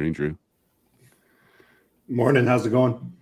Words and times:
Morning, 0.00 0.14
Drew. 0.14 0.38
Morning. 2.08 2.46
How's 2.46 2.64
it 2.64 2.70
going? 2.70 3.12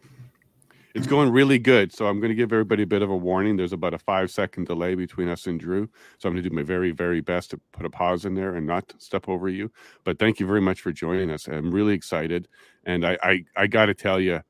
It's 0.95 1.09
going 1.09 1.33
really 1.33 1.59
good. 1.59 1.93
So 1.93 2.07
I'm 2.07 2.21
going 2.21 2.29
to 2.29 2.37
give 2.37 2.53
everybody 2.53 2.85
a 2.85 2.87
bit 2.87 3.03
of 3.03 3.11
a 3.11 3.17
warning. 3.17 3.57
There's 3.57 3.73
about 3.73 3.95
a 3.95 3.99
five 3.99 4.31
second 4.31 4.69
delay 4.69 4.95
between 4.95 5.29
us 5.29 5.49
and 5.49 5.59
Drew. 5.59 5.89
So 6.19 6.29
I'm 6.29 6.35
going 6.35 6.45
to 6.45 6.49
do 6.49 6.55
my 6.55 6.63
very, 6.63 6.93
very 6.93 7.21
best 7.21 7.51
to 7.51 7.61
put 7.73 7.85
a 7.85 7.91
pause 7.91 8.25
in 8.25 8.37
there 8.37 8.55
and 8.55 8.64
not 8.64 8.95
step 8.99 9.29
over 9.29 9.49
you. 9.49 9.73
But 10.05 10.21
thank 10.21 10.39
you 10.39 10.46
very 10.46 10.61
much 10.61 10.81
for 10.81 10.93
joining 10.93 11.33
us. 11.33 11.49
I'm 11.49 11.72
really 11.72 11.95
excited. 11.95 12.46
And 12.85 13.05
I, 13.05 13.19
I, 13.25 13.45
I 13.57 13.67
got 13.67 13.86
to 13.86 13.95
tell 13.95 14.21
you, 14.21 14.43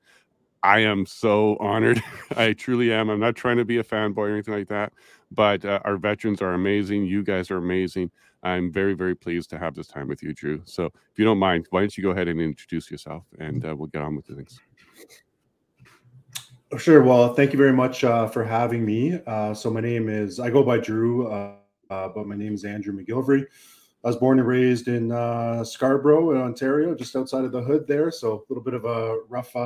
I 0.63 0.81
am 0.81 1.07
so 1.07 1.57
honored. 1.61 2.03
I 2.37 2.53
truly 2.53 2.93
am. 2.93 3.09
I'm 3.09 3.21
not 3.21 3.37
trying 3.37 3.57
to 3.57 3.65
be 3.65 3.79
a 3.79 3.85
fanboy 3.85 4.19
or 4.19 4.33
anything 4.35 4.53
like 4.53 4.69
that, 4.69 4.93
but 5.31 5.65
uh, 5.65 5.81
our 5.87 5.97
veterans 5.97 6.43
are 6.43 6.53
amazing. 6.53 7.07
You 7.07 7.23
guys 7.23 7.51
are 7.51 7.57
amazing. 7.57 8.11
I'm 8.43 8.73
very, 8.73 8.95
very 8.95 9.15
pleased 9.15 9.51
to 9.51 9.59
have 9.59 9.75
this 9.75 9.89
time 9.89 10.09
with 10.09 10.23
you, 10.23 10.33
Drew. 10.33 10.63
So 10.65 10.87
if 10.87 11.19
you 11.19 11.25
don't 11.25 11.39
mind, 11.39 11.67
why 11.71 11.81
don't 11.81 11.97
you 11.97 12.03
go 12.03 12.11
ahead 12.11 12.29
and 12.29 12.41
introduce 12.41 12.91
yourself 12.91 13.25
and 13.39 13.65
uh, 13.65 13.75
we'll 13.77 13.89
get 13.89 14.03
on 14.03 14.15
with 14.15 14.27
the 14.27 14.37
things. 14.37 14.61
Oh, 16.71 16.77
sure. 16.77 17.03
Well, 17.03 17.35
thank 17.35 17.53
you 17.53 17.59
very 17.59 17.73
much 17.73 18.05
uh, 18.05 18.29
for 18.29 18.45
having 18.45 18.85
me. 18.85 19.19
Uh, 19.27 19.55
so 19.55 19.71
my 19.71 19.81
name 19.81 20.09
is, 20.09 20.39
I 20.39 20.51
go 20.51 20.63
by 20.63 20.79
Drew, 20.79 21.27
uh, 21.27 21.55
uh, 21.91 22.09
but 22.09 22.27
my 22.27 22.37
name 22.37 22.55
is 22.55 22.65
Andrew 22.65 22.93
MacGillivray. 22.93 23.43
I 24.05 24.07
was 24.07 24.17
born 24.17 24.39
and 24.39 24.47
raised 24.47 24.87
in 24.87 25.09
Scarborough, 25.65 26.31
in 26.31 26.37
Ontario, 26.37 26.95
just 26.95 27.17
outside 27.17 27.45
of 27.45 27.53
the 27.53 27.63
hood 27.63 27.87
there. 27.89 28.11
So 28.11 28.35
a 28.35 28.53
little 28.53 28.63
bit 28.63 28.75
of 28.75 28.85
a 28.85 29.19
rough 29.29 29.57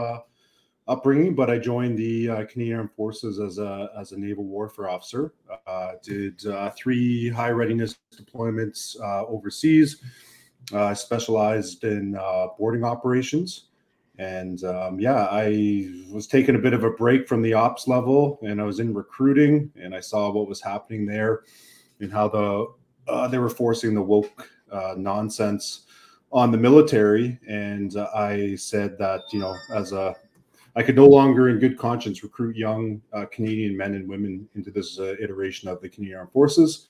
upbringing, 0.89 1.35
but 1.35 1.51
I 1.51 1.59
joined 1.59 1.99
the 1.99 2.29
uh, 2.29 2.45
Canadian 2.47 2.79
Armed 2.79 2.93
Forces 2.93 3.39
as 3.39 3.59
a 3.59 3.91
as 3.99 4.13
a 4.13 4.19
naval 4.19 4.45
warfare 4.45 4.89
officer. 4.89 5.33
Uh, 5.67 5.93
did 6.03 6.45
uh, 6.47 6.71
three 6.71 7.29
high 7.29 7.51
readiness 7.51 7.97
deployments 8.15 9.01
uh, 9.01 9.27
overseas. 9.27 10.03
I 10.73 10.95
specialized 10.95 11.85
in 11.85 12.17
uh, 12.17 12.49
boarding 12.59 12.85
operations, 12.85 13.67
and 14.19 14.63
um, 14.65 15.01
yeah, 15.01 15.27
I 15.31 15.91
was 16.11 16.27
taking 16.27 16.55
a 16.55 16.59
bit 16.59 16.73
of 16.73 16.85
a 16.85 16.91
break 16.91 17.29
from 17.29 17.43
the 17.43 17.55
ops 17.55 17.89
level, 17.89 18.39
and 18.43 18.61
I 18.61 18.65
was 18.65 18.79
in 18.79 18.95
recruiting, 18.95 19.71
and 19.77 19.95
I 19.95 20.01
saw 20.01 20.31
what 20.31 20.49
was 20.49 20.61
happening 20.61 21.05
there, 21.05 21.43
and 22.01 22.13
how 22.13 22.29
the 22.29 22.67
uh, 23.09 23.29
they 23.29 23.39
were 23.39 23.51
forcing 23.51 23.95
the 23.95 24.03
woke 24.03 24.49
nonsense 24.97 25.85
on 26.33 26.51
the 26.51 26.57
military 26.57 27.39
and 27.47 27.97
uh, 27.97 28.09
i 28.15 28.55
said 28.57 28.97
that 28.99 29.21
you 29.33 29.39
know 29.39 29.55
as 29.75 29.93
a 29.93 30.15
I 30.75 30.83
could 30.83 30.97
no 30.97 31.07
longer, 31.07 31.51
in 31.51 31.59
good 31.59 31.79
conscience, 31.79 32.23
recruit 32.23 32.57
young 32.57 33.03
uh, 33.13 33.27
Canadian 33.27 33.77
men 33.77 33.95
and 33.95 34.09
women 34.09 34.49
into 34.55 34.71
this 34.71 34.99
uh, 34.99 35.15
iteration 35.21 35.69
of 35.69 35.81
the 35.81 35.89
Canadian 35.89 36.19
Armed 36.19 36.33
Forces. 36.33 36.89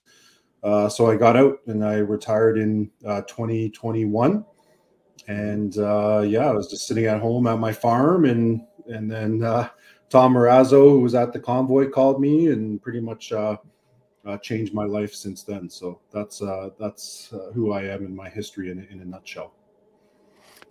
Uh, 0.63 0.89
so 0.89 1.11
I 1.11 1.17
got 1.17 1.37
out 1.37 1.59
and 1.67 1.85
I 1.85 1.97
retired 1.97 2.59
in 2.59 2.91
uh, 3.05 3.23
2021. 3.23 4.45
And 5.27 5.79
uh, 5.79 6.23
yeah, 6.25 6.47
I 6.47 6.53
was 6.53 6.69
just 6.69 6.87
sitting 6.87 7.07
at 7.07 7.21
home 7.21 7.47
at 7.47 7.59
my 7.59 7.73
farm, 7.73 8.25
and 8.25 8.63
and 8.89 9.11
then 9.11 9.45
uh, 9.45 9.69
Tom 10.11 10.35
Marazzo, 10.35 10.91
who 10.91 11.01
was 11.01 11.15
at 11.15 11.33
the 11.33 11.39
convoy, 11.39 11.89
called 11.91 12.21
me 12.21 12.49
and 12.49 12.83
pretty 12.83 13.01
much 13.01 13.33
changed 14.43 14.75
my 14.75 14.85
life 14.85 15.15
since 15.15 15.45
then. 15.45 15.71
So 15.71 16.01
that's 16.13 16.43
that's 16.79 17.33
who 17.55 17.73
I 17.73 17.83
am 17.83 18.05
in 18.05 18.17
my 18.17 18.29
history 18.29 18.73
in, 18.73 18.85
in 18.91 19.01
a 19.01 19.05
nutshell. 19.05 19.55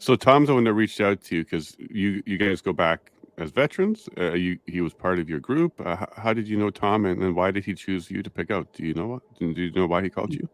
So 0.02 0.16
Tom's 0.16 0.47
the 0.47 0.55
one 0.55 0.63
that 0.63 0.73
reached 0.73 0.99
out 0.99 1.21
to 1.25 1.35
you 1.35 1.44
because 1.44 1.75
you 1.77 2.23
you 2.25 2.39
guys 2.39 2.59
go 2.59 2.73
back 2.73 3.11
as 3.38 3.52
veterans. 3.52 4.09
Uh, 4.17 4.33
you 4.33 4.57
he 4.66 4.81
was 4.81 4.95
part 4.95 5.19
of 5.19 5.29
your 5.29 5.39
group. 5.39 5.79
Uh, 5.79 5.95
how, 5.95 6.09
how, 6.17 6.34
did 6.34 6.47
you 6.47 6.57
know 6.57 6.72
Tom, 6.72 7.06
and, 7.06 7.22
and 7.22 7.35
why 7.35 7.51
did 7.51 7.63
he 7.63 7.75
choose 7.75 8.09
you 8.09 8.23
to 8.23 8.29
pick 8.31 8.50
out? 8.50 8.73
Do 8.73 8.84
you 8.84 8.95
know 8.95 9.06
what? 9.06 9.22
Do 9.38 9.51
you 9.51 9.72
know 9.73 9.85
why 9.85 10.01
he 10.01 10.09
called 10.09 10.34
you? 10.34 10.50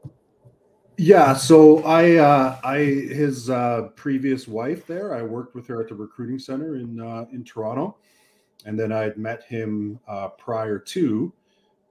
Yeah, 0.97 1.33
so 1.33 1.81
I 1.85 2.17
uh, 2.17 2.59
I 2.61 2.79
his 2.79 3.49
uh, 3.49 3.83
previous 3.95 4.49
wife 4.49 4.85
there. 4.85 5.15
I 5.15 5.21
worked 5.21 5.55
with 5.55 5.65
her 5.67 5.79
at 5.79 5.87
the 5.87 5.95
recruiting 5.95 6.39
center 6.39 6.75
in 6.75 6.99
uh, 6.99 7.27
in 7.31 7.45
Toronto, 7.45 7.95
and 8.65 8.77
then 8.77 8.91
I'd 8.91 9.17
met 9.17 9.43
him 9.43 9.97
uh, 10.09 10.27
prior 10.27 10.77
to 10.77 11.31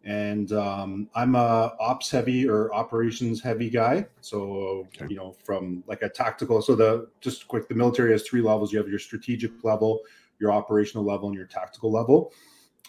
and 0.07 0.53
um, 0.53 1.11
I'm 1.17 1.35
a 1.35 1.75
ops 1.81 2.13
heavy 2.13 2.49
or 2.49 2.73
operations 2.73 3.43
heavy 3.43 3.69
guy. 3.69 4.07
So 4.21 4.87
okay. 4.95 5.07
you 5.09 5.17
know, 5.17 5.33
from 5.45 5.83
like 5.89 6.03
a 6.03 6.09
tactical. 6.09 6.63
So 6.63 6.77
the 6.77 7.09
just 7.21 7.49
quick, 7.49 7.69
the 7.69 7.75
military 7.75 8.13
has 8.13 8.23
three 8.23 8.41
levels. 8.41 8.73
You 8.73 8.79
have 8.79 8.89
your 8.89 9.01
strategic 9.01 9.65
level, 9.65 10.01
your 10.39 10.53
operational 10.53 11.05
level, 11.05 11.29
and 11.29 11.37
your 11.37 11.47
tactical 11.47 11.91
level. 11.91 12.33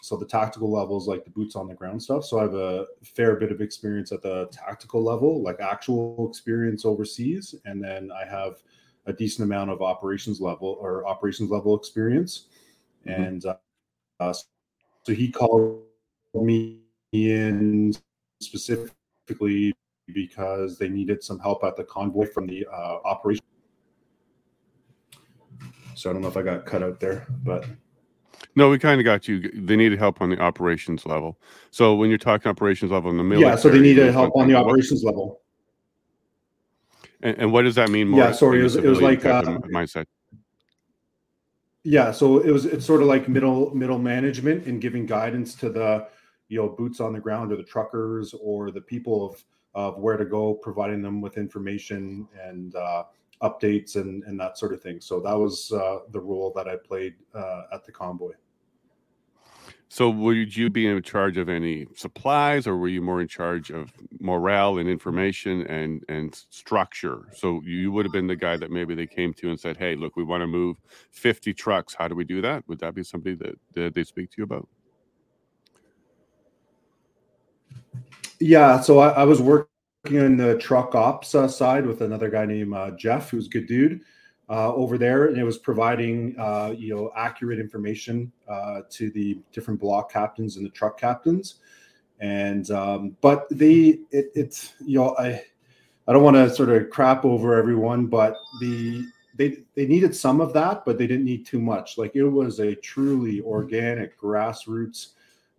So 0.02 0.16
the 0.16 0.28
tactical 0.28 0.72
level 0.72 0.96
is 0.96 1.08
like 1.08 1.24
the 1.24 1.32
boots 1.32 1.56
on 1.56 1.68
the 1.68 1.74
ground 1.74 2.04
stuff. 2.04 2.24
So 2.24 2.38
I 2.38 2.44
have 2.44 2.54
a 2.54 2.86
fair 3.04 3.36
bit 3.36 3.52
of 3.52 3.62
experience 3.62 4.12
at 4.12 4.22
the 4.22 4.48
tactical 4.52 5.04
level, 5.04 5.42
like 5.42 5.60
actual 5.60 6.28
experience 6.30 6.86
overseas, 6.86 7.56
and 7.66 7.84
then 7.84 8.12
I 8.12 8.26
have 8.30 8.58
a 9.08 9.14
decent 9.14 9.44
amount 9.44 9.72
of 9.72 9.82
operations 9.82 10.40
level 10.40 10.78
or 10.80 11.08
operations 11.08 11.50
level 11.50 11.76
experience. 11.76 12.46
Mm-hmm. 13.08 13.22
And 13.24 13.46
uh, 14.20 14.34
so 14.34 15.14
he 15.14 15.32
called 15.32 15.82
me 16.36 16.82
in 17.26 17.94
specifically 18.42 19.74
because 20.14 20.78
they 20.78 20.90
needed 20.90 21.24
some 21.24 21.40
help 21.40 21.64
at 21.64 21.76
the 21.76 21.84
convoy 21.84 22.26
from 22.28 22.48
the 22.48 22.66
uh, 22.72 22.98
operation. 23.06 23.44
So 25.96 26.10
I 26.10 26.14
don't 26.14 26.22
know 26.22 26.28
if 26.28 26.38
I 26.38 26.44
got 26.44 26.66
cut 26.66 26.84
out 26.84 27.00
there, 27.00 27.26
but 27.44 27.66
no, 28.56 28.70
we 28.70 28.80
kind 28.80 29.00
of 29.00 29.06
got 29.06 29.28
you. 29.28 29.52
They 29.54 29.76
needed 29.76 30.00
help 30.00 30.22
on 30.22 30.30
the 30.30 30.40
operations 30.40 31.06
level. 31.06 31.40
So 31.72 31.96
when 31.96 32.10
you're 32.10 32.18
talking 32.18 32.50
operations 32.50 32.92
level 32.92 33.12
in 33.12 33.18
the 33.18 33.24
military, 33.24 33.52
yeah, 33.52 33.56
so 33.56 33.70
they 33.70 33.80
needed 33.80 34.12
help 34.14 34.36
on 34.36 34.48
the 34.48 34.56
operations 34.56 35.04
what, 35.04 35.12
level. 35.12 35.42
And, 37.22 37.38
and, 37.38 37.54
what 37.54 37.64
does 37.64 37.76
that 37.76 37.90
mean? 37.90 38.10
More 38.10 38.20
yeah, 38.20 38.32
sorry, 38.32 38.60
it 38.60 38.64
was, 38.64 38.76
it 38.76 38.86
was 38.86 39.02
like 39.02 39.26
uh, 39.26 39.44
mindset. 39.72 40.06
Yeah, 41.84 42.12
so 42.12 42.40
it 42.40 42.52
was 42.52 42.66
it's 42.66 42.86
sort 42.86 43.02
of 43.02 43.08
like 43.08 43.30
middle 43.30 43.74
middle 43.74 44.00
management 44.00 44.66
and 44.66 44.82
giving 44.82 45.06
guidance 45.06 45.56
to 45.56 45.70
the 45.70 46.08
you 46.50 46.58
know 46.58 46.70
boots 46.70 47.00
on 47.00 47.14
the 47.14 47.20
ground 47.20 47.52
or 47.52 47.56
the 47.56 47.64
truckers 47.64 48.34
or 48.42 48.72
the 48.72 48.82
people 48.82 49.26
of 49.26 49.44
of 49.76 50.00
where 50.00 50.18
to 50.18 50.26
go 50.26 50.56
providing 50.56 51.02
them 51.02 51.22
with 51.22 51.38
information 51.38 52.28
and 52.42 52.76
uh, 52.76 53.04
updates 53.42 53.96
and 53.96 54.24
and 54.24 54.40
that 54.40 54.58
sort 54.58 54.74
of 54.74 54.82
thing. 54.82 55.00
So 55.00 55.20
that 55.22 55.38
was 55.38 55.72
uh, 55.72 56.00
the 56.12 56.20
role 56.20 56.52
that 56.56 56.68
i 56.68 56.76
played 56.76 57.16
uh, 57.36 57.64
at 57.74 57.86
the 57.86 57.92
convoy. 57.92 58.34
So 59.90 60.10
would 60.10 60.56
you 60.56 60.70
be 60.70 60.86
in 60.86 61.02
charge 61.02 61.38
of 61.38 61.48
any 61.48 61.88
supplies 61.96 62.68
or 62.68 62.76
were 62.76 62.90
you 62.90 63.02
more 63.02 63.22
in 63.22 63.28
charge 63.28 63.70
of 63.70 63.94
morale 64.20 64.80
and 64.80 64.90
information 64.90 65.66
and 65.68 66.04
and 66.10 66.36
structure? 66.50 67.26
So 67.34 67.62
you 67.64 67.92
would 67.92 68.06
have 68.06 68.12
been 68.12 68.28
the 68.28 68.36
guy 68.36 68.58
that 68.58 68.72
maybe 68.72 68.96
they 68.96 69.08
came 69.08 69.34
to 69.36 69.50
and 69.50 69.60
said 69.60 69.78
hey 69.78 69.96
look 69.96 70.16
we 70.16 70.24
want 70.24 70.42
to 70.42 70.48
move 70.48 70.78
50 71.12 71.54
trucks. 71.54 71.94
How 71.94 72.08
do 72.08 72.16
we 72.16 72.26
do 72.26 72.42
that? 72.42 72.68
Would 72.68 72.80
that 72.80 72.96
be 72.96 73.04
somebody 73.04 73.36
that, 73.36 73.60
that 73.76 73.94
they 73.94 74.04
speak 74.04 74.32
to 74.32 74.36
you 74.40 74.44
about 74.44 74.68
Yeah, 78.40 78.80
so 78.82 79.00
I, 79.00 79.10
I 79.10 79.24
was 79.24 79.42
working 79.42 79.68
in 80.06 80.38
the 80.38 80.58
truck 80.58 80.96
ops 80.96 81.34
uh, 81.36 81.48
side 81.48 81.86
with 81.86 82.02
another 82.02 82.30
guy 82.30 82.46
named 82.46 82.74
uh, 82.74 82.92
Jeff, 82.92 83.30
who's 83.30 83.48
a 83.48 83.50
good 83.50 83.68
dude 83.68 84.02
uh, 84.50 84.74
over 84.74 84.98
there, 84.98 85.28
and 85.28 85.38
it 85.38 85.44
was 85.44 85.58
providing 85.58 86.36
uh, 86.40 86.74
you 86.78 86.96
know 86.96 87.12
accurate 87.16 87.60
information 87.60 88.32
uh, 88.48 88.82
to 88.92 89.10
the 89.12 89.40
different 89.52 89.80
block 89.80 90.12
captains 90.12 90.58
and 90.58 90.66
the 90.66 90.70
truck 90.70 91.00
captains. 91.00 91.56
And 92.20 92.70
um, 92.72 93.16
but 93.22 93.48
the 93.50 94.02
it, 94.12 94.32
it's 94.36 94.74
you 94.86 95.00
know 95.00 95.16
I 95.18 95.44
I 96.08 96.14
don't 96.14 96.24
want 96.24 96.36
to 96.38 96.50
sort 96.54 96.70
of 96.70 96.90
crap 96.90 97.26
over 97.26 97.56
everyone, 97.56 98.06
but 98.06 98.38
the 98.62 99.04
they 99.36 99.58
they 99.76 99.86
needed 99.88 100.16
some 100.16 100.42
of 100.42 100.54
that, 100.54 100.86
but 100.86 100.98
they 100.98 101.08
didn't 101.08 101.26
need 101.26 101.46
too 101.46 101.60
much. 101.60 101.98
Like 101.98 102.16
it 102.16 102.24
was 102.24 102.60
a 102.60 102.76
truly 102.76 103.42
organic 103.42 104.20
grassroots 104.20 105.10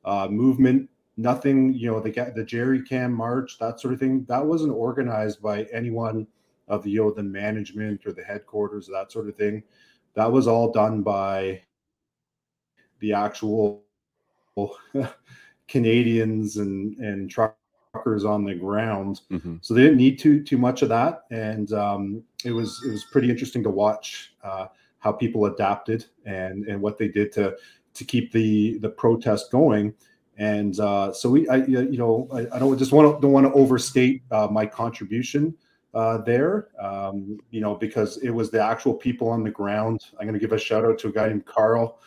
uh, 0.04 0.28
movement 0.28 0.88
nothing 1.18 1.74
you 1.74 1.90
know 1.90 2.00
the 2.00 2.32
the 2.34 2.44
jerry 2.44 2.80
can 2.80 3.12
march 3.12 3.58
that 3.58 3.80
sort 3.80 3.92
of 3.92 4.00
thing 4.00 4.24
that 4.28 4.44
wasn't 4.44 4.72
organized 4.72 5.42
by 5.42 5.64
anyone 5.72 6.26
of 6.68 6.82
the 6.82 6.90
you 6.90 7.02
know 7.02 7.10
the 7.10 7.22
management 7.22 8.06
or 8.06 8.12
the 8.12 8.22
headquarters 8.22 8.86
that 8.86 9.10
sort 9.10 9.28
of 9.28 9.36
thing. 9.36 9.62
That 10.14 10.30
was 10.30 10.46
all 10.46 10.72
done 10.72 11.02
by 11.02 11.62
the 13.00 13.12
actual 13.12 13.82
canadians 15.68 16.56
and 16.56 16.96
and 16.98 17.30
truckers 17.30 18.24
on 18.24 18.44
the 18.44 18.54
ground. 18.54 19.22
Mm-hmm. 19.30 19.56
so 19.60 19.74
they 19.74 19.82
didn't 19.82 19.98
need 19.98 20.18
too 20.18 20.42
too 20.42 20.58
much 20.58 20.82
of 20.82 20.88
that. 20.90 21.24
And 21.30 21.72
um, 21.72 22.22
it 22.44 22.52
was 22.52 22.82
it 22.86 22.90
was 22.90 23.04
pretty 23.04 23.30
interesting 23.30 23.62
to 23.64 23.70
watch 23.70 24.34
uh, 24.44 24.66
how 24.98 25.12
people 25.12 25.46
adapted 25.46 26.06
and 26.26 26.64
and 26.66 26.80
what 26.80 26.98
they 26.98 27.08
did 27.08 27.32
to 27.32 27.56
to 27.94 28.04
keep 28.04 28.32
the 28.32 28.78
the 28.78 28.90
protest 28.90 29.50
going 29.50 29.94
and 30.38 30.78
uh, 30.80 31.12
so 31.12 31.28
we, 31.30 31.48
I, 31.48 31.56
you 31.66 31.98
know, 31.98 32.28
I, 32.32 32.46
I 32.56 32.58
don't 32.58 32.78
just 32.78 32.92
want 32.92 33.14
to 33.14 33.20
don't 33.20 33.32
want 33.32 33.46
to 33.46 33.52
overstate 33.52 34.22
uh, 34.30 34.48
my 34.50 34.64
contribution 34.64 35.54
uh, 35.94 36.18
there, 36.18 36.68
um, 36.80 37.38
you 37.50 37.60
know, 37.60 37.74
because 37.74 38.18
it 38.18 38.30
was 38.30 38.50
the 38.50 38.62
actual 38.62 38.94
people 38.94 39.28
on 39.28 39.42
the 39.42 39.50
ground. 39.50 40.06
I'm 40.18 40.26
going 40.26 40.34
to 40.34 40.40
give 40.40 40.52
a 40.52 40.58
shout 40.58 40.84
out 40.84 40.98
to 41.00 41.08
a 41.08 41.12
guy 41.12 41.28
named 41.28 41.46
Carl. 41.46 42.00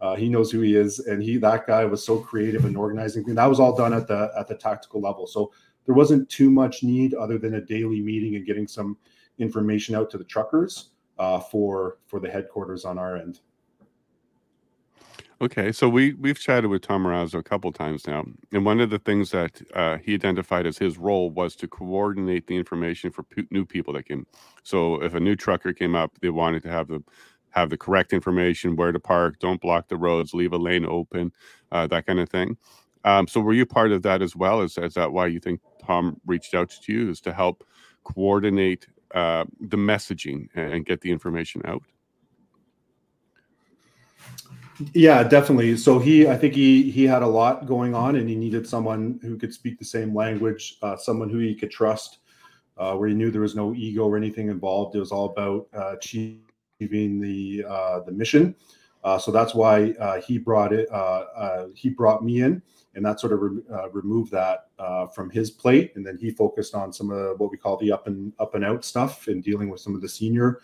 Uh, 0.00 0.14
he 0.14 0.28
knows 0.28 0.50
who 0.50 0.60
he 0.60 0.76
is, 0.76 1.00
and 1.00 1.22
he 1.22 1.38
that 1.38 1.66
guy 1.66 1.84
was 1.84 2.04
so 2.04 2.18
creative 2.18 2.64
in 2.64 2.76
organizing 2.76 3.24
things. 3.24 3.36
That 3.36 3.46
was 3.46 3.58
all 3.58 3.74
done 3.74 3.92
at 3.92 4.06
the 4.06 4.30
at 4.38 4.46
the 4.46 4.54
tactical 4.54 5.00
level, 5.00 5.26
so 5.26 5.52
there 5.86 5.94
wasn't 5.94 6.28
too 6.28 6.50
much 6.50 6.82
need 6.82 7.14
other 7.14 7.38
than 7.38 7.54
a 7.54 7.60
daily 7.60 8.00
meeting 8.00 8.36
and 8.36 8.46
getting 8.46 8.68
some 8.68 8.96
information 9.38 9.94
out 9.94 10.10
to 10.10 10.18
the 10.18 10.24
truckers. 10.24 10.90
uh, 11.18 11.40
for 11.40 11.98
for 12.06 12.20
the 12.20 12.30
headquarters 12.30 12.84
on 12.84 12.98
our 12.98 13.16
end. 13.16 13.40
Okay, 15.40 15.70
so 15.70 15.88
we 15.88 16.14
we've 16.14 16.38
chatted 16.38 16.68
with 16.68 16.82
Tom 16.82 17.04
Marazzo 17.04 17.38
a 17.38 17.42
couple 17.44 17.70
times 17.70 18.08
now, 18.08 18.24
and 18.52 18.64
one 18.64 18.80
of 18.80 18.90
the 18.90 18.98
things 18.98 19.30
that 19.30 19.62
uh, 19.72 19.96
he 19.98 20.14
identified 20.14 20.66
as 20.66 20.78
his 20.78 20.98
role 20.98 21.30
was 21.30 21.54
to 21.56 21.68
coordinate 21.68 22.48
the 22.48 22.56
information 22.56 23.12
for 23.12 23.22
p- 23.22 23.46
new 23.52 23.64
people 23.64 23.94
that 23.94 24.08
came. 24.08 24.26
So 24.64 25.00
if 25.00 25.14
a 25.14 25.20
new 25.20 25.36
trucker 25.36 25.72
came 25.72 25.94
up, 25.94 26.10
they 26.20 26.30
wanted 26.30 26.64
to 26.64 26.70
have 26.70 26.88
the 26.88 27.04
have 27.50 27.70
the 27.70 27.76
correct 27.76 28.12
information, 28.12 28.74
where 28.74 28.90
to 28.90 28.98
park, 28.98 29.38
don't 29.38 29.60
block 29.60 29.86
the 29.88 29.96
roads, 29.96 30.34
leave 30.34 30.52
a 30.52 30.56
lane 30.58 30.84
open, 30.84 31.32
uh, 31.70 31.86
that 31.86 32.06
kind 32.06 32.18
of 32.18 32.28
thing. 32.28 32.56
Um, 33.04 33.28
so 33.28 33.40
were 33.40 33.52
you 33.54 33.64
part 33.64 33.92
of 33.92 34.02
that 34.02 34.22
as 34.22 34.34
well? 34.34 34.60
Is, 34.62 34.76
is 34.76 34.94
that 34.94 35.12
why 35.12 35.28
you 35.28 35.38
think 35.38 35.60
Tom 35.84 36.20
reached 36.26 36.52
out 36.54 36.68
to 36.70 36.92
you? 36.92 37.10
Is 37.10 37.20
to 37.22 37.32
help 37.32 37.64
coordinate 38.04 38.88
uh, 39.14 39.44
the 39.60 39.76
messaging 39.76 40.48
and 40.54 40.84
get 40.84 41.00
the 41.00 41.12
information 41.12 41.62
out? 41.64 41.82
Yeah, 44.94 45.24
definitely. 45.24 45.76
So 45.76 45.98
he, 45.98 46.28
I 46.28 46.36
think 46.36 46.54
he 46.54 46.90
he 46.90 47.04
had 47.04 47.22
a 47.22 47.26
lot 47.26 47.66
going 47.66 47.94
on, 47.94 48.16
and 48.16 48.28
he 48.28 48.36
needed 48.36 48.66
someone 48.66 49.18
who 49.22 49.36
could 49.36 49.52
speak 49.52 49.78
the 49.78 49.84
same 49.84 50.14
language, 50.14 50.76
uh, 50.82 50.96
someone 50.96 51.28
who 51.28 51.38
he 51.38 51.54
could 51.54 51.70
trust, 51.70 52.18
uh, 52.76 52.94
where 52.94 53.08
he 53.08 53.14
knew 53.14 53.30
there 53.30 53.40
was 53.40 53.56
no 53.56 53.74
ego 53.74 54.04
or 54.04 54.16
anything 54.16 54.48
involved. 54.48 54.94
It 54.94 55.00
was 55.00 55.10
all 55.10 55.26
about 55.26 55.68
uh, 55.74 55.96
achieving 55.96 57.20
the 57.20 57.64
uh, 57.68 58.00
the 58.00 58.12
mission. 58.12 58.54
Uh, 59.02 59.18
so 59.18 59.32
that's 59.32 59.54
why 59.54 59.92
uh, 59.98 60.20
he 60.20 60.38
brought 60.38 60.72
it. 60.72 60.88
he 61.74 61.88
brought 61.88 62.24
me 62.24 62.42
in, 62.42 62.62
and 62.94 63.04
that 63.04 63.18
sort 63.18 63.32
of 63.32 63.40
re- 63.40 63.62
removed 63.92 64.30
that 64.30 64.66
from 65.12 65.28
his 65.30 65.50
plate, 65.50 65.92
and 65.96 66.06
then 66.06 66.16
he 66.16 66.30
focused 66.30 66.74
on 66.76 66.92
some 66.92 67.10
of 67.10 67.40
what 67.40 67.50
we 67.50 67.56
call 67.56 67.76
the 67.78 67.90
up 67.90 68.06
and 68.06 68.32
up 68.38 68.54
and 68.54 68.64
out 68.64 68.84
stuff 68.84 69.26
and 69.26 69.42
dealing 69.42 69.70
with 69.70 69.80
some 69.80 69.96
of 69.96 70.00
the 70.02 70.08
senior 70.08 70.60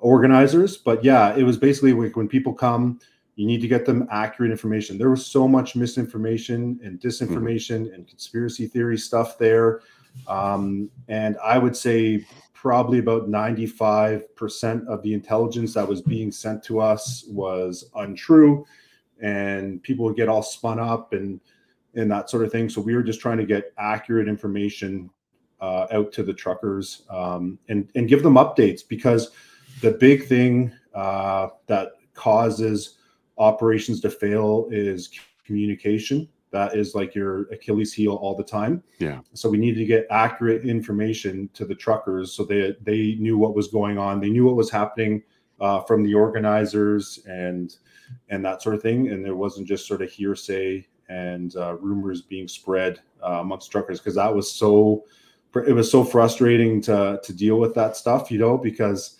organizers. 0.00 0.76
But 0.76 1.02
yeah, 1.02 1.34
it 1.34 1.44
was 1.44 1.56
basically 1.56 1.94
like 1.94 2.14
when 2.14 2.28
people 2.28 2.52
come 2.52 3.00
you 3.38 3.46
need 3.46 3.60
to 3.60 3.68
get 3.68 3.86
them 3.86 4.04
accurate 4.10 4.50
information. 4.50 4.98
There 4.98 5.10
was 5.10 5.24
so 5.24 5.46
much 5.46 5.76
misinformation 5.76 6.80
and 6.82 6.98
mm-hmm. 6.98 7.08
disinformation 7.08 7.84
mm-hmm. 7.84 7.94
and 7.94 8.08
conspiracy 8.08 8.66
theory 8.66 8.98
stuff 8.98 9.38
there. 9.38 9.80
Um, 10.26 10.90
and 11.06 11.36
I 11.42 11.56
would 11.56 11.76
say 11.76 12.26
probably 12.52 12.98
about 12.98 13.30
95% 13.30 14.86
of 14.88 15.02
the 15.02 15.14
intelligence 15.14 15.72
that 15.74 15.86
was 15.86 16.02
being 16.02 16.32
sent 16.32 16.64
to 16.64 16.80
us 16.80 17.26
was 17.28 17.88
untrue. 17.94 18.66
And 19.22 19.80
people 19.84 20.04
would 20.06 20.16
get 20.16 20.28
all 20.28 20.42
spun 20.42 20.80
up 20.80 21.12
and 21.12 21.40
and 21.94 22.10
that 22.10 22.28
sort 22.30 22.44
of 22.44 22.52
thing. 22.52 22.68
So 22.68 22.80
we 22.80 22.94
were 22.94 23.02
just 23.02 23.20
trying 23.20 23.38
to 23.38 23.46
get 23.46 23.72
accurate 23.78 24.28
information 24.28 25.10
uh, 25.60 25.86
out 25.92 26.12
to 26.12 26.24
the 26.24 26.34
truckers 26.34 27.02
um, 27.08 27.58
and 27.68 27.88
and 27.94 28.08
give 28.08 28.24
them 28.24 28.34
updates 28.34 28.80
because 28.86 29.30
the 29.80 29.92
big 29.92 30.26
thing 30.26 30.72
uh, 30.92 31.48
that 31.68 31.92
causes 32.14 32.97
operations 33.38 34.00
to 34.00 34.10
fail 34.10 34.68
is 34.70 35.10
communication. 35.44 36.28
That 36.50 36.76
is 36.76 36.94
like 36.94 37.14
your 37.14 37.42
Achilles 37.52 37.92
heel 37.92 38.14
all 38.14 38.34
the 38.34 38.44
time. 38.44 38.82
Yeah. 38.98 39.20
So 39.34 39.50
we 39.50 39.58
needed 39.58 39.78
to 39.80 39.84
get 39.84 40.06
accurate 40.10 40.64
information 40.64 41.50
to 41.54 41.64
the 41.64 41.74
truckers 41.74 42.32
so 42.32 42.44
they 42.44 42.74
they 42.82 43.16
knew 43.18 43.36
what 43.36 43.54
was 43.54 43.68
going 43.68 43.98
on. 43.98 44.20
They 44.20 44.30
knew 44.30 44.46
what 44.46 44.56
was 44.56 44.70
happening 44.70 45.22
uh, 45.60 45.82
from 45.82 46.02
the 46.02 46.14
organizers 46.14 47.20
and 47.26 47.76
and 48.30 48.44
that 48.44 48.62
sort 48.62 48.74
of 48.74 48.82
thing. 48.82 49.08
And 49.08 49.24
there 49.24 49.36
wasn't 49.36 49.68
just 49.68 49.86
sort 49.86 50.00
of 50.00 50.10
hearsay 50.10 50.86
and 51.08 51.54
uh, 51.56 51.74
rumors 51.76 52.22
being 52.22 52.48
spread 52.48 53.00
uh, 53.22 53.40
amongst 53.40 53.70
truckers 53.70 53.98
because 53.98 54.14
that 54.14 54.34
was 54.34 54.50
so 54.50 55.04
it 55.66 55.72
was 55.72 55.90
so 55.90 56.04
frustrating 56.04 56.80
to 56.82 57.20
to 57.22 57.32
deal 57.32 57.58
with 57.58 57.74
that 57.74 57.96
stuff, 57.96 58.30
you 58.30 58.38
know, 58.38 58.56
because 58.56 59.17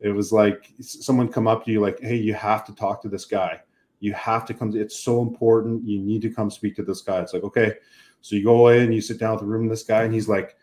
it 0.00 0.10
was 0.10 0.32
like 0.32 0.72
someone 0.80 1.28
come 1.28 1.46
up 1.46 1.64
to 1.64 1.70
you 1.70 1.80
like, 1.80 2.00
"Hey, 2.00 2.16
you 2.16 2.34
have 2.34 2.64
to 2.66 2.74
talk 2.74 3.02
to 3.02 3.08
this 3.08 3.24
guy. 3.24 3.60
You 4.00 4.14
have 4.14 4.46
to 4.46 4.54
come. 4.54 4.72
To, 4.72 4.80
It's 4.80 4.98
so 4.98 5.20
important. 5.22 5.86
You 5.86 6.00
need 6.00 6.22
to 6.22 6.30
come 6.30 6.50
speak 6.50 6.74
to 6.76 6.82
this 6.82 7.02
guy." 7.02 7.20
It's 7.20 7.34
like, 7.34 7.44
okay, 7.44 7.74
so 8.22 8.36
you 8.36 8.44
go 8.44 8.68
in, 8.68 8.92
you 8.92 9.00
sit 9.00 9.18
down 9.18 9.32
with 9.32 9.40
the 9.40 9.46
room, 9.46 9.68
this 9.68 9.82
guy, 9.82 10.04
and 10.04 10.14
he's 10.14 10.28
like, 10.28 10.56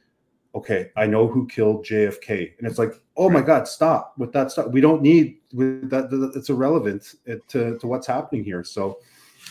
"Okay, 0.55 0.91
I 0.95 1.05
know 1.05 1.27
who 1.27 1.47
killed 1.47 1.85
JFK," 1.85 2.53
and 2.57 2.67
it's 2.67 2.79
like, 2.79 2.93
"Oh 3.15 3.29
my 3.29 3.41
God, 3.41 3.67
stop 3.67 4.15
with 4.17 4.33
that 4.33 4.51
stuff. 4.51 4.71
We 4.71 4.81
don't 4.81 5.01
need 5.03 5.37
with 5.53 5.89
that. 5.91 6.09
It's 6.35 6.49
irrelevant 6.49 7.15
to 7.49 7.77
to 7.77 7.87
what's 7.87 8.07
happening 8.07 8.43
here." 8.43 8.63
So 8.63 8.99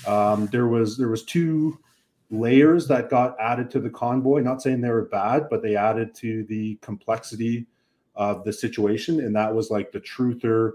um, 0.06 0.47
there 0.49 0.67
was 0.67 0.99
there 0.99 1.09
was 1.09 1.25
two 1.25 1.79
layers 2.31 2.88
that 2.88 3.09
got 3.09 3.37
added 3.38 3.71
to 3.71 3.81
the 3.81 3.91
convoy. 3.91 4.41
Not 4.41 4.62
saying 4.62 4.81
they 4.81 4.91
were 4.91 5.05
bad, 5.05 5.49
but 5.49 5.62
they 5.62 5.77
added 5.77 6.12
to 6.17 6.43
the 6.44 6.77
complexity 6.83 7.67
of 8.17 8.45
the 8.45 8.53
situation, 8.53 9.21
and 9.21 9.35
that 9.37 9.55
was 9.55 9.71
like 9.71 9.93
the 9.93 10.01
truther 10.01 10.73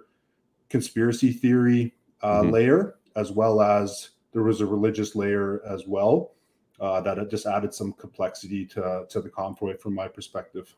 conspiracy 0.70 1.32
theory 1.32 1.94
uh, 2.22 2.42
mm-hmm. 2.42 2.52
layer, 2.52 2.96
as 3.16 3.32
well 3.32 3.62
as 3.62 4.12
there 4.32 4.44
was 4.44 4.62
a 4.62 4.66
religious 4.66 5.16
layer 5.16 5.62
as 5.68 5.86
well. 5.88 6.32
Uh, 6.80 7.00
that 7.00 7.20
it 7.20 7.30
just 7.30 7.46
added 7.46 7.72
some 7.72 7.94
complexity 7.94 8.66
to 8.66 9.06
to 9.08 9.22
the 9.22 9.30
convoy 9.30 9.78
from 9.78 9.94
my 9.94 10.08
perspective. 10.08 10.76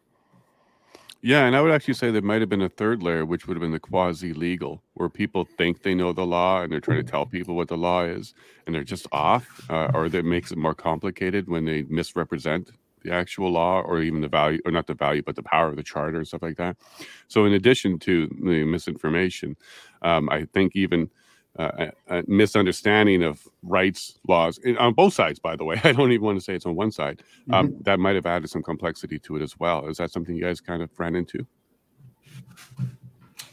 Yeah, 1.26 1.46
and 1.46 1.56
I 1.56 1.62
would 1.62 1.72
actually 1.72 1.94
say 1.94 2.12
there 2.12 2.22
might 2.22 2.42
have 2.42 2.50
been 2.50 2.62
a 2.62 2.68
third 2.68 3.02
layer, 3.02 3.26
which 3.26 3.48
would 3.48 3.56
have 3.56 3.62
been 3.62 3.72
the 3.72 3.80
quasi 3.80 4.34
legal, 4.34 4.84
where 4.96 5.08
people 5.08 5.46
think 5.46 5.82
they 5.82 5.96
know 5.96 6.12
the 6.12 6.26
law 6.26 6.62
and 6.62 6.74
they're 6.74 6.82
trying 6.82 6.98
to 6.98 7.10
tell 7.10 7.26
people 7.26 7.56
what 7.56 7.70
the 7.70 7.78
law 7.78 8.04
is, 8.04 8.34
and 8.66 8.76
they're 8.76 8.84
just 8.84 9.08
off, 9.14 9.66
uh, 9.70 9.90
or 9.94 10.10
that 10.10 10.26
makes 10.26 10.52
it 10.52 10.58
more 10.58 10.76
complicated 10.76 11.48
when 11.48 11.64
they 11.64 11.84
misrepresent 11.84 12.72
the 13.04 13.12
actual 13.12 13.52
law 13.52 13.82
or 13.82 14.02
even 14.02 14.22
the 14.22 14.28
value 14.28 14.60
or 14.66 14.72
not 14.72 14.88
the 14.88 14.94
value 14.94 15.22
but 15.22 15.36
the 15.36 15.44
power 15.44 15.68
of 15.68 15.76
the 15.76 15.84
charter 15.84 16.18
and 16.18 16.28
stuff 16.28 16.42
like 16.42 16.58
that. 16.58 16.78
So 17.28 17.46
in 17.46 17.54
addition 17.54 18.00
to 18.00 18.28
the 18.28 18.64
misinformation 18.64 19.56
um, 20.02 20.30
i 20.30 20.46
think 20.46 20.76
even 20.76 21.10
uh, 21.60 21.88
a, 22.08 22.24
misunderstanding 22.28 23.22
of 23.22 23.48
rights 23.62 24.18
laws 24.28 24.60
on 24.80 24.94
both 24.94 25.14
sides 25.14 25.40
by 25.40 25.56
the 25.56 25.64
way 25.64 25.80
i 25.84 25.92
don't 25.92 26.12
even 26.12 26.26
want 26.26 26.38
to 26.38 26.44
say 26.44 26.56
it's 26.56 26.66
on 26.66 26.76
one 26.76 26.92
side 26.92 27.22
um, 27.52 27.70
mm-hmm. 27.70 27.82
that 27.84 28.00
might 28.00 28.16
have 28.16 28.26
added 28.26 28.50
some 28.50 28.64
complexity 28.64 29.20
to 29.20 29.36
it 29.36 29.42
as 29.42 29.60
well. 29.60 29.88
Is 29.88 29.98
that 29.98 30.12
something 30.12 30.36
you 30.36 30.44
guys 30.44 30.62
kind 30.62 30.82
of 30.82 30.90
ran 30.98 31.16
into? 31.16 31.46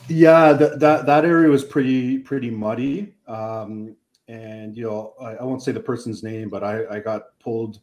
Yeah 0.09 0.53
that 0.55 0.81
that, 0.81 1.07
that 1.07 1.25
area 1.25 1.49
was 1.49 1.65
pretty 1.65 2.19
pretty 2.19 2.51
muddy 2.51 3.15
um, 3.29 3.97
and 4.29 4.77
you 4.77 4.85
know 4.85 5.15
I, 5.21 5.37
I, 5.37 5.43
won't 5.45 5.63
say 5.63 5.73
the 5.73 5.81
person's 5.81 6.23
name 6.23 6.49
but 6.49 6.65
i 6.65 6.87
i 6.87 6.99
got 7.01 7.39
pulled 7.39 7.81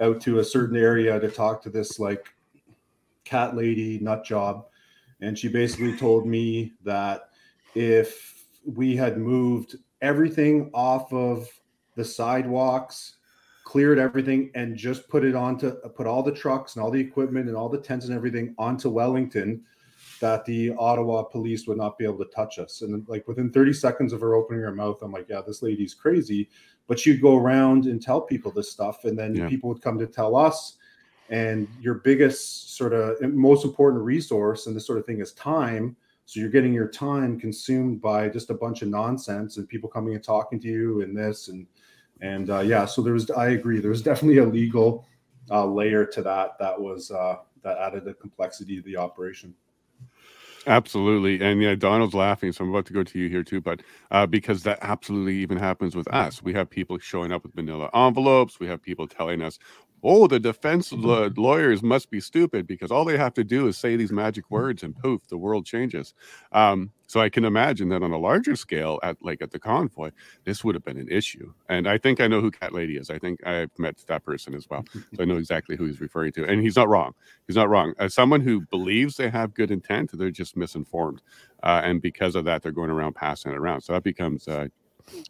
out 0.00 0.20
to 0.22 0.38
a 0.38 0.44
certain 0.44 0.76
area 0.76 1.18
to 1.20 1.30
talk 1.30 1.62
to 1.62 1.70
this 1.70 1.98
like 1.98 2.28
cat 3.24 3.56
lady 3.56 3.98
nut 4.00 4.24
job. 4.24 4.66
And 5.20 5.38
she 5.38 5.48
basically 5.48 5.96
told 5.96 6.26
me 6.26 6.72
that 6.84 7.28
if 7.74 8.46
we 8.64 8.96
had 8.96 9.18
moved 9.18 9.76
everything 10.00 10.70
off 10.72 11.12
of 11.12 11.48
the 11.96 12.04
sidewalks 12.04 13.16
cleared 13.64 13.98
everything 13.98 14.50
and 14.54 14.76
just 14.76 15.08
put 15.08 15.24
it 15.24 15.34
onto 15.34 15.70
put 15.90 16.06
all 16.06 16.22
the 16.22 16.32
trucks 16.32 16.74
and 16.74 16.82
all 16.82 16.90
the 16.90 17.00
equipment 17.00 17.46
and 17.46 17.56
all 17.56 17.68
the 17.68 17.78
tents 17.78 18.06
and 18.06 18.14
everything 18.14 18.54
onto 18.58 18.88
wellington 18.88 19.62
that 20.20 20.44
the 20.44 20.72
ottawa 20.78 21.22
police 21.22 21.66
would 21.66 21.78
not 21.78 21.96
be 21.96 22.04
able 22.04 22.18
to 22.18 22.26
touch 22.26 22.58
us. 22.58 22.82
And 22.82 23.08
like 23.08 23.26
within 23.26 23.50
30 23.50 23.72
seconds 23.72 24.12
of 24.12 24.20
her 24.20 24.34
opening 24.34 24.62
her 24.62 24.74
mouth 24.74 25.02
i'm 25.02 25.12
like 25.12 25.26
yeah 25.28 25.42
this 25.46 25.62
lady's 25.62 25.94
crazy 25.94 26.48
but 26.90 27.06
you'd 27.06 27.22
go 27.22 27.36
around 27.36 27.86
and 27.86 28.02
tell 28.02 28.20
people 28.20 28.50
this 28.50 28.68
stuff 28.68 29.04
and 29.04 29.16
then 29.16 29.32
yeah. 29.32 29.48
people 29.48 29.68
would 29.68 29.80
come 29.80 29.96
to 29.96 30.08
tell 30.08 30.34
us 30.34 30.76
and 31.28 31.68
your 31.80 31.94
biggest 31.94 32.76
sort 32.76 32.92
of 32.92 33.16
most 33.32 33.64
important 33.64 34.02
resource 34.02 34.66
and 34.66 34.74
this 34.74 34.88
sort 34.88 34.98
of 34.98 35.06
thing 35.06 35.20
is 35.20 35.32
time 35.34 35.96
so 36.26 36.40
you're 36.40 36.50
getting 36.50 36.74
your 36.74 36.88
time 36.88 37.38
consumed 37.38 38.00
by 38.00 38.28
just 38.28 38.50
a 38.50 38.54
bunch 38.54 38.82
of 38.82 38.88
nonsense 38.88 39.56
and 39.56 39.68
people 39.68 39.88
coming 39.88 40.14
and 40.14 40.24
talking 40.24 40.58
to 40.58 40.66
you 40.66 41.02
and 41.02 41.16
this 41.16 41.46
and 41.46 41.64
and 42.22 42.50
uh, 42.50 42.58
yeah 42.58 42.84
so 42.84 43.00
there 43.02 43.12
was 43.12 43.30
i 43.30 43.50
agree 43.50 43.78
there 43.78 43.90
was 43.90 44.02
definitely 44.02 44.38
a 44.38 44.44
legal 44.44 45.06
uh, 45.52 45.64
layer 45.64 46.04
to 46.04 46.22
that 46.22 46.58
that 46.58 46.78
was 46.78 47.12
uh, 47.12 47.36
that 47.62 47.78
added 47.78 48.04
the 48.04 48.14
complexity 48.14 48.74
to 48.74 48.82
the 48.82 48.96
operation 48.96 49.54
Absolutely. 50.66 51.40
And 51.42 51.62
yeah, 51.62 51.74
Donald's 51.74 52.14
laughing. 52.14 52.52
So 52.52 52.64
I'm 52.64 52.70
about 52.70 52.84
to 52.86 52.92
go 52.92 53.02
to 53.02 53.18
you 53.18 53.28
here 53.30 53.42
too, 53.42 53.62
but 53.62 53.80
uh, 54.10 54.26
because 54.26 54.62
that 54.64 54.78
absolutely 54.82 55.36
even 55.36 55.56
happens 55.56 55.96
with 55.96 56.06
us. 56.12 56.42
We 56.42 56.52
have 56.52 56.68
people 56.68 56.98
showing 56.98 57.32
up 57.32 57.42
with 57.44 57.56
manila 57.56 57.88
envelopes. 57.94 58.60
We 58.60 58.66
have 58.66 58.82
people 58.82 59.08
telling 59.08 59.40
us, 59.42 59.58
oh, 60.02 60.26
the 60.26 60.40
defense 60.40 60.90
mm-hmm. 60.90 61.40
lawyers 61.40 61.82
must 61.82 62.10
be 62.10 62.20
stupid 62.20 62.66
because 62.66 62.90
all 62.90 63.04
they 63.04 63.18
have 63.18 63.34
to 63.34 63.44
do 63.44 63.66
is 63.68 63.76
say 63.76 63.96
these 63.96 64.12
magic 64.12 64.50
words 64.50 64.82
and 64.82 64.96
poof, 64.96 65.26
the 65.28 65.36
world 65.36 65.66
changes. 65.66 66.14
Um, 66.52 66.92
so 67.06 67.20
I 67.20 67.28
can 67.28 67.44
imagine 67.44 67.88
that 67.88 68.04
on 68.04 68.12
a 68.12 68.18
larger 68.18 68.54
scale, 68.54 69.00
at 69.02 69.16
like 69.20 69.42
at 69.42 69.50
the 69.50 69.58
convoy, 69.58 70.12
this 70.44 70.62
would 70.62 70.76
have 70.76 70.84
been 70.84 70.96
an 70.96 71.08
issue. 71.08 71.52
And 71.68 71.88
I 71.88 71.98
think 71.98 72.20
I 72.20 72.28
know 72.28 72.40
who 72.40 72.52
Cat 72.52 72.72
Lady 72.72 72.96
is. 72.96 73.10
I 73.10 73.18
think 73.18 73.44
I've 73.44 73.76
met 73.78 73.96
that 74.06 74.24
person 74.24 74.54
as 74.54 74.68
well, 74.70 74.84
so 74.94 75.22
I 75.22 75.24
know 75.24 75.36
exactly 75.36 75.76
who 75.76 75.86
he's 75.86 76.00
referring 76.00 76.32
to. 76.34 76.44
And 76.44 76.62
he's 76.62 76.76
not 76.76 76.88
wrong. 76.88 77.12
He's 77.48 77.56
not 77.56 77.68
wrong. 77.68 77.94
As 77.98 78.14
someone 78.14 78.40
who 78.40 78.60
believes 78.60 79.16
they 79.16 79.28
have 79.28 79.54
good 79.54 79.72
intent, 79.72 80.16
they're 80.16 80.30
just 80.30 80.56
misinformed, 80.56 81.20
uh, 81.64 81.80
and 81.82 82.00
because 82.00 82.36
of 82.36 82.44
that, 82.44 82.62
they're 82.62 82.70
going 82.70 82.90
around 82.90 83.16
passing 83.16 83.50
it 83.50 83.58
around. 83.58 83.80
So 83.80 83.92
that 83.92 84.04
becomes 84.04 84.46
uh, 84.46 84.68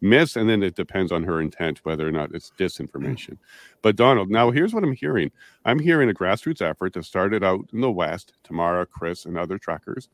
miss, 0.01 0.37
and 0.37 0.49
then 0.49 0.63
it 0.63 0.75
depends 0.75 1.13
on 1.13 1.25
her 1.25 1.41
intent 1.41 1.85
whether 1.85 2.07
or 2.07 2.13
not 2.13 2.35
it's 2.35 2.51
mm. 2.51 2.65
disinformation. 2.65 3.39
But 3.83 3.97
Donald, 3.97 4.31
now 4.31 4.51
here's 4.51 4.75
what 4.75 4.85
I'm 4.85 4.95
hearing. 4.95 5.31
I'm 5.65 5.79
hearing 5.79 6.11
a 6.11 6.15
grassroots 6.15 6.63
effort 6.63 6.93
that 6.95 7.05
started 7.05 7.43
out 7.43 7.69
in 7.73 7.81
the 7.81 7.91
West. 7.91 8.35
Tamara, 8.45 8.87
Chris, 8.87 9.25
and 9.25 9.39
other 9.39 9.59
truckers 9.59 10.09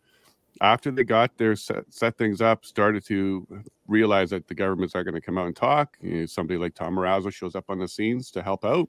after 0.61 0.91
they 0.91 1.05
got 1.05 1.37
there, 1.37 1.57
set, 1.57 1.85
set 1.93 2.17
things 2.17 2.41
up, 2.41 2.65
started 2.65 3.05
to 3.07 3.47
realize 3.87 4.31
that 4.31 4.49
the 4.49 4.55
government's 4.55 4.95
not 4.95 5.05
going 5.05 5.15
to 5.15 5.21
come 5.21 5.39
out 5.39 5.47
and 5.47 5.57
talk. 5.57 5.97
You 6.01 6.21
know, 6.21 6.27
somebody 6.27 6.59
like 6.59 6.75
Tom 6.75 6.97
Marazzo 6.97 7.33
shows 7.33 7.55
up 7.55 7.67
on 7.69 7.79
the 7.79 7.89
scenes 7.89 8.31
to 8.33 8.43
help 8.43 8.65
out. 8.65 8.89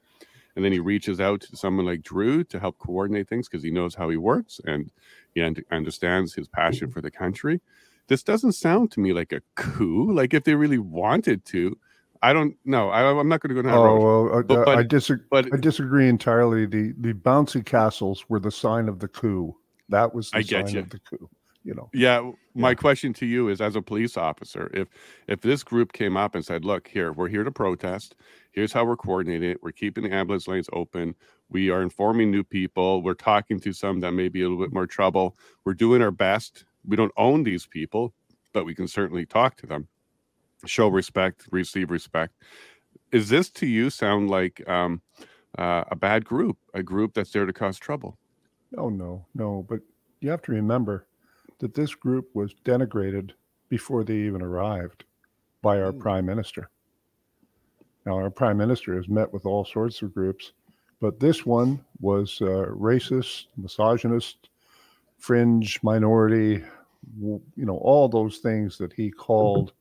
And 0.56 0.66
then 0.66 0.72
he 0.72 0.80
reaches 0.80 1.20
out 1.20 1.42
to 1.42 1.56
someone 1.56 1.86
like 1.86 2.02
Drew 2.02 2.44
to 2.46 2.60
help 2.60 2.80
coordinate 2.80 3.28
things 3.28 3.48
because 3.48 3.64
he 3.64 3.70
knows 3.70 3.94
how 3.94 4.10
he 4.10 4.18
works 4.18 4.60
and 4.66 4.92
he 5.36 5.42
understands 5.72 6.34
his 6.34 6.48
passion 6.48 6.90
mm. 6.90 6.94
for 6.94 7.02
the 7.02 7.12
country. 7.12 7.62
This 8.08 8.24
doesn't 8.24 8.54
sound 8.54 8.92
to 8.92 9.00
me 9.00 9.14
like 9.14 9.32
a 9.32 9.42
coup. 9.56 10.12
Like 10.12 10.34
if 10.34 10.44
they 10.44 10.56
really 10.56 10.78
wanted 10.78 11.46
to, 11.46 11.78
I 12.22 12.34
don't 12.34 12.56
know. 12.66 12.90
I, 12.90 13.02
am 13.10 13.28
not 13.28 13.42
going 13.42 13.56
to 13.56 13.62
go 13.62 13.68
down. 13.68 13.78
Oh 13.78 14.00
well, 14.00 14.40
uh, 14.40 14.42
but, 14.44 14.66
but, 14.66 14.78
I 14.78 14.84
disagree. 14.84 15.26
But, 15.30 15.54
I 15.54 15.58
disagree 15.58 16.08
entirely. 16.08 16.66
The 16.66 16.94
the 16.98 17.14
bouncy 17.14 17.66
castles 17.66 18.26
were 18.30 18.40
the 18.40 18.52
sign 18.52 18.90
of 18.90 19.00
the 19.00 19.08
coup. 19.08 19.56
That 19.90 20.14
was 20.14 20.32
the 20.32 20.38
I 20.38 20.42
sign 20.42 20.68
you. 20.70 20.80
of 20.80 20.90
the 20.90 21.00
coup. 21.00 21.30
You 21.64 21.74
know. 21.76 21.90
Yeah. 21.94 22.32
My 22.56 22.70
yeah. 22.70 22.76
question 22.76 23.14
to 23.14 23.26
you 23.26 23.50
is, 23.50 23.60
as 23.60 23.76
a 23.76 23.82
police 23.82 24.18
officer, 24.18 24.72
if 24.74 24.88
if 25.28 25.42
this 25.42 25.64
group 25.64 25.94
came 25.94 26.18
up 26.18 26.34
and 26.34 26.44
said, 26.44 26.66
"Look, 26.66 26.88
here, 26.88 27.12
we're 27.12 27.28
here 27.28 27.44
to 27.44 27.52
protest. 27.52 28.16
Here's 28.52 28.74
how 28.74 28.86
we're 28.86 28.98
coordinating 28.98 29.52
it. 29.52 29.62
We're 29.62 29.72
keeping 29.72 30.06
the 30.06 30.14
ambulance 30.14 30.48
lanes 30.48 30.70
open. 30.74 31.14
We 31.50 31.70
are 31.70 31.82
informing 31.82 32.32
new 32.32 32.44
people. 32.44 33.04
We're 33.04 33.14
talking 33.14 33.60
to 33.60 33.74
some 33.74 34.00
that 34.00 34.14
may 34.14 34.30
be 34.30 34.42
a 34.42 34.50
little 34.50 34.64
bit 34.64 34.74
more 34.74 34.88
trouble. 34.88 35.38
We're 35.64 35.76
doing 35.76 36.02
our 36.02 36.12
best. 36.12 36.66
We 36.88 36.96
don't 36.96 37.12
own 37.18 37.44
these 37.44 37.66
people, 37.66 38.14
but 38.54 38.66
we 38.66 38.74
can 38.74 38.88
certainly 38.88 39.26
talk 39.26 39.56
to 39.58 39.68
them." 39.68 39.88
show 40.66 40.88
respect, 40.88 41.48
receive 41.52 41.92
respect. 41.92 42.34
Is 43.12 43.30
this 43.30 43.50
to 43.52 43.68
you 43.68 43.90
sound 43.90 44.30
like 44.30 44.68
um, 44.68 45.02
uh, 45.58 45.84
a 45.92 45.96
bad 45.96 46.26
group, 46.26 46.58
a 46.74 46.82
group 46.82 47.14
that's 47.14 47.32
there 47.32 47.46
to 47.46 47.54
cause 47.54 47.78
trouble? 47.78 48.18
Oh, 48.78 48.90
no, 48.90 49.26
no. 49.36 49.66
But 49.70 49.80
you 50.20 50.30
have 50.30 50.42
to 50.44 50.52
remember 50.52 51.08
that 51.60 51.74
this 51.74 51.94
group 51.96 52.30
was 52.34 52.54
denigrated 52.66 53.32
before 53.70 54.04
they 54.04 54.16
even 54.16 54.42
arrived 54.42 55.06
by 55.62 55.80
our 55.82 55.92
mm. 55.92 56.00
prime 56.00 56.26
minister. 56.26 56.70
Now, 58.06 58.16
our 58.16 58.30
prime 58.30 58.58
minister 58.58 58.96
has 58.96 59.10
met 59.10 59.32
with 59.34 59.46
all 59.46 59.66
sorts 59.66 60.02
of 60.02 60.14
groups, 60.14 60.54
but 61.02 61.20
this 61.20 61.46
one 61.46 61.84
was 62.00 62.38
uh, 62.42 62.68
racist, 62.70 63.48
misogynist, 63.58 64.50
fringe, 65.18 65.80
minority, 65.84 66.64
you 67.20 67.42
know, 67.56 67.78
all 67.78 68.08
those 68.08 68.38
things 68.38 68.78
that 68.78 68.94
he 68.94 69.08
mm-hmm. 69.08 69.20
called 69.20 69.74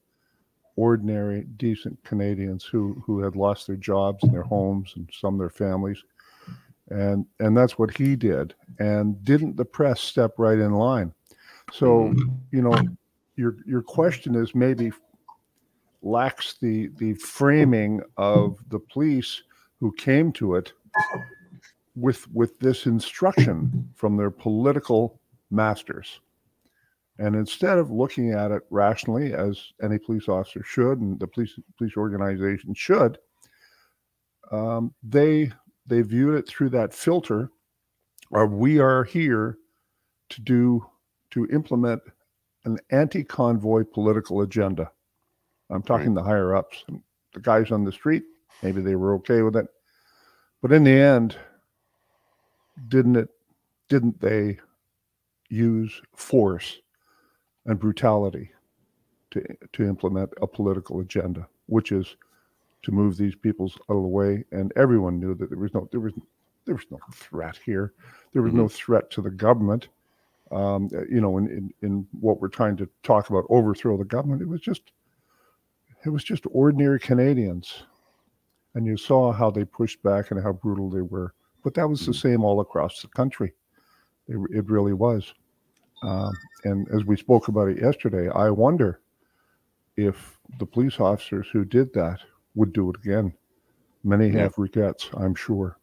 ordinary, 0.77 1.45
decent 1.57 2.03
Canadians 2.05 2.65
who 2.65 3.03
who 3.05 3.21
had 3.21 3.37
lost 3.37 3.67
their 3.67 3.77
jobs 3.77 4.23
and 4.23 4.33
their 4.33 4.43
homes 4.43 4.93
and 4.97 5.09
some 5.13 5.39
their 5.39 5.51
families, 5.51 6.03
and 6.91 7.27
and 7.41 7.57
that's 7.57 7.79
what 7.79 7.97
he 7.97 8.17
did. 8.17 8.55
And 8.79 9.23
didn't 9.25 9.57
the 9.57 9.65
press 9.65 10.01
step 10.01 10.35
right 10.39 10.59
in 10.59 10.73
line? 10.73 11.13
So 11.73 11.87
mm-hmm. 11.87 12.35
you 12.53 12.63
know, 12.63 12.79
your 13.37 13.57
your 13.67 13.83
question 13.83 14.35
is 14.35 14.55
maybe 14.55 14.93
lacks 16.03 16.57
the 16.61 16.91
the 16.99 17.15
framing 17.15 18.01
of 18.17 18.59
the 18.69 18.79
police 18.79 19.43
who 19.81 19.93
came 19.93 20.33
to 20.33 20.55
it 20.55 20.73
with 21.97 22.31
with 22.33 22.59
this 22.59 22.87
instruction 22.87 23.89
from 23.95 24.17
their 24.17 24.31
political 24.31 25.19
masters 25.51 26.21
and 27.19 27.35
instead 27.35 27.79
of 27.79 27.91
looking 27.91 28.33
at 28.33 28.51
it 28.51 28.63
rationally, 28.71 29.33
as 29.33 29.73
any 29.83 29.99
police 29.99 30.29
officer 30.29 30.63
should, 30.63 31.01
and 31.01 31.19
the 31.19 31.27
police 31.27 31.59
police 31.79 31.97
organization 31.97 32.75
should, 32.75 33.19
um, 34.51 34.95
they 35.03 35.51
they 35.87 36.03
viewed 36.03 36.35
it 36.35 36.49
through 36.49 36.71
that 36.71 36.93
filter 36.93 37.51
of 38.33 38.53
we 38.53 38.79
are 38.79 39.05
here 39.05 39.57
to 40.29 40.41
do 40.41 40.85
to 41.31 41.47
implement 41.47 42.03
an 42.65 42.79
anti-convoy 42.91 43.85
political 43.85 44.43
agenda. 44.43 44.91
I'm 45.71 45.83
talking 45.83 46.09
right. 46.09 46.17
the 46.17 46.23
higher 46.23 46.55
ups, 46.55 46.85
the 47.33 47.41
guys 47.41 47.71
on 47.71 47.85
the 47.85 47.93
street. 47.93 48.25
Maybe 48.63 48.81
they 48.81 48.97
were 48.97 49.15
okay 49.17 49.43
with 49.43 49.57
it, 49.57 49.67
but 50.63 50.73
in 50.73 50.85
the 50.85 50.91
end, 50.91 51.37
didn't 52.89 53.17
it? 53.17 53.29
Didn't 53.89 54.21
they 54.21 54.59
use 55.49 56.01
force? 56.15 56.79
And 57.67 57.79
brutality 57.79 58.51
to 59.31 59.45
to 59.73 59.85
implement 59.85 60.33
a 60.41 60.47
political 60.47 61.01
agenda, 61.01 61.47
which 61.67 61.93
is 61.93 62.17
to 62.83 62.93
move 62.93 63.17
these 63.17 63.35
peoples 63.35 63.77
out 63.91 63.97
of 63.97 64.03
the 64.03 64.09
way. 64.09 64.45
And 64.53 64.73
everyone 64.77 65.19
knew 65.19 65.35
that 65.35 65.51
there 65.51 65.59
was 65.59 65.75
no 65.75 65.89
there 65.91 66.01
was 66.01 66.13
there 66.65 66.75
was 66.75 66.87
no 66.91 66.99
threat 67.13 67.59
here. 67.65 67.93
There 68.33 68.43
was 68.43 68.51
mm-hmm. 68.51 68.63
no 68.63 68.69
threat 68.69 69.11
to 69.13 69.23
the 69.23 69.31
government. 69.31 69.89
Um, 70.53 70.89
you 71.11 71.21
know, 71.21 71.39
in, 71.39 71.49
in 71.49 71.75
in 71.83 72.07
what 72.21 72.41
we're 72.41 72.49
trying 72.49 72.77
to 72.77 72.89
talk 73.03 73.31
about, 73.31 73.45
overthrow 73.51 73.97
the 73.97 74.05
government. 74.05 74.43
It 74.43 74.49
was 74.49 74.61
just 74.61 74.93
it 76.05 76.11
was 76.11 76.23
just 76.23 76.45
ordinary 76.53 77.01
Canadians, 77.01 77.83
and 78.75 78.87
you 78.87 78.97
saw 78.97 79.33
how 79.33 79.51
they 79.51 79.65
pushed 79.65 80.03
back 80.05 80.31
and 80.31 80.41
how 80.41 80.53
brutal 80.53 80.89
they 80.89 81.03
were. 81.03 81.35
But 81.65 81.75
that 81.75 81.89
was 81.89 82.03
mm-hmm. 82.03 82.13
the 82.13 82.19
same 82.19 82.45
all 82.45 82.61
across 82.61 83.03
the 83.03 83.09
country. 83.09 83.55
It, 84.29 84.37
it 84.51 84.71
really 84.71 84.93
was. 84.93 85.35
Um, 86.07 86.39
and 86.63 86.89
as 86.95 87.05
we 87.05 87.17
spoke 87.17 87.49
about 87.49 87.69
it 87.69 87.81
yesterday, 87.81 88.29
I 88.29 88.49
wonder 88.51 89.01
if 89.97 90.39
the 90.61 90.67
police 90.67 91.01
officers 91.01 91.49
who 91.53 91.65
did 91.65 91.93
that 91.95 92.21
would 92.55 92.73
do 92.73 92.91
it 92.91 92.97
again. 92.97 93.35
Many 94.05 94.29
yeah. 94.29 94.43
have 94.43 94.55
regrets, 94.57 95.11
I'm 95.15 95.35
sure. 95.35 95.79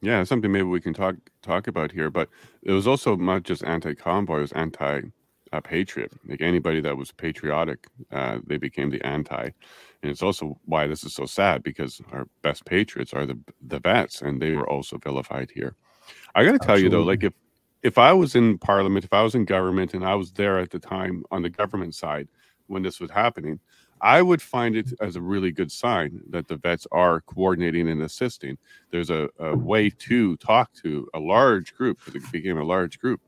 Yeah, 0.00 0.24
something 0.24 0.50
maybe 0.50 0.64
we 0.64 0.80
can 0.80 0.94
talk 0.94 1.16
talk 1.42 1.66
about 1.66 1.92
here. 1.92 2.10
But 2.10 2.30
it 2.62 2.72
was 2.72 2.86
also 2.86 3.16
not 3.16 3.42
just 3.42 3.64
anti-convoy; 3.64 4.38
it 4.38 4.40
was 4.40 4.52
anti-patriot. 4.52 6.12
Like 6.26 6.40
anybody 6.40 6.80
that 6.80 6.96
was 6.96 7.12
patriotic, 7.12 7.86
uh, 8.10 8.38
they 8.46 8.56
became 8.56 8.88
the 8.88 9.04
anti. 9.04 9.50
And 10.02 10.10
it's 10.10 10.22
also 10.22 10.58
why 10.64 10.86
this 10.86 11.04
is 11.04 11.14
so 11.14 11.26
sad 11.26 11.62
because 11.62 12.00
our 12.12 12.28
best 12.42 12.64
patriots 12.64 13.12
are 13.12 13.26
the 13.26 13.38
the 13.66 13.80
vets, 13.80 14.22
and 14.22 14.40
they 14.40 14.52
were 14.52 14.70
also 14.70 14.96
vilified 14.96 15.50
here. 15.52 15.74
I 16.34 16.44
got 16.44 16.52
to 16.52 16.58
tell 16.58 16.76
Absolutely. 16.76 16.84
you 16.84 16.90
though, 16.90 17.02
like 17.02 17.24
if 17.24 17.34
if 17.82 17.98
I 17.98 18.12
was 18.12 18.34
in 18.34 18.58
parliament, 18.58 19.04
if 19.04 19.12
I 19.12 19.22
was 19.22 19.34
in 19.34 19.44
government 19.44 19.94
and 19.94 20.04
I 20.04 20.14
was 20.14 20.32
there 20.32 20.58
at 20.58 20.70
the 20.70 20.78
time 20.78 21.24
on 21.30 21.42
the 21.42 21.50
government 21.50 21.94
side 21.94 22.28
when 22.66 22.82
this 22.82 23.00
was 23.00 23.10
happening, 23.10 23.60
I 24.00 24.22
would 24.22 24.42
find 24.42 24.76
it 24.76 24.92
as 25.00 25.16
a 25.16 25.20
really 25.20 25.50
good 25.50 25.72
sign 25.72 26.20
that 26.30 26.46
the 26.48 26.56
vets 26.56 26.86
are 26.92 27.20
coordinating 27.22 27.88
and 27.88 28.02
assisting. 28.02 28.58
There's 28.90 29.10
a, 29.10 29.28
a 29.38 29.56
way 29.56 29.90
to 29.90 30.36
talk 30.36 30.72
to 30.82 31.08
a 31.14 31.18
large 31.18 31.74
group 31.74 31.98
because 32.04 32.22
it 32.22 32.32
became 32.32 32.58
a 32.58 32.64
large 32.64 32.98
group. 32.98 33.20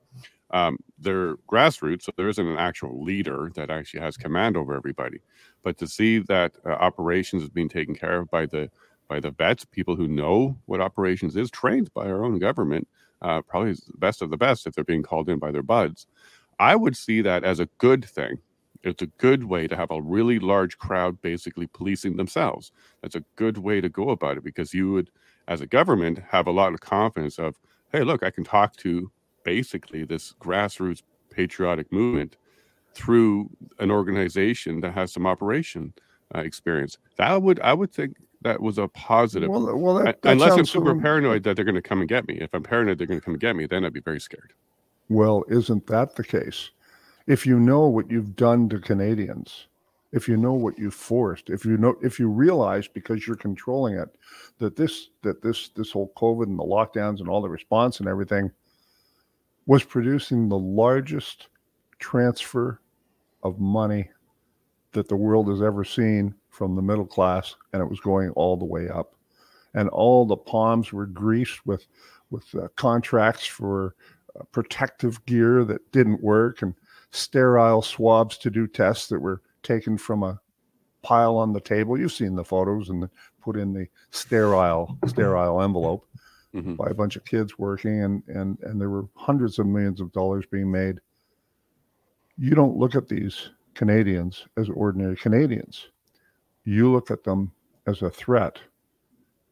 Um, 0.52 0.78
they're 0.98 1.36
grassroots, 1.48 2.02
so 2.02 2.12
there 2.16 2.28
isn't 2.28 2.46
an 2.46 2.56
actual 2.56 3.02
leader 3.02 3.52
that 3.54 3.70
actually 3.70 4.00
has 4.00 4.16
command 4.16 4.56
over 4.56 4.74
everybody. 4.74 5.20
But 5.62 5.78
to 5.78 5.86
see 5.86 6.18
that 6.20 6.52
uh, 6.66 6.70
operations 6.70 7.44
is 7.44 7.50
being 7.50 7.68
taken 7.68 7.94
care 7.94 8.20
of 8.20 8.30
by 8.30 8.46
the 8.46 8.70
by 9.08 9.18
the 9.18 9.32
vets, 9.32 9.64
people 9.64 9.96
who 9.96 10.06
know 10.06 10.56
what 10.66 10.80
operations 10.80 11.36
is, 11.36 11.50
trained 11.50 11.92
by 11.94 12.06
our 12.06 12.24
own 12.24 12.38
government, 12.38 12.86
uh, 13.22 13.42
probably 13.42 13.72
the 13.72 13.98
best 13.98 14.22
of 14.22 14.30
the 14.30 14.36
best 14.36 14.66
if 14.66 14.74
they're 14.74 14.84
being 14.84 15.02
called 15.02 15.28
in 15.28 15.38
by 15.38 15.50
their 15.50 15.62
buds. 15.62 16.06
I 16.58 16.76
would 16.76 16.96
see 16.96 17.22
that 17.22 17.44
as 17.44 17.60
a 17.60 17.66
good 17.78 18.04
thing. 18.04 18.38
It's 18.82 19.02
a 19.02 19.06
good 19.06 19.44
way 19.44 19.66
to 19.66 19.76
have 19.76 19.90
a 19.90 20.00
really 20.00 20.38
large 20.38 20.78
crowd 20.78 21.20
basically 21.20 21.66
policing 21.66 22.16
themselves. 22.16 22.72
That's 23.02 23.14
a 23.14 23.24
good 23.36 23.58
way 23.58 23.80
to 23.80 23.88
go 23.88 24.10
about 24.10 24.38
it 24.38 24.44
because 24.44 24.72
you 24.72 24.92
would, 24.92 25.10
as 25.48 25.60
a 25.60 25.66
government, 25.66 26.20
have 26.30 26.46
a 26.46 26.52
lot 26.52 26.72
of 26.72 26.80
confidence 26.80 27.38
of, 27.38 27.56
hey, 27.92 28.02
look, 28.02 28.22
I 28.22 28.30
can 28.30 28.44
talk 28.44 28.76
to 28.76 29.10
basically 29.44 30.04
this 30.04 30.34
grassroots 30.40 31.02
patriotic 31.30 31.92
movement 31.92 32.36
through 32.94 33.50
an 33.78 33.90
organization 33.90 34.80
that 34.80 34.94
has 34.94 35.12
some 35.12 35.26
operation 35.26 35.92
uh, 36.34 36.40
experience. 36.40 36.98
That 37.16 37.42
would 37.42 37.60
I 37.60 37.72
would 37.72 37.92
think 37.92 38.16
that 38.42 38.60
was 38.60 38.78
a 38.78 38.88
positive. 38.88 39.50
Well, 39.50 39.76
well 39.76 39.94
that, 39.96 40.22
that 40.22 40.32
unless 40.32 40.52
I'm 40.52 40.64
super 40.64 40.94
so... 40.94 41.00
paranoid 41.00 41.42
that 41.44 41.56
they're 41.56 41.64
going 41.64 41.74
to 41.74 41.82
come 41.82 42.00
and 42.00 42.08
get 42.08 42.26
me. 42.26 42.38
If 42.40 42.54
I'm 42.54 42.62
paranoid 42.62 42.98
they're 42.98 43.06
going 43.06 43.20
to 43.20 43.24
come 43.24 43.34
and 43.34 43.40
get 43.40 43.56
me, 43.56 43.66
then 43.66 43.84
I'd 43.84 43.92
be 43.92 44.00
very 44.00 44.20
scared. 44.20 44.52
Well, 45.08 45.44
isn't 45.48 45.86
that 45.88 46.16
the 46.16 46.24
case? 46.24 46.70
If 47.26 47.46
you 47.46 47.58
know 47.60 47.86
what 47.86 48.10
you've 48.10 48.36
done 48.36 48.68
to 48.70 48.78
Canadians, 48.78 49.66
if 50.12 50.28
you 50.28 50.36
know 50.36 50.54
what 50.54 50.78
you 50.78 50.90
forced, 50.90 51.50
if 51.50 51.64
you 51.64 51.76
know, 51.76 51.96
if 52.02 52.18
you 52.18 52.28
realize 52.28 52.88
because 52.88 53.26
you're 53.26 53.36
controlling 53.36 53.96
it, 53.96 54.08
that 54.58 54.76
this 54.76 55.10
that 55.22 55.42
this 55.42 55.68
this 55.70 55.92
whole 55.92 56.12
COVID 56.16 56.44
and 56.44 56.58
the 56.58 56.64
lockdowns 56.64 57.20
and 57.20 57.28
all 57.28 57.42
the 57.42 57.48
response 57.48 58.00
and 58.00 58.08
everything 58.08 58.50
was 59.66 59.84
producing 59.84 60.48
the 60.48 60.58
largest 60.58 61.48
transfer 61.98 62.80
of 63.42 63.60
money 63.60 64.10
that 64.92 65.08
the 65.08 65.16
world 65.16 65.48
has 65.48 65.62
ever 65.62 65.84
seen 65.84 66.34
from 66.48 66.74
the 66.74 66.82
middle 66.82 67.06
class, 67.06 67.54
and 67.72 67.82
it 67.82 67.88
was 67.88 68.00
going 68.00 68.30
all 68.30 68.56
the 68.56 68.64
way 68.64 68.88
up. 68.88 69.14
And 69.74 69.88
all 69.90 70.26
the 70.26 70.36
palms 70.36 70.92
were 70.92 71.06
greased 71.06 71.64
with 71.66 71.86
with 72.30 72.44
uh, 72.54 72.68
contracts 72.76 73.46
for 73.46 73.94
uh, 74.38 74.44
protective 74.52 75.24
gear 75.26 75.64
that 75.64 75.92
didn't 75.92 76.22
work, 76.22 76.62
and 76.62 76.74
sterile 77.10 77.82
swabs 77.82 78.38
to 78.38 78.50
do 78.50 78.66
tests 78.66 79.08
that 79.08 79.20
were 79.20 79.42
taken 79.62 79.96
from 79.98 80.22
a 80.22 80.40
pile 81.02 81.36
on 81.36 81.52
the 81.52 81.60
table. 81.60 81.98
You've 81.98 82.12
seen 82.12 82.34
the 82.34 82.44
photos 82.44 82.88
and 82.88 83.08
put 83.40 83.56
in 83.56 83.72
the 83.72 83.86
sterile 84.10 84.98
sterile 85.06 85.62
envelope 85.62 86.06
mm-hmm. 86.54 86.74
by 86.74 86.88
a 86.90 86.94
bunch 86.94 87.16
of 87.16 87.24
kids 87.24 87.58
working, 87.58 88.02
and 88.02 88.22
and 88.26 88.58
and 88.62 88.80
there 88.80 88.90
were 88.90 89.06
hundreds 89.14 89.58
of 89.58 89.66
millions 89.66 90.00
of 90.00 90.12
dollars 90.12 90.44
being 90.50 90.70
made 90.70 91.00
you 92.40 92.54
don't 92.54 92.76
look 92.76 92.94
at 92.94 93.06
these 93.06 93.50
Canadians 93.74 94.46
as 94.56 94.68
ordinary 94.68 95.16
Canadians. 95.16 95.88
You 96.64 96.92
look 96.92 97.10
at 97.10 97.24
them 97.24 97.52
as 97.86 98.02
a 98.02 98.10
threat 98.10 98.58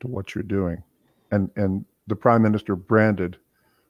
to 0.01 0.07
what 0.07 0.35
you're 0.35 0.45
doing. 0.45 0.83
And 1.31 1.51
and 1.57 1.85
the 2.07 2.17
prime 2.17 2.43
minister 2.43 2.77
branded 2.77 3.37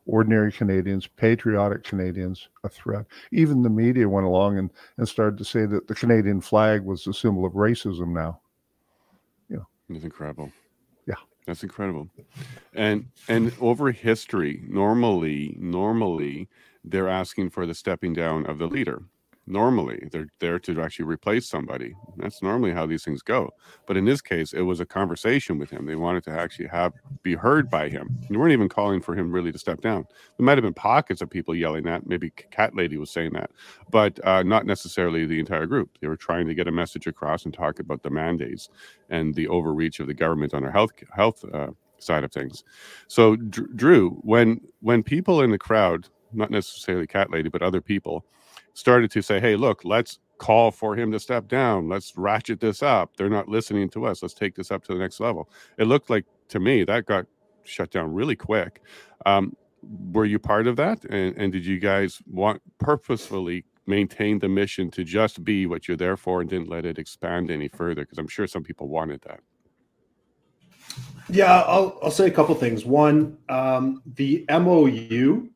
ordinary 0.06 0.50
Canadians, 0.50 1.06
patriotic 1.06 1.85
Canadians, 1.85 2.49
a 2.64 2.68
threat. 2.68 3.04
Even 3.30 3.62
the 3.62 3.70
media 3.70 4.08
went 4.08 4.26
along 4.26 4.58
and, 4.58 4.70
and 4.97 5.06
started 5.06 5.37
to 5.38 5.44
say 5.44 5.66
that 5.66 5.87
the 5.87 5.94
Canadian 5.94 6.40
flag 6.40 6.82
was 6.82 7.06
a 7.06 7.12
symbol 7.12 7.44
of 7.44 7.52
racism 7.52 8.08
now. 8.08 8.40
Yeah. 9.50 9.58
It's 9.90 10.04
incredible. 10.04 10.50
Yeah. 11.06 11.16
That's 11.47 11.62
incredible. 11.62 12.08
And 12.75 13.06
and 13.28 13.52
over 13.61 13.92
history, 13.92 14.62
normally, 14.66 15.54
normally 15.58 16.49
they're 16.85 17.08
asking 17.08 17.50
for 17.50 17.66
the 17.66 17.75
stepping 17.75 18.14
down 18.14 18.47
of 18.47 18.58
the 18.58 18.66
leader 18.66 19.02
normally 19.49 20.09
they're 20.12 20.28
there 20.40 20.59
to 20.61 20.81
actually 20.81 21.07
replace 21.07 21.49
somebody. 21.49 21.95
That's 22.17 22.43
normally 22.43 22.73
how 22.73 22.87
these 22.87 23.05
things 23.05 23.23
go. 23.23 23.50
But 23.87 23.97
in 23.97 24.05
this 24.05 24.21
case 24.21 24.52
it 24.52 24.62
was 24.62 24.81
a 24.81 24.87
conversation 24.87 25.59
with 25.59 25.71
him. 25.71 25.87
They 25.87 25.97
wanted 25.97 26.25
to 26.25 26.31
actually 26.31 26.69
have 26.69 26.93
be 27.23 27.35
heard 27.35 27.71
by 27.71 27.88
him. 27.88 28.19
They 28.28 28.37
weren't 28.37 28.52
even 28.52 28.69
calling 28.69 29.00
for 29.00 29.14
him 29.14 29.31
really 29.31 29.52
to 29.52 29.59
step 29.59 29.81
down. 29.81 30.07
There 30.37 30.45
might 30.45 30.59
have 30.59 30.64
been 30.64 30.75
pockets 30.75 31.23
of 31.23 31.31
people 31.31 31.55
yelling 31.55 31.85
that. 31.85 32.07
Maybe 32.07 32.31
cat 32.31 32.75
lady 32.76 32.97
was 32.97 33.11
saying 33.11 33.33
that. 33.33 33.50
But 33.90 34.25
uh, 34.25 34.43
not 34.43 34.67
necessarily 34.67 35.26
the 35.26 35.40
entire 35.40 35.67
group. 35.67 35.99
They 36.00 36.09
were 36.09 36.17
trying 36.17 36.47
to 36.47 36.55
get 36.55 36.69
a 36.69 36.73
message 36.73 37.07
across 37.07 37.45
and 37.45 37.55
talk 37.55 37.81
about 37.81 38.02
the 38.02 38.11
mandates 38.11 38.69
and 39.11 39.35
the 39.35 39.49
overreach 39.49 40.00
of 40.00 40.07
the 40.07 40.14
government 40.14 40.55
on 40.55 40.64
our 40.64 40.71
health 40.71 40.93
health 41.14 41.45
uh, 41.52 41.69
side 41.99 42.25
of 42.25 42.33
things. 42.33 42.64
So 43.09 43.37
drew 43.37 44.11
when 44.23 44.61
when 44.81 45.02
people 45.02 45.43
in 45.43 45.50
the 45.50 45.59
crowd 45.59 46.09
not 46.33 46.50
necessarily 46.50 47.07
cat 47.07 47.31
lady 47.31 47.49
but 47.49 47.62
other 47.62 47.81
people 47.81 48.25
started 48.78 49.11
to 49.11 49.23
say, 49.23 49.40
hey, 49.40 49.56
look, 49.56 49.85
let's 49.85 50.20
call 50.38 50.70
for 50.70 50.94
him 50.94 51.11
to 51.11 51.18
step 51.18 51.49
down. 51.49 51.88
Let's 51.88 52.16
ratchet 52.16 52.61
this 52.61 52.80
up. 52.80 53.16
They're 53.16 53.28
not 53.28 53.49
listening 53.49 53.88
to 53.90 54.06
us. 54.06 54.23
Let's 54.23 54.35
take 54.35 54.54
this 54.54 54.70
up 54.70 54.85
to 54.85 54.92
the 54.94 55.00
next 55.00 55.18
level. 55.18 55.50
It 55.78 55.85
looked 55.85 56.08
like 56.08 56.25
to 56.50 56.61
me 56.61 56.85
that 56.85 57.06
got 57.06 57.26
shut 57.64 57.90
down 57.90 58.14
really 58.14 58.37
quick. 58.37 58.80
Um, 59.26 59.56
were 59.82 60.25
you 60.25 60.38
part 60.38 60.68
of 60.68 60.76
that? 60.76 61.04
And, 61.04 61.37
and 61.37 61.52
did 61.52 61.66
you 61.66 61.80
guys 61.80 62.23
want 62.26 62.62
purposefully 62.78 63.64
maintain 63.87 64.38
the 64.38 64.49
mission 64.49 64.90
to 64.92 65.02
just 65.02 65.42
be 65.42 65.66
what 65.66 65.88
you're 65.88 65.97
there 65.97 66.16
for 66.16 66.40
and 66.40 66.49
didn't 66.49 66.68
let 66.68 66.87
it 66.87 66.99
expand 66.99 67.50
any 67.50 67.66
further? 67.66 68.02
Because 68.02 68.18
I'm 68.18 68.28
sure 68.28 68.47
some 68.47 68.62
people 68.62 68.88
wanted 68.88 69.23
that. 69.23 69.40
Yeah, 71.28 71.62
I'll, 71.62 71.99
I'll 72.00 72.11
say 72.12 72.28
a 72.28 72.30
couple 72.30 72.54
things. 72.54 72.85
One, 72.85 73.38
um, 73.49 74.02
the 74.14 74.47
MOU 74.49 75.49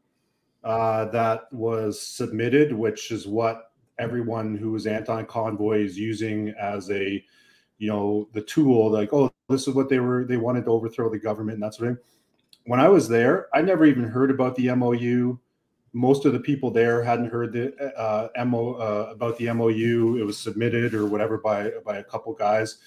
uh, 0.64 1.06
that 1.06 1.52
was 1.52 2.00
submitted, 2.00 2.72
which 2.72 3.10
is 3.10 3.26
what 3.26 3.72
everyone 3.98 4.56
who 4.56 4.72
was 4.72 4.86
anti-convoy 4.86 5.84
is 5.84 5.98
using 5.98 6.50
as 6.60 6.90
a, 6.90 7.22
you 7.78 7.88
know, 7.88 8.28
the 8.32 8.42
tool. 8.42 8.90
Like, 8.90 9.12
oh, 9.12 9.32
this 9.48 9.66
is 9.66 9.74
what 9.74 9.88
they 9.88 9.98
were. 9.98 10.24
They 10.24 10.36
wanted 10.36 10.64
to 10.64 10.70
overthrow 10.70 11.10
the 11.10 11.18
government 11.18 11.56
and 11.56 11.62
that 11.62 11.74
sort 11.74 11.90
of 11.90 11.96
thing. 11.96 12.04
When 12.66 12.80
I 12.80 12.88
was 12.88 13.08
there, 13.08 13.48
I 13.52 13.60
never 13.60 13.84
even 13.84 14.04
heard 14.04 14.30
about 14.30 14.54
the 14.54 14.72
MOU. 14.74 15.38
Most 15.92 16.24
of 16.24 16.32
the 16.32 16.40
people 16.40 16.70
there 16.70 17.02
hadn't 17.02 17.30
heard 17.30 17.52
the 17.52 17.76
uh, 17.98 18.28
MO 18.44 18.74
uh, 18.74 19.10
about 19.10 19.36
the 19.36 19.52
MOU. 19.52 20.16
It 20.18 20.24
was 20.24 20.38
submitted 20.38 20.94
or 20.94 21.06
whatever 21.06 21.38
by 21.38 21.70
by 21.84 21.98
a 21.98 22.04
couple 22.04 22.32
guys 22.32 22.78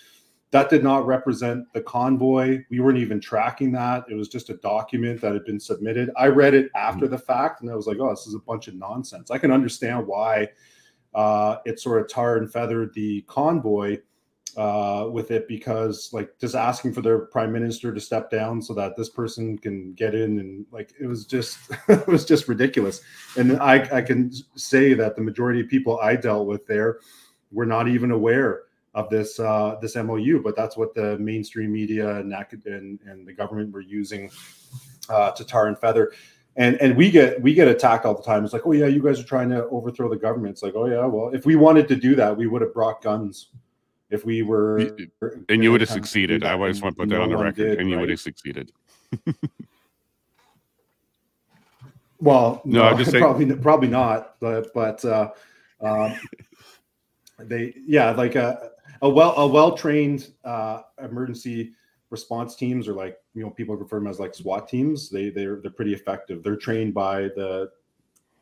that 0.55 0.69
did 0.69 0.83
not 0.83 1.05
represent 1.05 1.65
the 1.73 1.81
convoy. 1.81 2.63
We 2.69 2.79
weren't 2.79 2.97
even 2.97 3.19
tracking 3.19 3.73
that. 3.73 4.05
It 4.09 4.15
was 4.15 4.29
just 4.29 4.49
a 4.49 4.53
document 4.53 5.19
that 5.19 5.33
had 5.33 5.43
been 5.43 5.59
submitted. 5.59 6.11
I 6.15 6.27
read 6.27 6.53
it 6.53 6.71
after 6.73 7.09
the 7.09 7.17
fact 7.17 7.59
and 7.59 7.69
I 7.69 7.75
was 7.75 7.87
like, 7.87 7.97
oh, 7.99 8.09
this 8.09 8.25
is 8.25 8.35
a 8.35 8.39
bunch 8.39 8.69
of 8.69 8.75
nonsense. 8.75 9.31
I 9.31 9.37
can 9.37 9.51
understand 9.51 10.07
why 10.07 10.47
uh, 11.13 11.57
it 11.65 11.81
sort 11.81 11.99
of 12.01 12.07
tarred 12.07 12.43
and 12.43 12.49
feathered 12.49 12.93
the 12.93 13.23
convoy 13.23 13.97
uh, 14.55 15.09
with 15.11 15.29
it 15.29 15.45
because, 15.49 16.11
like, 16.13 16.39
just 16.39 16.55
asking 16.55 16.93
for 16.93 17.01
their 17.01 17.25
prime 17.25 17.51
minister 17.51 17.93
to 17.93 17.99
step 17.99 18.31
down 18.31 18.61
so 18.61 18.73
that 18.75 18.95
this 18.95 19.09
person 19.09 19.57
can 19.57 19.91
get 19.91 20.15
in 20.15 20.39
and, 20.39 20.65
like, 20.71 20.93
it 20.97 21.05
was 21.05 21.25
just, 21.25 21.59
it 21.89 22.07
was 22.07 22.23
just 22.23 22.47
ridiculous. 22.47 23.01
And 23.35 23.59
I, 23.59 23.85
I 23.91 24.01
can 24.01 24.31
say 24.55 24.93
that 24.93 25.17
the 25.17 25.21
majority 25.21 25.59
of 25.59 25.67
people 25.67 25.99
I 25.99 26.15
dealt 26.15 26.47
with 26.47 26.65
there 26.65 26.99
were 27.51 27.65
not 27.65 27.89
even 27.89 28.11
aware 28.11 28.64
of 28.95 29.09
this 29.09 29.39
uh, 29.39 29.75
this 29.81 29.95
MOU, 29.95 30.41
but 30.41 30.55
that's 30.55 30.77
what 30.77 30.95
the 30.95 31.17
mainstream 31.19 31.71
media 31.71 32.17
and 32.17 32.33
and, 32.65 32.99
and 33.05 33.27
the 33.27 33.33
government 33.33 33.71
were 33.71 33.81
using 33.81 34.31
uh, 35.09 35.31
to 35.31 35.43
tar 35.43 35.67
and 35.67 35.77
feather. 35.77 36.13
And 36.55 36.81
and 36.81 36.95
we 36.95 37.11
get 37.11 37.41
we 37.41 37.53
get 37.53 37.67
attacked 37.67 38.05
all 38.05 38.15
the 38.15 38.23
time. 38.23 38.45
It's 38.45 38.53
like, 38.53 38.65
oh 38.65 38.71
yeah, 38.71 38.87
you 38.87 39.03
guys 39.03 39.19
are 39.19 39.25
trying 39.25 39.49
to 39.49 39.65
overthrow 39.65 40.09
the 40.09 40.15
government. 40.15 40.53
It's 40.53 40.63
like, 40.63 40.75
oh 40.75 40.87
yeah, 40.87 41.05
well, 41.05 41.29
if 41.35 41.45
we 41.45 41.57
wanted 41.57 41.89
to 41.89 41.97
do 41.97 42.15
that, 42.15 42.35
we 42.35 42.47
would 42.47 42.61
have 42.61 42.73
brought 42.73 43.03
guns. 43.03 43.49
If 44.09 44.23
we 44.23 44.43
were, 44.43 44.77
and 45.49 45.63
you 45.63 45.71
would 45.71 45.81
have 45.81 45.89
succeeded. 45.89 46.45
I 46.45 46.55
just 46.69 46.81
want 46.81 46.95
to 46.95 47.01
put 47.01 47.09
that 47.09 47.15
no 47.15 47.23
on 47.23 47.29
the 47.29 47.37
record, 47.37 47.55
did, 47.55 47.79
and 47.79 47.89
you 47.89 47.95
right? 47.95 48.01
would 48.01 48.09
have 48.11 48.19
succeeded. 48.21 48.71
well, 52.19 52.61
no, 52.65 52.91
no 52.91 52.97
just 52.97 53.11
probably 53.17 53.47
saying. 53.47 53.61
probably 53.61 53.87
not. 53.89 54.39
But 54.39 54.73
but 54.73 55.03
uh, 55.03 55.31
um, 55.81 56.17
they 57.39 57.73
yeah, 57.85 58.11
like 58.11 58.35
uh, 58.35 58.55
a 59.01 59.09
well 59.09 59.35
a 59.37 59.47
well 59.47 59.75
trained 59.75 60.31
uh, 60.43 60.81
emergency 61.01 61.73
response 62.09 62.55
teams, 62.55 62.87
or 62.87 62.93
like 62.93 63.17
you 63.33 63.43
know 63.43 63.49
people 63.49 63.75
refer 63.75 63.97
them 63.97 64.07
as 64.07 64.19
like 64.19 64.35
SWAT 64.35 64.67
teams. 64.67 65.09
They 65.09 65.29
they're 65.29 65.57
they're 65.57 65.71
pretty 65.71 65.93
effective. 65.93 66.43
They're 66.43 66.55
trained 66.55 66.93
by 66.93 67.23
the 67.23 67.71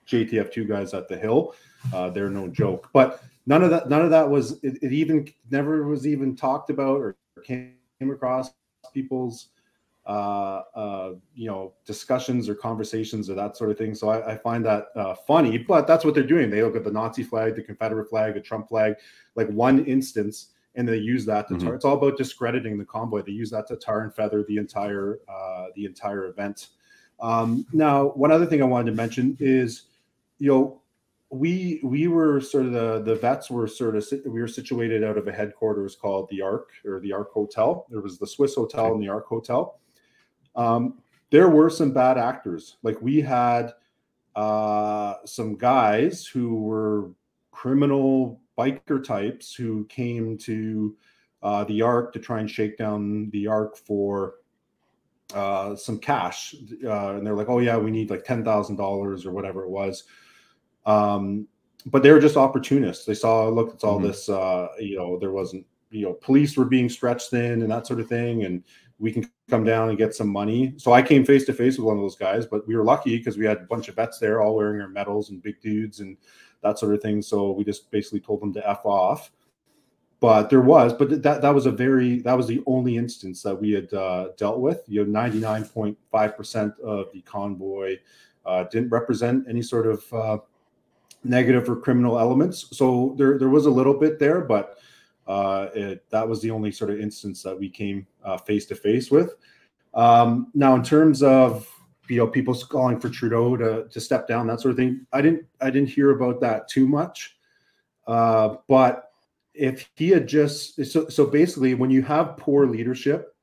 JTF 0.08 0.52
two 0.52 0.66
guys 0.66 0.94
at 0.94 1.08
the 1.08 1.18
Hill. 1.18 1.56
Uh, 1.94 2.10
they're 2.10 2.30
no 2.30 2.48
joke. 2.48 2.89
But 2.94 3.24
none 3.46 3.63
of 3.63 3.70
that 3.72 3.89
none 3.89 4.02
of 4.02 4.10
that 4.12 4.30
was 4.30 4.63
it, 4.63 4.82
it 4.82 4.94
even 4.94 5.28
never 5.50 5.84
was 5.88 6.08
even 6.08 6.36
talked 6.36 6.70
about 6.70 7.00
or 7.00 7.16
came 7.44 7.76
across 8.02 8.52
people's 8.94 9.50
uh, 10.06 10.62
uh, 10.76 11.13
you 11.34 11.48
know, 11.48 11.74
discussions 11.86 12.50
or 12.50 12.56
conversations 12.56 13.30
or 13.30 13.36
that 13.36 13.56
sort 13.56 13.72
of 13.72 13.78
thing. 13.78 13.96
So 13.96 14.10
I, 14.10 14.34
I 14.34 14.38
find 14.38 14.66
that 14.66 14.88
uh, 14.96 15.16
funny, 15.16 15.58
but 15.58 15.88
that's 15.88 16.04
what 16.04 16.13
they're 16.13 16.24
doing. 16.24 16.50
They 16.50 16.62
look 16.62 16.76
at 16.76 16.84
the 16.84 16.92
Nazi 16.92 17.24
flag, 17.24 17.56
the 17.56 17.63
Confederate 17.63 18.10
flag, 18.10 18.34
the 18.34 18.42
Trump 18.42 18.68
flag, 18.68 18.96
like 19.36 19.48
one 19.50 19.86
instance, 19.86 20.50
and 20.76 20.88
they 20.88 20.98
use 20.98 21.26
that 21.26 21.48
to 21.48 21.54
mm-hmm. 21.54 21.68
tar. 21.68 21.76
It's 21.76 21.86
all 21.86 21.96
about 21.96 22.18
discrediting 22.18 22.78
the 22.78 22.86
convoy. 22.86 23.22
They 23.22 23.32
use 23.32 23.50
that 23.52 23.68
to 23.68 23.78
tar 23.78 24.02
and 24.02 24.13
feather 24.13 24.44
the 24.44 24.58
entire 24.58 25.20
uh, 25.30 25.68
the 25.76 25.86
entire 25.86 26.28
event. 26.28 26.70
Um, 27.22 27.66
now, 27.72 28.08
one 28.10 28.32
other 28.32 28.46
thing 28.46 28.62
I 28.62 28.66
wanted 28.66 28.92
to 28.92 28.98
mention 28.98 29.38
is, 29.39 29.84
you 30.39 30.50
know, 30.50 30.82
we 31.30 31.80
we 31.82 32.08
were 32.08 32.42
sort 32.42 32.66
of 32.66 32.74
the 32.74 33.02
the 33.04 33.16
vets 33.16 33.50
were 33.50 33.68
sort 33.68 33.96
of 33.96 34.06
we 34.26 34.42
were 34.42 34.48
situated 34.48 35.04
out 35.04 35.18
of 35.18 35.28
a 35.28 35.32
headquarters 35.32 35.96
called 35.96 36.28
the 36.30 36.42
Arc 36.42 36.72
or 36.84 37.00
the 37.00 37.13
Arc 37.13 37.32
Hotel. 37.32 37.86
There 37.89 38.02
was 38.02 38.18
the 38.18 38.28
Swiss 38.28 38.56
Hotel 38.56 38.94
and 38.94 39.02
the 39.02 39.08
Arc 39.08 39.28
Hotel 39.28 39.80
um, 40.56 41.00
there 41.30 41.50
were 41.50 41.70
some 41.70 41.92
bad 41.92 42.18
actors. 42.18 42.78
Like 42.84 43.02
we 43.02 43.22
had 43.22 43.74
uh, 44.36 45.16
some 45.26 45.56
guys 45.56 46.26
who 46.26 46.56
were 46.56 47.10
criminal 47.52 48.39
biker 48.58 49.04
types 49.04 49.54
who 49.54 49.86
came 49.86 50.38
to 50.38 50.96
uh, 51.42 51.63
the 51.66 51.82
Arc 51.82 52.13
to 52.13 52.20
try 52.20 52.39
and 52.39 52.50
shake 52.50 52.78
down 52.78 53.30
the 53.32 53.48
Arc 53.48 53.78
for 53.78 54.36
uh, 55.34 55.76
some 55.76 56.00
cash. 56.00 56.56
Uh, 56.84 57.16
and 57.16 57.26
they're 57.26 57.36
like, 57.36 57.50
oh, 57.50 57.60
yeah, 57.60 57.78
we 57.78 57.92
need 57.92 58.10
like 58.10 58.24
$10,000 58.24 59.26
or 59.26 59.32
whatever 59.32 59.63
it 59.63 59.70
was. 59.70 60.04
Um, 60.86 61.48
but 61.86 62.04
they 62.04 62.12
were 62.12 62.20
just 62.20 62.38
opportunists. 62.38 63.06
They 63.06 63.13
saw, 63.13 63.50
look, 63.50 63.74
it's 63.74 63.84
all 63.84 63.98
mm-hmm. 63.98 64.08
this, 64.08 64.30
uh, 64.30 64.68
you 64.80 64.98
know, 64.98 65.18
there 65.20 65.32
wasn't, 65.32 65.66
you 65.89 66.06
know, 66.06 66.13
police 66.13 66.56
were 66.56 66.66
being 66.66 66.89
stretched 66.89 67.30
thin 67.30 67.62
and 67.62 67.72
that 67.72 67.88
sort 67.88 68.00
of 68.00 68.08
thing. 68.08 68.44
And 68.44 68.63
we 69.04 69.12
can 69.12 69.30
come 69.50 69.66
down 69.66 69.89
and 69.89 69.98
get 69.98 70.16
some 70.16 70.30
money. 70.30 70.74
So 70.78 70.94
I 70.94 71.02
came 71.02 71.26
face 71.26 71.46
to 71.48 71.54
face 71.54 71.78
with 71.78 71.86
one 71.86 71.98
of 71.98 72.02
those 72.02 72.16
guys, 72.16 72.46
but 72.46 72.66
we 72.66 72.76
were 72.78 72.86
lucky 72.86 73.18
because 73.18 73.38
we 73.38 73.46
had 73.46 73.58
a 73.58 73.66
bunch 73.66 73.89
of 73.89 73.96
vets 73.96 74.18
there, 74.18 74.42
all 74.42 74.56
wearing 74.56 74.80
our 74.80 74.88
medals 74.88 75.30
and 75.30 75.44
big 75.44 75.60
dudes 75.60 76.00
and 76.00 76.16
that 76.62 76.80
sort 76.80 76.96
of 76.96 77.02
thing. 77.02 77.22
So 77.22 77.52
we 77.52 77.66
just 77.66 77.92
basically 77.92 78.22
told 78.22 78.39
them 78.42 78.54
to 78.54 78.68
f 78.68 78.86
off. 78.86 79.32
But 80.22 80.50
there 80.50 80.62
was, 80.62 80.94
but 80.94 81.22
that 81.22 81.42
that 81.42 81.54
was 81.54 81.66
a 81.66 81.72
very 81.72 82.22
that 82.22 82.38
was 82.38 82.48
the 82.48 82.63
only 82.66 82.96
instance 82.96 83.44
that 83.44 83.54
we 83.54 83.72
had 83.72 83.94
uh, 83.94 84.30
dealt 84.38 84.62
with. 84.62 84.82
You 84.88 85.04
know, 85.04 85.12
ninety 85.12 85.39
nine 85.39 85.66
point 85.66 85.98
five 86.10 86.38
percent 86.38 86.74
of 86.80 87.12
the 87.12 87.22
convoy 87.24 87.98
uh, 88.46 88.63
didn't 88.72 88.88
represent 88.88 89.46
any 89.50 89.62
sort 89.62 89.86
of 89.86 90.13
uh, 90.13 90.38
negative 91.26 91.70
or 91.70 91.76
criminal 91.76 92.18
elements. 92.18 92.70
So 92.72 93.16
there 93.18 93.38
there 93.38 93.50
was 93.50 93.66
a 93.66 93.70
little 93.70 94.00
bit 94.00 94.18
there, 94.18 94.39
but 94.39 94.78
uh, 95.28 95.68
it, 95.74 96.10
that 96.10 96.28
was 96.28 96.42
the 96.42 96.52
only 96.52 96.72
sort 96.72 96.90
of 96.90 97.00
instance 97.00 97.44
that 97.44 97.58
we 97.58 97.70
came 97.70 98.06
face 98.46 98.66
to 98.68 98.76
face 98.76 99.12
with. 99.12 99.36
Um, 99.94 100.52
now, 100.54 100.76
in 100.76 100.84
terms 100.84 101.24
of 101.24 101.68
you 102.10 102.18
know 102.18 102.28
people 102.28 102.56
calling 102.56 103.00
for 103.00 103.10
Trudeau 103.10 103.56
to, 103.58 103.88
to 103.90 104.02
step 104.02 104.28
down, 104.28 104.48
that 104.48 104.60
sort 104.60 104.72
of 104.72 104.78
thing, 104.78 105.06
I 105.14 105.22
didn't 105.22 105.46
I 105.62 105.70
didn't 105.70 105.90
hear 105.90 106.12
about 106.12 106.42
that 106.42 106.68
too 106.68 106.88
much. 106.88 107.38
Uh, 108.08 108.56
but 108.68 109.12
if 109.54 109.90
he 109.96 110.10
had 110.10 110.28
just 110.28 110.84
so 110.86 111.08
so 111.08 111.26
basically, 111.26 111.74
when 111.74 111.92
you 111.92 112.02
have 112.02 112.38
poor 112.38 112.66
leadership, 112.66 113.36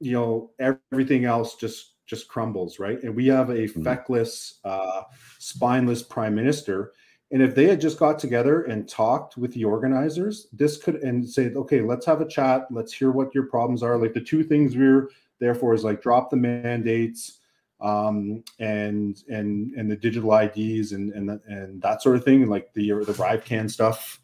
you 0.00 0.12
know 0.12 0.50
everything 0.58 1.24
else 1.24 1.56
just 1.56 1.94
just 2.06 2.28
crumbles, 2.28 2.78
right? 2.78 3.02
And 3.02 3.14
we 3.14 3.26
have 3.26 3.50
a 3.50 3.54
mm-hmm. 3.54 3.82
feckless, 3.82 4.60
uh, 4.64 5.02
spineless 5.38 6.02
prime 6.02 6.34
minister 6.34 6.92
And 7.30 7.42
if 7.42 7.54
they 7.54 7.66
had 7.66 7.80
just 7.80 7.98
got 7.98 8.18
together 8.18 8.62
and 8.62 8.88
talked 8.88 9.36
with 9.36 9.52
the 9.52 9.64
organizers, 9.64 10.46
this 10.52 10.78
could 10.78 10.96
and 10.96 11.28
say, 11.28 11.52
okay, 11.52 11.82
let's 11.82 12.06
have 12.06 12.22
a 12.22 12.28
chat. 12.28 12.66
Let's 12.70 12.92
hear 12.92 13.10
what 13.10 13.34
your 13.34 13.44
problems 13.44 13.82
are. 13.82 13.98
Like 13.98 14.14
the 14.14 14.20
two 14.20 14.42
things 14.42 14.76
we're 14.76 15.10
there 15.38 15.54
for 15.54 15.74
is 15.74 15.84
like 15.84 16.00
drop 16.00 16.30
the 16.30 16.36
mandates 16.36 17.40
um, 17.80 18.42
and 18.58 19.22
and 19.28 19.72
and 19.74 19.90
the 19.90 19.96
digital 19.96 20.34
IDs 20.34 20.92
and 20.92 21.12
and 21.12 21.40
and 21.46 21.82
that 21.82 22.02
sort 22.02 22.16
of 22.16 22.24
thing, 22.24 22.48
like 22.48 22.72
the 22.72 22.92
the 23.04 23.12
bribe 23.12 23.44
ArriveCAN 23.44 23.70
stuff. 23.70 24.20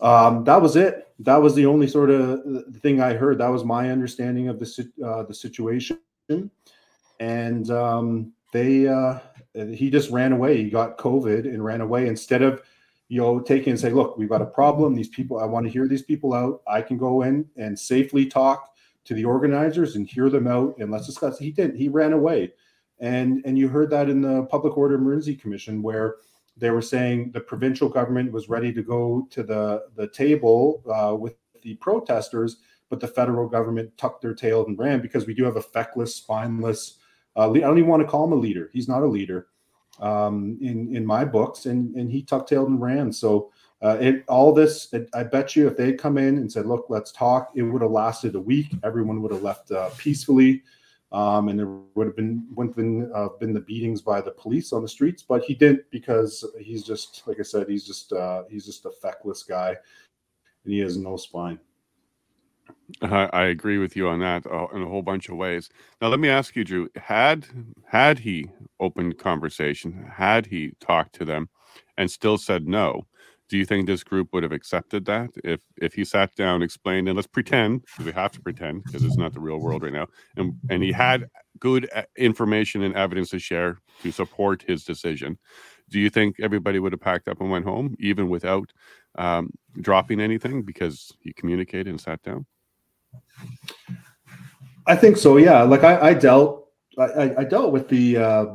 Um, 0.00 0.44
that 0.44 0.60
was 0.60 0.76
it. 0.76 1.08
That 1.18 1.36
was 1.36 1.54
the 1.54 1.66
only 1.66 1.86
sort 1.86 2.10
of 2.10 2.42
thing 2.80 3.00
I 3.00 3.14
heard. 3.14 3.38
That 3.38 3.48
was 3.48 3.64
my 3.64 3.90
understanding 3.90 4.48
of 4.48 4.58
the 4.58 4.90
uh, 5.04 5.24
the 5.24 5.34
situation, 5.34 5.98
and 7.18 7.70
um, 7.70 8.32
they 8.52 8.88
uh, 8.88 9.18
he 9.54 9.90
just 9.90 10.10
ran 10.10 10.32
away. 10.32 10.62
He 10.62 10.70
got 10.70 10.98
COVID 10.98 11.44
and 11.44 11.64
ran 11.64 11.80
away 11.80 12.06
instead 12.06 12.42
of 12.42 12.62
you 13.08 13.20
know 13.20 13.40
taking 13.40 13.70
and 13.70 13.80
say, 13.80 13.90
look, 13.90 14.16
we've 14.16 14.28
got 14.28 14.42
a 14.42 14.46
problem. 14.46 14.94
These 14.94 15.08
people, 15.08 15.38
I 15.38 15.44
want 15.44 15.66
to 15.66 15.72
hear 15.72 15.88
these 15.88 16.02
people 16.02 16.34
out. 16.34 16.62
I 16.68 16.82
can 16.82 16.98
go 16.98 17.22
in 17.22 17.46
and 17.56 17.78
safely 17.78 18.26
talk 18.26 18.74
to 19.04 19.14
the 19.14 19.24
organizers 19.24 19.96
and 19.96 20.08
hear 20.08 20.28
them 20.28 20.46
out 20.46 20.76
and 20.78 20.90
let's 20.90 21.06
discuss. 21.06 21.38
He 21.38 21.50
didn't. 21.50 21.76
He 21.76 21.88
ran 21.88 22.12
away, 22.12 22.52
and 22.98 23.42
and 23.44 23.58
you 23.58 23.68
heard 23.68 23.90
that 23.90 24.08
in 24.08 24.20
the 24.20 24.44
Public 24.44 24.76
Order 24.76 24.96
Emergency 24.96 25.34
Commission 25.34 25.82
where 25.82 26.16
they 26.56 26.70
were 26.70 26.82
saying 26.82 27.32
the 27.32 27.40
provincial 27.40 27.88
government 27.88 28.32
was 28.32 28.48
ready 28.48 28.72
to 28.72 28.82
go 28.82 29.26
to 29.30 29.42
the 29.42 29.84
the 29.96 30.08
table 30.08 30.82
uh, 30.92 31.16
with 31.16 31.34
the 31.62 31.74
protesters, 31.76 32.58
but 32.88 33.00
the 33.00 33.08
federal 33.08 33.48
government 33.48 33.96
tucked 33.98 34.22
their 34.22 34.34
tail 34.34 34.64
and 34.66 34.78
ran 34.78 35.00
because 35.00 35.26
we 35.26 35.34
do 35.34 35.44
have 35.44 35.56
a 35.56 35.62
feckless, 35.62 36.14
spineless. 36.14 36.98
Uh, 37.36 37.50
I 37.50 37.58
don't 37.60 37.78
even 37.78 37.90
want 37.90 38.02
to 38.02 38.08
call 38.08 38.24
him 38.24 38.32
a 38.32 38.36
leader. 38.36 38.70
He's 38.72 38.88
not 38.88 39.02
a 39.02 39.06
leader 39.06 39.48
um, 40.00 40.58
in 40.60 40.94
in 40.94 41.04
my 41.04 41.24
books, 41.24 41.66
and 41.66 41.94
and 41.94 42.10
he 42.10 42.22
tucked 42.22 42.48
tailed 42.48 42.68
and 42.68 42.80
ran. 42.80 43.12
So 43.12 43.50
uh, 43.82 43.96
it 44.00 44.24
all 44.28 44.52
this, 44.52 44.92
it, 44.92 45.08
I 45.14 45.22
bet 45.22 45.56
you, 45.56 45.66
if 45.66 45.76
they 45.76 45.92
come 45.94 46.18
in 46.18 46.36
and 46.36 46.50
said, 46.50 46.66
"Look, 46.66 46.86
let's 46.88 47.12
talk," 47.12 47.52
it 47.54 47.62
would 47.62 47.82
have 47.82 47.90
lasted 47.90 48.34
a 48.34 48.40
week. 48.40 48.66
Everyone 48.82 49.22
would 49.22 49.32
have 49.32 49.42
left 49.42 49.70
uh, 49.70 49.90
peacefully, 49.96 50.62
um, 51.12 51.48
and 51.48 51.58
there 51.58 51.66
would 51.94 52.06
have 52.06 52.16
been 52.16 52.46
wouldn't 52.54 52.76
been 52.76 53.10
uh, 53.14 53.28
been 53.38 53.54
the 53.54 53.60
beatings 53.60 54.02
by 54.02 54.20
the 54.20 54.32
police 54.32 54.72
on 54.72 54.82
the 54.82 54.88
streets. 54.88 55.22
But 55.22 55.44
he 55.44 55.54
didn't 55.54 55.84
because 55.90 56.44
he's 56.58 56.82
just, 56.82 57.22
like 57.26 57.40
I 57.40 57.42
said, 57.42 57.68
he's 57.68 57.86
just 57.86 58.12
uh, 58.12 58.42
he's 58.50 58.66
just 58.66 58.84
a 58.84 58.90
feckless 58.90 59.44
guy, 59.44 59.76
and 60.64 60.72
he 60.74 60.80
has 60.80 60.98
no 60.98 61.16
spine. 61.16 61.58
I 63.02 63.44
agree 63.44 63.78
with 63.78 63.96
you 63.96 64.08
on 64.08 64.20
that 64.20 64.46
uh, 64.46 64.66
in 64.74 64.82
a 64.82 64.88
whole 64.88 65.02
bunch 65.02 65.28
of 65.28 65.36
ways. 65.36 65.68
Now, 66.00 66.08
let 66.08 66.20
me 66.20 66.28
ask 66.28 66.56
you, 66.56 66.64
Drew. 66.64 66.88
Had 66.96 67.46
had 67.86 68.18
he 68.18 68.50
opened 68.78 69.18
conversation, 69.18 70.10
had 70.12 70.46
he 70.46 70.72
talked 70.80 71.14
to 71.16 71.24
them, 71.24 71.48
and 71.96 72.10
still 72.10 72.38
said 72.38 72.66
no, 72.66 73.06
do 73.50 73.58
you 73.58 73.66
think 73.66 73.86
this 73.86 74.04
group 74.04 74.32
would 74.32 74.44
have 74.44 74.52
accepted 74.52 75.04
that 75.04 75.30
if 75.44 75.60
if 75.76 75.92
he 75.92 76.04
sat 76.04 76.34
down 76.36 76.62
explained 76.62 77.08
and 77.08 77.16
let's 77.16 77.26
pretend 77.26 77.84
we 78.04 78.12
have 78.12 78.32
to 78.32 78.40
pretend 78.40 78.84
because 78.84 79.04
it's 79.04 79.18
not 79.18 79.34
the 79.34 79.40
real 79.40 79.58
world 79.58 79.82
right 79.82 79.92
now 79.92 80.06
and 80.36 80.54
and 80.70 80.82
he 80.82 80.92
had 80.92 81.26
good 81.58 81.90
uh, 81.94 82.02
information 82.16 82.82
and 82.82 82.94
evidence 82.94 83.30
to 83.30 83.38
share 83.38 83.78
to 84.02 84.12
support 84.12 84.62
his 84.62 84.84
decision 84.84 85.36
do 85.90 85.98
you 85.98 86.08
think 86.08 86.36
everybody 86.40 86.78
would 86.78 86.92
have 86.92 87.00
packed 87.00 87.28
up 87.28 87.40
and 87.40 87.50
went 87.50 87.64
home 87.64 87.94
even 87.98 88.28
without 88.28 88.72
um, 89.18 89.50
dropping 89.80 90.20
anything 90.20 90.62
because 90.62 91.12
he 91.20 91.32
communicated 91.32 91.88
and 91.88 92.00
sat 92.00 92.22
down 92.22 92.46
i 94.86 94.96
think 94.96 95.16
so 95.16 95.36
yeah 95.36 95.62
like 95.62 95.84
i, 95.84 96.08
I 96.08 96.14
dealt 96.14 96.68
I, 96.98 97.34
I 97.38 97.44
dealt 97.44 97.72
with 97.72 97.88
the 97.88 98.16
uh, 98.18 98.46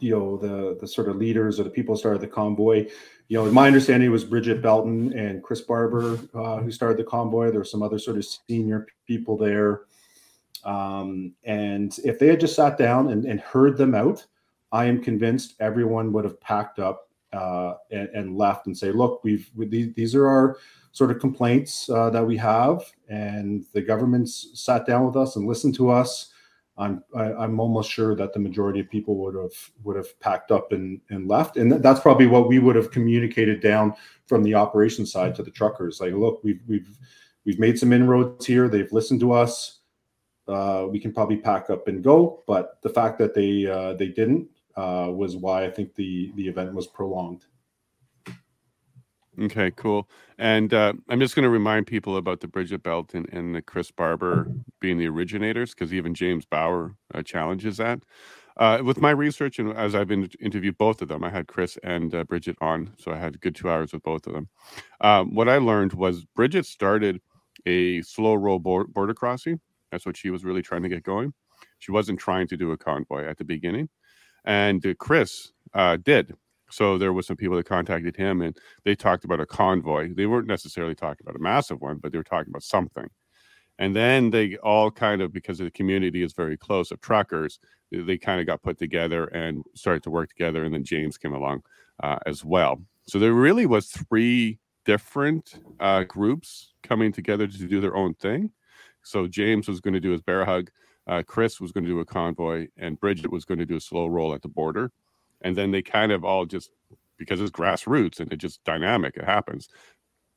you 0.00 0.10
know 0.10 0.36
the 0.36 0.76
the 0.80 0.88
sort 0.88 1.08
of 1.08 1.16
leaders 1.16 1.60
or 1.60 1.64
the 1.64 1.70
people 1.70 1.94
who 1.94 1.98
started 1.98 2.20
the 2.20 2.26
convoy 2.26 2.88
you 3.32 3.38
know, 3.38 3.50
my 3.50 3.66
understanding 3.66 4.10
was 4.10 4.24
Brigitte 4.24 4.60
Belton 4.60 5.18
and 5.18 5.42
Chris 5.42 5.62
Barber 5.62 6.18
uh, 6.34 6.58
who 6.58 6.70
started 6.70 6.98
the 6.98 7.04
convoy. 7.04 7.50
There 7.50 7.60
were 7.60 7.64
some 7.64 7.82
other 7.82 7.98
sort 7.98 8.18
of 8.18 8.26
senior 8.26 8.86
people 9.06 9.38
there. 9.38 9.84
Um, 10.64 11.32
and 11.42 11.98
if 12.04 12.18
they 12.18 12.26
had 12.26 12.40
just 12.40 12.54
sat 12.54 12.76
down 12.76 13.08
and, 13.08 13.24
and, 13.24 13.40
heard 13.40 13.78
them 13.78 13.94
out, 13.94 14.26
I 14.70 14.84
am 14.84 15.02
convinced 15.02 15.54
everyone 15.60 16.12
would 16.12 16.24
have 16.24 16.38
packed 16.42 16.78
up 16.78 17.08
uh, 17.32 17.76
and, 17.90 18.10
and, 18.10 18.36
left 18.36 18.66
and 18.66 18.76
say, 18.76 18.92
look, 18.92 19.24
we've 19.24 19.50
we, 19.56 19.66
these, 19.66 19.94
these 19.94 20.14
are 20.14 20.28
our 20.28 20.58
sort 20.92 21.10
of 21.10 21.18
complaints 21.18 21.88
uh, 21.90 22.10
that 22.10 22.24
we 22.24 22.36
have, 22.36 22.84
and 23.08 23.64
the 23.72 23.82
government's 23.82 24.50
sat 24.54 24.86
down 24.86 25.06
with 25.06 25.16
us 25.16 25.36
and 25.36 25.46
listened 25.46 25.74
to 25.76 25.90
us. 25.90 26.28
I'm 26.78 27.02
I, 27.14 27.26
am 27.26 27.40
i 27.40 27.44
am 27.44 27.60
almost 27.60 27.90
sure 27.90 28.14
that 28.14 28.32
the 28.32 28.38
majority 28.38 28.80
of 28.80 28.88
people 28.88 29.16
would 29.16 29.34
have 29.34 29.70
would 29.84 29.96
have 29.96 30.18
packed 30.20 30.50
up 30.50 30.72
and 30.72 31.00
and 31.10 31.28
left, 31.28 31.56
and 31.56 31.72
that's 31.72 32.00
probably 32.00 32.26
what 32.26 32.48
we 32.48 32.58
would 32.58 32.76
have 32.76 32.90
communicated 32.90 33.60
down 33.60 33.94
from 34.26 34.42
the 34.42 34.54
operation 34.54 35.04
side 35.04 35.34
to 35.34 35.42
the 35.42 35.50
truckers. 35.50 36.00
Like, 36.00 36.14
look, 36.14 36.42
we've 36.44 36.60
we've 36.66 36.98
we've 37.44 37.58
made 37.58 37.78
some 37.78 37.92
inroads 37.92 38.46
here. 38.46 38.68
They've 38.68 38.92
listened 38.92 39.20
to 39.20 39.32
us. 39.32 39.80
Uh, 40.48 40.86
we 40.90 40.98
can 40.98 41.12
probably 41.12 41.36
pack 41.36 41.70
up 41.70 41.88
and 41.88 42.02
go. 42.02 42.42
But 42.46 42.78
the 42.82 42.90
fact 42.90 43.18
that 43.18 43.34
they 43.34 43.66
uh, 43.66 43.94
they 43.94 44.08
didn't 44.08 44.48
uh, 44.76 45.08
was 45.10 45.36
why 45.36 45.64
I 45.64 45.70
think 45.70 45.94
the 45.94 46.32
the 46.36 46.48
event 46.48 46.74
was 46.74 46.86
prolonged. 46.86 47.44
Okay, 49.40 49.70
cool. 49.70 50.10
And 50.38 50.74
uh, 50.74 50.92
I'm 51.08 51.18
just 51.18 51.34
going 51.34 51.44
to 51.44 51.48
remind 51.48 51.86
people 51.86 52.18
about 52.18 52.40
the 52.40 52.48
Brigitte 52.48 52.82
Belton 52.82 53.24
and 53.32 53.54
the 53.54 53.62
Chris 53.62 53.90
Barber 53.90 54.46
being 54.78 54.98
the 54.98 55.08
originators, 55.08 55.70
because 55.70 55.94
even 55.94 56.12
James 56.14 56.44
Bauder 56.44 56.94
uh, 57.14 57.22
challenges 57.22 57.78
that. 57.78 58.00
Uh, 58.58 58.80
with 58.84 59.00
my 59.00 59.10
research 59.10 59.58
and 59.58 59.72
as 59.72 59.94
I've 59.94 60.08
been 60.08 60.28
interviewed 60.38 60.76
both 60.76 61.00
of 61.00 61.08
them, 61.08 61.24
I 61.24 61.30
had 61.30 61.48
Chris 61.48 61.78
and 61.82 62.14
uh, 62.14 62.24
Brigitte 62.24 62.58
on, 62.60 62.92
so 62.98 63.10
I 63.10 63.16
had 63.16 63.36
a 63.36 63.38
good 63.38 63.54
two 63.54 63.70
hours 63.70 63.94
with 63.94 64.02
both 64.02 64.26
of 64.26 64.34
them. 64.34 64.48
Um, 65.00 65.34
what 65.34 65.48
I 65.48 65.56
learned 65.56 65.94
was 65.94 66.26
Brigitte 66.36 66.66
started 66.66 67.22
a 67.64 68.02
slow 68.02 68.34
roll 68.34 68.58
border 68.58 69.14
crossing. 69.14 69.60
That's 69.90 70.04
what 70.04 70.18
she 70.18 70.28
was 70.28 70.44
really 70.44 70.60
trying 70.60 70.82
to 70.82 70.90
get 70.90 71.02
going. 71.02 71.32
She 71.78 71.92
wasn't 71.92 72.20
trying 72.20 72.48
to 72.48 72.56
do 72.58 72.72
a 72.72 72.76
convoy 72.76 73.24
at 73.24 73.38
the 73.38 73.44
beginning, 73.44 73.88
and 74.44 74.84
uh, 74.84 74.92
Chris 74.98 75.52
uh, 75.72 75.96
did. 75.96 76.34
So 76.72 76.96
there 76.96 77.12
was 77.12 77.26
some 77.26 77.36
people 77.36 77.56
that 77.56 77.66
contacted 77.66 78.16
him 78.16 78.40
and 78.40 78.56
they 78.84 78.94
talked 78.94 79.24
about 79.24 79.40
a 79.40 79.46
convoy. 79.46 80.14
They 80.14 80.26
weren't 80.26 80.46
necessarily 80.46 80.94
talking 80.94 81.24
about 81.24 81.36
a 81.36 81.42
massive 81.42 81.80
one, 81.80 81.98
but 81.98 82.12
they 82.12 82.18
were 82.18 82.24
talking 82.24 82.50
about 82.50 82.62
something. 82.62 83.08
And 83.78 83.94
then 83.94 84.30
they 84.30 84.56
all 84.56 84.90
kind 84.90 85.20
of, 85.20 85.32
because 85.32 85.58
the 85.58 85.70
community 85.70 86.22
is 86.22 86.32
very 86.32 86.56
close 86.56 86.90
of 86.90 87.00
truckers, 87.00 87.58
they 87.90 88.16
kind 88.16 88.40
of 88.40 88.46
got 88.46 88.62
put 88.62 88.78
together 88.78 89.26
and 89.26 89.62
started 89.74 90.02
to 90.04 90.10
work 90.10 90.30
together. 90.30 90.64
And 90.64 90.72
then 90.72 90.84
James 90.84 91.18
came 91.18 91.34
along 91.34 91.62
uh, 92.02 92.18
as 92.26 92.44
well. 92.44 92.80
So 93.06 93.18
there 93.18 93.34
really 93.34 93.66
was 93.66 93.88
three 93.90 94.58
different 94.86 95.54
uh, 95.78 96.04
groups 96.04 96.72
coming 96.82 97.12
together 97.12 97.46
to 97.46 97.68
do 97.68 97.80
their 97.80 97.96
own 97.96 98.14
thing. 98.14 98.50
So 99.02 99.26
James 99.26 99.68
was 99.68 99.80
going 99.80 99.94
to 99.94 100.00
do 100.00 100.10
his 100.10 100.22
bear 100.22 100.44
hug, 100.44 100.70
uh, 101.06 101.22
Chris 101.26 101.60
was 101.60 101.72
going 101.72 101.84
to 101.84 101.90
do 101.90 102.00
a 102.00 102.04
convoy, 102.04 102.68
and 102.78 102.98
Brigitte 102.98 103.32
was 103.32 103.44
going 103.44 103.58
to 103.58 103.66
do 103.66 103.76
a 103.76 103.80
slow 103.80 104.06
roll 104.06 104.32
at 104.32 104.40
the 104.40 104.48
border 104.48 104.92
and 105.44 105.56
then 105.56 105.70
they 105.70 105.82
kind 105.82 106.12
of 106.12 106.24
all 106.24 106.46
just 106.46 106.70
because 107.18 107.40
it's 107.40 107.50
grassroots 107.50 108.20
and 108.20 108.32
it 108.32 108.36
just 108.36 108.62
dynamic 108.64 109.16
it 109.16 109.24
happens 109.24 109.68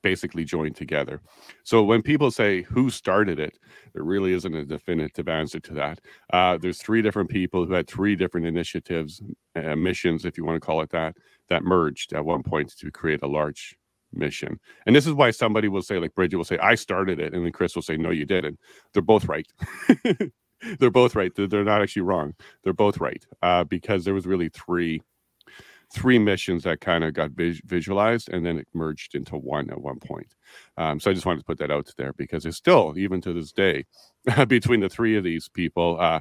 basically 0.05 0.43
joined 0.43 0.75
together. 0.75 1.19
So 1.63 1.81
when 1.81 2.03
people 2.03 2.29
say 2.29 2.61
who 2.61 2.91
started 2.91 3.39
it 3.39 3.57
there 3.93 4.03
really 4.03 4.33
isn't 4.33 4.53
a 4.53 4.63
definitive 4.63 5.27
answer 5.27 5.59
to 5.61 5.73
that. 5.73 5.99
Uh, 6.31 6.59
there's 6.59 6.79
three 6.79 7.01
different 7.01 7.27
people 7.27 7.65
who 7.65 7.73
had 7.73 7.87
three 7.87 8.15
different 8.15 8.45
initiatives 8.45 9.19
uh, 9.55 9.75
missions 9.75 10.23
if 10.23 10.37
you 10.37 10.45
want 10.45 10.57
to 10.57 10.65
call 10.65 10.81
it 10.81 10.91
that 10.91 11.15
that 11.49 11.63
merged 11.63 12.13
at 12.13 12.23
one 12.23 12.43
point 12.43 12.71
to 12.77 12.91
create 12.91 13.23
a 13.23 13.27
large 13.27 13.75
mission. 14.13 14.59
And 14.85 14.95
this 14.95 15.07
is 15.07 15.13
why 15.13 15.31
somebody 15.31 15.69
will 15.69 15.81
say 15.81 15.97
like 15.97 16.13
brigitte 16.13 16.37
will 16.37 16.45
say 16.45 16.59
i 16.59 16.75
started 16.75 17.19
it 17.19 17.33
and 17.33 17.43
then 17.43 17.51
chris 17.51 17.73
will 17.73 17.81
say 17.81 17.97
no 17.97 18.11
you 18.11 18.25
didn't. 18.25 18.59
They're 18.93 19.01
both 19.01 19.25
right 19.25 19.47
they're 20.79 20.91
both 20.91 21.15
right. 21.15 21.33
They're, 21.35 21.47
they're, 21.47 21.63
not 21.63 21.81
actually 21.81 22.03
wrong. 22.03 22.33
They're 22.63 22.73
both 22.73 22.99
right 22.99 23.25
uh, 23.41 23.63
because 23.63 24.05
there 24.05 24.13
was 24.13 24.25
really 24.25 24.49
three 24.49 25.01
three 25.93 26.17
missions 26.17 26.63
that 26.63 26.81
kind 26.81 27.03
of 27.03 27.13
got 27.13 27.31
vis- 27.31 27.61
visualized 27.63 28.27
and 28.33 28.45
then 28.45 28.57
it 28.57 28.67
merged 28.73 29.15
into 29.15 29.37
one 29.37 29.69
at 29.69 29.79
one 29.79 29.99
point. 29.99 30.35
Um, 30.77 30.99
so 30.99 31.09
I 31.09 31.13
just 31.13 31.25
wanted 31.25 31.39
to 31.39 31.45
put 31.45 31.59
that 31.59 31.71
out 31.71 31.89
there 31.95 32.11
because 32.13 32.45
it's 32.45 32.57
still, 32.57 32.95
even 32.97 33.21
to 33.21 33.33
this 33.33 33.51
day, 33.51 33.85
between 34.47 34.79
the 34.79 34.89
three 34.89 35.15
of 35.15 35.23
these 35.23 35.47
people, 35.47 35.97
uh, 35.99 36.19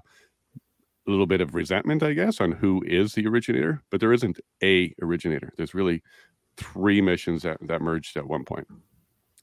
a 1.06 1.10
little 1.10 1.26
bit 1.26 1.40
of 1.40 1.54
resentment, 1.54 2.02
I 2.02 2.12
guess, 2.12 2.40
on 2.40 2.52
who 2.52 2.82
is 2.86 3.14
the 3.14 3.26
originator, 3.26 3.82
but 3.90 4.00
there 4.00 4.12
isn't 4.12 4.38
a 4.62 4.94
originator. 5.02 5.52
There's 5.56 5.74
really 5.74 6.02
three 6.56 7.00
missions 7.00 7.42
that, 7.42 7.58
that 7.62 7.82
merged 7.82 8.16
at 8.16 8.26
one 8.26 8.44
point. 8.44 8.66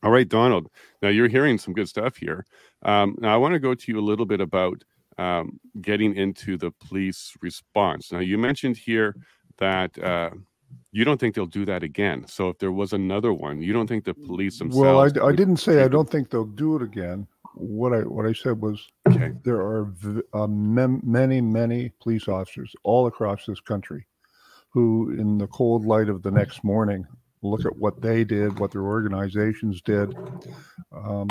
All 0.04 0.12
right, 0.12 0.28
Donald. 0.28 0.70
Now 1.02 1.10
you're 1.10 1.28
hearing 1.28 1.58
some 1.58 1.74
good 1.74 1.88
stuff 1.88 2.18
here. 2.18 2.46
Um, 2.84 3.16
now 3.20 3.34
I 3.34 3.38
want 3.38 3.54
to 3.54 3.60
go 3.60 3.76
to 3.76 3.92
you 3.92 4.00
a 4.00 4.02
little 4.02 4.26
bit 4.26 4.42
about 4.42 4.84
um, 5.18 5.60
getting 5.82 6.16
into 6.16 6.58
the 6.58 6.72
police 6.72 7.34
response. 7.42 8.12
Now 8.12 8.20
you 8.20 8.38
mentioned 8.38 8.78
here 8.78 9.16
that 9.58 9.98
uh, 10.04 10.32
you 10.92 11.06
don't 11.06 11.20
think 11.20 11.36
they'll 11.36 11.46
do 11.46 11.66
that 11.66 11.84
again. 11.84 12.26
So 12.28 12.50
if 12.50 12.58
there 12.58 12.72
was 12.72 12.94
another 12.94 13.34
one, 13.34 13.62
you 13.62 13.74
don't 13.74 13.88
think 13.88 14.06
the 14.06 14.14
police 14.14 14.58
themselves? 14.58 14.82
Well, 14.82 15.00
I, 15.00 15.30
I 15.30 15.36
didn't 15.36 15.58
say 15.58 15.84
I 15.84 15.88
don't 15.88 16.10
think 16.10 16.30
they'll 16.30 16.46
do 16.46 16.76
it 16.76 16.82
again. 16.82 17.28
What 17.54 17.94
I 17.94 18.00
what 18.00 18.26
I 18.26 18.34
said 18.34 18.62
was 18.62 18.88
okay. 19.08 19.34
there 19.44 19.60
are 19.60 19.86
v- 19.98 20.22
uh, 20.34 20.48
mem- 20.48 21.02
many 21.04 21.42
many 21.42 21.92
police 22.02 22.28
officers 22.28 22.74
all 22.84 23.08
across 23.08 23.46
this 23.46 23.60
country 23.60 24.08
who, 24.70 25.12
in 25.20 25.38
the 25.38 25.48
cold 25.48 25.86
light 25.86 26.08
of 26.08 26.24
the 26.24 26.32
next 26.32 26.64
morning, 26.64 27.06
look 27.41 27.65
at 27.65 27.75
what 27.77 28.01
they 28.01 28.23
did, 28.23 28.60
what 28.60 28.71
their 28.71 28.84
organizations 28.84 29.82
did, 29.82 30.15
um, 30.91 31.30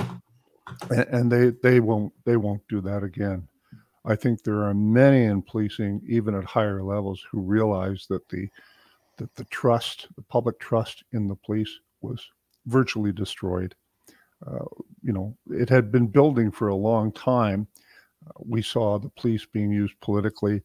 and, 0.91 1.07
and 1.09 1.33
they 1.33 1.51
they 1.63 1.81
won't 1.81 2.13
they 2.25 2.37
won't 2.37 2.63
do 2.69 2.81
that 2.81 3.03
again. 3.03 3.47
I 4.05 4.17
think 4.17 4.43
there 4.43 4.63
are 4.65 4.75
many 4.75 5.25
in 5.25 5.43
policing, 5.43 6.03
even 6.09 6.35
at 6.35 6.45
higher 6.45 6.83
levels, 6.83 7.25
who 7.31 7.41
realize 7.41 8.07
that 8.09 8.29
the 8.29 8.49
that 9.19 9.35
the 9.35 9.45
trust, 9.45 10.09
the 10.17 10.23
public 10.23 10.59
trust 10.59 11.05
in 11.13 11.29
the 11.29 11.35
police, 11.35 11.81
was 12.01 12.27
virtually 12.67 13.13
destroyed. 13.13 13.75
Uh, 14.47 14.65
you 15.03 15.13
know, 15.13 15.37
it 15.51 15.69
had 15.69 15.93
been 15.93 16.07
building 16.07 16.51
for 16.51 16.69
a 16.69 16.75
long 16.75 17.13
time. 17.13 17.67
Uh, 18.27 18.33
we 18.39 18.63
saw 18.63 18.99
the 18.99 19.11
police 19.11 19.45
being 19.45 19.71
used 19.71 19.95
politically 20.01 20.63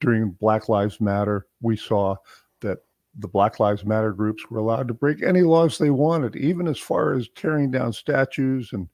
during 0.00 0.30
Black 0.30 0.68
Lives 0.68 1.00
Matter. 1.00 1.46
We 1.60 1.76
saw 1.76 2.14
that 2.60 2.78
the 3.18 3.28
Black 3.28 3.58
Lives 3.58 3.84
Matter 3.84 4.12
groups 4.12 4.44
were 4.50 4.58
allowed 4.58 4.88
to 4.88 4.94
break 4.94 5.22
any 5.22 5.42
laws 5.42 5.78
they 5.78 5.90
wanted, 5.90 6.36
even 6.36 6.66
as 6.66 6.78
far 6.78 7.14
as 7.14 7.28
tearing 7.34 7.70
down 7.70 7.92
statues 7.92 8.70
and 8.72 8.88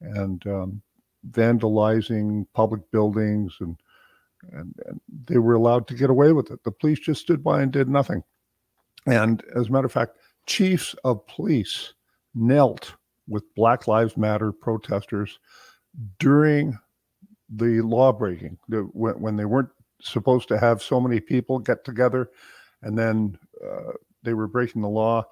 and 0.00 0.46
um, 0.46 0.82
vandalizing 1.30 2.46
public 2.54 2.82
buildings, 2.90 3.56
and, 3.60 3.76
and 4.52 4.74
and 4.86 5.00
they 5.26 5.38
were 5.38 5.54
allowed 5.54 5.88
to 5.88 5.94
get 5.94 6.10
away 6.10 6.32
with 6.32 6.50
it. 6.50 6.62
The 6.64 6.70
police 6.70 7.00
just 7.00 7.22
stood 7.22 7.42
by 7.42 7.62
and 7.62 7.72
did 7.72 7.88
nothing. 7.88 8.22
And 9.06 9.42
as 9.54 9.68
a 9.68 9.72
matter 9.72 9.86
of 9.86 9.92
fact, 9.92 10.18
chiefs 10.46 10.94
of 11.04 11.26
police 11.26 11.94
knelt 12.34 12.94
with 13.28 13.54
Black 13.54 13.88
Lives 13.88 14.16
Matter 14.16 14.52
protesters 14.52 15.38
during 16.18 16.78
the 17.48 17.80
law 17.80 18.12
breaking, 18.12 18.58
when, 18.68 19.14
when 19.20 19.36
they 19.36 19.44
weren't 19.44 19.70
supposed 20.00 20.48
to 20.48 20.58
have 20.58 20.82
so 20.82 21.00
many 21.00 21.20
people 21.20 21.58
get 21.58 21.84
together, 21.84 22.30
and 22.82 22.98
then 22.98 23.38
uh, 23.64 23.92
they 24.22 24.34
were 24.34 24.48
breaking 24.48 24.82
the 24.82 24.88
law, 24.88 25.24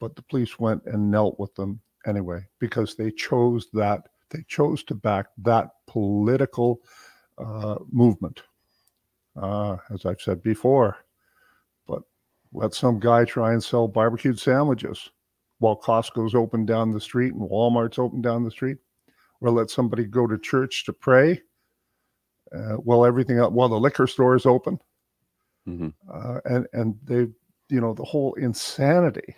but 0.00 0.16
the 0.16 0.22
police 0.22 0.58
went 0.58 0.82
and 0.86 1.10
knelt 1.10 1.38
with 1.38 1.54
them 1.54 1.80
anyway 2.06 2.40
because 2.58 2.94
they 2.94 3.10
chose 3.10 3.68
that 3.72 4.08
they 4.30 4.44
chose 4.48 4.84
to 4.84 4.94
back 4.94 5.26
that 5.38 5.70
political 5.86 6.80
uh, 7.38 7.76
movement. 7.90 8.42
Uh, 9.40 9.76
as 9.90 10.04
I've 10.04 10.20
said 10.20 10.42
before, 10.42 10.96
but 11.86 12.02
let 12.52 12.74
some 12.74 12.98
guy 12.98 13.24
try 13.24 13.52
and 13.52 13.62
sell 13.62 13.86
barbecued 13.86 14.38
sandwiches 14.38 15.10
while 15.58 15.76
Costco's 15.76 16.34
open 16.34 16.66
down 16.66 16.90
the 16.90 17.00
street 17.00 17.34
and 17.34 17.48
Walmart's 17.48 18.00
open 18.00 18.20
down 18.20 18.42
the 18.42 18.50
street, 18.50 18.78
or 19.40 19.50
let 19.50 19.70
somebody 19.70 20.04
go 20.04 20.26
to 20.26 20.38
church 20.38 20.84
to 20.86 20.92
pray 20.92 21.40
uh, 22.52 22.74
while 22.76 23.04
everything 23.04 23.38
while 23.38 23.68
the 23.68 23.78
liquor 23.78 24.06
store 24.06 24.34
is 24.34 24.46
open. 24.46 24.78
Mm-hmm. 25.68 25.88
Uh, 26.10 26.40
and 26.44 26.66
and 26.72 26.98
they, 27.04 27.26
you 27.68 27.80
know, 27.80 27.94
the 27.94 28.04
whole 28.04 28.34
insanity. 28.34 29.36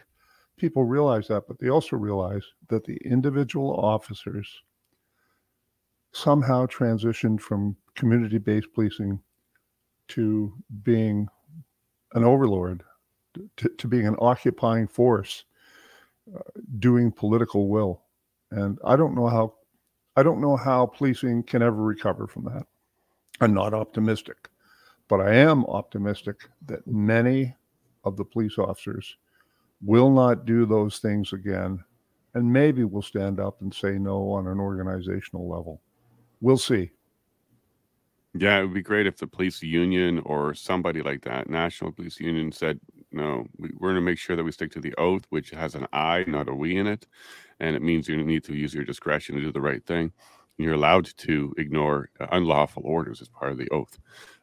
People 0.56 0.84
realize 0.84 1.26
that, 1.28 1.48
but 1.48 1.58
they 1.58 1.68
also 1.68 1.96
realize 1.96 2.44
that 2.68 2.84
the 2.84 2.96
individual 3.04 3.74
officers 3.74 4.48
somehow 6.12 6.66
transitioned 6.66 7.40
from 7.40 7.76
community-based 7.94 8.68
policing 8.74 9.20
to 10.08 10.52
being 10.82 11.28
an 12.14 12.24
overlord, 12.24 12.82
to, 13.56 13.68
to 13.68 13.88
being 13.88 14.06
an 14.06 14.16
occupying 14.18 14.88
force, 14.88 15.44
uh, 16.34 16.40
doing 16.78 17.12
political 17.12 17.68
will. 17.68 18.02
And 18.50 18.78
I 18.84 18.96
don't 18.96 19.14
know 19.14 19.28
how, 19.28 19.54
I 20.16 20.22
don't 20.22 20.40
know 20.40 20.56
how 20.56 20.86
policing 20.86 21.44
can 21.44 21.62
ever 21.62 21.82
recover 21.82 22.26
from 22.26 22.44
that. 22.46 22.66
I'm 23.40 23.54
not 23.54 23.72
optimistic, 23.72 24.48
but 25.08 25.20
I 25.20 25.34
am 25.36 25.64
optimistic 25.66 26.36
that 26.66 26.86
many 26.86 27.54
of 28.04 28.16
the 28.16 28.24
police 28.24 28.58
officers 28.58 29.16
will 29.82 30.10
not 30.10 30.44
do 30.44 30.66
those 30.66 30.98
things 30.98 31.32
again 31.32 31.82
and 32.34 32.52
maybe 32.52 32.84
we'll 32.84 33.02
stand 33.02 33.40
up 33.40 33.60
and 33.60 33.74
say 33.74 33.98
no 33.98 34.30
on 34.32 34.46
an 34.46 34.60
organizational 34.60 35.48
level. 35.48 35.80
We'll 36.40 36.58
see. 36.58 36.90
Yeah, 38.34 38.58
it 38.58 38.62
would 38.62 38.74
be 38.74 38.82
great 38.82 39.08
if 39.08 39.16
the 39.16 39.26
police 39.26 39.60
union 39.62 40.20
or 40.20 40.54
somebody 40.54 41.02
like 41.02 41.22
that, 41.22 41.50
National 41.50 41.90
Police 41.90 42.20
Union, 42.20 42.52
said, 42.52 42.78
no, 43.10 43.44
we, 43.58 43.70
we're 43.76 43.88
going 43.88 43.96
to 43.96 44.00
make 44.00 44.18
sure 44.18 44.36
that 44.36 44.44
we 44.44 44.52
stick 44.52 44.70
to 44.72 44.80
the 44.80 44.94
oath, 44.98 45.24
which 45.30 45.50
has 45.50 45.74
an 45.74 45.86
I, 45.92 46.24
not 46.28 46.48
a 46.48 46.54
we 46.54 46.76
in 46.76 46.86
it. 46.86 47.08
And 47.58 47.74
it 47.74 47.82
means 47.82 48.08
you 48.08 48.22
need 48.22 48.44
to 48.44 48.54
use 48.54 48.72
your 48.72 48.84
discretion 48.84 49.34
to 49.34 49.42
do 49.42 49.50
the 49.50 49.60
right 49.60 49.84
thing. 49.84 50.12
And 50.58 50.64
you're 50.64 50.74
allowed 50.74 51.06
to 51.16 51.52
ignore 51.58 52.10
unlawful 52.30 52.84
orders 52.86 53.20
as 53.20 53.28
part 53.28 53.50
of 53.50 53.58
the 53.58 53.68
oath. 53.70 53.98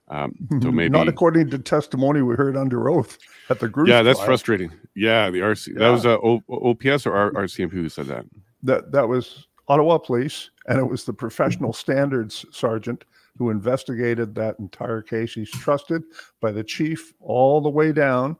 Um, 0.09 0.35
so 0.61 0.71
maybe 0.71 0.89
not 0.89 1.07
according 1.07 1.49
to 1.49 1.59
testimony 1.59 2.21
we 2.21 2.35
heard 2.35 2.55
under 2.55 2.89
oath 2.89 3.17
at 3.49 3.59
the 3.59 3.67
group. 3.67 3.87
Yeah, 3.87 4.01
that's 4.01 4.21
frustrating. 4.21 4.71
Yeah, 4.95 5.29
the 5.29 5.39
RC 5.39 5.73
yeah. 5.73 5.79
that 5.79 5.89
was 5.89 6.05
uh, 6.05 6.17
o- 6.17 6.43
OPS 6.49 7.05
or 7.05 7.13
R- 7.13 7.31
RCMP 7.31 7.71
who 7.71 7.89
said 7.89 8.07
that. 8.07 8.25
That 8.63 8.91
that 8.91 9.07
was 9.07 9.47
Ottawa 9.67 9.97
Police, 9.97 10.49
and 10.67 10.79
it 10.79 10.85
was 10.85 11.03
the 11.03 11.13
professional 11.13 11.73
standards 11.73 12.45
sergeant 12.51 13.03
who 13.37 13.49
investigated 13.49 14.33
that 14.33 14.57
entire 14.59 15.01
case. 15.01 15.33
He's 15.33 15.51
trusted 15.51 16.03
by 16.41 16.51
the 16.51 16.63
chief 16.63 17.13
all 17.19 17.61
the 17.61 17.69
way 17.69 17.91
down, 17.91 18.37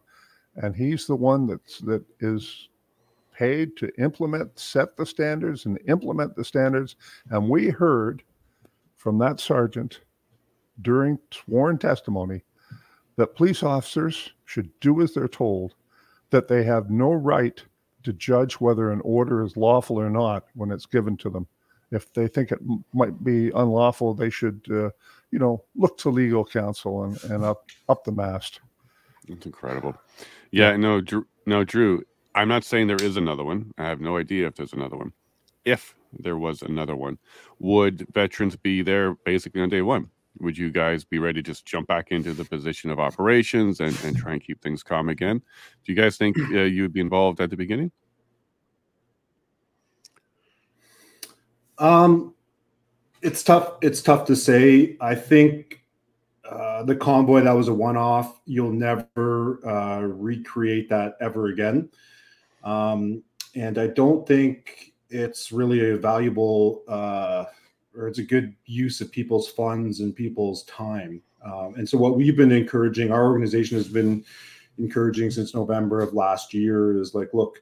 and 0.56 0.76
he's 0.76 1.06
the 1.06 1.16
one 1.16 1.48
that's 1.48 1.80
that 1.80 2.04
is 2.22 2.70
paid 3.34 3.78
to 3.78 3.92
implement, 4.00 4.58
set 4.58 4.98
the 4.98 5.06
standards, 5.06 5.66
and 5.66 5.78
implement 5.88 6.36
the 6.36 6.44
standards. 6.44 6.96
And 7.30 7.50
we 7.50 7.70
heard 7.70 8.24
from 8.96 9.20
that 9.20 9.40
sergeant 9.40 10.00
during 10.82 11.20
sworn 11.32 11.78
testimony 11.78 12.44
that 13.16 13.36
police 13.36 13.64
officers 13.64 14.32
should 14.46 14.70
do 14.80 15.02
as 15.02 15.14
they're 15.14 15.28
told, 15.28 15.74
that 16.30 16.48
they 16.48 16.64
have 16.64 16.90
no 16.90 17.12
right 17.12 17.64
to 18.04 18.14
judge 18.14 18.56
whether 18.56 18.92
an 18.92 19.02
order 19.02 19.44
is 19.44 19.58
lawful 19.58 20.00
or 20.00 20.10
not 20.10 20.46
when 20.54 20.72
it's 20.72 20.86
given 20.86 21.18
to 21.18 21.30
them. 21.30 21.48
If 21.92 22.14
they 22.14 22.28
think 22.28 22.52
it 22.52 22.60
m- 22.62 22.84
might 22.94 23.24
be 23.24 23.50
unlawful, 23.50 24.14
they 24.14 24.30
should, 24.30 24.62
uh, 24.70 24.90
you 25.32 25.40
know, 25.40 25.64
look 25.76 25.98
to 26.00 26.10
legal 26.10 26.46
counsel 26.46 27.04
and, 27.04 27.24
and 27.26 27.44
up 27.44 27.66
up 27.90 28.04
the 28.04 28.12
mast. 28.12 28.60
That's 29.28 29.46
incredible. 29.46 29.96
Yeah, 30.52 30.76
no, 30.78 31.02
Drew, 31.02 31.26
no, 31.46 31.64
Drew. 31.64 32.04
I'm 32.36 32.48
not 32.48 32.64
saying 32.64 32.88
there 32.88 33.02
is 33.02 33.18
another 33.18 33.44
one. 33.44 33.74
I 33.78 33.86
have 33.86 34.00
no 34.00 34.18
idea 34.18 34.48
if 34.48 34.56
there's 34.56 34.74
another 34.74 34.96
one. 34.98 35.12
If 35.66 35.96
there 36.20 36.38
was 36.38 36.62
another 36.62 36.96
one, 36.96 37.18
would 37.60 38.08
veterans 38.14 38.56
be 38.56 38.82
there 38.82 39.16
basically 39.26 39.62
on 39.62 39.70
day 39.70 39.82
one? 39.82 40.10
Would 40.40 40.58
you 40.58 40.72
guys 40.72 41.04
be 41.04 41.20
ready 41.20 41.42
to 41.42 41.52
just 41.52 41.66
jump 41.66 41.88
back 41.88 42.12
into 42.12 42.34
the 42.34 42.46
position 42.46 42.90
of 42.90 43.00
operations 43.00 43.80
and, 43.80 43.98
and 44.04 44.16
try 44.16 44.34
and 44.34 44.42
keep 44.42 44.62
things 44.62 44.84
calm 44.84 45.10
again? 45.10 45.38
Do 45.84 45.92
you 45.92 45.96
guys 45.96 46.18
think 46.18 46.38
uh, 46.54 46.62
you 46.62 46.84
would 46.84 46.94
be 46.94 47.02
involved 47.02 47.42
at 47.42 47.50
the 47.50 47.58
beginning? 47.58 47.92
Um, 51.78 52.34
it's 53.22 53.44
tough. 53.44 53.74
It's 53.82 54.02
tough 54.02 54.26
to 54.26 54.36
say. 54.36 54.98
I 55.02 55.16
think 55.16 55.84
uh, 56.50 56.84
the 56.84 56.96
convoy 56.96 57.42
that 57.42 57.52
was 57.52 57.68
a 57.68 57.74
one-off. 57.74 58.40
You'll 58.46 58.72
never 58.72 59.60
uh, 59.68 60.02
recreate 60.02 60.90
that 60.90 61.18
ever 61.20 61.48
again. 61.48 61.90
Um, 62.64 63.24
and 63.56 63.78
I 63.78 63.88
don't 63.88 64.28
think 64.28 64.94
it's 65.10 65.52
really 65.52 65.92
a 65.92 65.98
valuable 65.98 66.84
uh, 66.88 67.46
or 67.98 68.08
it's 68.08 68.20
a 68.20 68.24
good 68.24 68.56
use 68.66 69.02
of 69.02 69.12
people's 69.12 69.50
funds 69.50 70.00
and 70.00 70.16
people's 70.16 70.64
time. 70.64 71.22
Um, 71.44 71.76
and 71.76 71.88
so, 71.88 71.98
what 71.98 72.16
we've 72.16 72.38
been 72.38 72.52
encouraging, 72.52 73.12
our 73.12 73.26
organization 73.26 73.78
has 73.78 73.88
been 73.88 74.24
encouraging 74.78 75.32
since 75.32 75.56
November 75.56 76.02
of 76.02 76.14
last 76.14 76.54
year, 76.54 77.00
is 77.00 77.16
like, 77.16 77.34
look, 77.34 77.62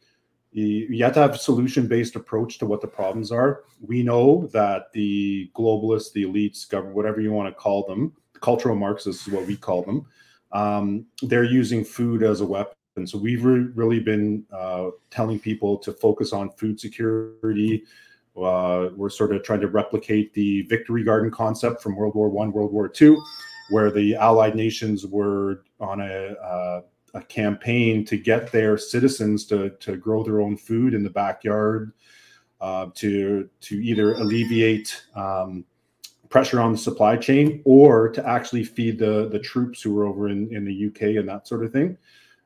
you, 0.51 1.03
have 1.03 1.13
to 1.13 1.19
have 1.19 1.35
a 1.35 1.37
solution-based 1.37 2.15
approach 2.15 2.57
to 2.59 2.65
what 2.65 2.81
the 2.81 2.87
problems 2.87 3.31
are. 3.31 3.63
We 3.81 4.03
know 4.03 4.47
that 4.53 4.91
the 4.93 5.51
globalists, 5.53 6.13
the 6.13 6.23
elites, 6.23 6.67
government, 6.69 6.95
whatever 6.95 7.19
you 7.19 7.31
want 7.33 7.49
to 7.49 7.53
call 7.53 7.85
them, 7.85 8.13
cultural 8.39 8.75
Marxists 8.75 9.27
is 9.27 9.33
what 9.33 9.45
we 9.45 9.57
call 9.57 9.83
them. 9.83 10.05
Um, 10.53 11.05
they're 11.21 11.43
using 11.43 11.83
food 11.83 12.23
as 12.23 12.39
a 12.39 12.45
weapon. 12.45 13.05
So 13.05 13.17
we've 13.17 13.43
re- 13.43 13.71
really 13.75 13.99
been 13.99 14.45
uh, 14.53 14.91
telling 15.09 15.39
people 15.39 15.77
to 15.79 15.91
focus 15.91 16.31
on 16.31 16.49
food 16.51 16.79
security, 16.79 17.83
uh, 18.37 18.89
we're 18.95 19.09
sort 19.09 19.33
of 19.33 19.43
trying 19.43 19.61
to 19.61 19.67
replicate 19.67 20.33
the 20.33 20.63
victory 20.63 21.03
garden 21.03 21.31
concept 21.31 21.81
from 21.81 21.95
World 21.95 22.15
War 22.15 22.29
One, 22.29 22.51
World 22.51 22.73
War 22.73 22.89
Two, 22.89 23.21
where 23.69 23.91
the 23.91 24.15
Allied 24.15 24.55
nations 24.55 25.05
were 25.05 25.63
on 25.79 26.01
a, 26.01 26.33
uh, 26.33 26.81
a 27.13 27.21
campaign 27.23 28.03
to 28.05 28.17
get 28.17 28.51
their 28.51 28.77
citizens 28.77 29.45
to, 29.45 29.69
to 29.79 29.95
grow 29.95 30.23
their 30.23 30.41
own 30.41 30.57
food 30.57 30.93
in 30.93 31.03
the 31.03 31.09
backyard, 31.09 31.93
uh, 32.61 32.87
to 32.95 33.49
to 33.61 33.75
either 33.75 34.15
alleviate 34.15 35.03
um, 35.15 35.63
pressure 36.29 36.59
on 36.59 36.71
the 36.71 36.77
supply 36.77 37.15
chain 37.15 37.61
or 37.63 38.09
to 38.09 38.27
actually 38.27 38.63
feed 38.63 38.99
the 38.99 39.29
the 39.29 39.39
troops 39.39 39.81
who 39.81 39.93
were 39.93 40.05
over 40.05 40.29
in, 40.29 40.53
in 40.53 40.65
the 40.65 40.87
UK 40.87 41.17
and 41.17 41.27
that 41.29 41.47
sort 41.47 41.63
of 41.63 41.71
thing. 41.71 41.97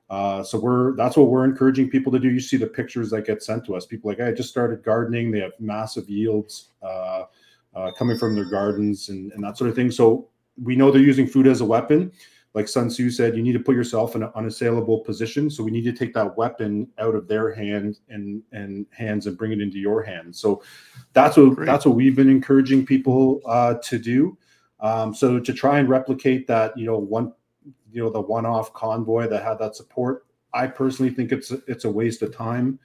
Uh, 0.10 0.42
so 0.42 0.60
we're 0.60 0.96
that's 0.96 1.16
what 1.16 1.30
we're 1.30 1.46
encouraging 1.46 1.90
people 1.90 2.12
to 2.12 2.20
do. 2.20 2.30
You 2.30 2.40
see 2.40 2.58
the 2.58 2.66
pictures 2.66 3.12
that 3.12 3.26
get 3.28 3.44
sent 3.44 3.66
to 3.66 3.76
us. 3.76 3.86
People 3.86 4.10
like, 4.10 4.20
I 4.20 4.32
just 4.32 4.50
started 4.50 4.84
gardening. 4.84 5.30
They 5.30 5.40
have 5.42 5.52
massive 5.60 6.10
yields 6.10 6.72
uh, 6.82 7.26
uh, 7.76 7.92
coming 7.92 8.18
from 8.18 8.36
their 8.36 8.50
gardens 8.50 9.10
and, 9.10 9.32
and 9.34 9.44
that 9.44 9.58
sort 9.58 9.70
of 9.70 9.76
thing. 9.76 9.92
So 9.92 10.28
we 10.62 10.76
know 10.76 10.90
they're 10.90 11.02
using 11.02 11.28
food 11.28 11.46
as 11.48 11.62
a 11.62 11.66
weapon. 11.66 12.12
like 12.54 12.68
Sun 12.68 12.90
Tzu 12.90 13.12
said, 13.12 13.36
you 13.36 13.44
need 13.44 13.54
to 13.54 13.60
put 13.60 13.76
yourself 13.76 14.16
in 14.16 14.24
an 14.24 14.32
unassailable 14.36 15.00
position. 15.02 15.50
So 15.50 15.64
we 15.64 15.72
need 15.72 15.84
to 15.84 15.94
take 15.94 16.14
that 16.16 16.36
weapon 16.36 16.88
out 16.98 17.16
of 17.16 17.28
their 17.28 17.54
hand 17.54 18.00
and 18.10 18.42
and 18.52 18.86
hands 18.92 19.28
and 19.28 19.38
bring 19.38 19.52
it 19.52 19.62
into 19.62 19.78
your 19.78 20.02
hands. 20.02 20.40
So 20.40 20.64
that's 21.14 21.38
what 21.38 21.56
Great. 21.56 21.66
that's 21.66 21.86
what 21.86 21.96
we've 21.96 22.16
been 22.16 22.30
encouraging 22.30 22.86
people 22.86 23.42
uh, 23.46 23.76
to 23.76 24.00
do. 24.00 24.38
Um, 24.80 25.14
so 25.14 25.40
to 25.40 25.54
try 25.54 25.80
and 25.80 25.90
replicate 25.90 26.48
that, 26.48 26.78
you 26.78 26.86
know, 26.86 26.98
one, 26.98 27.34
you 27.92 28.04
know, 28.04 28.10
the 28.10 28.22
one-off 28.22 28.74
convoy 28.74 29.28
that 29.28 29.44
had 29.44 29.60
that 29.60 29.76
support, 29.76 30.26
I 30.54 30.68
personally 30.68 31.12
think 31.12 31.32
it's 31.32 31.52
it's 31.68 31.86
a 31.86 31.90
waste 31.90 32.22
of 32.22 32.36
time 32.36 32.80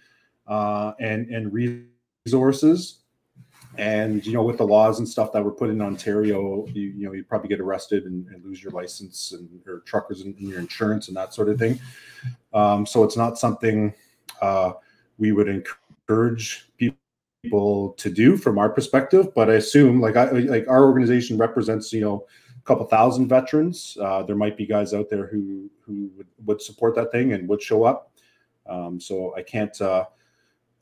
uh, 0.47 0.93
and 1.01 1.29
and 1.29 1.53
resources. 1.53 3.01
And 3.77 4.25
you 4.25 4.33
know, 4.33 4.43
with 4.43 4.59
the 4.59 4.67
laws 4.67 5.01
and 5.01 5.09
stuff 5.09 5.33
that 5.33 5.45
were 5.45 5.51
put 5.51 5.69
in 5.69 5.81
Ontario, 5.81 6.65
you, 6.69 6.93
you 6.97 7.07
know, 7.07 7.13
you 7.13 7.25
probably 7.25 7.49
get 7.49 7.61
arrested 7.61 8.05
and, 8.05 8.27
and, 8.29 8.45
lose 8.45 8.63
your 8.63 8.71
license 8.71 9.33
and 9.33 9.49
your 9.67 9.81
truckers 9.81 10.21
and, 10.21 10.39
your 10.39 10.61
insurance 10.61 11.09
and 11.09 11.17
that 11.17 11.35
sort 11.35 11.49
of 11.49 11.59
thing. 11.59 11.81
Um, 12.53 12.87
so 12.87 13.03
it's 13.03 13.17
not 13.17 13.37
something 13.37 13.93
uh, 14.41 14.75
we 15.19 15.33
would 15.33 15.49
encourage 15.49 16.71
people 16.79 17.95
to 17.97 18.11
do 18.11 18.37
from 18.37 18.59
our 18.59 18.71
perspective. 18.71 19.35
But 19.35 19.51
I 19.51 19.55
assume, 19.55 20.01
like 20.01 20.17
I 20.17 20.31
like 20.31 20.69
our 20.69 20.85
organization 20.85 21.37
represents, 21.37 21.93
you 21.93 22.01
know, 22.01 22.27
couple 22.65 22.87
thousand 22.87 23.29
veterans. 23.29 23.97
Uh, 24.01 24.23
there 24.23 24.37
might 24.37 24.57
be 24.57 24.67
guys 24.67 24.95
out 24.95 25.09
there 25.11 25.27
who 25.27 25.71
who 25.81 26.11
would, 26.17 26.27
would 26.47 26.63
support 26.63 26.95
that 26.97 27.13
thing 27.13 27.33
and 27.33 27.49
would 27.49 27.63
show 27.63 27.85
up. 27.85 28.11
Um, 28.67 29.01
so 29.01 29.35
I 29.37 29.43
can't. 29.43 29.79
Uh, 29.81 30.07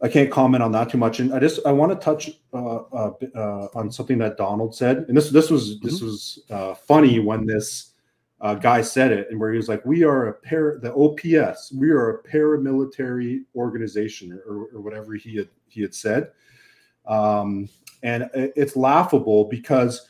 I 0.02 0.08
can't 0.08 0.32
comment 0.32 0.64
on 0.64 0.72
that 0.72 0.90
too 0.90 0.98
much. 0.98 1.20
And 1.20 1.32
I 1.32 1.38
just 1.38 1.64
I 1.64 1.70
want 1.70 1.92
to 1.92 2.04
touch 2.04 2.30
uh, 2.52 2.76
uh, 2.92 3.12
uh, 3.36 3.68
on 3.74 3.90
something 3.90 4.18
that 4.18 4.36
Donald 4.36 4.74
said. 4.74 5.04
And 5.08 5.16
this 5.16 5.30
this 5.30 5.48
was 5.48 5.76
mm-hmm. 5.76 5.86
this 5.86 6.00
was 6.00 6.40
uh, 6.50 6.74
funny 6.74 7.20
when 7.20 7.46
this 7.46 7.92
uh, 8.40 8.54
guy 8.54 8.82
said 8.82 9.12
it, 9.12 9.28
and 9.30 9.38
where 9.38 9.52
he 9.52 9.56
was 9.56 9.68
like, 9.68 9.84
"We 9.86 10.02
are 10.02 10.26
a 10.26 10.32
pair 10.32 10.80
the 10.82 10.92
OPS. 10.92 11.72
We 11.72 11.90
are 11.90 12.10
a 12.10 12.22
paramilitary 12.24 13.44
organization, 13.54 14.32
or, 14.44 14.66
or 14.74 14.80
whatever 14.80 15.14
he 15.14 15.36
had 15.36 15.48
he 15.68 15.82
had 15.82 15.94
said." 15.94 16.32
Um, 17.06 17.68
and 18.02 18.28
it's 18.34 18.74
laughable 18.74 19.44
because 19.44 20.08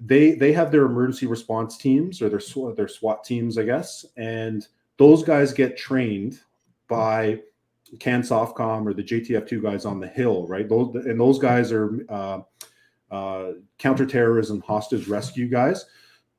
they 0.00 0.32
they 0.32 0.52
have 0.52 0.72
their 0.72 0.86
emergency 0.86 1.26
response 1.26 1.76
teams 1.76 2.22
or 2.22 2.28
their 2.28 2.40
their 2.74 2.88
SWAT 2.88 3.24
teams, 3.24 3.58
I 3.58 3.64
guess, 3.64 4.06
and 4.16 4.66
those 4.96 5.22
guys 5.22 5.52
get 5.52 5.76
trained 5.76 6.40
by 6.88 7.40
CANSOFCOM 7.96 8.86
or 8.86 8.94
the 8.94 9.02
JTF2 9.02 9.62
guys 9.62 9.84
on 9.84 10.00
the 10.00 10.06
Hill, 10.06 10.46
right? 10.46 10.68
Those 10.68 10.94
and 10.94 11.20
those 11.20 11.38
guys 11.38 11.72
are 11.72 12.04
uh, 12.08 12.40
uh, 13.10 13.52
counterterrorism 13.78 14.60
hostage 14.60 15.08
rescue 15.08 15.48
guys. 15.48 15.86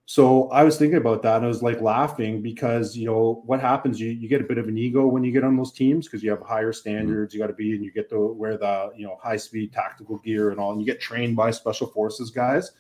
So 0.06 0.50
I 0.50 0.64
was 0.64 0.78
thinking 0.78 0.98
about 0.98 1.22
that. 1.22 1.38
And 1.38 1.46
I 1.46 1.48
was 1.48 1.64
like 1.64 1.80
laughing 1.80 2.42
because 2.42 2.98
you 2.98 3.06
know 3.06 3.44
what 3.46 3.62
happens. 3.62 4.00
You 4.00 4.10
you 4.10 4.28
get 4.28 4.42
a 4.42 4.46
bit 4.46 4.58
of 4.58 4.68
an 4.68 4.78
ego 4.78 5.08
when 5.08 5.24
you 5.24 5.32
get 5.32 5.44
on 5.44 5.56
those 5.56 5.72
teams 5.72 6.08
because 6.08 6.24
you 6.24 6.30
have 6.32 6.42
higher 6.42 6.74
standards. 6.74 7.34
Mm-hmm. 7.34 7.42
You 7.42 7.44
got 7.44 7.48
to 7.48 7.56
be 7.56 7.76
and 7.76 7.84
you 7.86 7.92
get 7.92 8.10
to 8.10 8.34
wear 8.34 8.58
the 8.58 8.92
you 8.96 9.06
know 9.06 9.18
high 9.22 9.38
speed 9.38 9.72
tactical 9.72 10.18
gear 10.18 10.50
and 10.50 10.60
all. 10.60 10.72
And 10.72 10.82
you 10.82 10.86
get 10.86 11.00
trained 11.00 11.36
by 11.36 11.52
special 11.52 11.88
forces 11.88 12.30
guys. 12.30 12.72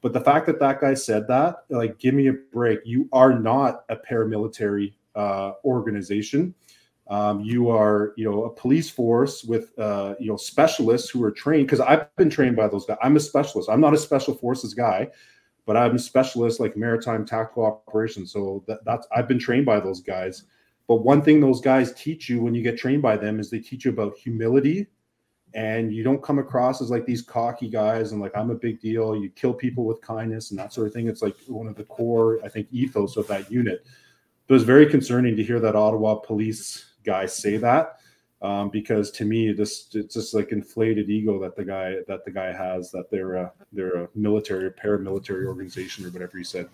But 0.00 0.12
the 0.12 0.20
fact 0.20 0.46
that 0.46 0.60
that 0.60 0.80
guy 0.80 0.94
said 0.94 1.26
that, 1.28 1.64
like, 1.70 1.98
give 1.98 2.14
me 2.14 2.28
a 2.28 2.32
break. 2.32 2.80
You 2.84 3.08
are 3.12 3.38
not 3.38 3.84
a 3.88 3.96
paramilitary 3.96 4.94
uh, 5.16 5.52
organization. 5.64 6.54
Um, 7.10 7.40
you 7.40 7.70
are, 7.70 8.12
you 8.16 8.30
know, 8.30 8.44
a 8.44 8.50
police 8.50 8.90
force 8.90 9.42
with, 9.42 9.76
uh, 9.78 10.14
you 10.20 10.28
know, 10.28 10.36
specialists 10.36 11.10
who 11.10 11.24
are 11.24 11.32
trained. 11.32 11.66
Because 11.66 11.80
I've 11.80 12.14
been 12.16 12.30
trained 12.30 12.54
by 12.54 12.68
those 12.68 12.86
guys. 12.86 12.98
I'm 13.02 13.16
a 13.16 13.20
specialist. 13.20 13.68
I'm 13.68 13.80
not 13.80 13.94
a 13.94 13.98
special 13.98 14.34
forces 14.34 14.74
guy, 14.74 15.08
but 15.66 15.76
I'm 15.76 15.96
a 15.96 15.98
specialist 15.98 16.60
like 16.60 16.76
maritime 16.76 17.24
tactical 17.24 17.64
operations. 17.64 18.30
So 18.30 18.62
that, 18.66 18.84
that's 18.84 19.06
I've 19.14 19.26
been 19.26 19.38
trained 19.38 19.66
by 19.66 19.80
those 19.80 20.00
guys. 20.00 20.44
But 20.86 20.96
one 20.96 21.22
thing 21.22 21.40
those 21.40 21.60
guys 21.60 21.92
teach 21.94 22.28
you 22.28 22.40
when 22.40 22.54
you 22.54 22.62
get 22.62 22.78
trained 22.78 23.02
by 23.02 23.16
them 23.16 23.40
is 23.40 23.50
they 23.50 23.58
teach 23.58 23.84
you 23.84 23.90
about 23.90 24.16
humility, 24.16 24.86
and 25.54 25.92
you 25.92 26.02
don't 26.02 26.22
come 26.22 26.38
across 26.38 26.80
as 26.82 26.90
like 26.90 27.06
these 27.06 27.22
cocky 27.22 27.68
guys 27.68 28.12
and 28.12 28.20
like 28.20 28.36
I'm 28.36 28.50
a 28.50 28.54
big 28.54 28.80
deal. 28.80 29.16
You 29.16 29.30
kill 29.30 29.54
people 29.54 29.84
with 29.84 30.00
kindness 30.00 30.50
and 30.50 30.58
that 30.58 30.72
sort 30.72 30.86
of 30.86 30.92
thing. 30.92 31.08
It's 31.08 31.22
like 31.22 31.36
one 31.46 31.66
of 31.66 31.74
the 31.74 31.84
core, 31.84 32.38
I 32.44 32.48
think, 32.48 32.68
ethos 32.70 33.16
of 33.16 33.26
that 33.28 33.50
unit. 33.50 33.84
It 34.48 34.52
was 34.52 34.64
very 34.64 34.86
concerning 34.86 35.36
to 35.36 35.42
hear 35.42 35.60
that 35.60 35.76
Ottawa 35.76 36.16
police 36.16 36.92
guy 37.04 37.26
say 37.26 37.56
that 37.58 37.98
um, 38.42 38.70
because 38.70 39.10
to 39.12 39.24
me 39.24 39.52
this 39.52 39.88
it's 39.92 40.14
just 40.14 40.34
like 40.34 40.52
inflated 40.52 41.10
ego 41.10 41.40
that 41.40 41.56
the 41.56 41.64
guy 41.64 41.96
that 42.06 42.24
the 42.24 42.30
guy 42.30 42.52
has 42.52 42.90
that 42.90 43.10
they're 43.10 43.34
a 43.34 43.52
they're 43.72 44.04
a 44.04 44.08
military 44.14 44.70
paramilitary 44.70 45.46
organization 45.46 46.04
or 46.04 46.10
whatever 46.10 46.38
he 46.38 46.44
said 46.44 46.68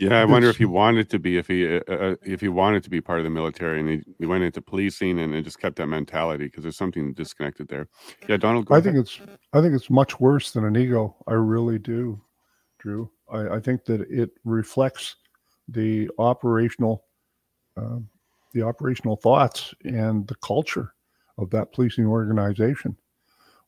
yeah 0.00 0.20
i 0.20 0.24
wonder 0.24 0.48
if 0.48 0.56
he 0.56 0.64
wanted 0.64 1.08
to 1.08 1.18
be 1.18 1.36
if 1.36 1.46
he 1.46 1.76
uh, 1.76 1.80
uh, 1.88 2.14
if 2.24 2.40
he 2.40 2.48
wanted 2.48 2.82
to 2.82 2.90
be 2.90 3.00
part 3.00 3.18
of 3.18 3.24
the 3.24 3.30
military 3.30 3.80
and 3.80 3.88
he, 3.88 4.02
he 4.18 4.26
went 4.26 4.42
into 4.42 4.60
policing 4.60 5.18
and, 5.20 5.34
and 5.34 5.44
just 5.44 5.60
kept 5.60 5.76
that 5.76 5.86
mentality 5.86 6.44
because 6.44 6.62
there's 6.62 6.76
something 6.76 7.12
disconnected 7.12 7.68
there 7.68 7.86
yeah 8.28 8.36
donald 8.36 8.66
i 8.70 8.78
ahead. 8.78 8.84
think 8.84 8.96
it's 8.96 9.20
i 9.52 9.60
think 9.60 9.74
it's 9.74 9.90
much 9.90 10.18
worse 10.18 10.50
than 10.50 10.64
an 10.64 10.76
ego 10.76 11.14
i 11.28 11.32
really 11.32 11.78
do 11.78 12.20
drew 12.78 13.10
i, 13.30 13.56
I 13.56 13.60
think 13.60 13.84
that 13.84 14.00
it 14.10 14.30
reflects 14.44 15.16
the 15.68 16.10
operational 16.18 17.04
um, 17.76 18.08
the 18.52 18.62
operational 18.62 19.16
thoughts 19.16 19.74
and 19.84 20.26
the 20.26 20.34
culture 20.36 20.94
of 21.38 21.50
that 21.50 21.72
policing 21.72 22.06
organization. 22.06 22.96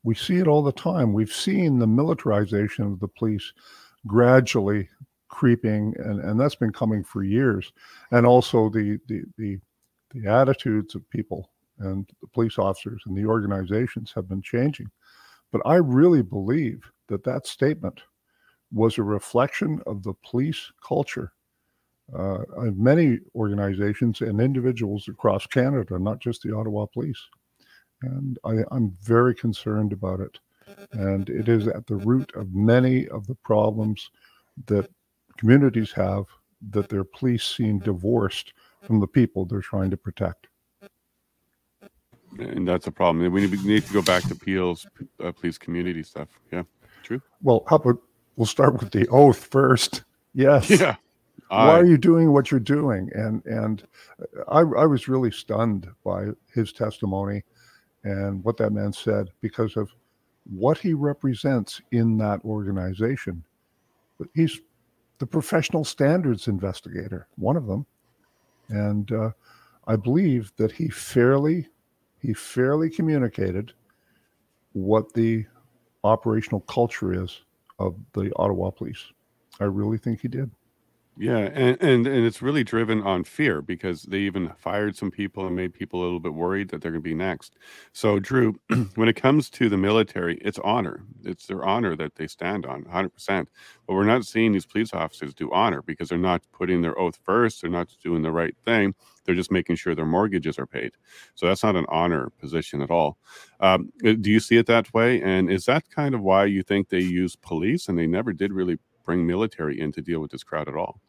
We 0.03 0.15
see 0.15 0.39
it 0.39 0.49
all 0.49 0.63
the 0.63 0.73
time. 0.73 1.13
We've 1.13 1.33
seen 1.33 1.79
the 1.79 1.87
militarization 1.87 2.85
of 2.85 3.01
the 3.01 3.09
police 3.09 3.53
gradually 4.07 4.89
creeping, 5.33 5.95
and, 5.99 6.21
and 6.21 6.39
that's 6.39 6.55
been 6.55 6.73
coming 6.73 7.03
for 7.03 7.25
years. 7.25 7.73
And 8.13 8.25
also 8.25 8.69
the, 8.69 9.01
the, 9.09 9.25
the, 9.37 9.59
the 10.15 10.31
attitudes 10.31 10.95
of 10.95 11.09
people 11.11 11.51
and 11.81 12.09
the 12.21 12.29
police 12.29 12.59
officers 12.59 13.03
and 13.07 13.17
the 13.17 13.27
organizations 13.27 14.13
have 14.15 14.29
been 14.29 14.43
changing. 14.43 14.91
But 15.51 15.63
I 15.65 15.77
really 15.77 16.23
believe 16.23 16.83
that 17.09 17.25
that 17.25 17.47
statement 17.47 18.03
was 18.73 18.97
a 18.97 19.03
reflection 19.03 19.81
of 19.87 20.03
the 20.03 20.15
police 20.25 20.71
culture 20.87 21.33
uh, 22.17 22.39
many 22.75 23.19
organizations 23.35 24.21
and 24.21 24.41
individuals 24.41 25.09
across 25.09 25.47
Canada, 25.47 25.99
not 25.99 26.19
just 26.21 26.43
the 26.43 26.55
Ottawa 26.55 26.87
Police. 26.87 27.21
And 28.03 28.39
I, 28.45 28.57
I'm 28.71 28.97
very 29.03 29.35
concerned 29.35 29.93
about 29.93 30.21
it. 30.21 30.39
And 30.93 31.29
it 31.31 31.49
is 31.49 31.69
at 31.69 31.87
the 31.87 31.97
root 31.97 32.31
of 32.35 32.55
many 32.55 33.09
of 33.09 33.27
the 33.27 33.35
problems 33.37 34.11
that 34.67 34.91
communities 35.37 35.93
have 35.93 36.25
that 36.71 36.89
their 36.89 37.05
police 37.05 37.45
seem 37.45 37.79
divorced 37.79 38.53
from 38.83 39.01
the 39.01 39.07
people 39.07 39.45
they're 39.45 39.61
trying 39.61 39.91
to 39.91 39.97
protect. 39.97 40.49
And 42.39 42.67
that's 42.67 42.87
a 42.87 42.93
problem. 42.93 43.31
We 43.33 43.47
need 43.47 43.85
to 43.85 43.93
go 43.93 44.03
back 44.03 44.23
to 44.25 44.35
Peel's 44.35 44.87
uh, 45.23 45.33
police 45.33 45.59
community 45.59 46.03
stuff. 46.03 46.29
Yeah, 46.51 46.63
true. 47.03 47.21
Well, 47.43 47.65
how 47.69 47.77
about 47.77 47.99
we'll 48.37 48.47
start 48.47 48.81
with 48.81 48.91
the 48.91 49.07
oath 49.09 49.45
first. 49.45 50.05
Yes. 50.33 50.71
Yeah 50.71 50.97
why 51.53 51.79
are 51.79 51.85
you 51.85 51.99
doing 51.99 52.33
what 52.33 52.51
you're 52.51 52.61
doing? 52.61 53.11
And 53.15 53.45
and 53.45 53.87
I, 54.49 54.61
I 54.61 54.87
was 54.87 55.09
really 55.09 55.31
stunned 55.31 55.89
by 56.05 56.29
his 56.55 56.73
testimony 56.73 57.45
and 58.05 58.43
what 58.43 58.57
that 58.57 58.73
man 58.73 58.93
said 58.93 59.31
because 59.41 59.77
of 59.77 59.91
what 60.45 60.79
he 60.79 60.95
represents 60.95 61.81
in 61.93 62.17
that 62.19 62.41
organization. 62.45 63.45
But 64.19 64.29
he's 64.35 64.61
the 65.23 65.27
professional 65.29 65.85
standards 65.85 66.49
investigator, 66.49 67.29
one 67.37 67.57
of 67.57 67.69
them, 67.69 67.87
and 68.71 69.13
uh, 69.13 69.31
I 69.87 69.95
believe 69.95 70.53
that 70.57 70.73
he 70.73 70.89
fairly 70.89 71.69
he 72.19 72.35
fairly 72.35 72.91
communicated 72.91 73.73
what 74.73 75.13
the 75.13 75.47
operational 76.03 76.63
culture 76.63 77.15
is 77.23 77.43
of 77.79 77.95
the 78.15 78.33
Ottawa 78.35 78.71
Police. 78.71 79.13
I 79.61 79.65
really 79.67 79.97
think 79.97 80.23
he 80.23 80.27
did. 80.27 80.51
Yeah, 81.19 81.37
and, 81.41 81.77
and 81.83 82.07
and 82.07 82.25
it's 82.25 82.41
really 82.41 82.65
driven 82.65 83.03
on 83.03 83.25
fear 83.25 83.61
because 83.61 84.05
they 84.05 84.21
even 84.21 84.49
fired 84.57 84.97
some 84.97 85.11
people 85.11 85.47
and 85.47 85.55
made 85.55 85.75
people 85.75 86.01
a 86.01 86.05
little 86.05 86.21
bit 86.21 86.33
worried 86.33 86.71
that 86.71 86.81
they're 86.81 86.91
going 86.91 87.03
to 87.03 87.09
be 87.09 87.15
next. 87.15 87.55
So, 87.93 88.19
Drew, 88.19 88.55
when 88.95 89.09
it 89.11 89.17
comes 89.17 89.51
to 89.51 89.69
the 89.69 89.77
military, 89.77 90.39
it's 90.41 90.59
honor. 90.61 91.05
It's 91.23 91.45
their 91.47 91.65
honor 91.67 91.95
that 91.97 92.15
they 92.15 92.27
stand 92.27 92.65
on, 92.65 92.85
100%. 92.85 93.51
But 93.87 93.93
we're 93.93 94.05
not 94.07 94.25
seeing 94.25 94.53
these 94.53 94.65
police 94.65 94.95
officers 94.95 95.35
do 95.35 95.51
honor 95.53 95.83
because 95.83 96.09
they're 96.09 96.17
not 96.17 96.43
putting 96.51 96.81
their 96.81 96.99
oath 96.99 97.19
first. 97.27 97.61
They're 97.61 97.71
not 97.71 97.95
doing 98.03 98.23
the 98.23 98.33
right 98.33 98.57
thing. 98.65 98.95
They're 99.27 99.35
just 99.35 99.53
making 99.53 99.77
sure 99.77 99.95
their 99.95 100.07
mortgages 100.07 100.59
are 100.59 100.67
paid. 100.67 100.93
So 101.35 101.47
that's 101.47 101.63
not 101.63 101.77
an 101.77 101.87
honor 101.91 102.31
position 102.41 102.81
at 102.81 102.91
all. 102.91 103.19
Um, 103.61 103.93
do 104.03 104.31
you 104.31 104.41
see 104.41 104.57
it 104.57 104.67
that 104.67 104.93
way? 104.95 105.21
And 105.21 105.51
is 105.51 105.67
that 105.67 105.91
kind 105.91 106.15
of 106.15 106.23
why 106.23 106.47
you 106.47 106.63
think 106.63 106.89
they 106.89 107.01
use 107.01 107.37
police 107.37 107.89
and 107.89 107.99
they 107.99 108.07
never 108.07 108.33
did 108.33 108.51
really 108.53 108.79
bring 109.05 109.27
military 109.27 109.81
in 109.81 109.93
to 109.93 110.03
deal 110.03 110.21
with 110.21 110.31
this 110.31 110.43
crowd 110.43 110.69
at 110.69 110.75
all? 110.75 111.01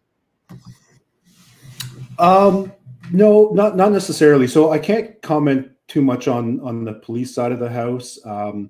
Um, 2.20 2.72
no, 3.12 3.50
not 3.54 3.76
not 3.76 3.92
necessarily. 3.92 4.48
So 4.48 4.72
I 4.72 4.80
can't 4.80 5.22
comment 5.22 5.70
too 5.88 6.02
much 6.02 6.28
on 6.28 6.60
on 6.62 6.84
the 6.84 6.94
police 6.94 7.34
side 7.34 7.52
of 7.52 7.60
the 7.60 7.70
house. 7.70 8.20
Um, 8.26 8.70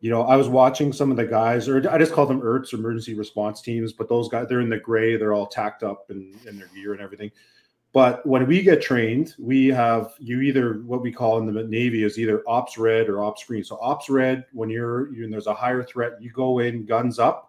you 0.00 0.10
know, 0.10 0.22
I 0.22 0.36
was 0.36 0.48
watching 0.48 0.92
some 0.92 1.10
of 1.10 1.16
the 1.16 1.26
guys, 1.26 1.68
or 1.68 1.88
I 1.90 1.98
just 1.98 2.12
call 2.12 2.26
them 2.26 2.40
ERTs, 2.40 2.72
emergency 2.72 3.14
response 3.14 3.60
teams, 3.60 3.92
but 3.92 4.08
those 4.08 4.28
guys, 4.28 4.46
they're 4.48 4.60
in 4.60 4.68
the 4.68 4.78
gray, 4.78 5.16
they're 5.16 5.34
all 5.34 5.48
tacked 5.48 5.82
up 5.82 6.08
in, 6.10 6.38
in 6.46 6.56
their 6.56 6.68
gear 6.68 6.92
and 6.92 7.02
everything. 7.02 7.32
But 7.92 8.24
when 8.24 8.46
we 8.46 8.62
get 8.62 8.80
trained, 8.80 9.34
we 9.38 9.68
have 9.68 10.12
you 10.20 10.40
either 10.42 10.82
what 10.84 11.02
we 11.02 11.10
call 11.10 11.38
in 11.38 11.52
the 11.52 11.64
Navy 11.64 12.04
is 12.04 12.18
either 12.18 12.44
ops 12.46 12.78
red 12.78 13.08
or 13.08 13.24
ops 13.24 13.44
green. 13.44 13.64
So 13.64 13.78
ops 13.80 14.08
red, 14.08 14.44
when 14.52 14.70
you're 14.70 15.10
when 15.12 15.30
there's 15.30 15.46
a 15.46 15.54
higher 15.54 15.82
threat, 15.82 16.12
you 16.20 16.30
go 16.30 16.60
in 16.60 16.84
guns 16.84 17.18
up 17.18 17.47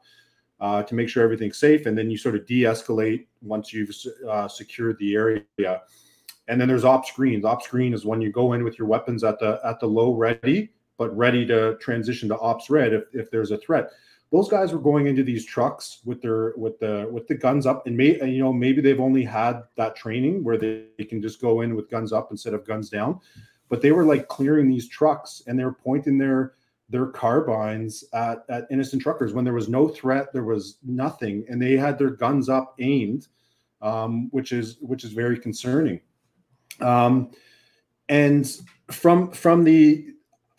uh, 0.60 0.84
to 0.84 0.96
make 0.96 1.10
sure 1.10 1.24
everything's 1.24 1.58
safe, 1.58 1.86
and 1.86 1.98
then 1.98 2.10
you 2.10 2.18
sort 2.18 2.36
of 2.36 2.46
de-escalate 2.46 3.28
once 3.42 3.74
you've 3.74 3.92
uh, 4.30 4.48
secured 4.48 4.98
the 5.00 5.16
area. 5.16 5.82
And 6.48 6.60
then 6.60 6.68
there's 6.68 6.86
ops 6.86 7.12
green. 7.12 7.46
Ops 7.46 7.68
green 7.68 7.94
is 7.94 8.06
when 8.06 8.22
you 8.22 8.32
go 8.32 8.54
in 8.54 8.64
with 8.64 8.80
your 8.80 8.88
weapons 8.88 9.24
at 9.24 9.40
the 9.40 9.60
at 9.64 9.80
the 9.80 9.88
low 9.88 10.14
ready, 10.14 10.72
but 10.98 11.16
ready 11.16 11.46
to 11.48 11.78
transition 11.78 12.28
to 12.30 12.38
ops 12.40 12.70
red 12.70 12.94
if, 12.94 13.04
if 13.14 13.32
there's 13.32 13.52
a 13.52 13.58
threat 13.58 13.92
those 14.32 14.48
guys 14.48 14.72
were 14.72 14.80
going 14.80 15.08
into 15.08 15.24
these 15.24 15.46
trucks 15.46 16.00
with 16.06 16.22
their 16.22 16.54
with 16.56 16.78
the 16.80 17.08
with 17.12 17.28
the 17.28 17.36
guns 17.36 17.66
up 17.66 17.88
and 17.88 17.98
may 17.98 18.24
you 18.30 18.40
know 18.40 18.54
maybe 18.54 18.82
they've 18.82 19.00
only 19.00 19.24
had 19.24 19.64
that 19.76 19.96
training 19.96 20.44
where 20.44 20.58
they, 20.58 20.84
they 20.98 21.04
can 21.04 21.22
just 21.22 21.42
go 21.42 21.62
in 21.62 21.76
with 21.76 21.90
guns 21.90 22.14
up 22.14 22.30
instead 22.32 22.54
of 22.54 22.66
guns 22.66 22.90
down 22.90 23.20
but 23.70 23.82
they 23.82 23.92
were 23.92 24.06
like 24.06 24.28
clearing 24.28 24.70
these 24.70 24.88
trucks 24.88 25.42
and 25.48 25.58
they 25.58 25.66
were 25.66 25.74
pointing 25.74 26.18
their 26.18 26.54
their 26.90 27.08
carbines 27.08 28.04
at, 28.14 28.44
at 28.50 28.68
innocent 28.72 29.02
truckers. 29.02 29.34
When 29.34 29.46
there 29.46 29.54
was 29.54 29.70
no 29.70 29.88
threat 29.88 30.34
there 30.34 30.44
was 30.44 30.78
nothing 30.84 31.46
and 31.50 31.62
they 31.62 31.78
had 31.78 31.98
their 31.98 32.10
guns 32.10 32.50
up 32.50 32.76
aimed 32.80 33.28
um, 33.82 34.30
which 34.32 34.52
is 34.52 34.78
which 34.82 35.04
is 35.04 35.12
very 35.12 35.40
concerning. 35.40 36.02
Um, 36.82 37.32
and 38.08 38.50
from 38.92 39.32
from 39.32 39.64
the 39.64 40.08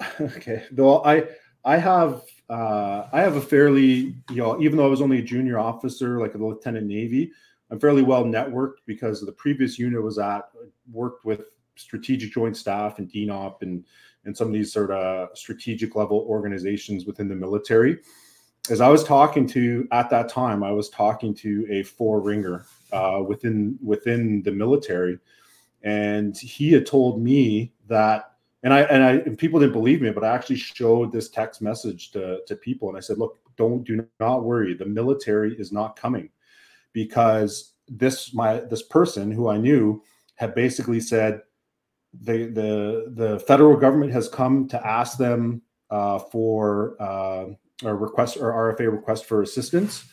okay 0.20 0.64
though 0.70 1.02
i 1.04 1.24
i 1.64 1.76
have 1.76 2.22
uh, 2.48 3.08
I 3.12 3.20
have 3.20 3.36
a 3.36 3.40
fairly, 3.40 4.16
you 4.28 4.36
know, 4.36 4.60
even 4.60 4.76
though 4.76 4.84
I 4.84 4.88
was 4.88 5.00
only 5.00 5.20
a 5.20 5.22
junior 5.22 5.56
officer, 5.56 6.18
like 6.18 6.34
a 6.34 6.38
lieutenant 6.38 6.84
Navy, 6.84 7.30
I'm 7.70 7.78
fairly 7.78 8.02
well 8.02 8.24
networked 8.24 8.78
because 8.86 9.20
the 9.20 9.30
previous 9.30 9.78
unit 9.78 10.02
was 10.02 10.18
at 10.18 10.48
worked 10.90 11.24
with 11.24 11.42
strategic 11.76 12.32
joint 12.32 12.56
staff 12.56 12.98
and 12.98 13.08
DNOP 13.08 13.62
and 13.62 13.84
and 14.30 14.36
some 14.36 14.46
of 14.46 14.54
these 14.54 14.72
sort 14.72 14.92
of 14.92 15.36
strategic 15.36 15.96
level 15.96 16.24
organizations 16.28 17.04
within 17.04 17.28
the 17.28 17.34
military. 17.34 17.98
As 18.70 18.80
I 18.80 18.86
was 18.86 19.02
talking 19.02 19.44
to 19.48 19.88
at 19.90 20.08
that 20.10 20.28
time, 20.28 20.62
I 20.62 20.70
was 20.70 20.88
talking 20.88 21.34
to 21.34 21.66
a 21.68 21.82
four 21.82 22.20
ringer 22.20 22.64
uh, 22.92 23.24
within 23.26 23.76
within 23.82 24.40
the 24.44 24.52
military, 24.52 25.18
and 25.82 26.38
he 26.38 26.70
had 26.70 26.86
told 26.86 27.20
me 27.20 27.72
that 27.88 28.36
and 28.62 28.72
I 28.72 28.82
and 28.82 29.02
I 29.02 29.10
and 29.26 29.36
people 29.36 29.58
didn't 29.58 29.72
believe 29.72 30.00
me, 30.00 30.10
but 30.12 30.22
I 30.22 30.32
actually 30.32 30.56
showed 30.56 31.10
this 31.10 31.28
text 31.28 31.60
message 31.60 32.12
to 32.12 32.42
to 32.46 32.54
people, 32.54 32.88
and 32.88 32.96
I 32.96 33.00
said, 33.00 33.18
"Look, 33.18 33.38
don't 33.56 33.82
do 33.82 34.06
not 34.20 34.44
worry. 34.44 34.74
The 34.74 34.86
military 34.86 35.58
is 35.58 35.72
not 35.72 35.96
coming 35.96 36.30
because 36.92 37.72
this 37.88 38.32
my 38.32 38.60
this 38.60 38.84
person 38.84 39.32
who 39.32 39.48
I 39.48 39.58
knew 39.58 40.04
had 40.36 40.54
basically 40.54 41.00
said 41.00 41.42
the 42.12 42.46
the 42.46 43.12
the 43.14 43.38
federal 43.40 43.76
government 43.76 44.12
has 44.12 44.28
come 44.28 44.68
to 44.68 44.86
ask 44.86 45.18
them 45.18 45.62
uh, 45.90 46.18
for 46.18 46.96
uh, 47.00 47.46
a 47.84 47.94
request 47.94 48.36
or 48.36 48.52
RFA 48.52 48.90
request 48.90 49.26
for 49.26 49.42
assistance, 49.42 50.04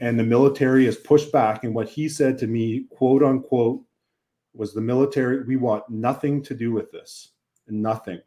and 0.00 0.18
the 0.18 0.24
military 0.24 0.84
has 0.86 0.96
pushed 0.96 1.32
back. 1.32 1.64
And 1.64 1.74
what 1.74 1.88
he 1.88 2.08
said 2.08 2.38
to 2.38 2.46
me, 2.46 2.86
quote 2.90 3.22
unquote, 3.22 3.82
was 4.54 4.74
the 4.74 4.80
military. 4.80 5.42
We 5.44 5.56
want 5.56 5.88
nothing 5.88 6.42
to 6.44 6.54
do 6.54 6.72
with 6.72 6.90
this 6.92 7.32
nothing. 7.68 8.20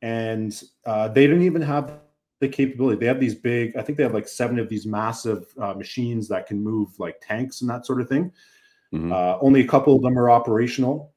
And 0.00 0.60
uh, 0.84 1.08
they 1.08 1.26
didn't 1.26 1.42
even 1.42 1.62
have 1.62 2.00
the 2.40 2.48
capability. 2.48 2.98
They 2.98 3.06
have 3.06 3.20
these 3.20 3.34
big, 3.34 3.76
I 3.76 3.82
think 3.82 3.96
they 3.96 4.04
have 4.04 4.14
like 4.14 4.28
seven 4.28 4.58
of 4.58 4.68
these 4.68 4.86
massive 4.86 5.46
uh, 5.60 5.74
machines 5.74 6.28
that 6.28 6.46
can 6.46 6.62
move 6.62 6.98
like 6.98 7.20
tanks 7.20 7.60
and 7.60 7.70
that 7.70 7.86
sort 7.86 8.00
of 8.00 8.08
thing. 8.08 8.32
Mm-hmm. 8.92 9.12
Uh, 9.12 9.38
only 9.40 9.60
a 9.60 9.66
couple 9.66 9.94
of 9.94 10.02
them 10.02 10.18
are 10.18 10.30
operational. 10.30 11.11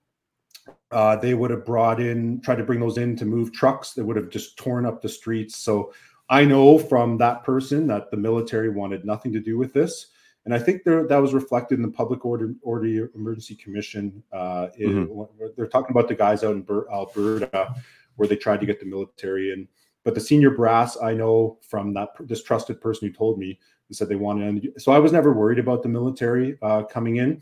Uh, 0.95 1.17
they 1.17 1.33
would 1.33 1.51
have 1.51 1.65
brought 1.65 1.99
in, 1.99 2.39
tried 2.39 2.55
to 2.55 2.63
bring 2.63 2.79
those 2.79 2.97
in 2.97 3.17
to 3.17 3.25
move 3.25 3.51
trucks 3.51 3.91
They 3.91 4.01
would 4.01 4.15
have 4.15 4.29
just 4.29 4.55
torn 4.55 4.85
up 4.85 5.01
the 5.01 5.09
streets. 5.09 5.57
So 5.57 5.91
I 6.29 6.45
know 6.45 6.79
from 6.79 7.17
that 7.17 7.43
person 7.43 7.85
that 7.87 8.11
the 8.11 8.17
military 8.17 8.69
wanted 8.69 9.03
nothing 9.03 9.33
to 9.33 9.41
do 9.41 9.57
with 9.57 9.73
this. 9.73 10.07
And 10.45 10.53
I 10.53 10.59
think 10.59 10.85
there, 10.85 11.05
that 11.05 11.17
was 11.17 11.33
reflected 11.33 11.79
in 11.79 11.81
the 11.81 11.91
Public 11.91 12.23
Order, 12.23 12.55
Order 12.61 13.11
Emergency 13.13 13.55
Commission. 13.55 14.23
Uh, 14.31 14.67
mm-hmm. 14.79 15.21
They're 15.57 15.67
talking 15.67 15.91
about 15.91 16.07
the 16.07 16.15
guys 16.15 16.45
out 16.45 16.55
in 16.55 16.65
Alberta 16.93 17.75
where 18.15 18.29
they 18.29 18.37
tried 18.37 18.61
to 18.61 18.65
get 18.65 18.79
the 18.79 18.85
military 18.85 19.51
in. 19.51 19.67
But 20.05 20.15
the 20.15 20.21
senior 20.21 20.51
brass, 20.51 20.97
I 21.01 21.13
know 21.13 21.57
from 21.61 21.93
that 21.95 22.09
this 22.21 22.41
trusted 22.41 22.79
person 22.79 23.09
who 23.09 23.13
told 23.13 23.37
me, 23.37 23.59
he 23.89 23.93
said 23.93 24.07
they 24.07 24.15
wanted. 24.15 24.71
So 24.77 24.93
I 24.93 24.99
was 24.99 25.11
never 25.11 25.33
worried 25.33 25.59
about 25.59 25.83
the 25.83 25.89
military 25.89 26.57
uh, 26.61 26.83
coming 26.83 27.17
in. 27.17 27.41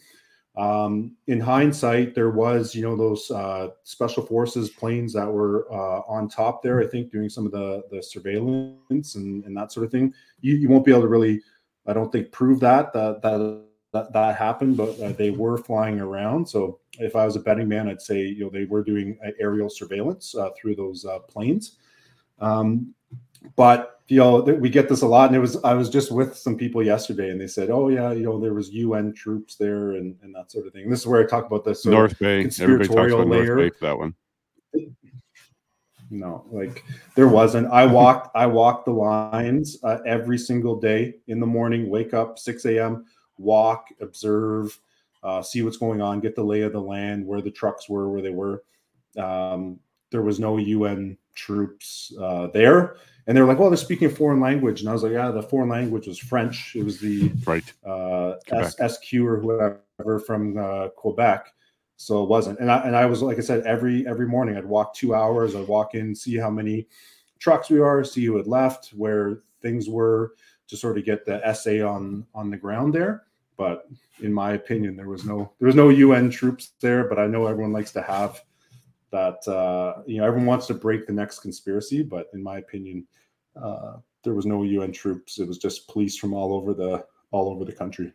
Um, 0.55 1.15
in 1.27 1.39
hindsight, 1.39 2.13
there 2.13 2.29
was, 2.29 2.75
you 2.75 2.83
know, 2.83 2.95
those 2.95 3.31
uh, 3.31 3.69
special 3.83 4.23
forces 4.23 4.69
planes 4.69 5.11
that 5.13 5.27
were 5.27 5.67
uh, 5.71 6.01
on 6.07 6.29
top 6.29 6.61
there. 6.61 6.79
I 6.79 6.85
think 6.85 7.11
doing 7.11 7.29
some 7.29 7.45
of 7.45 7.51
the 7.51 7.83
the 7.89 8.03
surveillance 8.03 9.15
and, 9.15 9.43
and 9.45 9.57
that 9.57 9.71
sort 9.71 9.85
of 9.85 9.91
thing. 9.91 10.13
You, 10.41 10.55
you 10.55 10.69
won't 10.69 10.85
be 10.85 10.91
able 10.91 11.01
to 11.01 11.07
really 11.07 11.41
I 11.85 11.93
don't 11.93 12.11
think 12.11 12.31
prove 12.31 12.59
that 12.61 12.93
that 12.93 13.21
that 13.23 13.63
that, 13.93 14.11
that 14.13 14.35
happened, 14.35 14.75
but 14.77 14.99
uh, 14.99 15.11
they 15.13 15.29
were 15.29 15.57
flying 15.57 15.99
around. 15.99 16.47
So 16.47 16.79
if 16.99 17.15
I 17.15 17.25
was 17.25 17.35
a 17.35 17.39
betting 17.39 17.67
man, 17.67 17.87
I'd 17.87 18.01
say 18.01 18.21
you 18.21 18.43
know 18.43 18.49
they 18.49 18.65
were 18.65 18.83
doing 18.83 19.17
aerial 19.39 19.69
surveillance 19.69 20.35
uh, 20.35 20.49
through 20.57 20.75
those 20.75 21.05
uh, 21.05 21.19
planes. 21.19 21.77
Um, 22.39 22.93
but 23.55 24.01
you 24.13 24.19
know 24.19 24.41
we 24.41 24.69
get 24.69 24.89
this 24.89 25.01
a 25.01 25.07
lot, 25.07 25.27
and 25.27 25.35
it 25.35 25.39
was 25.39 25.61
I 25.63 25.73
was 25.73 25.89
just 25.89 26.11
with 26.11 26.37
some 26.37 26.55
people 26.55 26.83
yesterday, 26.83 27.29
and 27.31 27.41
they 27.41 27.47
said, 27.47 27.69
"Oh 27.71 27.89
yeah, 27.89 28.11
you 28.11 28.23
know 28.23 28.39
there 28.39 28.53
was 28.53 28.69
UN 28.69 29.13
troops 29.13 29.55
there 29.55 29.93
and, 29.93 30.15
and 30.21 30.35
that 30.35 30.51
sort 30.51 30.67
of 30.67 30.73
thing." 30.73 30.83
And 30.83 30.91
this 30.91 30.99
is 30.99 31.07
where 31.07 31.23
I 31.23 31.25
talk 31.25 31.47
about 31.47 31.65
this 31.65 31.85
North 31.85 32.19
Bay. 32.19 32.47
Everybody 32.59 32.87
talks 32.87 33.11
about 33.11 33.27
layer. 33.27 33.55
North 33.55 33.73
Bay 33.73 33.77
for 33.77 33.85
that 33.85 33.97
one 33.97 34.15
no 36.13 36.45
like 36.51 36.83
there 37.15 37.27
wasn't 37.27 37.67
i 37.71 37.85
walked 37.85 38.29
i 38.35 38.45
walked 38.45 38.85
the 38.85 38.91
lines 38.91 39.77
uh, 39.83 39.97
every 40.05 40.37
single 40.37 40.79
day 40.79 41.15
in 41.27 41.39
the 41.39 41.45
morning 41.45 41.89
wake 41.89 42.13
up 42.13 42.37
6 42.37 42.65
a.m 42.65 43.05
walk 43.37 43.87
observe 43.99 44.79
uh, 45.23 45.41
see 45.41 45.61
what's 45.61 45.77
going 45.77 46.01
on 46.01 46.19
get 46.19 46.35
the 46.35 46.43
lay 46.43 46.61
of 46.61 46.71
the 46.71 46.79
land 46.79 47.25
where 47.25 47.41
the 47.41 47.51
trucks 47.51 47.89
were 47.89 48.09
where 48.09 48.21
they 48.21 48.29
were 48.29 48.63
um, 49.17 49.79
there 50.11 50.21
was 50.21 50.39
no 50.39 50.57
un 50.59 51.17
troops 51.35 52.13
uh, 52.19 52.47
there. 52.47 52.97
And 53.25 53.37
they 53.37 53.41
were 53.41 53.47
like 53.47 53.59
well 53.59 53.69
they're 53.69 53.77
speaking 53.77 54.07
a 54.07 54.11
foreign 54.11 54.41
language. 54.41 54.81
And 54.81 54.89
i 54.89 54.93
was 54.93 55.03
like 55.03 55.13
yeah 55.13 55.31
the 55.31 55.43
foreign 55.43 55.69
language 55.69 56.07
was 56.07 56.19
french. 56.19 56.75
It 56.75 56.83
was 56.83 56.99
the 56.99 57.31
right. 57.45 57.73
uh, 57.85 58.35
sq 58.89 59.13
or 59.15 59.39
whoever 59.39 60.19
from 60.19 60.57
uh, 60.57 60.89
quebec. 60.89 61.47
So 61.95 62.23
it 62.23 62.29
wasn't. 62.29 62.59
And 62.59 62.69
I, 62.69 62.79
and 62.81 62.95
I 62.95 63.05
was 63.05 63.21
like 63.21 63.37
i 63.37 63.41
said 63.41 63.65
every 63.65 64.05
every 64.07 64.27
morning 64.27 64.57
i'd 64.57 64.65
walk 64.65 64.93
two 64.93 65.15
hours. 65.15 65.55
I'd 65.55 65.67
walk 65.67 65.95
in 65.95 66.13
see 66.13 66.37
how 66.37 66.49
many 66.49 66.87
trucks 67.39 67.69
we 67.69 67.79
are 67.79 68.03
see 68.03 68.25
who 68.25 68.37
had 68.37 68.47
left 68.47 68.89
where 68.89 69.39
things 69.61 69.89
were 69.89 70.33
to 70.67 70.77
sort 70.77 70.97
of 70.97 71.05
get 71.05 71.25
the 71.25 71.53
SA 71.53 71.87
on 71.87 72.25
on 72.35 72.49
the 72.49 72.57
ground 72.57 72.93
there. 72.93 73.23
But 73.55 73.87
in 74.21 74.33
my 74.33 74.53
opinion 74.53 74.95
there 74.95 75.09
was 75.09 75.25
no 75.25 75.51
there 75.59 75.67
was 75.67 75.75
no 75.75 75.89
un 75.89 76.29
troops 76.29 76.71
there 76.79 77.07
but 77.07 77.17
i 77.19 77.25
know 77.25 77.47
everyone 77.47 77.73
likes 77.73 77.91
to 77.91 78.01
have 78.01 78.41
that 79.13 79.47
uh, 79.47 80.01
you 80.05 80.17
know 80.17 80.25
everyone 80.25 80.47
wants 80.47 80.67
to 80.67 80.73
break 80.73 81.07
the 81.07 81.13
next 81.13 81.39
conspiracy 81.39 82.03
but 82.03 82.27
in 82.33 82.43
my 82.43 82.57
opinion 82.57 83.07
uh, 83.61 83.93
there 84.23 84.33
was 84.33 84.45
no 84.45 84.63
un 84.63 84.91
troops 84.91 85.39
it 85.39 85.47
was 85.47 85.57
just 85.57 85.87
police 85.87 86.17
from 86.17 86.33
all 86.33 86.53
over 86.53 86.73
the 86.73 87.05
all 87.31 87.49
over 87.49 87.63
the 87.63 87.71
country 87.71 88.11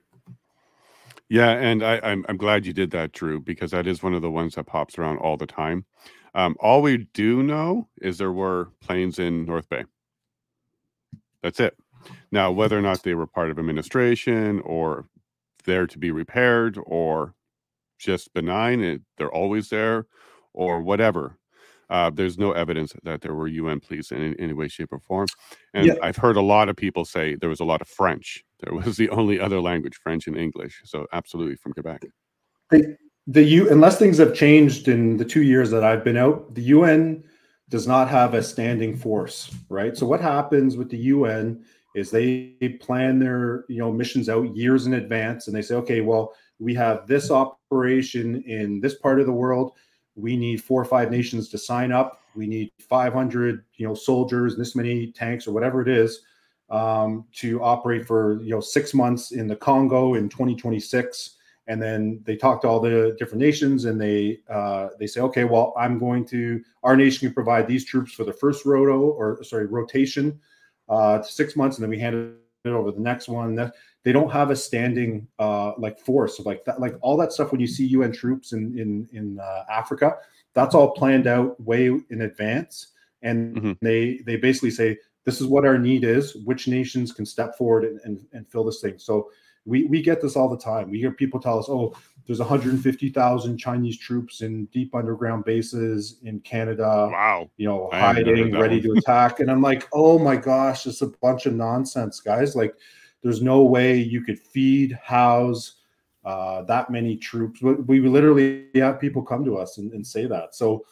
yeah, 1.31 1.51
and 1.51 1.83
I, 1.83 2.01
I'm 2.03 2.25
I'm 2.29 2.39
glad 2.39 2.65
you 2.65 2.73
did 2.73 2.91
that, 2.93 3.13
Drew, 3.13 3.39
because 3.41 3.71
that 3.73 3.87
is 3.87 4.03
one 4.03 4.15
of 4.15 4.23
the 4.23 4.31
ones 4.31 4.55
that 4.55 4.65
pops 4.65 4.99
around 4.99 5.19
all 5.19 5.37
the 5.37 5.47
time. 5.47 5.85
Um, 6.35 6.57
all 6.61 6.81
we 6.81 7.09
do 7.13 7.43
know 7.43 7.89
is 8.01 8.17
there 8.17 8.33
were 8.33 8.71
planes 8.81 9.19
in 9.19 9.45
North 9.45 9.69
Bay. 9.69 9.85
That's 11.43 11.61
it. 11.61 11.77
Now, 12.33 12.51
whether 12.51 12.79
or 12.79 12.83
not 12.83 13.03
they 13.03 13.15
were 13.15 13.27
part 13.27 13.51
of 13.51 13.59
administration 13.59 14.61
or 14.61 15.07
there 15.65 15.87
to 15.87 15.99
be 15.99 16.11
repaired 16.11 16.79
or 16.83 17.35
just 17.99 18.33
benign, 18.33 18.81
it, 18.83 19.03
they're 19.17 19.33
always 19.33 19.69
there, 19.69 20.07
or 20.59 20.83
whatever. 20.83 21.39
Uh, 21.89 22.11
there's 22.11 22.37
no 22.37 22.53
evidence 22.53 22.93
that 23.05 23.23
there 23.23 23.35
were 23.35 23.49
UN 23.49 23.81
police 23.81 24.11
in, 24.11 24.21
in 24.21 24.39
any 24.39 24.53
way, 24.53 24.69
shape, 24.69 24.93
or 24.93 24.99
form. 24.99 25.27
And 25.73 25.87
yeah. 25.87 25.95
I've 26.03 26.17
heard 26.17 26.37
a 26.37 26.43
lot 26.43 26.69
of 26.69 26.77
people 26.77 27.07
say 27.07 27.37
there 27.37 27.49
was 27.49 27.61
a 27.61 27.65
lot 27.65 27.81
of 27.81 27.89
French. 27.89 28.45
There 28.61 28.75
was 28.75 28.97
the 28.99 29.09
only 29.09 29.41
other 29.41 29.61
language, 29.61 29.99
French 30.03 30.27
and 30.27 30.37
English. 30.37 30.83
So 30.85 31.07
absolutely 31.13 31.57
from 31.57 31.73
Quebec. 31.73 32.05
The, 32.71 32.97
the 33.27 33.43
U, 33.43 33.71
unless 33.71 33.99
things 33.99 34.19
have 34.19 34.35
changed 34.35 34.89
in 34.89 35.17
the 35.17 35.25
two 35.25 35.43
years 35.43 35.71
that 35.71 35.85
I've 35.85 36.05
been 36.05 36.19
out, 36.19 36.55
the 36.55 36.63
UN 36.63 37.25
does 37.71 37.87
not 37.87 38.09
have 38.09 38.35
a 38.35 38.43
standing 38.43 38.97
force, 38.97 39.55
right? 39.71 39.97
So 39.97 40.07
what 40.07 40.21
happens 40.21 40.77
with 40.77 40.91
the 40.91 40.99
UN 40.99 41.65
is 41.95 42.11
they 42.11 42.55
plan 42.81 43.19
their 43.19 43.65
you 43.69 43.79
know 43.79 43.93
missions 43.93 44.29
out 44.29 44.55
years 44.57 44.87
in 44.87 44.95
advance, 44.95 45.47
and 45.47 45.57
they 45.57 45.63
say, 45.63 45.75
okay, 45.77 46.01
well, 46.01 46.35
we 46.59 46.75
have 46.75 47.07
this 47.07 47.31
operation 47.31 48.43
in 48.43 48.81
this 48.81 48.97
part 48.97 49.21
of 49.21 49.27
the 49.27 49.33
world 49.33 49.73
we 50.19 50.37
need 50.37 50.63
four 50.63 50.81
or 50.81 50.85
five 50.85 51.11
nations 51.11 51.49
to 51.51 51.59
sign 51.59 51.93
up. 51.93 52.23
We 52.35 52.47
need 52.47 52.73
500, 52.81 53.65
you 53.77 53.87
know, 53.87 53.95
soldiers, 53.95 54.57
this 54.57 54.75
many 54.75 55.13
tanks 55.13 55.47
or 55.47 55.53
whatever 55.53 55.81
it 55.81 55.89
is, 55.89 56.23
um, 56.71 57.25
to 57.35 57.63
operate 57.63 58.07
for 58.07 58.43
you 58.43 58.51
know 58.51 58.61
six 58.61 58.93
months 58.93 59.33
in 59.33 59.47
the 59.47 59.57
Congo 59.57 60.15
in 60.15 60.29
2026. 60.29 61.37
And 61.69 61.83
then 61.83 62.21
they 62.25 62.35
talk 62.35 62.63
to 62.63 62.69
all 62.69 62.81
the 62.81 63.15
different 63.19 63.41
nations, 63.43 63.85
and 63.85 64.01
they 64.01 64.41
uh, 64.51 64.89
they 64.99 65.07
say, 65.07 65.21
okay, 65.21 65.45
well, 65.45 65.75
I'm 65.79 65.99
going 65.99 66.25
to 66.27 66.63
our 66.83 66.97
nation 66.97 67.29
can 67.29 67.35
provide 67.35 67.67
these 67.67 67.85
troops 67.85 68.13
for 68.13 68.25
the 68.25 68.33
first 68.33 68.65
roto 68.65 68.99
or 69.01 69.43
sorry 69.45 69.67
rotation, 69.67 70.41
uh, 70.89 71.23
six 71.23 71.57
months, 71.57 71.77
and 71.77 71.83
then 71.83 71.91
we 71.91 71.99
hand 71.99 72.15
it 72.17 72.48
over 72.77 72.93
the 72.93 73.01
next 73.01 73.29
one. 73.29 73.55
They 74.05 74.13
don't 74.13 74.31
have 74.31 74.51
a 74.51 74.57
standing 74.57 75.27
uh, 75.39 75.73
like 75.79 75.99
force 75.99 76.39
of 76.39 76.47
like 76.47 76.65
that, 76.65 76.81
like 76.81 76.95
all 77.01 77.17
that 77.19 77.33
stuff. 77.33 77.53
When 77.53 77.61
you 77.61 77.67
see 77.67 77.87
UN 77.87 78.13
troops 78.13 78.53
in 78.53 78.79
in 78.79 79.09
in 79.13 79.39
uh, 79.41 79.65
Africa, 79.71 80.17
that's 80.55 80.75
all 80.75 80.93
planned 80.93 81.27
out 81.27 81.61
way 81.61 81.87
in 81.87 82.23
advance, 82.23 82.89
and 83.23 83.57
mm-hmm. 83.57 83.73
they 83.83 84.21
they 84.25 84.37
basically 84.37 84.71
say 84.71 84.97
this 85.25 85.41
is 85.41 85.47
what 85.47 85.67
our 85.67 85.79
need 85.79 86.05
is. 86.05 86.37
Which 86.45 86.69
nations 86.69 87.13
can 87.13 87.27
step 87.27 87.57
forward 87.57 87.85
and, 87.85 88.01
and, 88.05 88.27
and 88.33 88.49
fill 88.51 88.65
this 88.65 88.81
thing? 88.81 88.99
So 88.99 89.31
we 89.67 89.85
we 89.85 90.01
get 90.01 90.23
this 90.23 90.37
all 90.37 90.49
the 90.49 90.59
time. 90.59 90.91
We 90.91 90.99
hear 90.99 91.13
people 91.13 91.41
tell 91.41 91.59
us, 91.59 91.69
"Oh, 91.69 91.95
there's 92.29 92.41
150,000 92.41 93.57
Chinese 93.57 93.99
troops 93.99 94.43
in 94.43 94.67
deep 94.67 94.95
underground 94.95 95.47
bases 95.47 96.19
in 96.23 96.39
Canada. 96.41 97.09
Wow, 97.11 97.51
you 97.57 97.67
know, 97.67 97.89
hiding, 97.91 98.53
ready 98.53 98.83
to 98.83 98.93
attack." 98.93 99.41
And 99.41 99.51
I'm 99.51 99.63
like, 99.63 99.89
"Oh 99.95 100.19
my 100.19 100.37
gosh, 100.37 100.87
it's 100.87 101.01
a 101.01 101.09
bunch 101.09 101.47
of 101.47 101.55
nonsense, 101.55 102.21
guys! 102.21 102.55
Like, 102.55 102.75
there's 103.23 103.41
no 103.43 103.63
way 103.63 103.97
you 103.97 104.23
could 104.23 104.39
feed, 104.39 104.93
house." 105.03 105.77
Uh, 106.25 106.63
that 106.65 106.91
many 106.91 107.17
troops. 107.17 107.63
We, 107.63 108.01
we 108.01 108.09
literally 108.09 108.67
have 108.75 109.01
people 109.01 109.23
come 109.23 109.47
to 109.47 109.57
us 109.57 109.79
and, 109.79 109.91
and 109.93 110.07
say 110.07 110.27
that. 110.27 110.55
So 110.55 110.85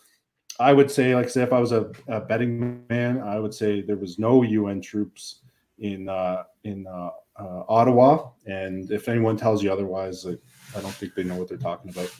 I 0.58 0.72
would 0.72 0.90
say, 0.90 1.14
like, 1.14 1.28
say, 1.28 1.42
if 1.42 1.52
I 1.52 1.60
was 1.60 1.72
a, 1.72 1.90
a, 2.08 2.20
betting 2.20 2.86
man, 2.88 3.20
I 3.20 3.38
would 3.38 3.52
say 3.52 3.82
there 3.82 3.96
was 3.98 4.18
no 4.18 4.42
UN 4.42 4.80
troops 4.80 5.40
in 5.78 6.08
uh, 6.08 6.44
in 6.64 6.86
uh, 6.86 7.10
uh, 7.38 7.64
Ottawa. 7.68 8.30
And 8.46 8.90
if 8.90 9.08
anyone 9.08 9.36
tells 9.36 9.62
you 9.62 9.70
otherwise, 9.70 10.24
I, 10.26 10.36
I 10.74 10.80
don't 10.80 10.94
think 10.94 11.14
they 11.14 11.24
know 11.24 11.36
what 11.36 11.48
they're 11.48 11.58
talking 11.58 11.90
about. 11.90 12.10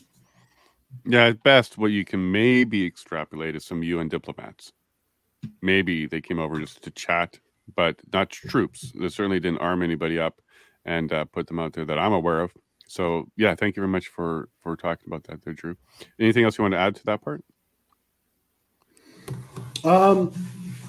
Yeah, 1.05 1.27
at 1.27 1.43
best, 1.43 1.79
what 1.79 1.91
you 1.91 2.05
can 2.05 2.31
maybe 2.31 2.87
extrapolate 2.87 3.57
is 3.57 3.65
some 3.65 3.83
UN 3.83 4.09
diplomats. 4.09 4.73
Maybe 5.63 6.07
they 6.07 6.21
came 6.21 6.39
over 6.39 6.59
just 6.59 6.83
to 6.83 6.91
chat, 6.91 7.39
but 7.75 7.97
not 8.13 8.31
troops. 8.31 8.93
They 8.99 9.09
certainly 9.09 9.41
didn't 9.41 9.61
arm 9.61 9.83
anybody 9.83 10.19
up 10.19 10.41
and 10.85 11.13
uh, 11.13 11.25
put 11.25 11.47
them 11.47 11.59
out 11.59 11.73
there 11.73 11.85
that 11.85 11.99
I'm 11.99 12.13
aware 12.13 12.41
of. 12.41 12.53
So, 12.89 13.29
yeah, 13.37 13.55
thank 13.55 13.77
you 13.77 13.81
very 13.81 13.91
much 13.91 14.09
for 14.09 14.49
for 14.63 14.77
talking 14.77 15.07
about 15.09 15.25
that, 15.25 15.43
there, 15.45 15.53
Drew. 15.53 15.77
Anything 16.21 16.45
else 16.45 16.57
you 16.57 16.63
want 16.63 16.75
to 16.75 16.79
add 16.79 16.95
to 16.97 17.05
that 17.07 17.23
part? 17.23 17.45
Um, 19.85 20.33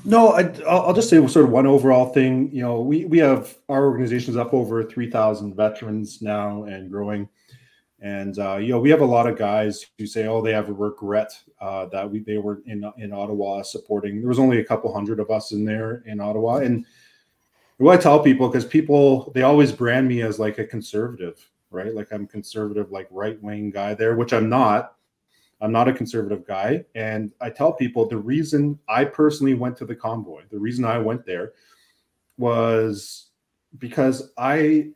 no, 0.06 0.30
I, 0.30 0.44
will 0.66 0.94
just 0.94 1.10
say 1.10 1.26
sort 1.28 1.46
of 1.46 1.52
one 1.52 1.68
overall 1.68 2.14
thing. 2.14 2.50
You 2.54 2.62
know, 2.62 2.82
we 2.82 3.06
we 3.06 3.18
have 3.18 3.58
our 3.68 3.86
organization's 3.86 4.38
up 4.38 4.54
over 4.54 4.84
three 4.84 5.10
thousand 5.10 5.56
veterans 5.56 6.22
now 6.22 6.64
and 6.64 6.90
growing, 6.90 7.28
and 8.00 8.38
uh, 8.38 8.58
you 8.58 8.70
know 8.70 8.80
we 8.80 8.90
have 8.90 9.02
a 9.02 9.06
lot 9.06 9.28
of 9.28 9.38
guys 9.38 9.86
who 9.98 10.06
say, 10.06 10.28
oh, 10.28 10.42
they 10.42 10.54
have 10.54 10.70
a 10.70 10.74
regret 10.74 11.32
uh, 11.60 11.86
that 11.88 12.10
we 12.10 12.20
they 12.20 12.38
were 12.38 12.62
in 12.66 12.90
in 12.98 13.12
Ottawa 13.12 13.62
supporting. 13.64 14.20
There 14.20 14.30
was 14.30 14.40
only 14.40 14.60
a 14.60 14.66
couple 14.66 14.94
hundred 14.94 15.20
of 15.20 15.32
us 15.32 15.52
in 15.52 15.66
there 15.66 16.04
in 16.06 16.20
Ottawa, 16.20 16.58
and 16.58 16.86
what 17.78 17.98
I 17.98 18.02
tell 18.02 18.20
people 18.22 18.48
because 18.48 18.66
people 18.66 19.32
they 19.34 19.44
always 19.44 19.72
brand 19.72 20.08
me 20.08 20.22
as 20.22 20.40
like 20.40 20.58
a 20.58 20.66
conservative, 20.66 21.50
right? 21.72 21.94
Like 21.94 22.12
I'm 22.12 22.28
conservative, 22.28 22.92
like 22.92 23.08
right 23.12 23.42
wing 23.42 23.72
guy 23.72 23.94
there, 23.94 24.16
which 24.16 24.34
I'm 24.34 24.50
not. 24.50 24.94
I'm 25.60 25.72
not 25.72 25.88
a 25.88 25.94
conservative 25.94 26.46
guy. 26.46 26.86
And 26.94 27.32
I 27.42 27.50
tell 27.50 27.74
people 27.74 28.08
the 28.08 28.18
reason 28.18 28.78
I 28.88 29.06
personally 29.06 29.56
went 29.56 29.76
to 29.78 29.86
the 29.86 29.96
convoy, 29.96 30.44
the 30.52 30.60
reason 30.60 30.86
I 30.86 31.00
went 31.00 31.26
there 31.26 31.54
was 32.38 33.30
because 33.80 34.32
I 34.38 34.90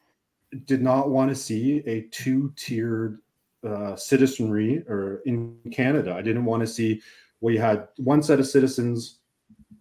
did 0.65 0.81
not 0.81 1.09
want 1.09 1.29
to 1.29 1.35
see 1.35 1.83
a 1.85 2.01
two 2.11 2.53
tiered 2.55 3.19
uh, 3.67 3.95
citizenry 3.95 4.83
or 4.87 5.21
in 5.25 5.55
Canada. 5.71 6.13
I 6.13 6.21
didn't 6.21 6.45
want 6.45 6.61
to 6.61 6.67
see 6.67 7.01
you 7.41 7.59
had 7.59 7.87
one 7.97 8.21
set 8.21 8.39
of 8.39 8.47
citizens 8.47 9.17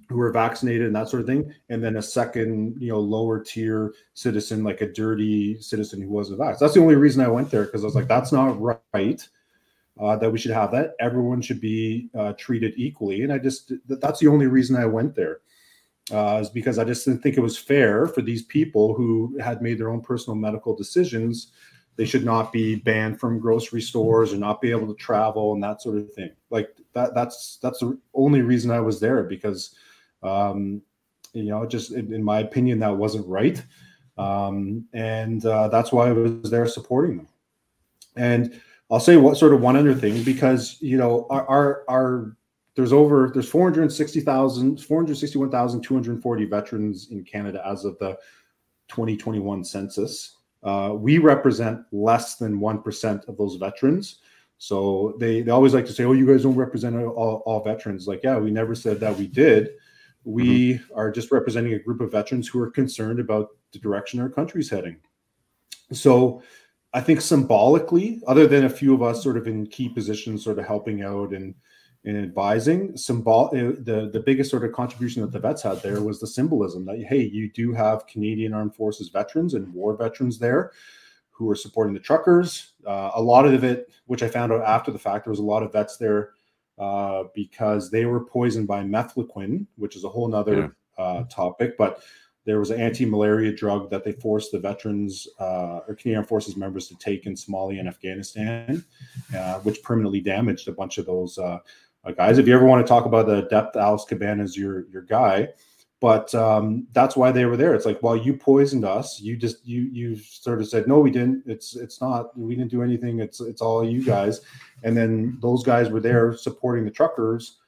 who 0.09 0.17
were 0.17 0.33
vaccinated 0.33 0.87
and 0.87 0.97
that 0.97 1.09
sort 1.09 1.21
of 1.21 1.27
thing, 1.27 1.55
and 1.69 1.85
then 1.85 1.97
a 1.97 2.03
second, 2.03 2.75
you 2.81 2.89
know, 2.89 2.99
lower 2.99 3.39
tier 3.39 3.93
citizen, 4.15 4.65
like 4.65 4.81
a 4.81 4.93
dirty 4.93 5.61
citizen 5.61 6.01
who 6.01 6.09
wasn't 6.09 6.39
vaccinated. 6.39 6.61
That's 6.61 6.75
the 6.75 6.81
only 6.81 6.97
reason 6.97 7.25
I 7.25 7.29
went 7.29 7.51
there 7.51 7.65
because 7.65 7.85
I 7.85 7.87
was 7.87 7.95
like, 7.95 8.09
that's 8.09 8.33
not 8.33 8.61
right 8.93 9.29
uh, 10.01 10.17
that 10.17 10.31
we 10.31 10.39
should 10.39 10.51
have 10.51 10.73
that. 10.73 10.95
Everyone 10.99 11.41
should 11.41 11.61
be 11.61 12.09
uh, 12.19 12.33
treated 12.33 12.75
equally. 12.77 13.23
And 13.23 13.33
I 13.33 13.39
just, 13.39 13.73
that's 13.87 14.19
the 14.19 14.29
only 14.29 14.47
reason 14.47 14.75
I 14.75 14.87
went 14.87 15.15
there, 15.15 15.41
uh, 16.13 16.39
is 16.41 16.51
because 16.51 16.79
I 16.79 16.85
just 16.85 17.05
didn't 17.05 17.23
think 17.23 17.37
it 17.37 17.43
was 17.43 17.59
fair 17.59 18.07
for 18.07 18.23
these 18.23 18.43
people 18.43 18.95
who 18.95 19.39
had 19.41 19.63
made 19.63 19.79
their 19.79 19.91
own 19.91 20.01
personal 20.01 20.37
medical 20.37 20.75
decisions. 20.75 21.53
They 21.97 22.05
should 22.05 22.25
not 22.25 22.53
be 22.53 22.77
banned 22.77 23.21
from 23.21 23.39
grocery 23.39 23.83
stores 23.83 24.33
or 24.33 24.37
not 24.37 24.61
be 24.61 24.71
able 24.71 24.87
to 24.89 24.95
travel 24.95 25.53
and 25.53 25.63
that 25.63 25.83
sort 25.83 25.99
of 25.99 26.13
thing. 26.13 26.31
Like 26.51 26.71
that, 26.95 27.15
that's, 27.15 27.59
that's 27.63 27.81
the 27.81 27.99
only 28.15 28.43
reason 28.43 28.71
I 28.71 28.81
was 28.81 29.01
there 29.01 29.25
because, 29.25 29.75
um, 30.23 30.83
you 31.33 31.45
know, 31.45 31.67
just 31.67 31.93
in, 31.93 32.13
in 32.13 32.25
my 32.25 32.41
opinion, 32.41 32.79
that 32.81 32.97
wasn't 32.97 33.27
right. 33.27 33.63
Um, 34.19 34.87
and 34.93 35.45
uh, 35.45 35.69
that's 35.69 35.93
why 35.93 36.09
I 36.09 36.13
was 36.13 36.51
there 36.51 36.67
supporting 36.67 37.19
them. 37.19 37.29
And, 38.17 38.61
I'll 38.91 39.01
say 39.01 39.17
what 39.17 39.37
sort 39.37 39.55
of 39.55 39.61
one 39.61 39.77
other 39.77 39.95
thing 39.95 40.23
because 40.25 40.77
you 40.81 40.99
know 40.99 41.27
our 41.31 41.47
our, 41.49 41.85
our 41.89 42.37
there's 42.81 42.95
over 42.95 43.31
there's 43.35 43.51
460,000 43.51 44.83
461,240 44.83 46.45
veterans 46.47 47.09
in 47.11 47.23
Canada 47.23 47.63
as 47.67 47.85
of 47.85 47.99
the 47.99 48.17
2021 48.89 49.63
census. 49.65 50.39
Uh, 50.63 50.95
we 50.97 51.19
represent 51.19 51.83
less 51.93 52.37
than 52.37 52.59
1% 52.59 53.29
of 53.29 53.37
those 53.37 53.57
veterans. 53.57 54.21
So 54.57 55.15
they, 55.21 55.43
they 55.43 55.51
always 55.51 55.75
like 55.75 55.85
to 55.87 55.93
say, 55.93 56.05
oh, 56.05 56.13
you 56.13 56.27
guys 56.27 56.45
don't 56.45 56.55
represent 56.55 56.97
all, 56.97 57.43
all 57.45 57.63
veterans. 57.63 58.09
Like, 58.09 58.23
yeah, 58.25 58.39
we 58.39 58.51
never 58.51 58.75
said 58.75 58.99
that 59.01 59.17
we 59.17 59.27
did. 59.27 59.73
We 60.25 60.75
mm-hmm. 60.75 60.95
are 60.95 61.11
just 61.11 61.31
representing 61.31 61.75
a 61.75 61.79
group 61.79 62.01
of 62.01 62.13
veterans 62.13 62.49
who 62.49 62.63
are 62.63 62.71
concerned 62.71 63.21
about 63.21 63.49
the 63.73 63.79
direction 63.79 64.21
our 64.21 64.31
country's 64.31 64.71
heading. 64.71 64.97
So 65.93 66.43
I 66.95 67.03
think 67.03 67.21
symbolically, 67.21 68.23
other 68.27 68.47
than 68.47 68.65
a 68.65 68.71
few 68.71 68.95
of 68.95 69.03
us 69.03 69.23
sort 69.23 69.37
of 69.37 69.47
in 69.47 69.67
key 69.67 69.91
positions, 69.91 70.45
sort 70.45 70.59
of 70.59 70.65
helping 70.65 71.03
out 71.03 71.35
and 71.35 71.55
and 72.05 72.17
advising, 72.17 72.97
symbol 72.97 73.51
eh, 73.55 73.73
the 73.79 74.11
the 74.13 74.21
biggest 74.21 74.51
sort 74.51 74.65
of 74.65 74.73
contribution 74.73 75.23
that 75.23 75.33
the 75.33 75.39
vets 75.39 75.63
had 75.63 75.83
there 75.83 76.01
was 76.01 76.19
the 76.21 76.27
symbolism 76.27 76.87
that 76.87 77.03
hey, 77.03 77.23
you 77.23 77.51
do 77.51 77.73
have 77.73 78.07
Canadian 78.07 78.55
Armed 78.55 78.75
Forces 78.75 79.09
veterans 79.09 79.55
and 79.55 79.73
war 79.75 79.97
veterans 79.97 80.39
there 80.39 80.73
who 81.31 81.49
are 81.51 81.57
supporting 81.57 81.95
the 81.95 82.01
truckers. 82.01 82.73
Uh, 82.87 83.11
a 83.15 83.23
lot 83.23 83.47
of 83.47 83.65
it, 83.65 83.91
which 84.07 84.23
I 84.23 84.29
found 84.29 84.53
out 84.53 84.63
after 84.63 84.91
the 84.91 84.99
fact, 84.99 85.25
there 85.25 85.31
was 85.31 85.41
a 85.41 85.43
lot 85.43 85.63
of 85.63 85.73
vets 85.73 85.97
there 85.97 86.31
uh, 86.79 87.25
because 87.35 87.91
they 87.91 88.05
were 88.07 88.25
poisoned 88.25 88.67
by 88.67 88.83
mefloquine, 88.83 89.67
which 89.77 89.97
is 89.97 90.05
a 90.05 90.09
whole 90.09 90.29
nother 90.29 90.75
yeah. 90.99 91.05
uh, 91.05 91.25
topic, 91.25 91.77
but 91.79 92.03
there 92.47 92.59
was 92.59 92.71
an 92.71 92.81
anti-malaria 92.81 93.53
drug 93.53 93.91
that 93.91 94.03
they 94.03 94.13
forced 94.13 94.51
the 94.51 94.59
veterans 94.59 95.29
uh, 95.39 95.81
or 95.87 95.95
Canadian 95.95 96.25
Forces 96.25 96.57
members 96.57 96.89
to 96.89 96.97
take 96.97 97.27
in 97.27 97.35
Somalia 97.35 97.81
and 97.81 97.89
Afghanistan, 97.89 98.85
uh, 99.37 99.59
which 99.61 99.83
permanently 99.83 100.21
damaged 100.21 100.67
a 100.69 100.73
bunch 100.73 100.99
of 100.99 101.07
those 101.07 101.39
uh, 101.39 101.59
uh 102.05 102.13
guys. 102.13 102.39
If 102.39 102.47
you 102.47 102.55
ever 102.55 102.65
want 102.65 102.85
to 102.85 102.89
talk 102.89 103.07
about 103.07 103.27
the 103.27 103.43
depth, 103.43 103.77
Alex 103.77 104.05
Cabana 104.09 104.43
is 104.43 104.57
your 104.57 104.89
your 104.89 105.03
guy. 105.03 105.49
But 106.01 106.35
um, 106.35 106.87
that's 106.93 107.15
why 107.15 107.31
they 107.31 107.45
were 107.45 107.59
there. 107.59 107.75
It's 107.75 107.85
like, 107.85 108.03
well, 108.03 108.17
you 108.17 108.33
poisoned 108.35 108.87
us. 108.87 109.21
You 109.21 109.37
just 109.37 109.67
you 109.67 109.83
you 109.93 110.17
sort 110.17 110.61
of 110.61 110.69
said, 110.69 110.89
no, 110.89 110.99
we 110.99 111.11
didn't. 111.11 111.43
It's 111.47 111.77
it's 111.77 112.01
not. 112.01 112.37
We 112.39 112.57
didn't 112.57 112.71
do 112.71 112.83
anything. 112.83 113.21
It's 113.21 113.41
it's 113.41 113.61
all 113.61 113.85
you 113.85 114.03
guys. 114.03 114.41
And 114.83 114.97
then 114.97 115.39
those 115.43 115.63
guys 115.63 115.91
were 115.91 116.01
there 116.01 116.35
supporting 116.35 116.87
the 116.87 116.91
truckers 116.91 117.59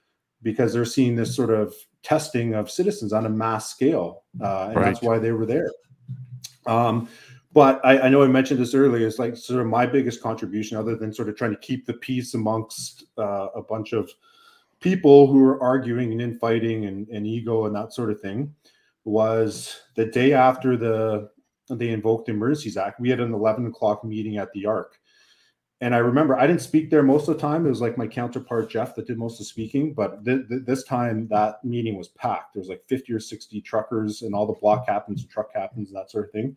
because 0.43 0.73
they're 0.73 0.87
seeing 0.87 1.15
this 1.15 1.37
sort 1.37 1.51
of 1.51 1.75
testing 2.03 2.55
of 2.55 2.71
citizens 2.71 3.13
on 3.13 3.27
a 3.27 3.31
mass 3.31 3.71
scale, 3.71 4.25
uh, 4.41 4.69
and 4.69 4.77
right. 4.77 4.85
that's 4.87 5.03
why 5.03 5.19
they 5.19 5.33
were 5.33 5.47
there. 5.47 5.71
Um, 6.67 7.09
but 7.53 7.81
I, 7.85 8.03
I, 8.03 8.09
know 8.09 8.23
I 8.23 8.29
mentioned 8.29 8.61
this 8.61 8.75
earlier. 8.75 9.07
It's 9.07 9.19
like 9.19 9.37
sort 9.37 9.61
of 9.61 9.67
my 9.67 9.87
biggest 9.87 10.23
contribution, 10.23 10.77
other 10.77 10.97
than 10.97 11.13
sort 11.13 11.29
of 11.29 11.37
trying 11.37 11.51
to 11.51 11.59
keep 11.59 11.87
the 11.87 11.95
peace 11.95 12.35
amongst 12.35 13.05
uh, 13.19 13.49
a 13.55 13.63
bunch 13.63 13.93
of 13.93 14.11
people 14.81 15.27
who 15.27 15.45
are 15.45 15.63
arguing 15.63 16.13
and 16.13 16.21
infighting 16.21 16.87
and, 16.87 17.09
and 17.09 17.27
ego 17.27 17.67
and 17.67 17.77
that 17.77 17.93
sort 17.93 18.11
of 18.11 18.21
thing, 18.21 18.55
was 19.05 19.81
the 19.97 20.07
day 20.07 20.33
after 20.33 20.77
the 20.77 21.31
they 21.71 21.91
invoked 21.91 22.27
the 22.27 22.33
Emergencies 22.33 22.77
Act. 22.77 23.01
We 23.01 23.09
had 23.09 23.21
an 23.21 23.33
11 23.33 23.67
o'clock 23.67 24.05
meeting 24.05 24.37
at 24.37 24.53
the 24.53 24.67
Arc, 24.67 24.99
and 25.81 25.95
I 25.95 25.99
remember 25.99 26.39
I 26.39 26.47
didn't 26.47 26.63
speak 26.63 26.91
there 26.91 27.03
most 27.03 27.29
of 27.29 27.35
the 27.35 27.41
time. 27.41 27.67
It 27.67 27.71
was 27.71 27.81
like 27.81 27.99
my 27.99 28.07
counterpart 28.07 28.71
Jeff 28.71 28.95
that 28.95 29.07
did 29.07 29.19
most 29.19 29.35
of 29.35 29.39
the 29.39 29.45
speaking. 29.47 29.95
But 29.95 30.25
th- 30.25 30.49
th- 30.49 30.63
this 30.65 30.85
time 30.85 31.29
that 31.29 31.65
meeting 31.65 31.97
was 31.97 32.09
packed. 32.09 32.55
There 32.55 32.61
was 32.61 32.69
like 32.69 32.85
50 32.87 33.13
or 33.13 33.21
60 33.21 33.61
truckers 33.63 34.23
and 34.23 34.35
all 34.35 34.47
the 34.47 34.59
block 34.61 34.87
captains 34.87 35.23
and 35.23 35.31
truck 35.31 35.53
captains 35.53 35.89
and 35.89 35.97
that 35.97 36.11
sort 36.11 36.27
of 36.27 36.31
thing. 36.31 36.57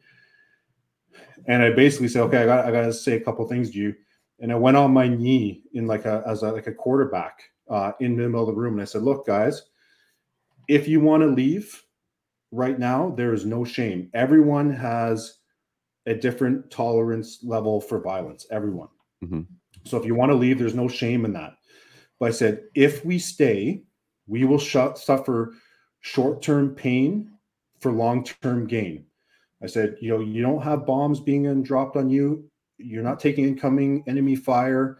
And 1.47 1.61
I 1.63 1.72
basically 1.72 2.07
said, 2.07 2.24
okay, 2.24 2.43
I 2.43 2.45
got 2.45 2.66
I 2.66 2.72
got 2.72 2.82
to 2.82 2.93
say 2.93 3.13
a 3.13 3.20
couple 3.20 3.47
things 3.47 3.72
to 3.72 3.78
you. 3.78 3.95
and 4.39 4.51
I 4.51 4.55
went 4.55 4.78
on 4.78 4.91
my 4.93 5.07
knee 5.07 5.63
in 5.74 5.88
like 5.88 6.05
a 6.05 6.24
as 6.26 6.43
a, 6.43 6.51
like 6.51 6.68
a 6.68 6.74
quarterback 6.74 7.43
uh, 7.70 7.91
in 7.99 8.16
the 8.18 8.24
middle 8.24 8.41
of 8.41 8.55
the 8.55 8.61
room, 8.61 8.74
and 8.74 8.82
I 8.82 8.86
said, 8.86 9.03
"Look, 9.03 9.26
guys, 9.26 9.63
if 10.68 10.88
you 10.88 10.99
want 10.99 11.22
to 11.24 11.28
leave 11.28 11.84
right 12.51 12.78
now, 12.80 13.11
there 13.11 13.34
is 13.34 13.45
no 13.45 13.63
shame. 13.66 14.09
Everyone 14.13 14.72
has 14.72 15.38
a 16.05 16.13
different 16.13 16.70
tolerance 16.70 17.39
level 17.43 17.82
for 17.82 17.99
violence. 17.99 18.45
Everyone. 18.51 18.89
hmm 19.22 19.41
So 19.86 19.97
if 19.97 20.05
you 20.05 20.16
want 20.16 20.32
to 20.32 20.36
leave, 20.36 20.59
there's 20.59 20.76
no 20.76 20.88
shame 20.88 21.26
in 21.26 21.34
that. 21.34 21.53
But 22.20 22.28
I 22.30 22.32
said, 22.32 22.61
if 22.76 23.03
we 23.03 23.20
stay, 23.20 23.84
we 24.28 24.45
will 24.45 24.59
sh- 24.59 24.95
suffer 24.95 25.53
short-term 26.01 26.76
pain 26.76 27.32
for 27.80 27.91
long-term 27.91 28.68
gain. 28.68 29.05
I 29.66 29.68
said, 29.68 29.97
you 29.99 30.09
know, 30.09 30.20
you 30.20 30.43
don't 30.43 30.61
have 30.61 30.86
bombs 30.86 31.20
being 31.20 31.63
dropped 31.63 31.97
on 31.97 32.07
you. 32.07 32.47
You're 32.78 33.03
not 33.03 33.20
taking 33.20 33.45
incoming 33.45 34.03
enemy 34.05 34.36
fire. 34.36 34.99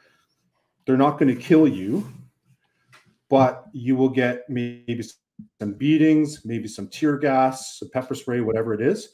They're 0.86 0.98
not 0.98 1.20
going 1.20 1.34
to 1.34 1.40
kill 1.40 1.68
you, 1.68 2.12
but 3.30 3.66
you 3.74 3.96
will 3.96 4.10
get 4.10 4.50
maybe 4.50 5.04
some 5.60 5.74
beatings, 5.74 6.44
maybe 6.46 6.68
some 6.68 6.88
tear 6.88 7.18
gas, 7.18 7.78
some 7.78 7.92
pepper 7.92 8.16
spray, 8.16 8.42
whatever 8.42 8.74
it 8.74 8.82
is. 8.82 9.10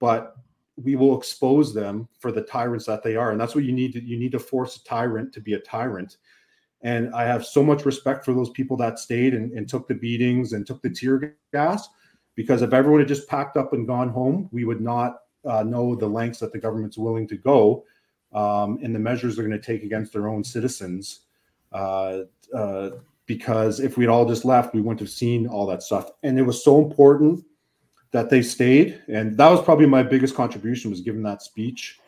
But 0.00 0.34
we 0.82 0.96
will 0.96 1.18
expose 1.18 1.74
them 1.74 2.08
for 2.18 2.32
the 2.32 2.42
tyrants 2.42 2.86
that 2.86 3.02
they 3.02 3.16
are 3.16 3.32
and 3.32 3.40
that's 3.40 3.54
what 3.54 3.64
you 3.64 3.72
need 3.72 3.92
to 3.94 4.02
you 4.04 4.18
need 4.18 4.32
to 4.32 4.38
force 4.38 4.76
a 4.76 4.84
tyrant 4.84 5.32
to 5.32 5.40
be 5.40 5.54
a 5.54 5.58
tyrant 5.60 6.18
and 6.82 7.14
i 7.14 7.24
have 7.24 7.46
so 7.46 7.64
much 7.64 7.86
respect 7.86 8.24
for 8.24 8.34
those 8.34 8.50
people 8.50 8.76
that 8.76 8.98
stayed 8.98 9.32
and, 9.32 9.52
and 9.52 9.68
took 9.68 9.88
the 9.88 9.94
beatings 9.94 10.52
and 10.52 10.66
took 10.66 10.82
the 10.82 10.90
tear 10.90 11.34
gas 11.52 11.88
because 12.36 12.62
if 12.62 12.72
everyone 12.72 13.00
had 13.00 13.08
just 13.08 13.28
packed 13.28 13.56
up 13.56 13.72
and 13.72 13.86
gone 13.86 14.08
home 14.08 14.48
we 14.52 14.64
would 14.64 14.80
not 14.80 15.16
uh, 15.44 15.62
know 15.62 15.94
the 15.94 16.06
lengths 16.06 16.38
that 16.38 16.52
the 16.52 16.58
government's 16.58 16.98
willing 16.98 17.26
to 17.26 17.36
go 17.36 17.84
um, 18.32 18.78
and 18.82 18.94
the 18.94 18.98
measures 18.98 19.34
they're 19.34 19.46
going 19.46 19.58
to 19.58 19.66
take 19.66 19.82
against 19.82 20.12
their 20.12 20.28
own 20.28 20.44
citizens 20.44 21.20
uh, 21.72 22.20
uh, 22.54 22.90
because 23.26 23.80
if 23.80 23.96
we'd 23.96 24.08
all 24.08 24.26
just 24.26 24.44
left 24.44 24.74
we 24.74 24.80
wouldn't 24.80 25.00
have 25.00 25.10
seen 25.10 25.46
all 25.46 25.66
that 25.66 25.82
stuff. 25.82 26.10
And 26.22 26.38
it 26.38 26.42
was 26.42 26.62
so 26.62 26.82
important 26.82 27.44
that 28.12 28.30
they 28.30 28.42
stayed 28.42 29.02
and 29.08 29.36
that 29.36 29.50
was 29.50 29.62
probably 29.62 29.86
my 29.86 30.02
biggest 30.02 30.34
contribution 30.34 30.90
was 30.90 31.00
giving 31.00 31.22
that 31.22 31.42
speech 31.42 31.98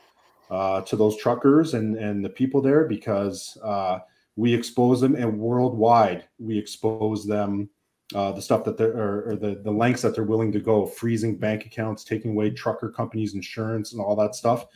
uh, 0.51 0.81
to 0.83 0.97
those 0.97 1.17
truckers 1.17 1.75
and 1.75 1.97
and 1.97 2.25
the 2.25 2.29
people 2.29 2.63
there 2.63 2.85
because 2.85 3.59
uh, 3.63 3.99
we 4.37 4.55
expose 4.55 5.01
them 5.01 5.15
and 5.17 5.39
worldwide 5.39 6.25
we 6.39 6.57
expose 6.57 7.27
them 7.27 7.69
uh, 8.15 8.33
the 8.33 8.43
stuff 8.43 8.65
that 8.65 8.77
they're 8.77 8.97
or, 8.97 9.31
or, 9.31 9.37
the 9.37 9.61
the 9.63 9.71
lengths 9.71 10.03
that 10.03 10.15
they're 10.15 10.25
willing 10.25 10.51
to 10.53 10.61
go 10.61 10.87
freezing 10.87 11.37
bank 11.37 11.67
accounts 11.67 12.05
taking 12.05 12.31
away 12.31 12.51
trucker 12.51 12.89
companies 12.89 13.35
insurance 13.35 13.93
and 13.93 14.01
all 14.01 14.17
that 14.17 14.35
stuff 14.35 14.67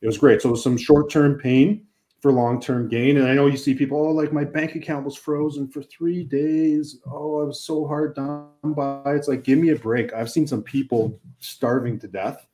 it 0.00 0.06
was 0.06 0.16
great 0.16 0.40
so 0.40 0.50
was 0.50 0.62
some 0.62 0.76
short-term 0.76 1.38
pain 1.38 1.86
for 2.20 2.32
long-term 2.32 2.88
gain. 2.88 3.16
And 3.18 3.28
I 3.28 3.34
know 3.34 3.46
you 3.46 3.56
see 3.56 3.74
people, 3.74 3.98
oh, 3.98 4.10
like 4.10 4.32
my 4.32 4.44
bank 4.44 4.74
account 4.74 5.04
was 5.04 5.16
frozen 5.16 5.68
for 5.68 5.82
three 5.82 6.24
days. 6.24 7.00
Oh, 7.06 7.40
I 7.40 7.44
was 7.44 7.62
so 7.62 7.86
hard 7.86 8.14
done 8.16 8.48
by. 8.64 9.14
It's 9.14 9.28
like, 9.28 9.44
give 9.44 9.58
me 9.58 9.70
a 9.70 9.76
break. 9.76 10.12
I've 10.12 10.30
seen 10.30 10.46
some 10.46 10.62
people 10.62 11.20
starving 11.38 11.98
to 12.00 12.08
death, 12.08 12.46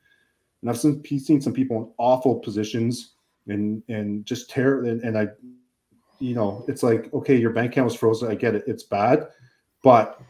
and 0.61 0.71
I've 0.71 0.79
seen, 0.79 1.03
seen 1.19 1.41
some 1.41 1.55
people 1.55 1.79
in 1.79 1.91
awful 1.99 2.37
positions 2.37 3.13
and 3.47 3.83
and 3.89 4.25
just 4.27 4.51
tear. 4.51 4.85
And, 4.85 5.03
and 5.03 5.17
I, 5.17 5.29
you 6.19 6.35
know, 6.35 6.65
it's 6.69 6.83
like, 6.83 7.13
okay, 7.15 7.37
your 7.37 7.51
bank 7.51 7.73
account 7.73 7.87
was 7.87 7.95
frozen. 7.95 8.31
I 8.31 8.35
get 8.35 8.55
it. 8.55 8.65
It's 8.67 8.83
bad, 8.83 9.29
but 9.85 10.21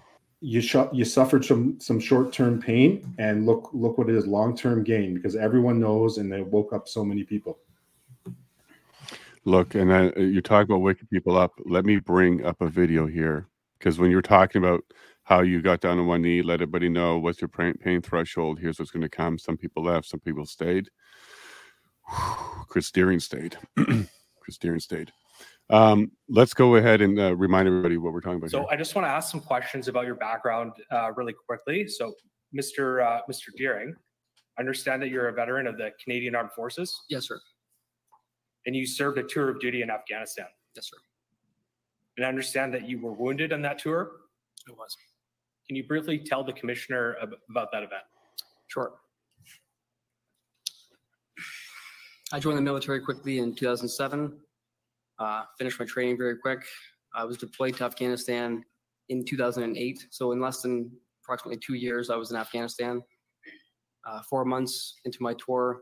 you 0.41 0.61
sh- 0.61 0.93
you 0.93 1.07
suffered 1.07 1.43
some 1.43 1.81
some 1.81 1.99
short-term 1.99 2.61
pain 2.61 3.15
and 3.19 3.47
look 3.47 3.71
look 3.73 3.97
what 3.97 4.11
it 4.11 4.15
is 4.15 4.27
long-term 4.27 4.85
gain 4.85 5.15
because 5.15 5.37
everyone 5.37 5.81
knows 5.81 6.19
and 6.19 6.31
they 6.31 6.43
woke 6.43 6.75
up 6.75 6.87
so 6.87 7.03
many 7.03 7.25
people 7.25 7.59
Look, 9.47 9.75
and 9.75 9.93
uh, 9.93 10.11
you 10.17 10.41
talk 10.41 10.65
about 10.65 10.79
waking 10.79 11.09
people 11.13 11.37
up. 11.37 11.53
Let 11.67 11.85
me 11.85 11.99
bring 11.99 12.45
up 12.47 12.63
a 12.63 12.69
video 12.69 13.07
here 13.07 13.47
because 13.79 13.99
when 13.99 14.11
you're 14.11 14.23
talking 14.23 14.63
about 14.63 14.83
how 15.25 15.43
you 15.43 15.61
got 15.61 15.81
down 15.81 15.99
on 15.99 16.07
one 16.07 16.23
knee, 16.23 16.41
let 16.41 16.55
everybody 16.55 16.89
know 16.89 17.19
what's 17.19 17.41
your 17.43 17.49
pain, 17.49 17.75
pain 17.75 18.01
threshold. 18.01 18.59
Here's 18.59 18.79
what's 18.79 18.91
going 18.91 19.03
to 19.03 19.09
come. 19.09 19.39
Some 19.39 19.59
people 19.59 19.85
left, 19.85 20.07
some 20.07 20.21
people 20.21 20.47
stayed. 20.47 20.89
Chris 22.69 22.91
Deering 22.91 23.21
stayed. 23.21 23.57
Chris 23.77 24.59
Deering 24.59 24.81
stayed. 24.81 25.13
Um, 25.71 26.13
let's 26.29 26.53
go 26.55 26.77
ahead 26.77 27.01
and 27.01 27.19
uh, 27.19 27.35
remind 27.37 27.67
everybody 27.69 27.97
what 27.97 28.13
we're 28.13 28.21
talking 28.21 28.37
about. 28.39 28.51
So 28.51 28.61
here. 28.61 28.69
I 28.71 28.77
just 28.77 28.95
want 28.95 29.07
to 29.07 29.11
ask 29.11 29.31
some 29.31 29.41
questions 29.41 29.89
about 29.89 30.05
your 30.07 30.15
background 30.17 30.73
uh, 30.93 31.13
really 31.13 31.33
quickly. 31.33 31.89
So, 31.89 32.15
Mr. 32.55 33.05
Uh, 33.05 33.21
Mr. 33.31 33.47
Deering, 33.57 33.95
I 34.59 34.61
understand 34.61 35.03
that 35.03 35.09
you're 35.09 35.29
a 35.29 35.33
veteran 35.33 35.67
of 35.67 35.77
the 35.79 35.91
Canadian 36.03 36.35
Armed 36.35 36.53
Forces. 36.53 37.03
Yes, 37.09 37.27
sir. 37.29 37.41
and 38.67 38.77
you 38.77 38.87
served 38.87 39.19
a 39.19 39.23
tour 39.23 39.49
of 39.51 39.59
duty 39.61 39.83
in 39.83 39.91
Afghanistan. 39.91 40.47
Yes, 40.77 40.91
sir. 40.91 40.97
And 42.17 42.25
I 42.27 42.29
understand 42.29 42.73
that 42.75 42.89
you 42.89 43.01
were 43.01 43.13
wounded 43.13 43.53
on 43.53 43.63
that 43.63 43.79
tour. 43.79 44.13
It 44.69 44.77
was. 44.77 44.97
Can 45.67 45.77
you 45.77 45.85
briefly 45.85 46.19
tell 46.19 46.45
the 46.45 46.53
commissioner 46.53 47.17
ab- 47.23 47.35
about 47.51 47.73
that 47.73 47.83
event? 47.83 48.03
Sure. 48.69 48.93
I 52.33 52.39
joined 52.39 52.59
the 52.59 52.63
military 52.63 53.01
quickly 53.01 53.39
in 53.39 53.55
2007. 53.55 54.33
Uh, 55.19 55.45
finished 55.59 55.79
my 55.79 55.87
training 55.87 56.17
very 56.17 56.37
quick. 56.37 56.65
I 57.15 57.25
was 57.25 57.37
deployed 57.37 57.77
to 57.77 57.85
Afghanistan 57.85 58.65
in 59.09 59.25
2008. 59.25 60.07
So 60.11 60.33
in 60.33 60.41
less 60.41 60.63
than 60.63 60.91
approximately 61.23 61.61
two 61.65 61.75
years, 61.75 62.11
I 62.11 62.17
was 62.17 62.31
in 62.31 62.37
Afghanistan. 62.37 63.03
Uh, 64.07 64.21
four 64.29 64.45
months 64.45 65.01
into 65.05 65.23
my 65.23 65.35
tour, 65.35 65.81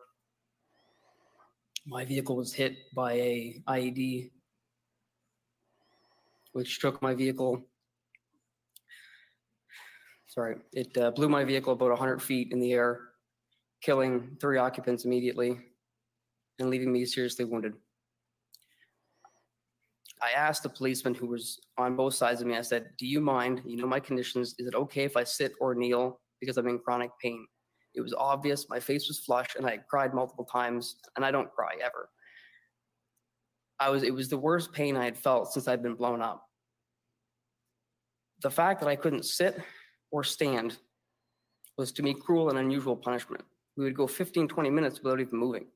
my 1.87 2.05
vehicle 2.05 2.37
was 2.37 2.53
hit 2.53 2.77
by 2.95 3.15
a 3.15 3.63
IED, 3.69 4.31
which 6.53 6.79
took 6.81 7.03
my 7.03 7.15
vehicle. 7.15 7.61
Sorry, 10.29 10.57
it 10.73 10.97
uh, 10.97 11.11
blew 11.11 11.29
my 11.29 11.45
vehicle 11.45 11.73
about 11.73 11.91
100 11.91 12.23
feet 12.23 12.53
in 12.53 12.61
the 12.61 12.73
air, 12.73 13.01
killing 13.83 14.37
three 14.41 14.59
occupants 14.59 15.05
immediately 15.05 15.59
and 16.59 16.71
leaving 16.71 16.93
me 16.93 17.05
seriously 17.05 17.45
wounded. 17.45 17.75
I 20.23 20.31
asked 20.37 20.63
the 20.63 20.69
policeman 20.69 21.15
who 21.15 21.27
was 21.27 21.61
on 21.79 21.97
both 21.97 22.15
sides 22.15 22.41
of 22.41 22.47
me, 22.47 22.57
I 22.57 22.63
said, 22.63 22.91
Do 22.97 23.07
you 23.07 23.21
mind? 23.21 23.63
You 23.67 23.77
know 23.77 23.89
my 23.89 24.01
conditions. 24.01 24.55
Is 24.59 24.69
it 24.69 24.75
okay 24.75 25.05
if 25.05 25.17
I 25.17 25.25
sit 25.25 25.53
or 25.61 25.75
kneel 25.75 26.21
because 26.41 26.57
I'm 26.57 26.69
in 26.69 26.79
chronic 26.79 27.11
pain? 27.21 27.47
It 27.95 28.01
was 28.01 28.15
obvious. 28.15 28.69
My 28.69 28.79
face 28.79 29.09
was 29.09 29.19
flushed 29.19 29.57
and 29.57 29.67
I 29.67 29.79
cried 29.91 30.15
multiple 30.15 30.45
times, 30.45 30.97
and 31.17 31.25
I 31.25 31.31
don't 31.31 31.53
cry 31.53 31.73
ever. 31.83 32.09
I 33.81 33.91
was, 33.91 34.05
it 34.05 34.15
was 34.15 34.29
the 34.29 34.39
worst 34.39 34.73
pain 34.73 34.97
I 34.97 35.05
had 35.05 35.19
felt 35.19 35.53
since 35.53 35.67
I'd 35.67 35.83
been 35.83 35.97
blown 35.97 36.23
up. 36.23 36.47
The 38.43 38.51
fact 38.51 38.81
that 38.81 38.89
I 38.89 38.97
couldn't 38.97 39.25
sit 39.25 39.61
or 40.13 40.23
stand 40.23 40.79
was 41.77 41.91
to 41.93 42.03
me 42.03 42.15
cruel 42.15 42.49
and 42.49 42.59
unusual 42.59 42.97
punishment. 42.97 43.43
We 43.77 43.85
would 43.85 43.97
go 43.97 44.07
15, 44.07 44.47
20 44.47 44.71
minutes 44.71 45.03
without 45.03 45.21
even 45.21 45.39
moving. 45.39 45.67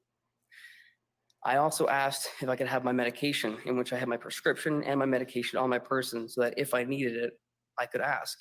I 1.46 1.58
also 1.58 1.86
asked 1.86 2.28
if 2.42 2.48
I 2.48 2.56
could 2.56 2.66
have 2.66 2.82
my 2.82 2.90
medication, 2.90 3.56
in 3.66 3.76
which 3.78 3.92
I 3.92 3.98
had 3.98 4.08
my 4.08 4.16
prescription 4.16 4.82
and 4.82 4.98
my 4.98 5.06
medication 5.06 5.60
on 5.60 5.70
my 5.70 5.78
person, 5.78 6.28
so 6.28 6.40
that 6.40 6.54
if 6.56 6.74
I 6.74 6.82
needed 6.82 7.14
it, 7.14 7.34
I 7.78 7.86
could 7.86 8.00
ask. 8.00 8.36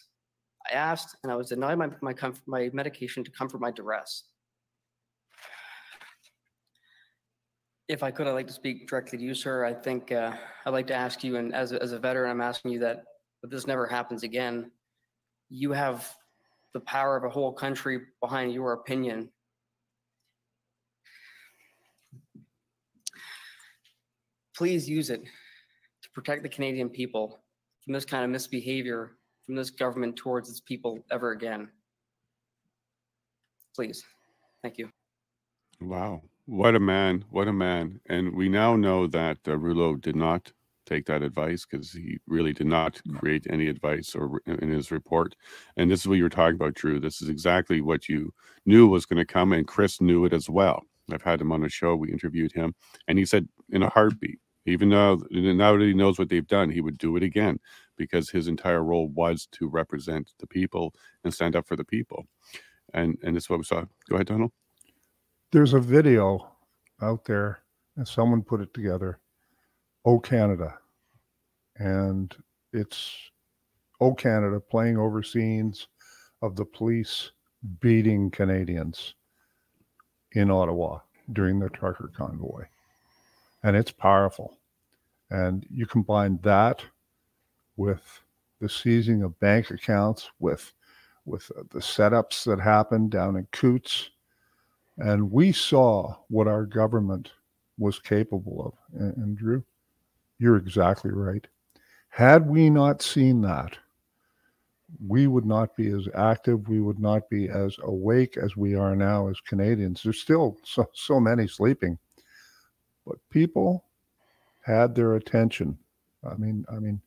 I 0.68 0.74
asked, 0.74 1.16
and 1.22 1.32
I 1.32 1.36
was 1.36 1.50
denied 1.50 1.78
my 1.78 1.90
my, 2.02 2.14
my 2.48 2.70
medication 2.74 3.24
to 3.24 3.30
comfort 3.30 3.62
my 3.62 3.70
duress. 3.70 4.24
If 7.88 8.02
I 8.02 8.10
could, 8.10 8.26
I'd 8.26 8.32
like 8.32 8.48
to 8.48 8.54
speak 8.54 8.88
directly 8.90 9.20
to 9.20 9.24
you, 9.24 9.36
sir. 9.36 9.64
I 9.64 9.76
think 9.76 10.12
uh, 10.12 10.34
I'd 10.66 10.74
like 10.74 10.88
to 10.88 10.96
ask 10.96 11.24
you, 11.24 11.36
and 11.36 11.54
as 11.54 11.74
a, 11.74 11.84
as 11.84 11.92
a 11.92 12.00
veteran, 12.00 12.32
I'm 12.32 12.42
asking 12.42 12.72
you 12.72 12.80
that 12.80 13.04
if 13.44 13.52
this 13.52 13.68
never 13.68 13.86
happens 13.86 14.24
again, 14.24 14.72
you 15.50 15.72
have 15.74 16.12
the 16.74 16.80
power 16.80 17.16
of 17.16 17.24
a 17.24 17.30
whole 17.30 17.54
country 17.54 18.00
behind 18.20 18.52
your 18.52 18.74
opinion. 18.74 19.30
Please 24.58 24.90
use 24.90 25.10
it 25.10 25.24
to 26.02 26.10
protect 26.12 26.44
the 26.44 26.50
Canadian 26.50 26.90
people 26.90 27.40
from 27.84 27.94
this 27.94 28.06
kind 28.06 28.24
of 28.24 28.30
misbehavior 28.30 29.18
from 29.46 29.56
this 29.56 29.70
government 29.70 30.16
towards 30.16 30.50
its 30.50 30.60
people 30.60 31.00
ever 31.12 31.32
again. 31.32 31.70
Please. 33.76 34.04
Thank 34.64 34.78
you. 34.78 34.90
Wow. 35.82 36.24
What 36.46 36.76
a 36.76 36.80
man. 36.80 37.26
What 37.30 37.48
a 37.48 37.54
man. 37.54 38.00
And 38.08 38.34
we 38.34 38.50
now 38.50 38.76
know 38.76 39.08
that 39.08 39.38
uh, 39.48 39.58
Rouleau 39.58 39.96
did 39.96 40.16
not 40.16 40.52
take 40.86 41.06
that 41.08 41.24
advice 41.24 41.66
because 41.66 41.92
he 41.92 42.20
really 42.28 42.54
did 42.54 42.68
not 42.68 43.02
create 43.18 43.48
any 43.50 43.68
advice 43.68 44.16
or 44.16 44.40
in 44.46 44.70
his 44.70 44.92
report. 44.92 45.36
And 45.78 45.90
this 45.90 46.02
is 46.02 46.08
what 46.08 46.16
you 46.16 46.24
were 46.24 46.30
talking 46.30 46.56
about, 46.56 46.76
Drew. 46.76 47.00
This 47.00 47.22
is 47.22 47.30
exactly 47.30 47.82
what 47.82 48.08
you 48.08 48.34
knew 48.66 48.88
was 48.88 49.06
going 49.06 49.18
to 49.18 49.26
come. 49.26 49.54
And 49.54 49.68
Chris 49.68 50.00
knew 50.00 50.26
it 50.26 50.34
as 50.34 50.50
well. 50.50 50.84
I've 51.12 51.24
had 51.24 51.42
him 51.42 51.52
on 51.52 51.64
a 51.66 51.70
show. 51.70 51.96
We 51.96 52.12
interviewed 52.12 52.52
him. 52.52 52.74
And 53.08 53.18
he 53.18 53.26
said, 53.26 53.48
in 53.72 53.84
a 53.84 53.90
heartbeat, 53.90 54.40
even 54.66 54.90
though 54.90 55.22
now 55.32 55.78
that 55.78 55.86
he 55.86 55.94
knows 55.94 56.18
what 56.18 56.30
they've 56.30 56.48
done, 56.48 56.70
he 56.70 56.82
would 56.82 56.98
do 56.98 57.16
it 57.18 57.24
again 57.24 57.60
because 57.98 58.30
his 58.30 58.48
entire 58.48 58.84
role 58.84 59.08
was 59.10 59.48
to 59.52 59.68
represent 59.68 60.32
the 60.40 60.48
people 60.48 60.94
and 61.24 61.34
stand 61.34 61.56
up 61.56 61.68
for 61.68 61.76
the 61.76 61.86
people. 61.86 62.26
And 62.94 63.18
and 63.24 63.36
this 63.36 63.46
is 63.46 63.50
what 63.50 63.60
we 63.60 63.66
saw. 63.66 63.84
Go 64.10 64.16
ahead, 64.16 64.28
Donald. 64.28 64.52
There's 65.52 65.74
a 65.74 65.80
video 65.80 66.52
out 67.02 67.26
there, 67.26 67.60
and 67.96 68.08
someone 68.08 68.42
put 68.42 68.62
it 68.62 68.74
together 68.74 69.20
Oh 70.06 70.20
Canada, 70.20 70.78
and 71.78 72.36
it's 72.74 73.32
Oh 74.00 74.14
Canada 74.14 74.60
playing 74.60 74.98
over 74.98 75.24
scenes 75.24 75.88
of 76.42 76.56
the 76.56 76.66
police 76.66 77.32
beating 77.80 78.30
Canadians 78.30 79.16
in 80.34 80.52
Ottawa 80.52 81.00
during 81.34 81.60
the 81.60 81.70
trucker 81.70 82.12
convoy. 82.16 82.66
And 83.66 83.76
it's 83.76 83.92
powerful. 83.92 84.60
And 85.32 85.66
you 85.72 85.88
combine 85.88 86.38
that 86.44 86.84
with 87.78 88.22
the 88.62 88.70
seizing 88.70 89.24
of 89.24 89.40
bank 89.40 89.72
accounts, 89.72 90.30
with 90.40 90.72
with 91.26 91.52
uh, 91.58 91.64
the 91.72 91.80
setups 91.80 92.44
that 92.46 92.60
happened 92.60 93.10
down 93.10 93.36
in 93.36 93.48
Coutts, 93.52 94.12
and 95.00 95.32
we 95.32 95.52
saw 95.52 96.16
what 96.28 96.48
our 96.48 96.64
government 96.64 97.32
was 97.80 97.98
capable 97.98 98.68
of. 98.68 99.02
And, 99.02 99.18
and 99.18 99.36
Drew, 99.36 99.64
you're 100.38 100.58
exactly 100.58 101.10
right. 101.12 101.48
Had 102.10 102.48
we 102.48 102.70
not 102.70 103.02
seen 103.02 103.42
that, 103.42 103.76
we 105.08 105.26
would 105.26 105.48
not 105.48 105.76
be 105.76 105.90
as 105.90 106.08
active, 106.14 106.70
we 106.70 106.82
would 106.82 107.00
not 107.00 107.28
be 107.32 107.50
as 107.50 107.76
awake 107.82 108.38
as 108.38 108.56
we 108.56 108.76
are 108.76 108.96
now 108.96 109.28
as 109.28 109.40
Canadians. 109.42 110.04
There's 110.04 110.22
still 110.22 110.56
so, 110.64 110.88
so 110.94 111.20
many 111.20 111.48
sleeping, 111.48 111.98
but 113.06 113.18
people 113.30 113.86
had 114.62 114.96
their 114.96 115.16
attention. 115.16 115.78
I 116.24 116.36
mean, 116.36 116.66
I 116.72 116.80
mean, 116.80 117.02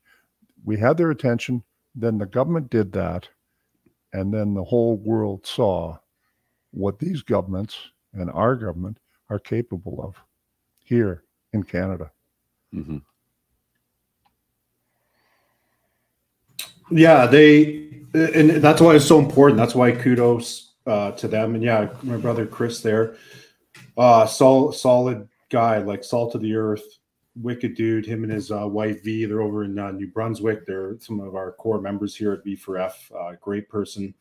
we 0.63 0.77
had 0.77 0.97
their 0.97 1.11
attention. 1.11 1.63
Then 1.95 2.17
the 2.17 2.25
government 2.25 2.69
did 2.69 2.91
that, 2.93 3.27
and 4.13 4.33
then 4.33 4.53
the 4.53 4.63
whole 4.63 4.97
world 4.97 5.45
saw 5.45 5.97
what 6.71 6.99
these 6.99 7.21
governments 7.21 7.77
and 8.13 8.29
our 8.31 8.55
government 8.55 8.97
are 9.29 9.39
capable 9.39 10.01
of 10.03 10.15
here 10.83 11.23
in 11.53 11.63
Canada. 11.63 12.11
Mm-hmm. 12.73 12.97
Yeah, 16.91 17.27
they, 17.27 18.01
and 18.13 18.49
that's 18.49 18.81
why 18.81 18.95
it's 18.95 19.05
so 19.05 19.19
important. 19.19 19.57
That's 19.57 19.75
why 19.75 19.91
kudos 19.91 20.73
uh, 20.87 21.11
to 21.11 21.27
them. 21.27 21.55
And 21.55 21.63
yeah, 21.63 21.89
my 22.01 22.17
brother 22.17 22.47
Chris 22.47 22.81
there, 22.81 23.15
uh, 23.97 24.25
sol- 24.25 24.71
solid 24.71 25.28
guy, 25.49 25.79
like 25.79 26.03
salt 26.03 26.35
of 26.35 26.41
the 26.41 26.55
earth, 26.55 26.83
wicked 27.35 27.75
dude. 27.75 28.05
Him 28.05 28.23
and 28.23 28.31
his 28.31 28.51
uh, 28.51 28.67
wife 28.67 29.03
V, 29.03 29.25
they're 29.25 29.41
over 29.41 29.63
in 29.63 29.77
uh, 29.77 29.91
New 29.91 30.07
Brunswick. 30.07 30.65
They're 30.65 30.97
some 30.99 31.19
of 31.19 31.35
our 31.35 31.53
core 31.53 31.81
members 31.81 32.15
here 32.15 32.33
at 32.33 32.45
V4F. 32.45 32.93
Uh, 33.15 33.35
great 33.41 33.69
person, 33.69 34.13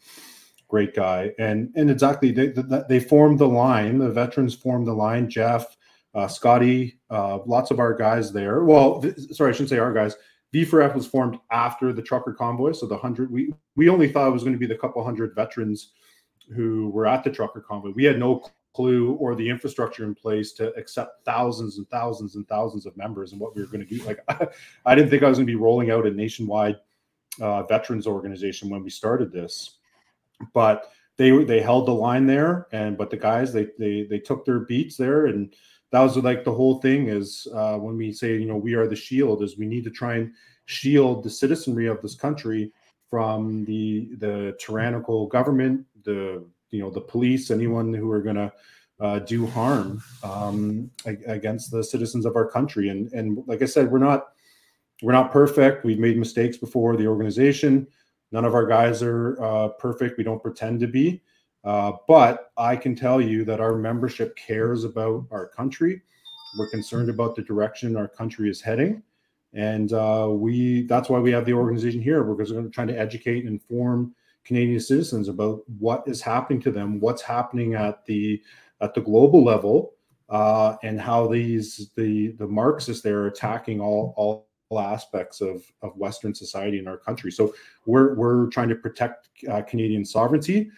great 0.68 0.94
guy, 0.94 1.32
and 1.38 1.72
and 1.76 1.90
exactly 1.90 2.30
they 2.32 2.52
they 2.88 3.00
formed 3.00 3.38
the 3.38 3.48
line. 3.48 3.98
The 3.98 4.10
veterans 4.10 4.54
formed 4.54 4.86
the 4.86 4.94
line. 4.94 5.28
Jeff, 5.28 5.76
uh, 6.14 6.28
Scotty, 6.28 6.98
uh, 7.10 7.38
lots 7.46 7.70
of 7.70 7.78
our 7.78 7.94
guys 7.94 8.32
there. 8.32 8.64
Well, 8.64 9.00
th- 9.02 9.18
sorry, 9.32 9.50
I 9.50 9.52
shouldn't 9.52 9.70
say 9.70 9.78
our 9.78 9.92
guys. 9.92 10.16
V4F 10.54 10.94
was 10.94 11.06
formed 11.06 11.38
after 11.50 11.92
the 11.92 12.02
trucker 12.02 12.32
convoy, 12.32 12.72
so 12.72 12.86
the 12.86 12.96
hundred 12.96 13.30
we 13.30 13.52
we 13.76 13.88
only 13.88 14.10
thought 14.10 14.28
it 14.28 14.32
was 14.32 14.42
going 14.42 14.54
to 14.54 14.58
be 14.58 14.66
the 14.66 14.78
couple 14.78 15.04
hundred 15.04 15.34
veterans 15.34 15.92
who 16.54 16.88
were 16.90 17.06
at 17.06 17.22
the 17.22 17.30
trucker 17.30 17.60
convoy. 17.60 17.90
We 17.90 18.04
had 18.04 18.18
no 18.18 18.42
clue 18.78 19.14
or 19.14 19.34
the 19.34 19.50
infrastructure 19.50 20.04
in 20.04 20.14
place 20.14 20.52
to 20.52 20.72
accept 20.74 21.24
thousands 21.24 21.78
and 21.78 21.90
thousands 21.90 22.36
and 22.36 22.46
thousands 22.46 22.86
of 22.86 22.96
members 22.96 23.32
and 23.32 23.40
what 23.40 23.56
we 23.56 23.60
were 23.60 23.66
going 23.66 23.84
to 23.84 23.96
do. 23.96 24.04
Like, 24.04 24.20
I 24.86 24.94
didn't 24.94 25.10
think 25.10 25.24
I 25.24 25.28
was 25.28 25.38
going 25.38 25.48
to 25.48 25.52
be 25.52 25.56
rolling 25.56 25.90
out 25.90 26.06
a 26.06 26.10
nationwide 26.12 26.76
uh, 27.40 27.64
veterans 27.64 28.06
organization 28.06 28.70
when 28.70 28.84
we 28.84 28.90
started 28.90 29.32
this, 29.32 29.78
but 30.54 30.92
they 31.16 31.30
they 31.42 31.60
held 31.60 31.86
the 31.86 31.92
line 31.92 32.26
there. 32.28 32.68
And 32.70 32.96
but 32.96 33.10
the 33.10 33.16
guys 33.16 33.52
they 33.52 33.66
they 33.80 34.04
they 34.04 34.20
took 34.20 34.44
their 34.44 34.60
beats 34.60 34.96
there, 34.96 35.26
and 35.26 35.52
that 35.90 36.00
was 36.00 36.16
like 36.16 36.44
the 36.44 36.54
whole 36.54 36.78
thing 36.78 37.08
is 37.08 37.48
uh, 37.52 37.78
when 37.78 37.96
we 37.96 38.12
say 38.12 38.36
you 38.36 38.46
know 38.46 38.56
we 38.56 38.74
are 38.74 38.86
the 38.86 38.94
shield 38.94 39.42
is 39.42 39.58
we 39.58 39.66
need 39.66 39.82
to 39.84 39.90
try 39.90 40.18
and 40.18 40.32
shield 40.66 41.24
the 41.24 41.30
citizenry 41.30 41.88
of 41.88 42.00
this 42.00 42.14
country 42.14 42.70
from 43.10 43.64
the 43.64 44.10
the 44.18 44.56
tyrannical 44.60 45.26
government, 45.26 45.84
the 46.04 46.46
you 46.70 46.80
know 46.80 46.90
the 46.90 47.00
police, 47.00 47.50
anyone 47.50 47.92
who 47.92 48.10
are 48.10 48.20
going 48.20 48.36
to 48.36 48.52
uh, 49.00 49.20
do 49.20 49.46
harm 49.46 50.02
um, 50.22 50.90
against 51.04 51.70
the 51.70 51.82
citizens 51.84 52.26
of 52.26 52.36
our 52.36 52.48
country. 52.48 52.88
And 52.88 53.12
and 53.12 53.42
like 53.46 53.62
I 53.62 53.66
said, 53.66 53.90
we're 53.90 53.98
not 53.98 54.28
we're 55.02 55.12
not 55.12 55.30
perfect. 55.30 55.84
We've 55.84 55.98
made 55.98 56.18
mistakes 56.18 56.56
before. 56.56 56.96
The 56.96 57.06
organization, 57.06 57.86
none 58.32 58.44
of 58.44 58.54
our 58.54 58.66
guys 58.66 59.02
are 59.02 59.40
uh, 59.42 59.68
perfect. 59.68 60.18
We 60.18 60.24
don't 60.24 60.42
pretend 60.42 60.80
to 60.80 60.88
be. 60.88 61.22
Uh, 61.64 61.92
but 62.06 62.50
I 62.56 62.76
can 62.76 62.94
tell 62.94 63.20
you 63.20 63.44
that 63.44 63.60
our 63.60 63.76
membership 63.76 64.36
cares 64.36 64.84
about 64.84 65.26
our 65.30 65.48
country. 65.48 66.02
We're 66.58 66.70
concerned 66.70 67.10
about 67.10 67.36
the 67.36 67.42
direction 67.42 67.96
our 67.96 68.08
country 68.08 68.48
is 68.48 68.60
heading, 68.60 69.02
and 69.52 69.92
uh, 69.92 70.28
we 70.30 70.82
that's 70.82 71.08
why 71.08 71.18
we 71.18 71.30
have 71.32 71.44
the 71.44 71.52
organization 71.52 72.00
here. 72.00 72.22
We're 72.24 72.42
going 72.42 72.64
to 72.64 72.70
try 72.70 72.86
to 72.86 72.98
educate 72.98 73.44
and 73.44 73.48
inform 73.48 74.14
Canadian 74.48 74.80
citizens 74.80 75.28
about 75.28 75.60
what 75.78 76.02
is 76.06 76.22
happening 76.22 76.60
to 76.62 76.70
them, 76.70 76.98
what's 77.00 77.20
happening 77.20 77.74
at 77.74 78.04
the 78.06 78.42
at 78.80 78.94
the 78.94 79.00
global 79.00 79.44
level, 79.44 79.92
uh, 80.30 80.76
and 80.82 80.98
how 80.98 81.28
these 81.28 81.90
the 81.96 82.28
the 82.38 82.46
Marxists 82.48 83.02
there 83.02 83.18
are 83.18 83.26
attacking 83.26 83.78
all 83.78 84.14
all 84.16 84.48
aspects 84.80 85.40
of, 85.40 85.62
of 85.82 85.96
Western 85.96 86.34
society 86.34 86.78
in 86.78 86.88
our 86.88 86.96
country. 86.96 87.30
So 87.30 87.54
we're 87.84 88.14
we're 88.14 88.46
trying 88.46 88.70
to 88.70 88.74
protect 88.74 89.28
uh, 89.50 89.60
Canadian 89.62 90.04
sovereignty, 90.04 90.70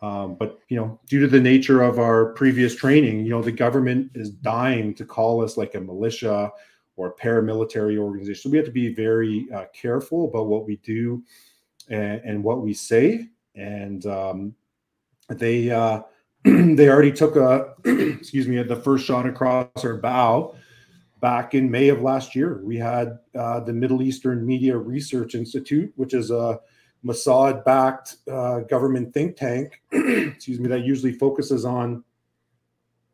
um, 0.00 0.34
but 0.34 0.58
you 0.68 0.76
know, 0.76 0.98
due 1.06 1.20
to 1.20 1.28
the 1.28 1.40
nature 1.40 1.80
of 1.80 2.00
our 2.00 2.32
previous 2.32 2.74
training, 2.74 3.24
you 3.24 3.30
know, 3.30 3.40
the 3.40 3.52
government 3.52 4.10
is 4.16 4.30
dying 4.30 4.94
to 4.94 5.04
call 5.04 5.44
us 5.44 5.56
like 5.56 5.76
a 5.76 5.80
militia 5.80 6.50
or 6.96 7.06
a 7.06 7.14
paramilitary 7.14 7.98
organization. 7.98 8.42
So 8.42 8.50
we 8.50 8.58
have 8.58 8.66
to 8.66 8.72
be 8.72 8.92
very 8.92 9.46
uh, 9.54 9.66
careful 9.72 10.28
about 10.28 10.48
what 10.48 10.66
we 10.66 10.76
do 10.78 11.22
and, 11.88 12.20
and 12.24 12.44
what 12.44 12.62
we 12.62 12.74
say. 12.74 13.28
And 13.54 14.04
um, 14.06 14.54
they 15.28 15.70
uh, 15.70 16.02
they 16.44 16.88
already 16.88 17.12
took 17.12 17.36
a 17.36 17.74
excuse 17.84 18.48
me 18.48 18.62
the 18.62 18.76
first 18.76 19.04
shot 19.04 19.26
across 19.26 19.66
our 19.84 19.96
bow 19.96 20.54
back 21.20 21.54
in 21.54 21.70
May 21.70 21.88
of 21.88 22.02
last 22.02 22.34
year. 22.34 22.60
We 22.64 22.76
had 22.76 23.18
uh, 23.38 23.60
the 23.60 23.72
Middle 23.72 24.02
Eastern 24.02 24.44
Media 24.44 24.76
Research 24.76 25.34
Institute, 25.34 25.92
which 25.96 26.14
is 26.14 26.30
a 26.30 26.60
Mossad 27.04 27.64
backed 27.64 28.16
uh, 28.30 28.60
government 28.60 29.14
think 29.14 29.36
tank, 29.36 29.80
excuse 29.92 30.60
me, 30.60 30.68
that 30.68 30.84
usually 30.84 31.12
focuses 31.12 31.64
on 31.64 32.04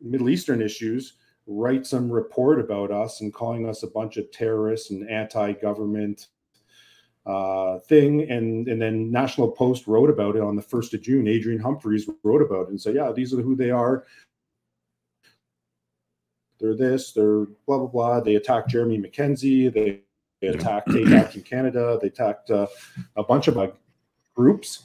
Middle 0.00 0.30
Eastern 0.30 0.62
issues, 0.62 1.14
write 1.46 1.86
some 1.86 2.10
report 2.10 2.60
about 2.60 2.90
us 2.90 3.20
and 3.20 3.32
calling 3.32 3.68
us 3.68 3.82
a 3.82 3.88
bunch 3.88 4.16
of 4.16 4.30
terrorists 4.30 4.90
and 4.90 5.08
anti 5.10 5.52
government 5.52 6.28
uh, 7.26 7.78
thing. 7.80 8.30
And, 8.30 8.68
and 8.68 8.80
then 8.80 9.10
National 9.10 9.50
Post 9.50 9.86
wrote 9.86 10.10
about 10.10 10.36
it 10.36 10.42
on 10.42 10.56
the 10.56 10.62
1st 10.62 10.94
of 10.94 11.02
June. 11.02 11.28
Adrian 11.28 11.60
Humphreys 11.60 12.08
wrote 12.22 12.42
about 12.42 12.64
it 12.64 12.70
and 12.70 12.80
said, 12.80 12.94
yeah, 12.94 13.12
these 13.12 13.34
are 13.34 13.42
who 13.42 13.54
they 13.54 13.70
are. 13.70 14.04
They're 16.58 16.76
this, 16.76 17.12
they're 17.12 17.44
blah, 17.66 17.78
blah, 17.78 17.86
blah. 17.86 18.20
They 18.20 18.34
attacked 18.34 18.70
Jeremy 18.70 18.98
MacKenzie. 18.98 19.72
They 19.72 20.00
they 20.40 20.48
attacked 20.48 20.88
in 20.90 21.42
Canada. 21.42 21.98
They 22.00 22.08
attacked 22.08 22.50
uh, 22.50 22.66
a 23.16 23.24
bunch 23.24 23.48
of 23.48 23.56
like 23.56 23.74
groups, 24.34 24.84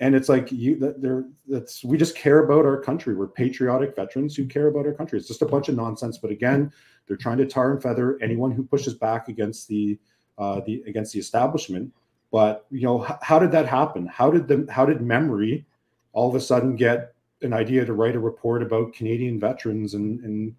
and 0.00 0.14
it's 0.14 0.28
like 0.28 0.50
you 0.52 0.76
that 0.78 1.00
they're 1.02 1.24
that's 1.48 1.82
we 1.84 1.96
just 1.96 2.16
care 2.16 2.44
about 2.44 2.64
our 2.64 2.80
country. 2.80 3.14
We're 3.14 3.28
patriotic 3.28 3.96
veterans 3.96 4.36
who 4.36 4.46
care 4.46 4.68
about 4.68 4.86
our 4.86 4.92
country. 4.92 5.18
It's 5.18 5.28
just 5.28 5.42
a 5.42 5.46
bunch 5.46 5.68
of 5.68 5.76
nonsense. 5.76 6.18
But 6.18 6.30
again, 6.30 6.72
they're 7.06 7.16
trying 7.16 7.38
to 7.38 7.46
tar 7.46 7.72
and 7.72 7.82
feather 7.82 8.18
anyone 8.22 8.52
who 8.52 8.62
pushes 8.62 8.94
back 8.94 9.28
against 9.28 9.68
the 9.68 9.98
uh, 10.38 10.60
the 10.60 10.82
against 10.86 11.12
the 11.12 11.18
establishment. 11.18 11.92
But 12.30 12.66
you 12.70 12.82
know, 12.82 13.04
h- 13.04 13.16
how 13.22 13.38
did 13.38 13.52
that 13.52 13.66
happen? 13.66 14.06
How 14.06 14.30
did 14.30 14.48
the 14.48 14.66
how 14.70 14.86
did 14.86 14.98
MEMRI 14.98 15.64
all 16.12 16.28
of 16.28 16.34
a 16.34 16.40
sudden 16.40 16.76
get 16.76 17.14
an 17.42 17.52
idea 17.52 17.84
to 17.84 17.92
write 17.92 18.16
a 18.16 18.20
report 18.20 18.62
about 18.62 18.92
Canadian 18.92 19.40
veterans 19.40 19.94
and 19.94 20.20
and 20.24 20.54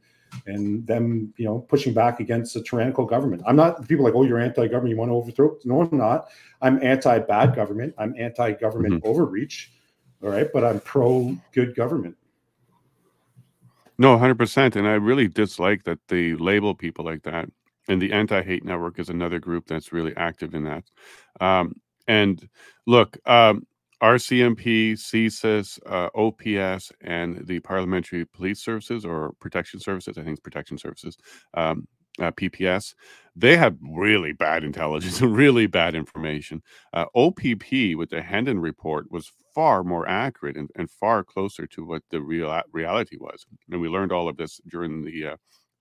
and 0.47 0.85
them, 0.87 1.33
you 1.37 1.45
know, 1.45 1.59
pushing 1.59 1.93
back 1.93 2.19
against 2.19 2.55
a 2.55 2.61
tyrannical 2.61 3.05
government. 3.05 3.43
I'm 3.45 3.55
not 3.55 3.87
people 3.87 4.03
like, 4.03 4.15
oh, 4.15 4.23
you're 4.23 4.39
anti-government, 4.39 4.89
you 4.89 4.97
want 4.97 5.09
to 5.09 5.15
overthrow. 5.15 5.57
No, 5.63 5.81
I'm 5.81 5.97
not. 5.97 6.29
I'm 6.61 6.83
anti-bad 6.83 7.55
government. 7.55 7.93
I'm 7.97 8.15
anti-government 8.17 8.95
mm-hmm. 8.95 9.07
overreach. 9.07 9.71
All 10.23 10.29
right, 10.29 10.47
but 10.53 10.63
I'm 10.63 10.79
pro 10.79 11.35
good 11.51 11.75
government. 11.75 12.15
No, 13.97 14.17
hundred 14.17 14.37
percent. 14.37 14.75
And 14.75 14.87
I 14.87 14.93
really 14.93 15.27
dislike 15.27 15.83
that 15.83 15.99
they 16.07 16.33
label 16.33 16.73
people 16.73 17.05
like 17.05 17.23
that. 17.23 17.49
And 17.87 18.01
the 18.01 18.13
anti-hate 18.13 18.63
network 18.63 18.99
is 18.99 19.09
another 19.09 19.39
group 19.39 19.67
that's 19.67 19.91
really 19.91 20.15
active 20.15 20.55
in 20.55 20.63
that. 20.63 20.83
Um, 21.41 21.73
and 22.07 22.47
look, 22.87 23.17
um, 23.25 23.65
RCMP, 24.01 24.93
CSIS, 24.93 25.79
uh, 25.85 26.09
OPS, 26.13 26.91
and 27.01 27.45
the 27.47 27.59
Parliamentary 27.59 28.25
Police 28.25 28.59
Services 28.59 29.05
or 29.05 29.33
Protection 29.39 29.79
Services, 29.79 30.17
I 30.17 30.23
think 30.23 30.33
it's 30.33 30.41
Protection 30.41 30.77
Services, 30.77 31.17
um, 31.53 31.87
uh, 32.19 32.31
PPS, 32.31 32.95
they 33.35 33.57
have 33.57 33.77
really 33.81 34.33
bad 34.33 34.63
intelligence 34.63 35.21
and 35.21 35.35
really 35.35 35.67
bad 35.67 35.95
information. 35.95 36.61
Uh, 36.93 37.05
OPP 37.15 37.95
with 37.95 38.09
the 38.09 38.21
Hendon 38.21 38.59
report 38.59 39.11
was 39.11 39.31
far 39.55 39.83
more 39.83 40.07
accurate 40.07 40.57
and, 40.57 40.69
and 40.75 40.89
far 40.89 41.23
closer 41.23 41.65
to 41.67 41.85
what 41.85 42.03
the 42.09 42.21
real 42.21 42.61
reality 42.71 43.17
was. 43.19 43.45
And 43.71 43.81
we 43.81 43.87
learned 43.87 44.11
all 44.11 44.27
of 44.27 44.37
this 44.37 44.59
during 44.67 45.03
the 45.03 45.27
uh, 45.27 45.35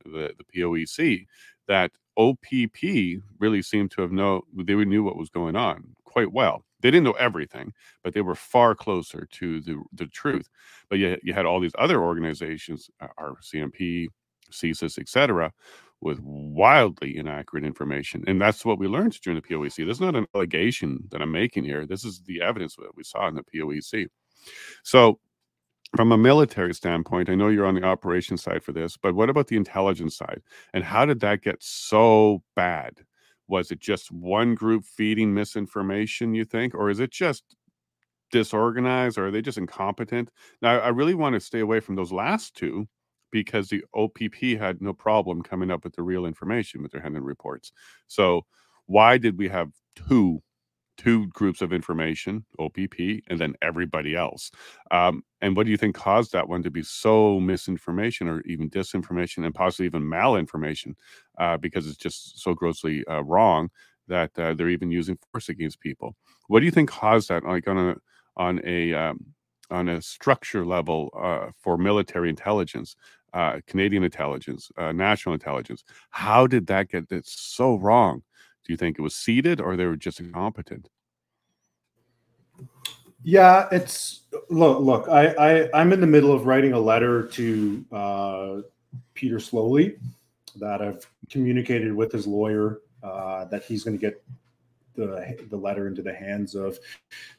the, 0.04 0.32
the 0.38 0.44
POEC 0.54 1.26
that 1.68 1.92
OPP 2.16 3.22
really 3.38 3.62
seemed 3.62 3.90
to 3.92 4.02
have 4.02 4.12
know 4.12 4.42
they 4.54 4.74
knew 4.74 5.02
what 5.02 5.16
was 5.16 5.30
going 5.30 5.56
on 5.56 5.94
quite 6.04 6.32
well. 6.32 6.64
They 6.80 6.90
didn't 6.90 7.04
know 7.04 7.12
everything, 7.12 7.72
but 8.02 8.12
they 8.12 8.20
were 8.20 8.34
far 8.34 8.74
closer 8.74 9.26
to 9.32 9.60
the 9.60 9.82
the 9.92 10.06
truth. 10.06 10.48
But 10.90 10.98
yet 10.98 11.20
you 11.22 11.32
had 11.32 11.46
all 11.46 11.60
these 11.60 11.74
other 11.78 12.02
organizations, 12.02 12.90
uh, 13.00 13.08
RCMP, 13.18 14.08
CSIS, 14.50 14.98
etc., 14.98 15.52
with 16.00 16.20
wildly 16.20 17.16
inaccurate 17.16 17.64
information. 17.64 18.24
And 18.26 18.40
that's 18.40 18.64
what 18.64 18.78
we 18.78 18.88
learned 18.88 19.18
during 19.22 19.40
the 19.40 19.48
POEC. 19.48 19.86
This 19.86 19.96
is 19.96 20.00
not 20.00 20.16
an 20.16 20.26
allegation 20.34 21.04
that 21.10 21.22
I'm 21.22 21.30
making 21.30 21.64
here. 21.64 21.86
This 21.86 22.04
is 22.04 22.20
the 22.26 22.42
evidence 22.42 22.74
that 22.76 22.96
we 22.96 23.04
saw 23.04 23.28
in 23.28 23.36
the 23.36 23.44
POEC. 23.44 24.08
So 24.82 25.20
from 25.96 26.12
a 26.12 26.18
military 26.18 26.74
standpoint, 26.74 27.28
I 27.28 27.34
know 27.34 27.48
you're 27.48 27.66
on 27.66 27.74
the 27.74 27.84
operations 27.84 28.42
side 28.42 28.62
for 28.62 28.72
this, 28.72 28.96
but 28.96 29.14
what 29.14 29.28
about 29.28 29.48
the 29.48 29.56
intelligence 29.56 30.16
side? 30.16 30.40
And 30.72 30.82
how 30.84 31.04
did 31.04 31.20
that 31.20 31.42
get 31.42 31.62
so 31.62 32.42
bad? 32.56 33.04
Was 33.48 33.70
it 33.70 33.80
just 33.80 34.10
one 34.10 34.54
group 34.54 34.84
feeding 34.84 35.34
misinformation, 35.34 36.34
you 36.34 36.44
think? 36.44 36.74
Or 36.74 36.88
is 36.88 37.00
it 37.00 37.10
just 37.10 37.44
disorganized 38.30 39.18
or 39.18 39.26
are 39.26 39.30
they 39.30 39.42
just 39.42 39.58
incompetent? 39.58 40.30
Now, 40.62 40.78
I 40.78 40.88
really 40.88 41.14
want 41.14 41.34
to 41.34 41.40
stay 41.40 41.60
away 41.60 41.80
from 41.80 41.96
those 41.96 42.12
last 42.12 42.56
two 42.56 42.88
because 43.30 43.68
the 43.68 43.84
OPP 43.94 44.58
had 44.58 44.80
no 44.80 44.94
problem 44.94 45.42
coming 45.42 45.70
up 45.70 45.84
with 45.84 45.94
the 45.94 46.02
real 46.02 46.24
information 46.24 46.82
with 46.82 46.92
their 46.92 47.02
Hendon 47.02 47.24
reports. 47.24 47.72
So, 48.06 48.46
why 48.86 49.18
did 49.18 49.38
we 49.38 49.48
have 49.48 49.70
two 49.94 50.42
two 50.96 51.26
groups 51.28 51.62
of 51.62 51.72
information, 51.72 52.44
OPP, 52.58 53.22
and 53.28 53.38
then 53.38 53.54
everybody 53.62 54.14
else. 54.14 54.50
Um, 54.90 55.24
and 55.40 55.56
what 55.56 55.64
do 55.64 55.70
you 55.70 55.76
think 55.76 55.94
caused 55.94 56.32
that 56.32 56.48
one 56.48 56.62
to 56.62 56.70
be 56.70 56.82
so 56.82 57.40
misinformation 57.40 58.28
or 58.28 58.42
even 58.42 58.70
disinformation 58.70 59.44
and 59.44 59.54
possibly 59.54 59.86
even 59.86 60.02
malinformation 60.02 60.94
uh, 61.38 61.56
because 61.56 61.86
it's 61.88 61.96
just 61.96 62.40
so 62.40 62.54
grossly 62.54 63.04
uh, 63.06 63.22
wrong 63.22 63.70
that 64.08 64.30
uh, 64.38 64.54
they're 64.54 64.68
even 64.68 64.90
using 64.90 65.18
force 65.32 65.48
against 65.48 65.80
people? 65.80 66.16
What 66.48 66.60
do 66.60 66.66
you 66.66 66.72
think 66.72 66.90
caused 66.90 67.28
that? 67.28 67.44
Like 67.44 67.68
on 67.68 67.78
a 67.78 67.96
on 68.36 68.60
a 68.64 68.94
um, 68.94 69.24
on 69.70 69.88
a 69.88 70.02
structure 70.02 70.64
level 70.64 71.10
uh, 71.20 71.50
for 71.58 71.76
military 71.78 72.28
intelligence, 72.28 72.94
uh, 73.32 73.60
Canadian 73.66 74.04
intelligence, 74.04 74.70
uh, 74.76 74.92
national 74.92 75.34
intelligence. 75.34 75.84
How 76.10 76.46
did 76.46 76.66
that 76.66 76.90
get 76.90 77.08
that 77.08 77.26
so 77.26 77.76
wrong? 77.76 78.22
You 78.72 78.78
think 78.78 78.98
it 78.98 79.02
was 79.02 79.14
seeded 79.14 79.60
or 79.60 79.76
they 79.76 79.84
were 79.84 79.96
just 79.96 80.18
incompetent? 80.18 80.88
Yeah, 83.22 83.68
it's 83.70 84.22
look. 84.48 84.80
Look, 84.80 85.08
I, 85.10 85.26
I 85.26 85.70
I'm 85.74 85.92
in 85.92 86.00
the 86.00 86.06
middle 86.06 86.32
of 86.32 86.46
writing 86.46 86.72
a 86.72 86.80
letter 86.80 87.24
to 87.24 87.84
uh, 87.92 88.56
Peter 89.12 89.36
Sloly 89.36 89.98
that 90.56 90.80
I've 90.80 91.06
communicated 91.28 91.92
with 91.92 92.12
his 92.12 92.26
lawyer 92.26 92.80
uh, 93.02 93.44
that 93.44 93.62
he's 93.62 93.84
going 93.84 93.98
to 93.98 94.00
get 94.00 94.24
the 94.94 95.36
the 95.50 95.56
letter 95.56 95.86
into 95.86 96.00
the 96.00 96.14
hands 96.14 96.54
of 96.54 96.78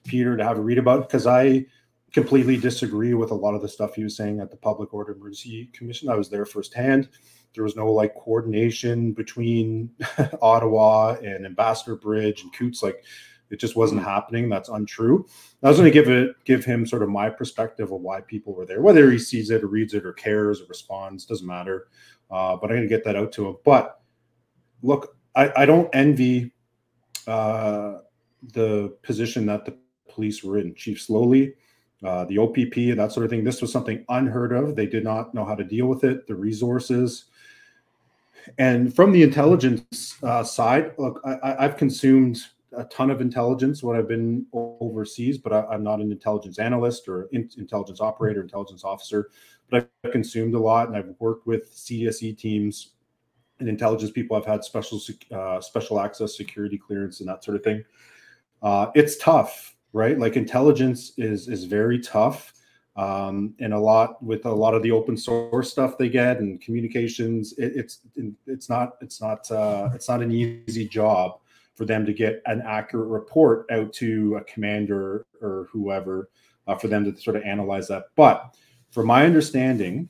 Peter 0.03 0.37
to 0.37 0.43
have 0.43 0.59
a 0.59 0.61
read 0.61 0.77
about 0.77 1.09
because 1.09 1.25
I 1.25 1.65
completely 2.11 2.57
disagree 2.57 3.15
with 3.15 3.31
a 3.31 3.35
lot 3.35 3.55
of 3.55 3.63
the 3.63 3.67
stuff 3.67 3.95
he 3.95 4.03
was 4.03 4.15
saying 4.15 4.39
at 4.39 4.51
the 4.51 4.57
Public 4.57 4.93
Order 4.93 5.13
Emergency 5.13 5.71
Commission. 5.73 6.09
I 6.09 6.15
was 6.15 6.29
there 6.29 6.45
firsthand. 6.45 7.09
There 7.53 7.63
was 7.63 7.75
no 7.75 7.91
like 7.91 8.15
coordination 8.15 9.13
between 9.13 9.89
Ottawa 10.41 11.15
and 11.23 11.45
Ambassador 11.45 11.95
Bridge 11.95 12.41
and 12.41 12.53
Coutts. 12.53 12.83
Like 12.83 13.03
it 13.49 13.59
just 13.59 13.75
wasn't 13.75 14.01
mm. 14.01 14.05
happening. 14.05 14.49
That's 14.49 14.69
untrue. 14.69 15.25
I 15.61 15.69
was 15.69 15.77
going 15.77 15.91
to 15.91 15.93
give 15.93 16.09
it 16.09 16.35
give 16.45 16.65
him 16.65 16.85
sort 16.85 17.03
of 17.03 17.09
my 17.09 17.29
perspective 17.29 17.91
of 17.91 18.01
why 18.01 18.21
people 18.21 18.53
were 18.53 18.65
there, 18.65 18.81
whether 18.81 19.11
he 19.11 19.19
sees 19.19 19.51
it 19.51 19.63
or 19.63 19.67
reads 19.67 19.93
it 19.93 20.05
or 20.05 20.13
cares 20.13 20.61
or 20.61 20.65
responds, 20.65 21.25
doesn't 21.25 21.47
matter. 21.47 21.87
Uh, 22.31 22.55
but 22.55 22.71
I'm 22.71 22.77
going 22.77 22.81
to 22.83 22.87
get 22.87 23.03
that 23.03 23.15
out 23.15 23.31
to 23.33 23.47
him. 23.47 23.57
But 23.63 24.01
look, 24.81 25.15
I, 25.35 25.51
I 25.55 25.65
don't 25.65 25.89
envy 25.93 26.51
uh, 27.27 27.99
the 28.53 28.97
position 29.03 29.45
that 29.45 29.65
the 29.65 29.77
police 30.09 30.43
were 30.43 30.57
in. 30.57 30.75
Chief 30.75 31.05
Sloly, 31.05 31.53
uh, 32.03 32.25
the 32.25 32.37
OPP, 32.37 32.75
and 32.77 32.99
that 32.99 33.11
sort 33.11 33.23
of 33.23 33.29
thing. 33.29 33.43
This 33.43 33.61
was 33.61 33.71
something 33.71 34.03
unheard 34.09 34.51
of. 34.51 34.75
They 34.75 34.87
did 34.87 35.03
not 35.03 35.33
know 35.33 35.45
how 35.45 35.55
to 35.55 35.63
deal 35.63 35.87
with 35.87 36.03
it. 36.03 36.27
The 36.27 36.35
resources, 36.35 37.25
and 38.57 38.93
from 38.93 39.11
the 39.11 39.23
intelligence 39.23 40.17
uh, 40.23 40.43
side, 40.43 40.93
look, 40.97 41.21
I, 41.25 41.63
have 41.63 41.77
consumed 41.77 42.41
a 42.75 42.83
ton 42.85 43.11
of 43.11 43.21
intelligence 43.21 43.83
when 43.83 43.97
I've 43.97 44.07
been 44.07 44.45
overseas, 44.53 45.37
but 45.37 45.53
I, 45.53 45.75
am 45.75 45.83
not 45.83 45.99
an 45.99 46.11
intelligence 46.11 46.59
analyst 46.59 47.07
or 47.07 47.29
in, 47.31 47.49
intelligence 47.57 48.01
operator, 48.01 48.41
intelligence 48.41 48.83
officer. 48.83 49.29
But 49.69 49.89
I've 50.03 50.11
consumed 50.11 50.55
a 50.55 50.59
lot, 50.59 50.87
and 50.87 50.97
I've 50.97 51.13
worked 51.19 51.47
with 51.47 51.73
CDSE 51.73 52.37
teams 52.37 52.91
and 53.59 53.69
intelligence 53.69 54.11
people. 54.11 54.35
I've 54.35 54.45
had 54.45 54.63
special 54.63 54.99
uh, 55.31 55.61
special 55.61 55.99
access 55.99 56.35
security 56.35 56.77
clearance 56.77 57.19
and 57.19 57.29
that 57.29 57.43
sort 57.43 57.55
of 57.55 57.63
thing. 57.63 57.83
Uh, 58.61 58.91
it's 58.95 59.17
tough, 59.17 59.75
right? 59.93 60.17
Like 60.19 60.35
intelligence 60.35 61.13
is 61.17 61.47
is 61.47 61.63
very 61.65 61.99
tough 61.99 62.53
um, 62.95 63.55
and 63.59 63.73
a 63.73 63.79
lot 63.79 64.21
with 64.21 64.45
a 64.45 64.51
lot 64.51 64.73
of 64.73 64.83
the 64.83 64.91
open 64.91 65.17
source 65.17 65.71
stuff 65.71 65.97
they 65.97 66.09
get 66.09 66.39
and 66.39 66.61
communications 66.61 67.53
it, 67.53 67.73
it's 67.75 67.99
it's 68.45 68.69
not 68.69 68.93
it's 69.01 69.19
not 69.19 69.49
uh, 69.51 69.89
it's 69.93 70.07
not 70.07 70.21
an 70.21 70.31
easy 70.31 70.87
job 70.87 71.39
for 71.75 71.85
them 71.85 72.05
to 72.05 72.13
get 72.13 72.41
an 72.45 72.61
accurate 72.65 73.07
report 73.07 73.65
out 73.71 73.91
to 73.93 74.35
a 74.35 74.43
commander 74.43 75.25
or 75.41 75.67
whoever 75.71 76.29
uh, 76.67 76.75
for 76.75 76.87
them 76.87 77.03
to 77.03 77.19
sort 77.19 77.35
of 77.35 77.41
analyze 77.43 77.87
that. 77.87 78.05
But 78.15 78.55
from 78.91 79.07
my 79.07 79.25
understanding 79.25 80.07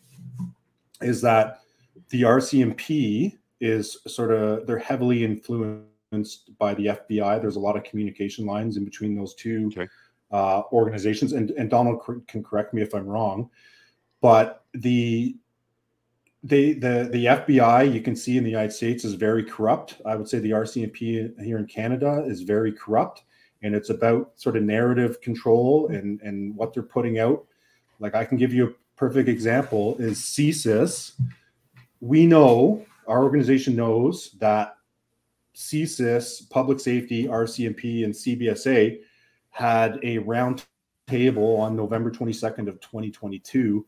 is 1.01 1.21
that 1.21 1.61
the 2.09 2.23
rcmp 2.23 3.37
is 3.61 3.97
sort 4.07 4.31
of 4.31 4.67
they're 4.67 4.77
heavily 4.77 5.23
influenced 5.23 6.57
by 6.57 6.73
the 6.73 6.87
fbi 6.87 7.41
there's 7.41 7.55
a 7.55 7.59
lot 7.59 7.77
of 7.77 7.83
communication 7.83 8.45
lines 8.45 8.77
in 8.77 8.85
between 8.85 9.15
those 9.15 9.33
two 9.35 9.67
okay 9.67 9.87
uh, 10.33 10.63
organizations, 10.71 11.31
and, 11.31 11.51
and 11.51 11.69
Donald 11.69 12.01
can 12.27 12.43
correct 12.43 12.73
me 12.73 12.81
if 12.81 12.93
I'm 12.95 13.05
wrong, 13.05 13.49
but 14.19 14.65
the 14.73 15.37
they 16.43 16.73
the 16.73 17.07
the 17.11 17.25
FBI 17.25 17.93
you 17.93 18.01
can 18.01 18.15
see 18.15 18.37
in 18.37 18.43
the 18.43 18.49
United 18.49 18.73
States 18.73 19.05
is 19.05 19.13
very 19.13 19.43
corrupt. 19.43 20.01
I 20.05 20.15
would 20.15 20.27
say 20.27 20.39
the 20.39 20.51
RCMP 20.51 21.39
here 21.41 21.57
in 21.57 21.67
Canada 21.67 22.25
is 22.27 22.41
very 22.41 22.71
corrupt, 22.71 23.23
and 23.61 23.75
it's 23.75 23.91
about 23.91 24.31
sort 24.35 24.57
of 24.57 24.63
narrative 24.63 25.21
control 25.21 25.87
and 25.87 26.19
and 26.21 26.55
what 26.55 26.73
they're 26.73 26.83
putting 26.83 27.19
out. 27.19 27.45
Like 27.99 28.15
I 28.15 28.25
can 28.25 28.37
give 28.37 28.53
you 28.53 28.67
a 28.67 28.73
perfect 28.97 29.29
example 29.29 29.95
is 29.99 30.17
CSIS. 30.19 31.13
We 32.01 32.25
know 32.25 32.83
our 33.07 33.23
organization 33.23 33.75
knows 33.75 34.31
that 34.39 34.77
CSIS, 35.55 36.49
public 36.49 36.79
safety, 36.79 37.25
RCMP, 37.25 38.03
and 38.03 38.13
CBSA 38.13 38.99
had 39.53 39.99
a 40.03 40.17
round 40.17 40.65
table 41.07 41.57
on 41.57 41.75
November 41.75 42.11
22nd 42.11 42.67
of 42.67 42.81
2022 42.81 43.85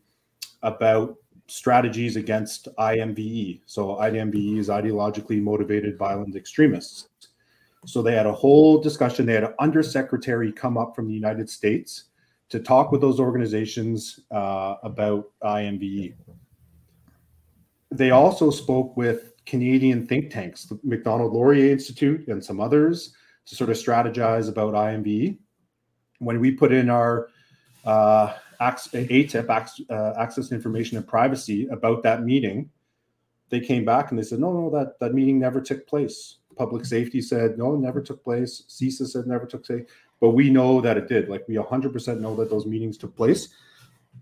about 0.61 1.15
strategies 1.47 2.15
against 2.15 2.67
IMVE. 2.77 3.61
So 3.65 3.95
IMVE 3.95 4.59
is 4.59 4.69
ideologically 4.69 5.41
motivated 5.41 5.97
violent 5.97 6.35
extremists. 6.35 7.09
So 7.85 8.01
they 8.01 8.13
had 8.15 8.27
a 8.27 8.33
whole 8.33 8.79
discussion. 8.79 9.25
They 9.25 9.33
had 9.33 9.43
an 9.43 9.53
undersecretary 9.59 10.51
come 10.51 10.77
up 10.77 10.95
from 10.95 11.07
the 11.07 11.13
United 11.13 11.49
States 11.49 12.05
to 12.49 12.59
talk 12.59 12.91
with 12.91 13.01
those 13.01 13.19
organizations 13.19 14.19
uh, 14.31 14.75
about 14.83 15.31
IMVE. 15.43 16.13
They 17.91 18.11
also 18.11 18.51
spoke 18.51 18.95
with 18.95 19.33
Canadian 19.45 20.05
think 20.05 20.31
tanks, 20.31 20.65
the 20.65 20.79
Macdonald 20.83 21.33
Laurier 21.33 21.71
Institute 21.71 22.27
and 22.27 22.43
some 22.43 22.59
others, 22.59 23.15
to 23.47 23.55
sort 23.55 23.69
of 23.71 23.77
strategize 23.77 24.47
about 24.49 24.73
IMVE 24.73 25.37
when 26.19 26.39
we 26.39 26.51
put 26.51 26.71
in 26.71 26.89
our 26.89 27.29
uh, 27.85 28.33
ATIP, 28.59 29.49
uh, 29.89 30.13
access 30.19 30.51
information 30.51 30.97
and 30.97 31.07
privacy, 31.07 31.67
about 31.67 32.03
that 32.03 32.23
meeting, 32.23 32.69
they 33.49 33.59
came 33.59 33.85
back 33.85 34.09
and 34.09 34.19
they 34.19 34.23
said, 34.23 34.39
no, 34.39 34.51
no, 34.51 34.69
that, 34.71 34.99
that 34.99 35.13
meeting 35.13 35.39
never 35.39 35.61
took 35.61 35.87
place. 35.87 36.37
Public 36.55 36.85
safety 36.85 37.21
said, 37.21 37.57
no, 37.57 37.75
never 37.75 38.01
took 38.01 38.23
place. 38.23 38.63
CSIS 38.69 39.09
said 39.09 39.27
never 39.27 39.45
took 39.45 39.65
place. 39.65 39.85
But 40.19 40.29
we 40.29 40.49
know 40.49 40.81
that 40.81 40.97
it 40.97 41.07
did. 41.07 41.29
Like 41.29 41.47
we 41.47 41.55
100% 41.55 42.19
know 42.19 42.35
that 42.37 42.49
those 42.49 42.65
meetings 42.65 42.97
took 42.97 43.15
place. 43.15 43.49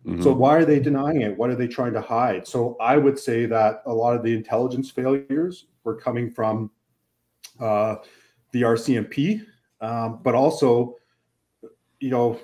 Mm-hmm. 0.06 0.22
So 0.22 0.34
why 0.34 0.58
are 0.58 0.66
they 0.66 0.80
denying 0.80 1.22
it? 1.22 1.38
What 1.38 1.50
are 1.50 1.56
they 1.56 1.68
trying 1.68 1.94
to 1.94 2.02
hide? 2.02 2.48
So 2.48 2.76
I 2.82 2.98
would 2.98 3.18
say 3.18 3.46
that 3.46 3.84
a 3.86 3.94
lot 3.94 4.16
of 4.16 4.24
the 4.24 4.34
intelligence 4.34 4.90
failures 4.90 5.66
were 5.84 5.96
coming 5.96 6.32
from 6.32 6.72
uh, 7.60 7.98
the 8.52 8.64
RCMP, 8.64 9.46
um, 9.82 10.20
but 10.24 10.36
also 10.36 10.98
you 12.04 12.10
know, 12.10 12.38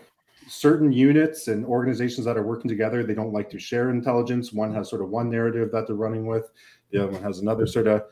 certain 0.48 0.90
units 0.90 1.50
and 1.50 1.66
organizations 1.66 2.26
that 2.26 2.38
are 2.38 2.44
working 2.44 2.70
together, 2.70 3.04
they 3.04 3.14
don't 3.14 3.34
like 3.34 3.50
to 3.50 3.60
share 3.60 3.90
intelligence. 3.90 4.54
One 4.54 4.74
has 4.74 4.90
sort 4.90 5.02
of 5.02 5.10
one 5.10 5.30
narrative 5.30 5.70
that 5.74 5.86
they're 5.86 5.98
running 5.98 6.26
with, 6.26 6.50
the 6.92 7.04
other 7.04 7.12
one 7.12 7.22
has 7.22 7.40
another 7.40 7.68
sort 7.68 7.88
of 7.88 8.04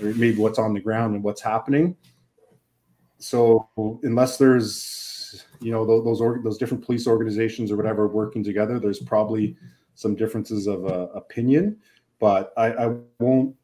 maybe 0.00 0.36
what's 0.36 0.58
on 0.58 0.74
the 0.74 0.80
ground 0.80 1.14
and 1.14 1.22
what's 1.22 1.40
happening. 1.40 1.96
So 3.18 3.68
unless 4.02 4.36
there's 4.36 5.44
you 5.60 5.70
know 5.70 5.86
those 5.86 6.18
those, 6.42 6.58
different 6.58 6.84
police 6.84 7.06
organizations 7.06 7.70
or 7.70 7.76
whatever 7.76 8.08
working 8.08 8.42
together, 8.42 8.80
there's 8.80 8.98
probably 8.98 9.56
some 9.94 10.16
differences 10.16 10.66
of 10.66 10.86
uh, 10.86 11.08
opinion. 11.14 11.78
But 12.18 12.52
I, 12.56 12.72
I 12.72 12.94
won't 13.20 13.54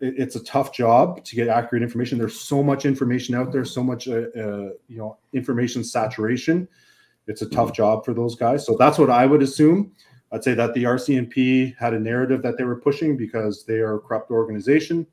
it's 0.00 0.36
a 0.36 0.44
tough 0.44 0.72
job 0.72 1.24
to 1.24 1.36
get 1.36 1.48
accurate 1.48 1.82
information. 1.82 2.18
There's 2.18 2.40
so 2.40 2.62
much 2.62 2.84
information 2.84 3.34
out 3.34 3.52
there, 3.52 3.64
so 3.64 3.82
much 3.82 4.08
uh, 4.08 4.26
uh, 4.36 4.70
you 4.88 4.98
know 4.98 5.18
information 5.32 5.82
saturation. 5.82 6.68
It's 7.26 7.42
a 7.42 7.48
tough 7.48 7.72
job 7.72 8.04
for 8.04 8.14
those 8.14 8.34
guys. 8.34 8.64
So 8.64 8.76
that's 8.76 8.98
what 8.98 9.10
I 9.10 9.26
would 9.26 9.42
assume. 9.42 9.92
I'd 10.32 10.44
say 10.44 10.54
that 10.54 10.74
the 10.74 10.84
RCMP 10.84 11.76
had 11.76 11.94
a 11.94 12.00
narrative 12.00 12.42
that 12.42 12.56
they 12.56 12.64
were 12.64 12.80
pushing 12.80 13.16
because 13.16 13.64
they 13.64 13.78
are 13.78 13.96
a 13.96 14.00
corrupt 14.00 14.30
organization, 14.30 15.06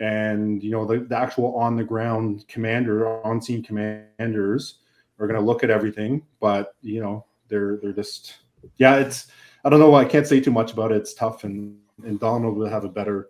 and 0.00 0.62
you 0.62 0.70
know 0.70 0.86
the, 0.86 1.00
the 1.00 1.16
actual 1.16 1.54
on 1.56 1.76
the 1.76 1.84
ground 1.84 2.46
commander, 2.48 3.22
on 3.24 3.42
scene 3.42 3.62
commanders 3.62 4.78
are 5.18 5.26
going 5.26 5.38
to 5.38 5.44
look 5.44 5.62
at 5.62 5.70
everything, 5.70 6.22
but 6.40 6.74
you 6.80 7.00
know 7.00 7.26
they're 7.48 7.78
they're 7.82 7.92
just 7.92 8.36
yeah. 8.76 8.96
It's 8.96 9.26
I 9.64 9.68
don't 9.68 9.80
know. 9.80 9.94
I 9.94 10.04
can't 10.04 10.26
say 10.26 10.40
too 10.40 10.52
much 10.52 10.72
about 10.72 10.92
it. 10.92 10.96
It's 10.96 11.12
tough, 11.12 11.44
and 11.44 11.78
and 12.04 12.18
Donald 12.18 12.56
will 12.56 12.68
have 12.68 12.84
a 12.84 12.88
better 12.88 13.28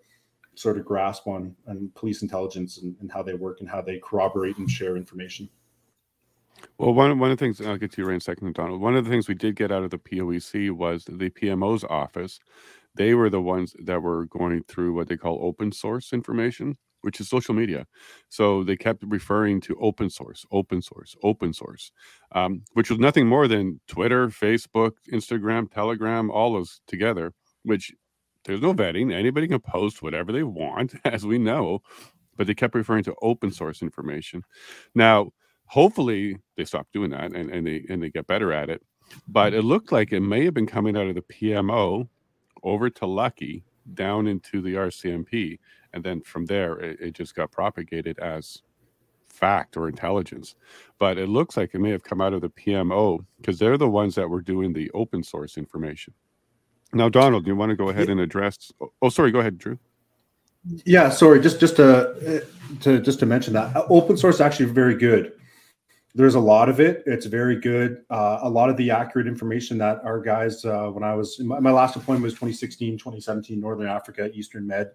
sort 0.57 0.79
of 0.79 0.85
grasp 0.85 1.27
on 1.27 1.55
on 1.69 1.91
police 1.95 2.23
intelligence 2.23 2.79
and, 2.79 2.97
and 3.01 3.13
how 3.13 3.23
they 3.23 3.35
work 3.35 3.61
and 3.61 3.69
how 3.69 3.81
they 3.81 3.99
corroborate 3.99 4.57
and 4.59 4.69
share 4.69 4.97
information. 4.97 5.49
Well, 6.79 6.95
one 6.95 7.19
one 7.19 7.31
of 7.31 7.39
the 7.39 7.45
things 7.45 7.61
I'll 7.61 7.77
get 7.77 7.93
to 7.93 8.03
you 8.03 8.09
right 8.09 8.15
in 8.15 8.19
a 8.19 8.21
second, 8.21 8.55
Donald. 8.55 8.81
One 8.81 8.97
of 8.97 9.05
the 9.05 9.11
things 9.11 9.29
we 9.29 9.35
did 9.35 9.57
get 9.57 9.71
out 9.71 9.85
of 9.85 9.91
the 9.91 9.99
POEC 9.99 10.71
was 10.73 11.05
the 11.05 11.31
PMO's 11.31 11.85
office. 11.85 12.41
They 12.95 13.15
were 13.15 13.29
the 13.29 13.43
ones 13.43 13.77
that 13.85 14.03
were 14.03 14.25
going 14.27 14.65
through 14.65 14.95
what 14.95 15.09
they 15.09 15.19
call 15.19 15.39
open 15.43 15.71
source 15.71 16.15
information, 16.15 16.77
which 17.03 17.21
is 17.21 17.29
social 17.29 17.55
media. 17.55 17.87
So 18.31 18.65
they 18.65 18.77
kept 18.77 19.05
referring 19.07 19.61
to 19.63 19.77
open 19.81 20.09
source, 20.09 20.47
open 20.51 20.81
source, 20.81 21.15
open 21.23 21.53
source, 21.53 21.93
um, 22.33 22.63
which 22.73 22.89
was 22.89 22.99
nothing 22.99 23.27
more 23.27 23.49
than 23.49 23.81
Twitter, 23.87 24.29
Facebook, 24.29 24.93
Instagram, 25.13 25.71
Telegram, 25.71 26.31
all 26.31 26.55
those 26.55 26.81
together. 26.87 27.35
Which 27.65 27.93
there's 28.47 28.63
no 28.63 28.75
vetting. 28.75 29.15
Anybody 29.15 29.49
can 29.49 29.61
post 29.61 30.03
whatever 30.03 30.33
they 30.33 30.45
want, 30.45 30.95
as 31.07 31.27
we 31.27 31.39
know. 31.39 31.81
But 32.37 32.47
they 32.49 32.55
kept 32.55 32.75
referring 32.75 33.05
to 33.05 33.15
open 33.23 33.53
source 33.53 33.83
information. 33.83 34.45
Now 34.95 35.33
hopefully 35.67 36.39
they 36.57 36.65
stop 36.65 36.87
doing 36.93 37.11
that 37.11 37.33
and, 37.33 37.51
and 37.51 37.67
they 37.67 37.85
and 37.89 38.03
they 38.03 38.11
get 38.11 38.27
better 38.27 38.53
at 38.53 38.71
it 38.71 38.83
but 39.29 39.55
it 39.55 39.63
looked 39.63 39.93
like 39.93 40.13
it 40.13 40.21
may 40.21 40.45
have 40.45 40.55
been 40.55 40.67
coming 40.67 40.97
out 40.97 41.07
of 41.09 41.15
the 41.15 41.23
pmo 41.23 42.09
over 42.63 42.89
to 42.89 43.05
Lucki 43.05 43.63
down 43.95 44.27
into 44.27 44.63
the 44.63 44.75
rcmp 44.75 45.59
and 45.93 46.05
then 46.05 46.21
from 46.23 46.47
there 46.47 46.79
it, 46.79 47.01
it 47.01 47.13
just 47.15 47.35
got 47.35 47.53
propagated 47.53 48.19
as 48.21 48.63
fact 49.29 49.77
or 49.77 49.89
intelligence 49.89 50.55
but 50.99 51.19
it 51.19 51.29
looks 51.29 51.57
like 51.57 51.75
it 51.75 51.81
may 51.81 51.91
have 51.91 52.05
come 52.05 52.21
out 52.21 52.33
of 52.33 52.41
the 52.41 52.51
pmo 52.51 53.25
because 53.39 53.59
they're 53.59 53.79
the 53.79 53.89
ones 53.89 54.15
that 54.15 54.29
were 54.29 54.43
doing 54.43 54.73
the 54.73 54.91
open 54.93 55.23
source 55.23 55.59
information 55.59 56.15
now 56.93 57.09
donald 57.09 57.45
do 57.45 57.51
you 57.51 57.57
want 57.57 57.71
to 57.71 57.77
go 57.77 57.89
ahead 57.89 58.09
and 58.09 58.21
address 58.21 58.73
oh, 58.81 58.93
oh 59.03 59.09
sorry 59.09 59.31
go 59.31 59.41
ahead 59.41 59.59
drew 59.59 59.79
yeah 60.85 61.09
sorry 61.09 61.41
just 61.41 61.61
just 61.61 61.77
to 61.77 62.45
to 62.81 63.01
just 63.01 63.19
to 63.19 63.27
mention 63.27 63.53
that 63.53 63.75
open 63.89 64.17
source 64.17 64.37
is 64.37 64.41
actually 64.41 64.67
very 64.67 64.97
good 64.97 65.33
there's 66.17 66.35
a 66.35 66.41
lot 66.41 66.71
of 66.71 66.81
it. 66.81 67.03
It's 67.05 67.27
very 67.27 67.61
good. 67.61 68.03
Uh, 68.09 68.39
a 68.41 68.49
lot 68.49 68.71
of 68.71 68.79
the 68.79 68.91
accurate 68.91 69.27
information 69.27 69.77
that 69.79 70.01
our 70.03 70.19
guys, 70.19 70.65
uh, 70.65 70.87
when 70.87 71.05
I 71.05 71.15
was 71.15 71.39
my, 71.41 71.61
my, 71.61 71.71
last 71.71 71.95
appointment 71.95 72.23
was 72.23 72.33
2016, 72.33 72.97
2017, 72.97 73.61
Northern 73.61 73.87
Africa, 73.87 74.31
Eastern 74.33 74.67
Med, 74.67 74.93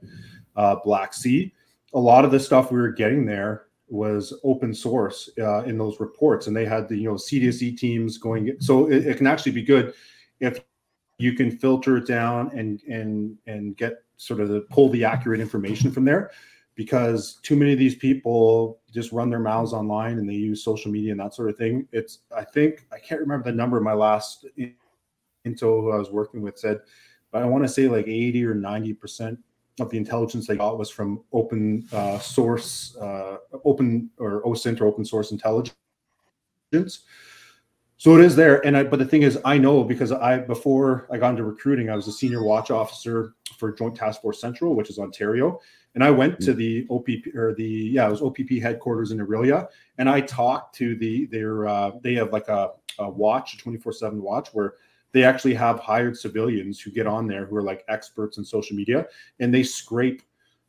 uh, 0.55 0.77
Black 0.83 1.13
Sea. 1.13 1.53
A 1.93 1.99
lot 1.99 2.25
of 2.25 2.31
the 2.31 2.39
stuff 2.39 2.71
we 2.71 2.79
were 2.79 2.91
getting 2.91 3.23
there 3.23 3.67
was 3.87 4.33
open 4.43 4.73
source 4.73 5.29
uh, 5.39 5.61
in 5.63 5.77
those 5.77 5.99
reports, 5.99 6.47
and 6.47 6.55
they 6.55 6.65
had 6.65 6.89
the 6.89 6.97
you 6.97 7.07
know 7.07 7.15
CDSE 7.15 7.77
teams 7.77 8.17
going. 8.17 8.55
So 8.59 8.89
it, 8.89 9.05
it 9.05 9.17
can 9.17 9.27
actually 9.27 9.51
be 9.51 9.61
good 9.61 9.93
if 10.39 10.59
you 11.21 11.33
can 11.33 11.51
filter 11.51 11.97
it 11.97 12.07
down 12.07 12.51
and 12.57 12.81
and 12.83 13.37
and 13.45 13.77
get 13.77 14.03
sort 14.17 14.39
of 14.39 14.49
the 14.49 14.61
pull 14.69 14.89
the 14.89 15.03
accurate 15.03 15.39
information 15.39 15.91
from 15.91 16.05
there 16.05 16.31
because 16.75 17.35
too 17.43 17.55
many 17.55 17.73
of 17.73 17.79
these 17.79 17.95
people 17.95 18.79
just 18.91 19.11
run 19.11 19.29
their 19.29 19.39
mouths 19.39 19.73
online 19.73 20.17
and 20.17 20.29
they 20.29 20.33
use 20.33 20.63
social 20.63 20.91
media 20.91 21.11
and 21.11 21.19
that 21.19 21.33
sort 21.33 21.49
of 21.49 21.57
thing. 21.57 21.87
It's 21.91 22.19
I 22.35 22.43
think 22.43 22.85
I 22.91 22.99
can't 22.99 23.21
remember 23.21 23.51
the 23.51 23.55
number 23.55 23.79
my 23.81 23.93
last 23.93 24.45
into 25.43 25.65
who 25.65 25.91
I 25.91 25.97
was 25.97 26.11
working 26.11 26.41
with 26.41 26.57
said, 26.57 26.79
but 27.31 27.41
I 27.41 27.45
want 27.45 27.63
to 27.63 27.69
say 27.69 27.87
like 27.87 28.07
80 28.07 28.45
or 28.45 28.55
90 28.55 28.93
percent 28.93 29.39
of 29.79 29.89
the 29.89 29.97
intelligence 29.97 30.47
they 30.47 30.57
got 30.57 30.77
was 30.77 30.89
from 30.89 31.23
open 31.33 31.87
uh, 31.91 32.19
source, 32.19 32.95
uh, 32.97 33.37
open 33.65 34.09
or 34.17 34.43
OSINT 34.43 34.81
or 34.81 34.85
open 34.85 35.05
source 35.05 35.31
intelligence. 35.31 35.75
So 38.01 38.17
it 38.17 38.25
is 38.25 38.35
there, 38.35 38.65
and 38.65 38.75
I, 38.75 38.83
but 38.83 38.97
the 38.97 39.05
thing 39.05 39.21
is, 39.21 39.37
I 39.45 39.59
know 39.59 39.83
because 39.83 40.11
I 40.11 40.39
before 40.39 41.05
I 41.11 41.19
got 41.19 41.29
into 41.29 41.43
recruiting, 41.43 41.91
I 41.91 41.95
was 41.95 42.07
a 42.07 42.11
senior 42.11 42.41
watch 42.41 42.71
officer 42.71 43.35
for 43.59 43.71
Joint 43.71 43.95
Task 43.95 44.23
Force 44.23 44.41
Central, 44.41 44.73
which 44.73 44.89
is 44.89 44.97
Ontario, 44.97 45.59
and 45.93 46.03
I 46.03 46.09
went 46.09 46.39
to 46.39 46.55
mm. 46.55 46.55
the 46.55 46.87
OPP 46.89 47.35
or 47.35 47.53
the 47.53 47.63
yeah, 47.63 48.07
it 48.07 48.09
was 48.09 48.23
OPP 48.23 48.59
headquarters 48.59 49.11
in 49.11 49.19
Orillia, 49.19 49.67
and 49.99 50.09
I 50.09 50.21
talked 50.21 50.73
to 50.77 50.95
the 50.95 51.27
their 51.27 51.67
uh, 51.67 51.91
they 52.01 52.15
have 52.15 52.33
like 52.33 52.47
a, 52.47 52.71
a 52.97 53.07
watch, 53.07 53.53
a 53.53 53.57
twenty 53.57 53.77
four 53.77 53.93
seven 53.93 54.19
watch 54.19 54.49
where 54.51 54.73
they 55.11 55.23
actually 55.23 55.53
have 55.53 55.79
hired 55.79 56.17
civilians 56.17 56.81
who 56.81 56.89
get 56.89 57.05
on 57.05 57.27
there 57.27 57.45
who 57.45 57.55
are 57.55 57.61
like 57.61 57.85
experts 57.87 58.39
in 58.39 58.43
social 58.43 58.75
media, 58.75 59.05
and 59.39 59.53
they 59.53 59.61
scrape 59.61 60.23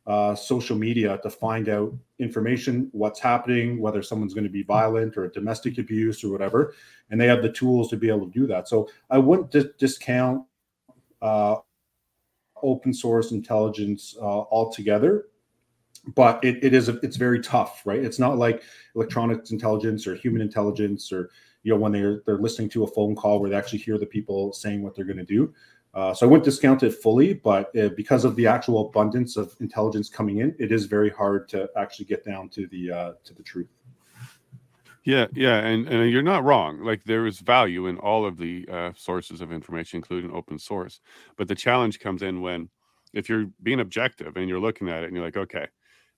uh, 0.05 0.35
social 0.35 0.77
media 0.77 1.17
to 1.23 1.29
find 1.29 1.69
out 1.69 1.93
information, 2.19 2.89
what's 2.91 3.19
happening, 3.19 3.79
whether 3.79 4.01
someone's 4.01 4.33
going 4.33 4.43
to 4.43 4.49
be 4.49 4.63
violent 4.63 5.17
or 5.17 5.27
domestic 5.29 5.77
abuse 5.77 6.23
or 6.23 6.31
whatever, 6.31 6.73
and 7.09 7.19
they 7.19 7.27
have 7.27 7.41
the 7.41 7.51
tools 7.51 7.89
to 7.89 7.97
be 7.97 8.09
able 8.09 8.27
to 8.27 8.39
do 8.39 8.45
that. 8.47 8.67
So 8.67 8.89
I 9.09 9.17
wouldn't 9.17 9.51
dis- 9.51 9.73
discount. 9.77 10.45
Uh, 11.21 11.55
open 12.63 12.93
source 12.93 13.31
intelligence 13.31 14.15
uh, 14.21 14.23
altogether 14.23 15.25
but 16.15 16.43
it, 16.43 16.61
it 16.63 16.73
is 16.73 16.89
a, 16.89 16.97
it's 17.01 17.17
very 17.17 17.39
tough 17.41 17.81
right 17.85 18.03
it's 18.03 18.19
not 18.19 18.37
like 18.37 18.63
electronics 18.95 19.51
intelligence 19.51 20.07
or 20.07 20.15
human 20.15 20.41
intelligence 20.41 21.11
or 21.11 21.29
you 21.63 21.73
know 21.73 21.79
when 21.79 21.91
they're 21.91 22.21
they're 22.25 22.37
listening 22.37 22.69
to 22.69 22.83
a 22.83 22.87
phone 22.87 23.15
call 23.15 23.39
where 23.39 23.49
they 23.49 23.55
actually 23.55 23.79
hear 23.79 23.97
the 23.97 24.05
people 24.05 24.51
saying 24.53 24.81
what 24.81 24.95
they're 24.95 25.05
going 25.05 25.17
to 25.17 25.23
do 25.23 25.53
uh, 25.93 26.13
so 26.13 26.25
i 26.25 26.29
wouldn't 26.29 26.45
discount 26.45 26.83
it 26.83 26.91
fully 26.93 27.33
but 27.33 27.75
uh, 27.77 27.89
because 27.95 28.25
of 28.25 28.35
the 28.35 28.47
actual 28.47 28.87
abundance 28.87 29.37
of 29.37 29.55
intelligence 29.59 30.09
coming 30.09 30.37
in 30.37 30.55
it 30.59 30.71
is 30.71 30.85
very 30.85 31.09
hard 31.09 31.47
to 31.47 31.69
actually 31.77 32.05
get 32.05 32.23
down 32.25 32.49
to 32.49 32.67
the 32.67 32.91
uh, 32.91 33.13
to 33.23 33.33
the 33.33 33.43
truth 33.43 33.69
yeah, 35.05 35.27
yeah, 35.33 35.57
and 35.57 35.87
and 35.89 36.09
you're 36.09 36.21
not 36.21 36.45
wrong. 36.45 36.79
Like 36.81 37.03
there 37.03 37.27
is 37.27 37.39
value 37.39 37.87
in 37.87 37.97
all 37.97 38.25
of 38.25 38.37
the 38.37 38.65
uh, 38.71 38.91
sources 38.95 39.41
of 39.41 39.51
information, 39.51 39.97
including 39.97 40.31
open 40.31 40.57
source. 40.57 41.01
But 41.35 41.49
the 41.49 41.55
challenge 41.55 41.99
comes 41.99 42.21
in 42.21 42.41
when, 42.41 42.69
if 43.13 43.27
you're 43.27 43.47
being 43.61 43.81
objective 43.81 44.37
and 44.37 44.47
you're 44.47 44.61
looking 44.61 44.87
at 44.87 45.03
it 45.03 45.07
and 45.07 45.15
you're 45.15 45.25
like, 45.25 45.35
okay, 45.35 45.67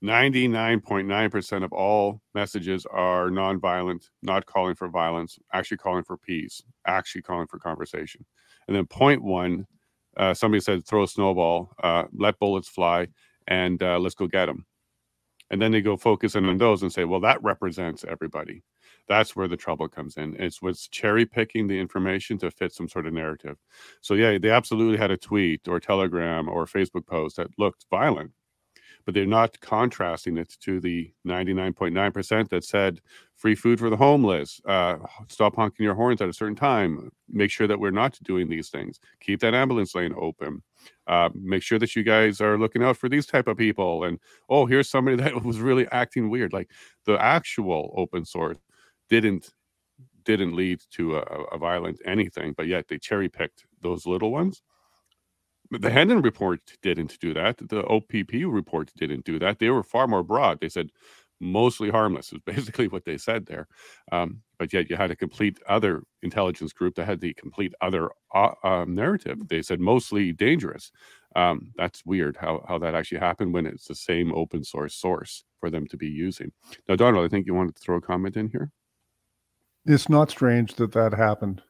99.9% 0.04 1.64
of 1.64 1.74
all 1.74 2.22
messages 2.36 2.86
are 2.86 3.30
nonviolent, 3.30 4.10
not 4.22 4.46
calling 4.46 4.76
for 4.76 4.88
violence, 4.88 5.40
actually 5.52 5.78
calling 5.78 6.04
for 6.04 6.18
peace, 6.18 6.62
actually 6.86 7.24
calling 7.24 7.48
for 7.48 7.58
conversation. 7.58 8.24
And 8.68 8.76
then 8.76 8.86
point 8.86 9.24
one, 9.24 9.68
uh, 10.18 10.34
somebody 10.34 10.62
said, 10.62 10.86
throw 10.86 11.04
a 11.04 11.08
snowball, 11.08 11.72
uh, 11.84 12.06
let 12.14 12.40
bullets 12.40 12.70
fly, 12.70 13.08
and 13.48 13.82
uh, 13.84 14.00
let's 14.00 14.16
go 14.16 14.28
get 14.28 14.48
them. 14.48 14.66
And 15.52 15.62
then 15.62 15.72
they 15.72 15.82
go 15.82 15.98
focus 15.98 16.36
in 16.36 16.46
on 16.46 16.58
those 16.58 16.82
and 16.82 16.92
say, 16.92 17.04
well, 17.04 17.20
that 17.20 17.44
represents 17.44 18.04
everybody 18.08 18.64
that's 19.08 19.36
where 19.36 19.48
the 19.48 19.58
trouble 19.58 19.88
comes 19.88 20.18
in. 20.18 20.36
It's 20.40 20.62
what's 20.62 20.88
cherry 20.88 21.26
picking 21.26 21.68
the 21.68 21.80
information 21.80 22.38
to 22.40 22.52
fit 22.52 22.74
some 22.74 22.88
sort 22.88 23.08
of 23.08 23.14
narrative. 23.14 23.58
So 24.02 24.16
yeah, 24.16 24.38
they 24.38 24.50
absolutely 24.50 24.98
had 24.98 25.12
a 25.12 25.18
tweet 25.18 25.68
or 25.68 25.80
telegram 25.80 26.50
or 26.50 26.66
Facebook 26.66 27.06
post 27.06 27.38
that 27.38 27.48
looked 27.58 27.86
violent, 27.90 28.32
but 29.06 29.14
they're 29.14 29.26
not 29.26 29.60
contrasting 29.60 30.38
it 30.38 30.56
to 30.62 30.80
the 30.80 31.12
99.9% 31.28 32.50
that 32.50 32.64
said 32.64 33.00
free 33.36 33.56
food 33.56 33.80
for 33.80 33.90
the 33.90 33.98
homeless, 33.98 34.60
uh, 34.66 34.98
stop 35.28 35.56
honking 35.56 35.84
your 35.84 35.94
horns 35.94 36.22
at 36.22 36.30
a 36.30 36.34
certain 36.34 36.56
time, 36.56 37.12
make 37.30 37.52
sure 37.52 37.68
that 37.68 37.80
we're 37.80 37.92
not 37.92 38.18
doing 38.24 38.50
these 38.50 38.70
things, 38.70 39.00
keep 39.20 39.40
that 39.42 39.54
ambulance 39.54 39.96
lane 39.96 40.14
open. 40.18 40.62
Uh, 41.08 41.30
make 41.34 41.64
sure 41.64 41.80
that 41.80 41.96
you 41.96 42.04
guys 42.04 42.42
are 42.42 42.58
looking 42.58 42.84
out 42.84 42.98
for 42.98 43.10
these 43.10 43.26
type 43.26 43.48
of 43.48 43.58
people 43.58 44.04
and 44.04 44.20
oh 44.50 44.66
here's 44.68 44.90
somebody 44.90 45.16
that 45.24 45.44
was 45.44 45.60
really 45.60 45.88
acting 45.92 46.30
weird 46.30 46.54
like 46.54 46.70
the 47.06 47.14
actual 47.20 47.92
open 47.96 48.24
source 48.24 48.58
didn't 49.10 49.52
didn't 50.26 50.56
lead 50.56 50.82
to 50.92 51.18
a, 51.18 51.22
a 51.22 51.58
violent 51.58 52.02
anything, 52.06 52.54
but 52.54 52.68
yet 52.68 52.88
they 52.88 52.98
cherry 52.98 53.30
picked 53.30 53.66
those 53.82 54.06
little 54.06 54.32
ones. 54.32 54.62
The 55.80 55.90
Hendon 55.90 56.22
report 56.22 56.60
didn't 56.82 57.20
do 57.20 57.34
that. 57.34 57.58
The 57.58 57.86
OPP 57.86 58.34
report 58.48 58.92
didn't 58.96 59.26
do 59.26 59.40
that. 59.40 59.60
They 59.60 59.70
were 59.70 59.84
far 59.84 60.08
more 60.08 60.24
broad. 60.24 60.60
They 60.60 60.70
said 60.70 60.92
mostly 61.40 61.90
harmless 61.90 62.32
is 62.32 62.40
basically 62.46 62.88
what 62.88 63.06
they 63.06 63.18
said 63.18 63.46
there. 63.46 63.68
Um, 64.12 64.42
but 64.58 64.72
yet 64.72 64.90
you 64.90 64.96
had 64.96 65.12
a 65.12 65.16
complete 65.16 65.60
other 65.68 66.04
intelligence 66.22 66.74
group 66.74 66.96
that 66.96 67.06
had 67.06 67.20
the 67.20 67.34
complete 67.34 67.74
other 67.82 68.10
uh, 68.34 68.52
uh, 68.64 68.86
narrative. 68.88 69.48
They 69.48 69.62
said 69.62 69.80
mostly 69.80 70.32
dangerous. 70.32 70.92
Um, 71.36 71.74
that's 71.76 72.06
weird 72.06 72.38
how, 72.38 72.64
how 72.68 72.78
that 72.80 72.96
actually 72.96 73.20
happened 73.20 73.54
when 73.54 73.66
it's 73.66 73.88
the 73.88 73.96
same 73.96 74.34
open 74.34 74.64
source 74.64 74.96
source 74.96 75.44
for 75.60 75.70
them 75.70 75.86
to 75.88 75.98
be 75.98 76.08
using. 76.08 76.52
Now, 76.88 76.96
Donald, 76.96 77.26
I 77.26 77.28
think 77.28 77.46
you 77.46 77.54
wanted 77.54 77.76
to 77.76 77.82
throw 77.82 77.98
a 77.98 78.02
comment 78.02 78.38
in 78.38 78.48
here. 78.50 78.72
It's 79.86 80.08
not 80.08 80.32
strange 80.32 80.76
that 80.76 80.94
that 80.94 81.14
happened 81.14 81.62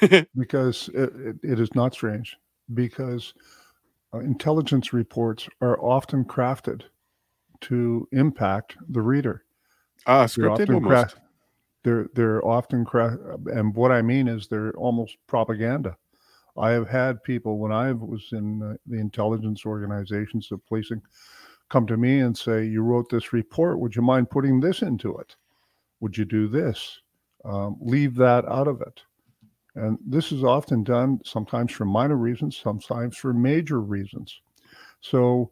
because 0.36 0.88
it, 0.94 1.12
it, 1.14 1.36
it 1.42 1.60
is 1.60 1.74
not 1.74 1.92
strange 1.92 2.36
because 2.74 3.34
uh, 4.14 4.18
intelligence 4.18 4.92
reports 4.92 5.48
are 5.60 5.80
often 5.80 6.24
crafted 6.24 6.82
to 7.62 8.08
impact 8.12 8.76
the 8.90 9.00
reader. 9.00 9.44
Ah, 10.06 10.20
They're 10.20 10.26
scripted 10.26 10.50
often 10.50 10.74
almost. 10.74 11.14
cra- 11.14 11.22
they're 11.84 12.08
they're 12.14 12.44
often 12.44 12.84
cra- 12.84 13.18
and 13.46 13.74
what 13.74 13.90
I 13.92 14.02
mean 14.02 14.28
is 14.28 14.46
they're 14.46 14.72
almost 14.72 15.16
propaganda. 15.26 15.96
I 16.56 16.70
have 16.70 16.88
had 16.88 17.22
people 17.22 17.58
when 17.58 17.72
I 17.72 17.92
was 17.92 18.28
in 18.32 18.62
uh, 18.62 18.74
the 18.86 18.98
intelligence 18.98 19.64
organizations 19.64 20.52
of 20.52 20.64
policing 20.66 21.00
come 21.70 21.86
to 21.86 21.96
me 21.96 22.20
and 22.20 22.36
say, 22.36 22.64
"You 22.66 22.82
wrote 22.82 23.08
this 23.08 23.32
report. 23.32 23.78
Would 23.80 23.96
you 23.96 24.02
mind 24.02 24.30
putting 24.30 24.60
this 24.60 24.82
into 24.82 25.16
it? 25.18 25.34
Would 26.00 26.18
you 26.18 26.24
do 26.24 26.48
this? 26.48 27.00
Um, 27.44 27.76
leave 27.80 28.14
that 28.16 28.44
out 28.46 28.68
of 28.68 28.80
it." 28.82 29.02
And 29.74 29.98
this 30.04 30.32
is 30.32 30.44
often 30.44 30.84
done 30.84 31.20
sometimes 31.24 31.72
for 31.72 31.84
minor 31.84 32.16
reasons, 32.16 32.56
sometimes 32.56 33.16
for 33.16 33.32
major 33.32 33.80
reasons. 33.80 34.40
So, 35.00 35.50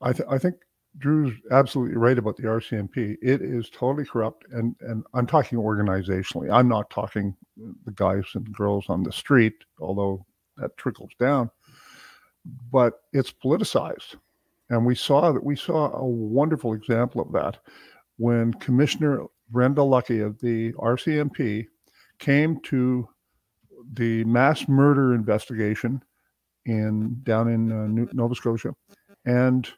I, 0.00 0.12
th- 0.12 0.28
I 0.30 0.38
think 0.38 0.54
Drew's 0.98 1.34
absolutely 1.50 1.96
right 1.96 2.18
about 2.18 2.36
the 2.36 2.44
RCMP. 2.44 3.16
It 3.22 3.42
is 3.42 3.70
totally 3.70 4.04
corrupt, 4.04 4.46
and 4.52 4.74
and 4.80 5.04
I'm 5.14 5.26
talking 5.26 5.58
organizationally. 5.58 6.52
I'm 6.52 6.68
not 6.68 6.90
talking 6.90 7.36
the 7.56 7.92
guys 7.92 8.24
and 8.34 8.50
girls 8.52 8.86
on 8.88 9.02
the 9.02 9.12
street, 9.12 9.54
although 9.80 10.24
that 10.56 10.76
trickles 10.76 11.10
down. 11.18 11.50
But 12.72 13.02
it's 13.12 13.32
politicized, 13.32 14.16
and 14.70 14.84
we 14.84 14.94
saw 14.94 15.32
that 15.32 15.44
we 15.44 15.54
saw 15.54 15.92
a 15.92 16.04
wonderful 16.04 16.72
example 16.72 17.20
of 17.20 17.32
that 17.32 17.58
when 18.16 18.52
Commissioner 18.54 19.26
Brenda 19.50 19.82
Lucki 19.82 20.24
of 20.24 20.40
the 20.40 20.72
RCMP 20.72 21.66
came 22.20 22.60
to 22.60 23.08
the 23.94 24.22
mass 24.24 24.68
murder 24.68 25.14
investigation 25.14 26.02
in 26.66 27.20
down 27.24 27.48
in 27.48 27.72
uh, 27.72 27.86
New, 27.86 28.08
Nova 28.12 28.34
Scotia, 28.34 28.74
and 29.24 29.68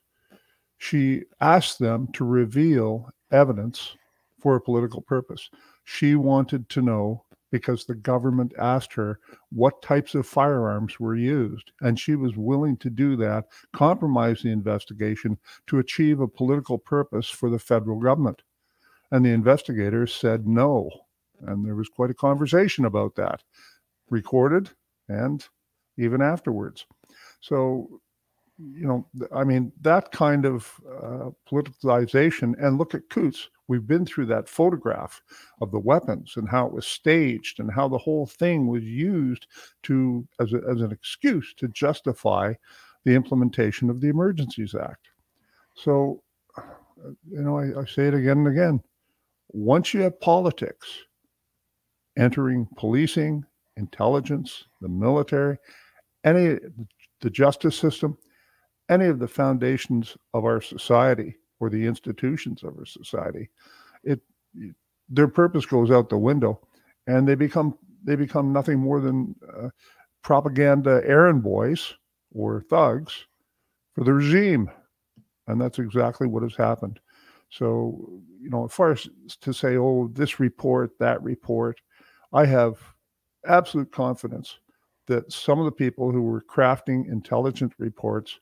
she 0.79 1.23
asked 1.41 1.79
them 1.79 2.09
to 2.13 2.25
reveal 2.25 3.09
evidence 3.31 3.97
for 4.41 4.57
a 4.57 4.61
political 4.61 5.01
purpose. 5.01 5.49
She 5.85 6.17
wanted 6.17 6.69
to 6.71 6.83
know 6.83 7.25
because 7.53 7.85
the 7.85 7.95
government 7.95 8.53
asked 8.59 8.93
her 8.95 9.21
what 9.51 9.83
types 9.83 10.15
of 10.15 10.27
firearms 10.27 10.99
were 10.99 11.15
used, 11.15 11.71
and 11.83 12.01
she 12.01 12.17
was 12.17 12.37
willing 12.37 12.77
to 12.79 12.91
do 12.91 13.15
that, 13.17 13.45
compromise 13.73 14.43
the 14.43 14.51
investigation 14.51 15.39
to 15.69 15.79
achieve 15.79 16.21
a 16.21 16.27
political 16.27 16.79
purpose 16.79 17.29
for 17.29 17.51
the 17.51 17.59
federal 17.59 18.01
government. 18.01 18.43
And 19.13 19.25
the 19.25 19.31
investigators 19.31 20.15
said 20.15 20.49
no. 20.49 20.91
And 21.47 21.65
there 21.65 21.75
was 21.75 21.89
quite 21.89 22.11
a 22.11 22.15
conversation 22.15 22.85
about 22.85 23.15
that, 23.17 23.43
recorded 24.11 24.71
and 25.09 25.47
even 25.97 26.23
afterwards. 26.23 26.87
So 27.41 28.01
you 28.59 28.87
know, 28.87 29.07
I 29.35 29.45
mean, 29.45 29.73
that 29.81 30.13
kind 30.13 30.45
of 30.45 30.81
uh, 30.89 31.31
politicization. 31.51 32.55
And 32.63 32.79
look 32.79 32.95
at 32.95 33.09
Coutts. 33.09 33.49
We've 33.69 33.87
been 33.87 34.05
through 34.05 34.27
that 34.27 34.49
photograph 34.49 35.23
of 35.61 35.71
the 35.71 35.79
weapons 35.79 36.35
and 36.37 36.49
how 36.49 36.67
it 36.67 36.73
was 36.73 36.87
staged 36.87 37.61
and 37.61 37.71
how 37.71 37.89
the 37.89 37.99
whole 37.99 38.27
thing 38.27 38.67
was 38.67 38.85
used 38.85 39.47
to 39.85 40.27
as, 40.41 40.53
a, 40.53 40.61
as 40.71 40.81
an 40.83 40.93
excuse 40.93 41.55
to 41.55 41.69
justify 41.69 42.53
the 43.05 43.15
implementation 43.15 43.89
of 43.89 44.01
the 44.01 44.09
Emergencies 44.09 44.75
Act. 44.75 45.09
So, 45.75 46.23
you 47.31 47.43
know, 47.43 47.59
I, 47.59 47.81
I 47.81 47.85
say 47.87 48.07
it 48.09 48.15
again 48.15 48.39
and 48.39 48.49
again. 48.49 48.83
Once 49.49 49.93
you 49.95 50.01
have 50.03 50.21
politics 50.21 50.89
entering 52.17 52.67
policing, 52.77 53.45
intelligence, 53.77 54.65
the 54.81 54.89
military, 54.89 55.59
any 56.25 56.59
the 57.21 57.31
justice 57.31 57.77
system, 57.77 58.17
any 58.89 59.07
of 59.07 59.19
the 59.19 59.29
foundations 59.29 60.17
of 60.35 60.45
our 60.45 60.61
society 60.61 61.37
or 61.61 61.71
the 61.71 61.87
institutions 61.87 62.63
of 62.63 62.77
our 62.79 62.87
society, 62.87 63.49
it 64.05 64.21
their 65.09 65.29
purpose 65.29 65.67
goes 65.67 65.91
out 65.91 66.09
the 66.09 66.19
window, 66.19 66.61
and 67.07 67.27
they 67.27 67.35
become 67.35 67.77
they 68.05 68.17
become 68.17 68.53
nothing 68.53 68.79
more 68.79 69.01
than 69.01 69.35
uh, 69.57 69.69
propaganda 70.23 71.03
errand 71.05 71.43
boys 71.43 71.95
or 72.33 72.63
thugs 72.69 73.27
for 73.95 74.05
the 74.05 74.13
regime, 74.13 74.71
and 75.47 75.61
that's 75.61 75.79
exactly 75.79 76.27
what 76.27 76.43
has 76.43 76.57
happened. 76.57 77.01
So, 77.51 78.23
you 78.41 78.49
know, 78.49 78.65
as 78.65 78.73
far 78.73 78.93
as 78.93 79.09
to 79.43 79.53
say, 79.53 79.77
oh, 79.77 80.11
this 80.15 80.41
report, 80.41 80.99
that 80.99 81.23
report, 81.23 81.79
I 82.33 82.47
have 82.47 82.79
absolute 83.47 83.93
confidence 83.93 84.59
that 85.07 85.31
some 85.33 85.59
of 85.59 85.65
the 85.65 85.73
people 85.73 86.11
who 86.11 86.23
were 86.23 86.43
crafting 86.43 87.11
intelligent 87.11 87.73
reports 87.79 88.39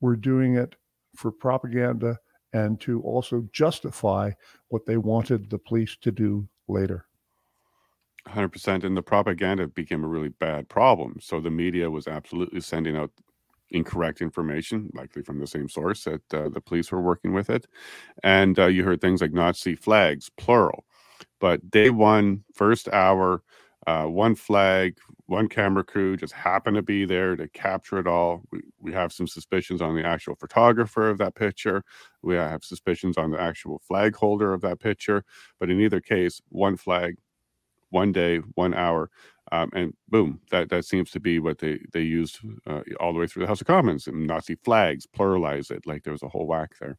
were 0.00 0.16
doing 0.16 0.56
it 0.56 0.76
for 1.16 1.32
propaganda 1.32 2.18
and 2.52 2.80
to 2.80 3.00
also 3.02 3.46
justify 3.52 4.30
what 4.68 4.86
they 4.86 4.96
wanted 4.96 5.50
the 5.50 5.58
police 5.58 5.96
to 6.00 6.10
do 6.10 6.48
later. 6.68 7.06
100% 8.28 8.84
and 8.84 8.96
the 8.96 9.02
propaganda 9.02 9.66
became 9.66 10.04
a 10.04 10.08
really 10.08 10.28
bad 10.28 10.68
problem. 10.68 11.16
So 11.20 11.40
the 11.40 11.50
media 11.50 11.90
was 11.90 12.06
absolutely 12.06 12.60
sending 12.60 12.96
out 12.96 13.10
incorrect 13.70 14.20
information 14.20 14.90
likely 14.94 15.22
from 15.22 15.38
the 15.38 15.46
same 15.46 15.68
source 15.68 16.04
that 16.04 16.34
uh, 16.34 16.48
the 16.48 16.60
police 16.60 16.92
were 16.92 17.00
working 17.00 17.32
with 17.32 17.48
it. 17.48 17.66
And 18.22 18.58
uh, 18.58 18.66
you 18.66 18.84
heard 18.84 19.00
things 19.00 19.20
like 19.20 19.32
nazi 19.32 19.74
flags 19.74 20.28
plural 20.36 20.84
but 21.40 21.70
day 21.70 21.90
one 21.90 22.42
first 22.54 22.88
hour 22.88 23.42
uh, 23.86 24.04
one 24.04 24.34
flag 24.34 24.98
one 25.26 25.48
camera 25.48 25.82
crew 25.82 26.16
just 26.16 26.32
happened 26.32 26.76
to 26.76 26.82
be 26.82 27.04
there 27.04 27.34
to 27.34 27.48
capture 27.48 27.98
it 27.98 28.06
all 28.06 28.42
we, 28.52 28.60
we 28.78 28.92
have 28.92 29.12
some 29.12 29.26
suspicions 29.26 29.80
on 29.80 29.94
the 29.94 30.04
actual 30.04 30.34
photographer 30.34 31.08
of 31.08 31.18
that 31.18 31.34
picture 31.34 31.82
we 32.22 32.34
have 32.34 32.62
suspicions 32.62 33.16
on 33.16 33.30
the 33.30 33.40
actual 33.40 33.78
flag 33.78 34.14
holder 34.14 34.52
of 34.52 34.60
that 34.60 34.78
picture 34.78 35.24
but 35.58 35.70
in 35.70 35.80
either 35.80 36.00
case 36.00 36.40
one 36.50 36.76
flag 36.76 37.16
one 37.90 38.12
day, 38.12 38.38
one 38.54 38.74
hour, 38.74 39.10
um, 39.52 39.70
and 39.74 39.94
boom, 40.08 40.40
that 40.50 40.70
that 40.70 40.84
seems 40.84 41.10
to 41.10 41.20
be 41.20 41.38
what 41.38 41.58
they 41.58 41.80
they 41.92 42.02
used 42.02 42.38
uh, 42.66 42.80
all 42.98 43.12
the 43.12 43.18
way 43.18 43.26
through 43.26 43.42
the 43.42 43.48
House 43.48 43.60
of 43.60 43.66
Commons. 43.66 44.06
And 44.06 44.26
Nazi 44.26 44.56
flags, 44.64 45.06
pluralize 45.06 45.70
it, 45.70 45.86
like 45.86 46.04
there 46.04 46.12
was 46.12 46.22
a 46.22 46.28
whole 46.28 46.46
whack 46.46 46.72
there. 46.80 46.98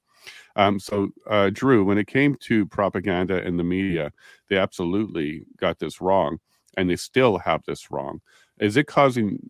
Um, 0.56 0.80
so, 0.80 1.10
uh, 1.30 1.50
Drew, 1.52 1.84
when 1.84 1.98
it 1.98 2.08
came 2.08 2.36
to 2.42 2.66
propaganda 2.66 3.46
in 3.46 3.58
the 3.58 3.64
media, 3.64 4.12
they 4.50 4.58
absolutely 4.58 5.46
got 5.58 5.80
this 5.80 6.02
wrong, 6.02 6.40
and 6.78 6.90
they 6.90 6.96
still 6.96 7.38
have 7.38 7.64
this 7.66 7.92
wrong. 7.92 8.22
Is 8.60 8.78
it 8.78 8.88
causing? 8.88 9.50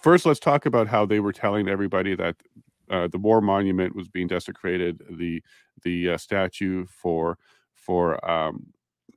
First, 0.00 0.26
let's 0.26 0.40
talk 0.40 0.66
about 0.66 0.88
how 0.88 1.04
they 1.06 1.20
were 1.20 1.32
telling 1.32 1.68
everybody 1.68 2.14
that 2.14 2.36
uh, 2.90 3.08
the 3.08 3.18
war 3.18 3.40
monument 3.40 3.94
was 3.94 4.08
being 4.08 4.26
desecrated, 4.26 5.02
the 5.10 5.42
the 5.82 6.10
uh, 6.10 6.16
statue 6.16 6.86
for 6.86 7.38
for 7.74 8.24
um, 8.28 8.66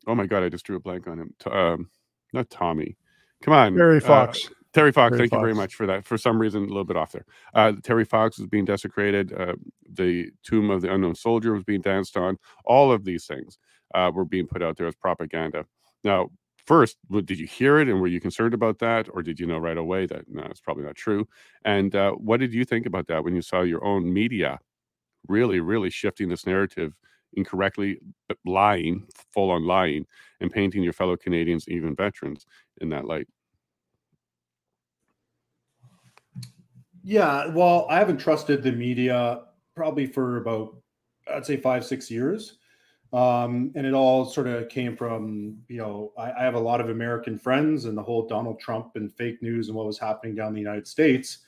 oh 0.07 0.15
my 0.15 0.25
god, 0.25 0.43
I 0.43 0.49
just 0.49 0.65
drew 0.65 0.75
a 0.75 0.79
blank 0.79 1.07
on 1.07 1.19
him. 1.19 1.33
T- 1.39 1.49
um, 1.49 1.89
not 2.33 2.49
Tommy. 2.49 2.97
Come 3.41 3.53
on, 3.53 3.75
Terry 3.75 3.97
uh, 3.97 4.01
Fox. 4.01 4.49
Terry 4.73 4.91
Fox. 4.91 5.11
Terry 5.11 5.29
thank 5.29 5.33
you 5.33 5.39
very 5.39 5.53
much 5.53 5.75
for 5.75 5.85
that. 5.85 6.05
For 6.05 6.17
some 6.17 6.39
reason, 6.39 6.63
a 6.63 6.67
little 6.67 6.83
bit 6.83 6.97
off 6.97 7.11
there. 7.11 7.25
Uh, 7.53 7.73
Terry 7.83 8.05
Fox 8.05 8.39
was 8.39 8.47
being 8.47 8.65
desecrated. 8.65 9.33
Uh, 9.33 9.53
the 9.87 10.31
tomb 10.43 10.71
of 10.71 10.81
the 10.81 10.93
unknown 10.93 11.15
soldier 11.15 11.53
was 11.53 11.63
being 11.63 11.81
danced 11.81 12.17
on. 12.17 12.37
All 12.65 12.91
of 12.91 13.03
these 13.03 13.25
things 13.25 13.59
uh, 13.93 14.11
were 14.13 14.25
being 14.25 14.47
put 14.47 14.63
out 14.63 14.77
there 14.77 14.87
as 14.87 14.95
propaganda. 14.95 15.65
Now, 16.03 16.29
first, 16.65 16.97
did 17.11 17.37
you 17.37 17.45
hear 17.45 17.79
it, 17.79 17.87
and 17.87 18.01
were 18.01 18.07
you 18.07 18.19
concerned 18.19 18.53
about 18.53 18.79
that, 18.79 19.07
or 19.13 19.21
did 19.21 19.39
you 19.39 19.45
know 19.45 19.59
right 19.59 19.77
away 19.77 20.07
that 20.07 20.25
no, 20.27 20.43
it's 20.43 20.61
probably 20.61 20.83
not 20.83 20.95
true? 20.95 21.27
And 21.65 21.95
uh, 21.95 22.11
what 22.13 22.39
did 22.39 22.53
you 22.53 22.65
think 22.65 22.85
about 22.85 23.07
that 23.07 23.23
when 23.23 23.35
you 23.35 23.41
saw 23.41 23.61
your 23.61 23.83
own 23.85 24.11
media 24.11 24.59
really, 25.27 25.59
really 25.59 25.89
shifting 25.89 26.29
this 26.29 26.45
narrative 26.45 26.93
incorrectly, 27.35 27.99
lying, 28.45 29.07
full 29.33 29.51
on 29.51 29.65
lying, 29.65 30.05
and 30.39 30.51
painting 30.51 30.83
your 30.83 30.93
fellow 30.93 31.15
Canadians, 31.15 31.69
even 31.69 31.95
veterans, 31.95 32.45
in 32.81 32.89
that 32.89 33.05
light? 33.05 33.27
Yeah, 37.03 37.47
well, 37.47 37.85
I 37.89 37.97
haven't 37.97 38.17
trusted 38.17 38.63
the 38.63 38.71
media 38.71 39.41
probably 39.75 40.05
for 40.05 40.37
about 40.37 40.75
I'd 41.33 41.45
say 41.45 41.57
five, 41.57 41.85
six 41.85 42.09
years. 42.09 42.57
Um, 43.11 43.71
and 43.75 43.85
it 43.85 43.93
all 43.93 44.25
sort 44.25 44.47
of 44.47 44.69
came 44.69 44.97
from, 44.97 45.57
you 45.67 45.77
know, 45.77 46.13
I, 46.17 46.31
I 46.31 46.43
have 46.43 46.55
a 46.55 46.59
lot 46.59 46.81
of 46.81 46.89
American 46.89 47.37
friends 47.37 47.85
and 47.85 47.95
the 47.95 48.01
whole 48.01 48.27
Donald 48.27 48.59
Trump 48.59 48.95
and 48.95 49.13
fake 49.13 49.41
news 49.43 49.67
and 49.67 49.77
what 49.77 49.85
was 49.85 49.99
happening 49.99 50.33
down 50.33 50.47
in 50.47 50.53
the 50.55 50.59
United 50.59 50.87
States. 50.87 51.39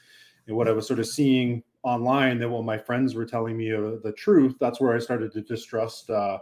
And 0.45 0.55
what 0.55 0.67
I 0.67 0.71
was 0.73 0.85
sort 0.85 0.99
of 0.99 1.07
seeing 1.07 1.63
online 1.81 2.37
that 2.39 2.49
what 2.49 2.65
my 2.65 2.77
friends 2.77 3.15
were 3.15 3.25
telling 3.25 3.57
me 3.57 3.71
of 3.71 4.03
the 4.03 4.11
truth, 4.11 4.55
that's 4.59 4.79
where 4.79 4.95
I 4.95 4.99
started 4.99 5.31
to 5.33 5.41
distrust 5.41 6.09
uh, 6.11 6.37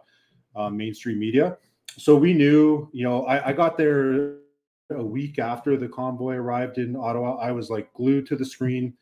uh, 0.58 0.70
mainstream 0.70 1.20
media. 1.20 1.58
So 1.98 2.18
we 2.18 2.34
knew, 2.34 2.90
you 2.92 3.06
know, 3.06 3.26
I, 3.26 3.50
I 3.50 3.54
got 3.54 3.78
there 3.78 4.36
a 4.90 5.04
week 5.04 5.40
after 5.40 5.78
the 5.78 5.88
convoy 5.88 6.36
arrived 6.36 6.80
in 6.80 6.98
Ottawa. 6.98 7.38
I 7.38 7.52
was 7.52 7.70
like 7.70 7.94
glued 7.94 8.28
to 8.28 8.36
the 8.36 8.46
screen, 8.46 8.94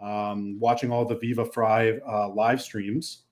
um, 0.00 0.58
watching 0.58 0.90
all 0.90 1.04
the 1.04 1.16
Viva 1.16 1.44
Frei 1.44 2.00
uh, 2.06 2.28
live 2.28 2.60
streams, 2.60 3.22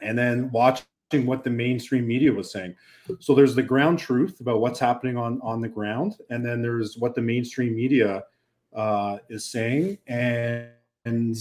and 0.00 0.16
then 0.16 0.50
watching 0.50 0.86
what 1.26 1.44
the 1.44 1.50
mainstream 1.50 2.06
media 2.06 2.32
was 2.32 2.50
saying. 2.50 2.74
So 3.18 3.34
there's 3.34 3.54
the 3.54 3.62
ground 3.62 3.98
truth 3.98 4.40
about 4.40 4.60
what's 4.60 4.78
happening 4.78 5.16
on 5.16 5.40
on 5.42 5.60
the 5.60 5.68
ground, 5.68 6.16
and 6.30 6.44
then 6.44 6.62
there's 6.62 6.96
what 6.96 7.14
the 7.14 7.22
mainstream 7.22 7.74
media 7.74 8.24
uh, 8.74 9.18
is 9.28 9.44
saying, 9.44 9.98
and, 10.06 10.68
and 11.04 11.36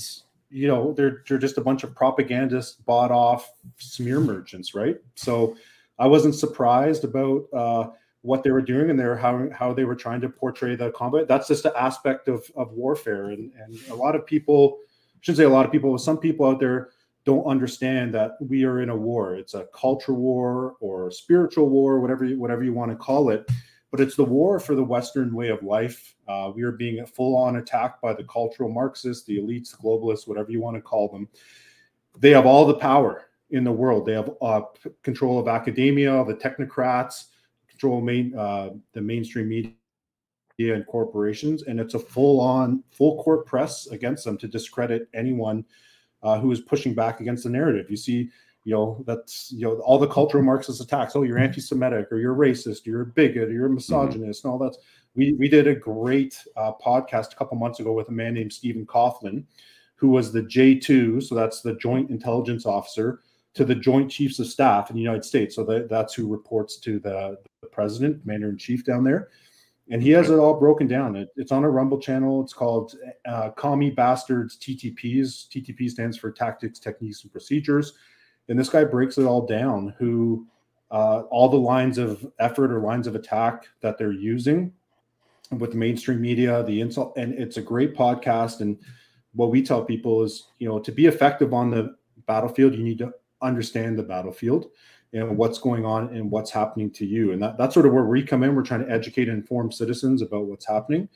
you 0.50 0.68
know 0.68 0.94
they're 0.94 1.24
they're 1.28 1.38
just 1.38 1.58
a 1.58 1.62
bunch 1.62 1.84
of 1.84 1.96
propagandists 1.96 2.74
bought 2.74 3.12
off 3.12 3.54
smear 3.78 4.20
merchants, 4.20 4.74
right? 4.74 4.98
So 5.16 5.56
I 6.00 6.08
wasn't 6.08 6.36
surprised 6.36 7.04
about 7.04 7.46
uh, 7.54 7.88
what 8.22 8.44
they 8.44 8.52
were 8.52 8.62
doing 8.62 8.90
and 8.90 9.00
how 9.20 9.48
how 9.54 9.74
they 9.74 9.86
were 9.86 9.96
trying 9.96 10.22
to 10.22 10.30
portray 10.30 10.76
the 10.76 10.92
combat. 10.92 11.28
That's 11.28 11.48
just 11.48 11.66
an 11.66 11.74
aspect 11.78 12.28
of 12.28 12.50
of 12.56 12.72
warfare, 12.74 13.30
and 13.30 13.52
and 13.54 13.80
a 13.90 13.96
lot 13.96 14.16
of 14.16 14.26
people 14.26 14.80
I 15.16 15.20
shouldn't 15.22 15.38
say 15.38 15.44
a 15.44 15.50
lot 15.50 15.66
of 15.66 15.72
people, 15.72 15.92
but 15.92 16.02
some 16.02 16.18
people 16.18 16.46
out 16.46 16.60
there 16.60 16.90
don't 17.26 17.46
understand 17.46 18.14
that 18.14 18.38
we 18.40 18.64
are 18.64 18.82
in 18.82 18.90
a 18.90 18.96
war. 18.96 19.36
It's 19.36 19.54
a 19.54 19.68
culture 19.74 20.14
war 20.14 20.76
or 20.80 21.12
spiritual 21.12 21.70
war, 21.70 22.00
whatever 22.00 22.24
you, 22.24 22.40
whatever 22.40 22.64
you 22.64 22.74
want 22.74 22.92
to 22.92 22.98
call 22.98 23.30
it. 23.30 23.50
But 23.92 24.00
it's 24.00 24.16
the 24.16 24.24
war 24.24 24.60
for 24.60 24.76
the 24.76 24.84
Western 24.84 25.34
way 25.34 25.50
of 25.50 25.62
life. 25.62 26.16
Uh, 26.28 26.52
we 26.56 26.64
are 26.64 26.72
being 26.72 27.06
full 27.06 27.36
on 27.36 27.58
attacked 27.58 28.02
by 28.02 28.14
the 28.14 28.24
cultural 28.24 28.70
Marxists, 28.70 29.26
the 29.26 29.40
elites, 29.40 29.72
the 29.72 29.78
globalists, 29.78 30.28
whatever 30.28 30.52
you 30.52 30.62
want 30.62 30.78
to 30.78 30.82
call 30.82 31.10
them. 31.10 31.28
They 32.18 32.30
have 32.30 32.46
all 32.46 32.66
the 32.66 32.76
power 32.76 33.30
in 33.50 33.64
the 33.64 33.72
world. 33.72 34.06
They 34.06 34.14
have 34.14 34.32
uh, 34.42 34.62
control 35.04 35.40
of 35.40 35.48
academia, 35.48 36.24
the 36.24 36.36
technocrats, 36.36 37.26
control 37.80 38.02
main 38.02 38.38
uh, 38.38 38.72
the 38.94 39.02
mainstream 39.02 39.48
media 39.48 40.76
and 40.76 40.86
corporations, 40.88 41.64
and 41.64 41.80
it's 41.80 41.94
a 41.94 42.00
full 42.00 42.42
on 42.42 42.84
full 42.92 43.24
court 43.24 43.46
press 43.46 43.88
against 43.88 44.26
them 44.26 44.38
to 44.38 44.48
discredit 44.48 45.08
anyone 45.14 45.64
uh, 46.22 46.38
who 46.40 46.52
is 46.52 46.60
pushing 46.60 46.94
back 46.94 47.22
against 47.22 47.46
the 47.46 47.50
narrative. 47.50 47.90
You 47.90 47.96
see, 47.96 48.30
you 48.66 48.74
know, 48.74 49.04
that's 49.08 49.52
you 49.54 49.62
know 49.62 49.80
all 49.80 49.98
the 49.98 50.08
cultural 50.08 50.44
Marxist 50.44 50.82
attacks. 50.82 51.16
Oh, 51.16 51.24
you're 51.24 51.40
anti-Semitic, 51.40 52.12
or 52.12 52.20
you're 52.20 52.36
racist, 52.36 52.86
or 52.86 52.90
you're 52.90 53.02
a 53.02 53.06
bigot, 53.06 53.50
or 53.50 53.54
you're 53.54 53.68
a 53.68 53.70
misogynist, 53.70 54.42
mm-hmm. 54.42 54.48
and 54.50 54.62
all 54.62 54.70
that. 54.70 54.78
We 55.16 55.34
we 55.34 55.48
did 55.48 55.68
a 55.68 55.76
great 55.76 56.38
uh, 56.58 56.74
podcast 56.74 57.32
a 57.32 57.36
couple 57.36 57.58
months 57.58 57.80
ago 57.80 57.94
with 57.94 58.10
a 58.10 58.14
man 58.14 58.34
named 58.34 58.52
Stephen 58.52 58.86
Coughlin, 58.86 59.46
who 59.96 60.10
was 60.10 60.34
the 60.34 60.42
J2, 60.42 61.24
so 61.24 61.36
that's 61.36 61.62
the 61.62 61.76
Joint 61.76 62.10
Intelligence 62.10 62.66
Officer 62.66 63.22
to 63.56 63.66
the 63.66 63.76
Joint 63.76 64.12
Chiefs 64.12 64.40
of 64.40 64.48
Staff 64.48 64.90
in 64.90 64.96
the 64.96 65.02
United 65.02 65.26
States. 65.26 65.56
So 65.56 65.64
that, 65.66 65.90
that's 65.90 66.14
who 66.14 66.28
reports 66.28 66.78
to 66.78 67.00
the 67.00 67.38
president, 67.80 68.22
commander 68.22 68.50
in 68.50 68.58
chief 68.58 68.86
down 68.86 69.04
there 69.04 69.30
and 69.90 70.02
he 70.04 70.12
has 70.12 70.30
it 70.30 70.38
all 70.38 70.60
broken 70.60 70.88
down. 70.88 71.16
It, 71.16 71.30
it's 71.36 71.52
on 71.52 71.64
a 71.64 71.70
Rumble 71.70 72.00
channel. 72.00 72.42
It's 72.44 72.54
called 72.54 72.96
uh, 73.26 73.50
Commie 73.52 73.90
Bastards 73.90 74.58
TTPs. 74.58 75.48
TTP 75.50 75.90
stands 75.90 76.18
for 76.18 76.32
Tactics, 76.32 76.80
Techniques, 76.80 77.24
and 77.24 77.32
Procedures. 77.32 77.94
And 78.48 78.58
this 78.58 78.70
guy 78.70 78.84
breaks 78.84 79.18
it 79.18 79.26
all 79.26 79.46
down. 79.46 79.96
Who 79.98 80.46
uh, 80.92 81.22
all 81.32 81.50
the 81.50 81.58
lines 81.58 81.98
of 81.98 82.26
effort 82.40 82.72
or 82.72 82.82
lines 82.82 83.08
of 83.08 83.16
attack 83.16 83.68
that 83.82 83.98
they're 83.98 84.12
using 84.12 84.74
with 85.58 85.72
the 85.72 85.78
mainstream 85.78 86.22
media, 86.22 86.64
the 86.64 86.82
insult, 86.82 87.18
and 87.18 87.34
it's 87.34 87.58
a 87.58 87.62
great 87.62 87.96
podcast. 87.96 88.62
And 88.62 88.78
what 89.34 89.50
we 89.50 89.64
tell 89.64 89.84
people 89.84 90.22
is, 90.22 90.50
you 90.60 90.68
know, 90.68 90.80
to 90.80 90.92
be 90.92 91.08
effective 91.08 91.54
on 91.54 91.72
the 91.72 91.96
battlefield, 92.28 92.76
you 92.76 92.84
need 92.84 93.00
to 93.00 93.12
understand 93.42 93.98
the 93.98 94.04
battlefield 94.04 94.68
and 95.14 95.38
what's 95.38 95.58
going 95.58 95.86
on 95.86 96.16
and 96.16 96.30
what's 96.30 96.52
happening 96.52 96.92
to 96.92 97.06
you. 97.06 97.32
And 97.32 97.42
that, 97.42 97.58
that's 97.58 97.74
sort 97.74 97.86
of 97.86 97.94
where 97.94 98.06
we 98.06 98.24
come 98.24 98.44
in. 98.44 98.56
We're 98.56 98.64
trying 98.64 98.86
to 98.86 98.92
educate 98.92 99.28
and 99.28 99.40
inform 99.40 99.72
citizens 99.72 100.22
about 100.22 100.46
what's 100.46 100.68
happening. 100.68 101.10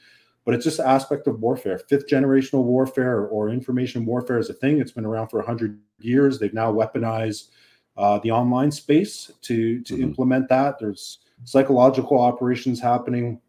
But 0.45 0.55
it's 0.55 0.65
just 0.65 0.79
an 0.79 0.87
aspect 0.87 1.27
of 1.27 1.39
warfare. 1.39 1.79
Fifth 1.79 2.07
generational 2.07 2.63
warfare 2.63 3.27
or 3.27 3.49
information 3.49 4.05
warfare 4.05 4.39
is 4.39 4.49
a 4.49 4.53
thing. 4.53 4.79
It's 4.79 4.91
been 4.91 5.05
around 5.05 5.29
for 5.29 5.37
100 5.37 5.79
years. 5.99 6.39
They've 6.39 6.53
now 6.53 6.73
weaponized 6.73 7.49
uh, 7.95 8.19
the 8.19 8.31
online 8.31 8.71
space 8.71 9.31
to, 9.43 9.81
to 9.81 9.93
mm-hmm. 9.93 10.03
implement 10.03 10.49
that. 10.49 10.79
There's 10.79 11.19
psychological 11.45 12.19
operations 12.19 12.81
happening. 12.81 13.39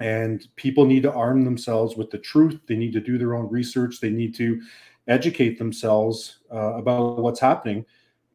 And 0.00 0.46
people 0.56 0.86
need 0.86 1.02
to 1.02 1.12
arm 1.12 1.44
themselves 1.44 1.96
with 1.96 2.10
the 2.10 2.18
truth. 2.18 2.60
They 2.66 2.76
need 2.76 2.92
to 2.92 3.00
do 3.00 3.18
their 3.18 3.34
own 3.34 3.48
research. 3.50 4.00
They 4.00 4.10
need 4.10 4.34
to 4.36 4.60
educate 5.08 5.58
themselves 5.58 6.38
uh, 6.52 6.74
about 6.74 7.18
what's 7.18 7.40
happening. 7.40 7.84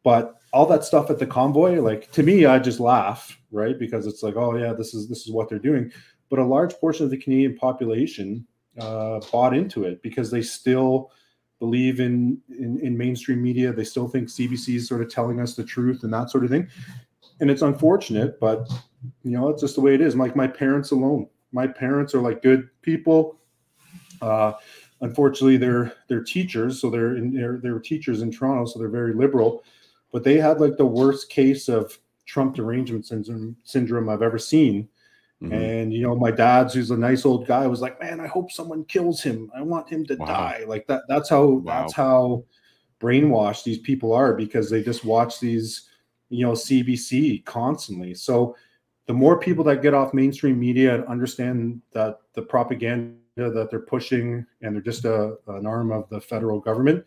But 0.03 0.35
all 0.53 0.67
that 0.67 0.83
stuff 0.83 1.09
at 1.09 1.19
the 1.19 1.25
convoy, 1.25 1.81
like 1.81 2.11
to 2.11 2.23
me, 2.23 2.45
I 2.45 2.59
just 2.59 2.79
laugh, 2.79 3.37
right? 3.51 3.77
Because 3.77 4.05
it's 4.05 4.21
like, 4.21 4.35
oh 4.35 4.55
yeah, 4.55 4.71
this 4.71 4.93
is 4.93 5.09
this 5.09 5.25
is 5.25 5.31
what 5.31 5.49
they're 5.49 5.59
doing. 5.59 5.91
But 6.29 6.39
a 6.39 6.45
large 6.45 6.73
portion 6.75 7.05
of 7.05 7.11
the 7.11 7.17
Canadian 7.17 7.55
population 7.57 8.45
uh, 8.79 9.19
bought 9.31 9.55
into 9.55 9.83
it 9.83 10.01
because 10.01 10.31
they 10.31 10.41
still 10.41 11.11
believe 11.59 11.99
in, 11.99 12.39
in 12.49 12.79
in 12.79 12.97
mainstream 12.97 13.41
media. 13.41 13.73
They 13.73 13.83
still 13.83 14.07
think 14.07 14.29
CBC 14.29 14.75
is 14.75 14.87
sort 14.87 15.01
of 15.01 15.09
telling 15.09 15.39
us 15.39 15.55
the 15.55 15.63
truth 15.63 16.03
and 16.03 16.13
that 16.13 16.29
sort 16.29 16.43
of 16.43 16.51
thing. 16.51 16.67
And 17.39 17.49
it's 17.49 17.63
unfortunate, 17.63 18.39
but 18.39 18.69
you 19.23 19.31
know, 19.31 19.49
it's 19.49 19.61
just 19.61 19.75
the 19.75 19.81
way 19.81 19.95
it 19.95 20.01
is. 20.01 20.15
Like 20.15 20.35
my 20.35 20.47
parents 20.47 20.91
alone. 20.91 21.27
My 21.51 21.67
parents 21.67 22.13
are 22.13 22.21
like 22.21 22.41
good 22.41 22.69
people. 22.81 23.39
Uh, 24.21 24.53
unfortunately, 25.01 25.57
they're 25.57 25.93
they're 26.09 26.23
teachers, 26.23 26.79
so 26.79 26.89
they're 26.89 27.17
in, 27.17 27.33
they're, 27.33 27.57
they're 27.57 27.79
teachers 27.79 28.21
in 28.21 28.31
Toronto, 28.31 28.65
so 28.65 28.77
they're 28.77 28.87
very 28.87 29.13
liberal 29.13 29.63
but 30.13 30.23
they 30.23 30.37
had 30.37 30.61
like 30.61 30.77
the 30.77 30.85
worst 30.85 31.29
case 31.29 31.67
of 31.67 31.99
Trump 32.25 32.55
derangement 32.55 33.05
syndrome, 33.05 33.57
syndrome 33.63 34.07
I've 34.07 34.21
ever 34.21 34.37
seen. 34.37 34.87
Mm-hmm. 35.41 35.53
And 35.53 35.93
you 35.93 36.03
know, 36.03 36.15
my 36.15 36.31
dad's 36.31 36.73
who's 36.73 36.91
a 36.91 36.97
nice 36.97 37.25
old 37.25 37.45
guy 37.47 37.67
was 37.67 37.81
like, 37.81 37.99
"Man, 37.99 38.21
I 38.21 38.27
hope 38.27 38.51
someone 38.51 38.85
kills 38.85 39.21
him. 39.21 39.51
I 39.53 39.61
want 39.61 39.89
him 39.89 40.05
to 40.05 40.15
wow. 40.15 40.25
die." 40.25 40.63
Like 40.65 40.87
that. 40.87 41.01
That's 41.09 41.29
how. 41.29 41.45
Wow. 41.45 41.81
That's 41.81 41.93
how 41.93 42.45
brainwashed 43.01 43.65
these 43.65 43.79
people 43.79 44.13
are 44.13 44.33
because 44.33 44.69
they 44.69 44.81
just 44.81 45.03
watch 45.03 45.41
these, 45.41 45.89
you 46.29 46.45
know, 46.45 46.53
CBC 46.53 47.43
constantly. 47.43 48.13
So 48.13 48.55
the 49.07 49.13
more 49.13 49.37
people 49.37 49.65
that 49.65 49.81
get 49.81 49.93
off 49.93 50.13
mainstream 50.13 50.57
media 50.57 50.95
and 50.95 51.05
understand 51.07 51.81
that 51.91 52.19
the 52.33 52.41
propaganda 52.41 53.17
that 53.35 53.67
they're 53.69 53.81
pushing 53.81 54.45
and 54.61 54.73
they're 54.73 54.81
just 54.81 55.03
a, 55.03 55.35
an 55.47 55.65
arm 55.65 55.91
of 55.91 56.07
the 56.07 56.21
federal 56.21 56.61
government, 56.61 57.03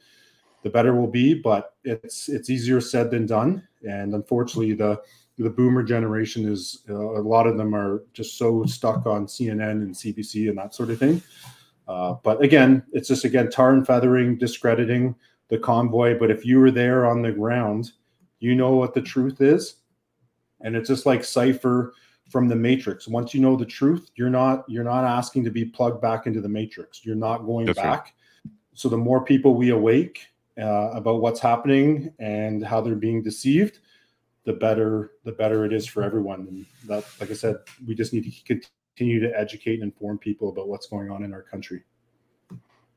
the 0.66 0.70
better 0.70 0.96
will 0.96 1.06
be. 1.06 1.32
But 1.32 1.74
it's 1.84 2.28
it's 2.28 2.50
easier 2.50 2.80
said 2.80 3.10
than 3.10 3.24
done, 3.24 3.66
and 3.88 4.14
unfortunately, 4.14 4.74
the 4.74 5.00
the 5.38 5.50
boomer 5.50 5.84
generation 5.84 6.50
is 6.50 6.82
uh, 6.90 6.94
a 6.94 7.22
lot 7.22 7.46
of 7.46 7.56
them 7.56 7.74
are 7.74 8.02
just 8.12 8.36
so 8.36 8.64
stuck 8.64 9.06
on 9.06 9.26
CNN 9.26 9.82
and 9.82 9.94
CBC 9.94 10.48
and 10.48 10.58
that 10.58 10.74
sort 10.74 10.90
of 10.90 10.98
thing. 10.98 11.22
Uh, 11.86 12.14
but 12.24 12.42
again, 12.42 12.82
it's 12.92 13.06
just 13.06 13.24
again 13.24 13.48
tar 13.48 13.74
and 13.74 13.86
feathering, 13.86 14.36
discrediting 14.36 15.14
the 15.48 15.58
convoy. 15.58 16.18
But 16.18 16.32
if 16.32 16.44
you 16.44 16.58
were 16.58 16.72
there 16.72 17.06
on 17.06 17.22
the 17.22 17.30
ground, 17.30 17.92
you 18.40 18.56
know 18.56 18.72
what 18.74 18.92
the 18.92 19.02
truth 19.02 19.40
is, 19.40 19.76
and 20.62 20.74
it's 20.74 20.88
just 20.88 21.06
like 21.06 21.22
Cypher 21.22 21.94
from 22.28 22.48
the 22.48 22.56
Matrix. 22.56 23.06
Once 23.06 23.34
you 23.34 23.40
know 23.40 23.54
the 23.54 23.64
truth, 23.64 24.10
you're 24.16 24.30
not 24.30 24.64
you're 24.66 24.82
not 24.82 25.04
asking 25.04 25.44
to 25.44 25.50
be 25.50 25.64
plugged 25.64 26.02
back 26.02 26.26
into 26.26 26.40
the 26.40 26.48
Matrix. 26.48 27.06
You're 27.06 27.14
not 27.14 27.46
going 27.46 27.66
That's 27.66 27.78
back. 27.78 28.00
Right. 28.04 28.52
So 28.74 28.88
the 28.88 28.98
more 28.98 29.24
people 29.24 29.54
we 29.54 29.70
awake 29.70 30.26
uh, 30.60 30.90
about 30.92 31.20
what's 31.20 31.40
happening 31.40 32.12
and 32.18 32.64
how 32.64 32.80
they're 32.80 32.94
being 32.94 33.22
deceived, 33.22 33.80
the 34.44 34.52
better 34.52 35.12
the 35.24 35.32
better 35.32 35.64
it 35.64 35.72
is 35.72 35.86
for 35.86 36.02
everyone. 36.02 36.40
And 36.48 36.66
that, 36.86 37.04
like 37.20 37.30
I 37.30 37.34
said, 37.34 37.56
we 37.86 37.94
just 37.94 38.12
need 38.12 38.24
to 38.24 38.60
continue 38.96 39.20
to 39.20 39.38
educate 39.38 39.74
and 39.74 39.84
inform 39.92 40.18
people 40.18 40.48
about 40.48 40.68
what's 40.68 40.86
going 40.86 41.10
on 41.10 41.24
in 41.24 41.32
our 41.32 41.42
country. 41.42 41.84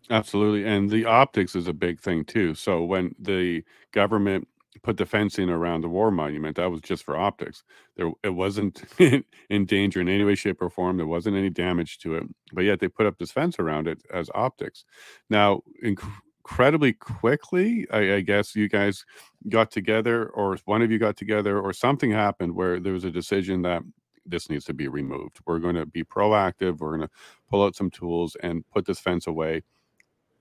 Absolutely, 0.09 0.65
and 0.65 0.89
the 0.89 1.05
optics 1.05 1.55
is 1.55 1.67
a 1.67 1.73
big 1.73 1.99
thing 1.99 2.23
too. 2.23 2.55
So 2.55 2.83
when 2.83 3.13
the 3.19 3.63
government 3.91 4.47
put 4.81 4.97
the 4.97 5.05
fencing 5.05 5.49
around 5.49 5.81
the 5.81 5.89
war 5.89 6.09
monument, 6.09 6.55
that 6.55 6.71
was 6.71 6.81
just 6.81 7.03
for 7.03 7.17
optics. 7.17 7.63
There, 7.95 8.11
it 8.23 8.29
wasn't 8.29 8.83
in 9.49 9.65
danger 9.65 10.01
in 10.01 10.09
any 10.09 10.23
way, 10.23 10.35
shape, 10.35 10.61
or 10.61 10.69
form. 10.69 10.97
There 10.97 11.05
wasn't 11.05 11.35
any 11.35 11.49
damage 11.49 11.99
to 11.99 12.15
it, 12.15 12.23
but 12.53 12.63
yet 12.63 12.79
they 12.79 12.87
put 12.87 13.05
up 13.05 13.17
this 13.17 13.31
fence 13.31 13.59
around 13.59 13.87
it 13.87 14.01
as 14.11 14.29
optics. 14.33 14.85
Now, 15.29 15.61
inc- 15.83 16.11
incredibly 16.49 16.93
quickly. 16.93 17.87
I, 17.91 18.15
I, 18.15 18.21
guess 18.21 18.55
you 18.55 18.67
guys 18.67 19.05
got 19.49 19.69
together, 19.69 20.29
or 20.29 20.57
one 20.65 20.81
of 20.81 20.91
you 20.91 20.97
got 20.97 21.15
together, 21.15 21.59
or 21.59 21.73
something 21.73 22.11
happened 22.11 22.55
where 22.55 22.79
there 22.79 22.93
was 22.93 23.03
a 23.03 23.11
decision 23.11 23.61
that 23.63 23.83
this 24.25 24.49
needs 24.49 24.65
to 24.65 24.73
be 24.73 24.87
removed. 24.87 25.39
We're 25.45 25.59
going 25.59 25.75
to 25.75 25.85
be 25.85 26.03
proactive. 26.03 26.79
We're 26.79 26.97
going 26.97 27.07
to 27.07 27.09
pull 27.49 27.63
out 27.63 27.75
some 27.75 27.91
tools 27.91 28.35
and 28.41 28.67
put 28.71 28.85
this 28.85 28.99
fence 28.99 29.27
away. 29.27 29.61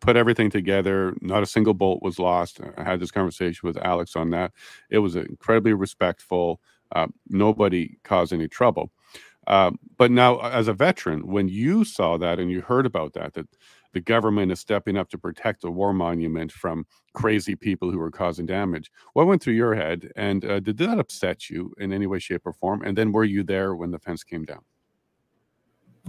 Put 0.01 0.17
everything 0.17 0.51
together. 0.51 1.15
Not 1.21 1.43
a 1.43 1.47
single 1.47 1.75
bolt 1.75 2.03
was 2.03 2.19
lost. 2.19 2.61
I 2.77 2.85
had 2.85 3.01
this 3.01 3.11
conversation 3.11 3.67
with 3.67 3.77
Alex 3.77 4.17
on 4.17 4.31
that. 4.31 4.53
It 4.91 4.99
was 4.99 5.15
incredibly 5.17 5.75
respectful. 5.75 6.61
Uh, 6.95 7.09
nobody 7.29 7.99
caused 8.05 8.33
any 8.33 8.49
trouble. 8.49 8.91
Uh, 9.47 9.71
but 9.97 10.11
now, 10.11 10.39
as 10.41 10.69
a 10.69 10.75
veteran, 10.75 11.27
when 11.27 11.49
you 11.49 11.85
saw 11.85 12.19
that 12.19 12.39
and 12.39 12.51
you 12.51 12.61
heard 12.61 12.87
about 12.87 13.15
that, 13.15 13.35
that 13.35 13.47
the 13.93 14.01
government 14.01 14.53
is 14.53 14.61
stepping 14.61 14.97
up 14.97 15.09
to 15.11 15.19
protect 15.19 15.63
the 15.63 15.71
war 15.71 15.93
monument 15.93 16.53
from 16.53 16.87
crazy 17.15 17.55
people 17.55 17.91
who 17.91 18.01
are 18.01 18.11
causing 18.11 18.47
damage. 18.47 18.91
What 19.15 19.27
went 19.27 19.43
through 19.43 19.55
your 19.55 19.75
head, 19.75 20.13
and 20.17 20.45
uh, 20.45 20.61
did 20.61 20.77
that 20.79 20.99
upset 20.99 21.49
you 21.49 21.75
in 21.79 21.93
any 21.93 22.07
way, 22.07 22.19
shape, 22.19 22.43
or 22.47 22.53
form? 22.53 22.83
And 22.83 22.97
then 22.97 23.13
were 23.13 23.25
you 23.25 23.43
there 23.43 23.75
when 23.75 23.91
the 23.91 23.99
fence 23.99 24.23
came 24.23 24.45
down? 24.45 24.61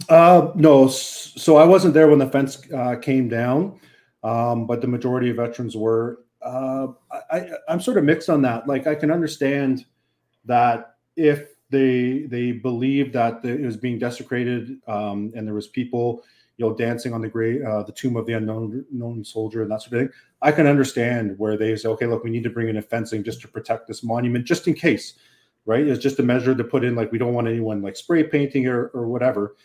Uh, 0.08 0.52
no, 0.56 0.88
so 0.88 1.58
I 1.58 1.66
wasn't 1.66 1.94
there 1.94 2.08
when 2.08 2.20
the 2.20 2.30
fence 2.30 2.62
uh, 2.72 2.96
came 2.96 3.28
down, 3.28 3.80
um, 4.24 4.66
but 4.66 4.82
the 4.82 4.88
majority 4.88 5.30
of 5.30 5.38
veterans 5.38 5.76
were. 5.76 6.22
Uh, 6.42 6.88
I, 7.32 7.50
I'm 7.68 7.82
sort 7.82 7.98
of 7.98 8.06
mixed 8.06 8.30
on 8.30 8.42
that. 8.44 8.66
Like 8.66 8.88
I 8.88 8.96
can 8.96 9.12
understand 9.12 9.86
that 10.46 10.96
if 11.18 11.50
they 11.70 12.24
they 12.28 12.52
believe 12.52 13.14
that 13.14 13.44
it 13.44 13.62
was 13.62 13.78
being 13.78 14.00
desecrated 14.00 14.78
um, 14.88 15.32
and 15.36 15.46
there 15.46 15.54
was 15.54 15.68
people 15.68 16.24
you 16.60 16.66
know, 16.66 16.76
dancing 16.76 17.14
on 17.14 17.22
the 17.22 17.30
great, 17.30 17.64
uh, 17.64 17.84
the 17.84 17.94
tomb 17.94 18.18
of 18.18 18.26
the 18.26 18.34
unknown 18.34 18.86
known 18.92 19.24
soldier 19.24 19.62
and 19.62 19.72
that 19.72 19.82
sort 19.82 19.94
of 19.94 20.00
thing. 20.00 20.10
I 20.42 20.52
can 20.52 20.68
understand 20.68 21.40
where 21.40 21.56
they 21.56 21.74
say, 21.78 21.88
okay, 21.88 22.06
look, 22.06 22.26
we 22.26 22.30
need 22.30 22.44
to 22.44 22.50
bring 22.50 22.68
in 22.68 22.76
a 22.76 22.82
fencing 22.82 23.24
just 23.24 23.40
to 23.42 23.48
protect 23.48 23.88
this 23.88 24.04
monument, 24.04 24.44
just 24.44 24.68
in 24.68 24.74
case, 24.74 25.14
right? 25.66 25.88
It's 25.88 26.04
just 26.04 26.20
a 26.20 26.24
measure 26.24 26.54
to 26.54 26.64
put 26.66 26.84
in, 26.84 26.98
like 26.98 27.14
we 27.14 27.18
don't 27.18 27.34
want 27.34 27.48
anyone 27.48 27.82
like 27.82 27.96
spray 27.96 28.24
painting 28.24 28.68
or 28.68 28.88
or 28.88 29.08
whatever. 29.08 29.56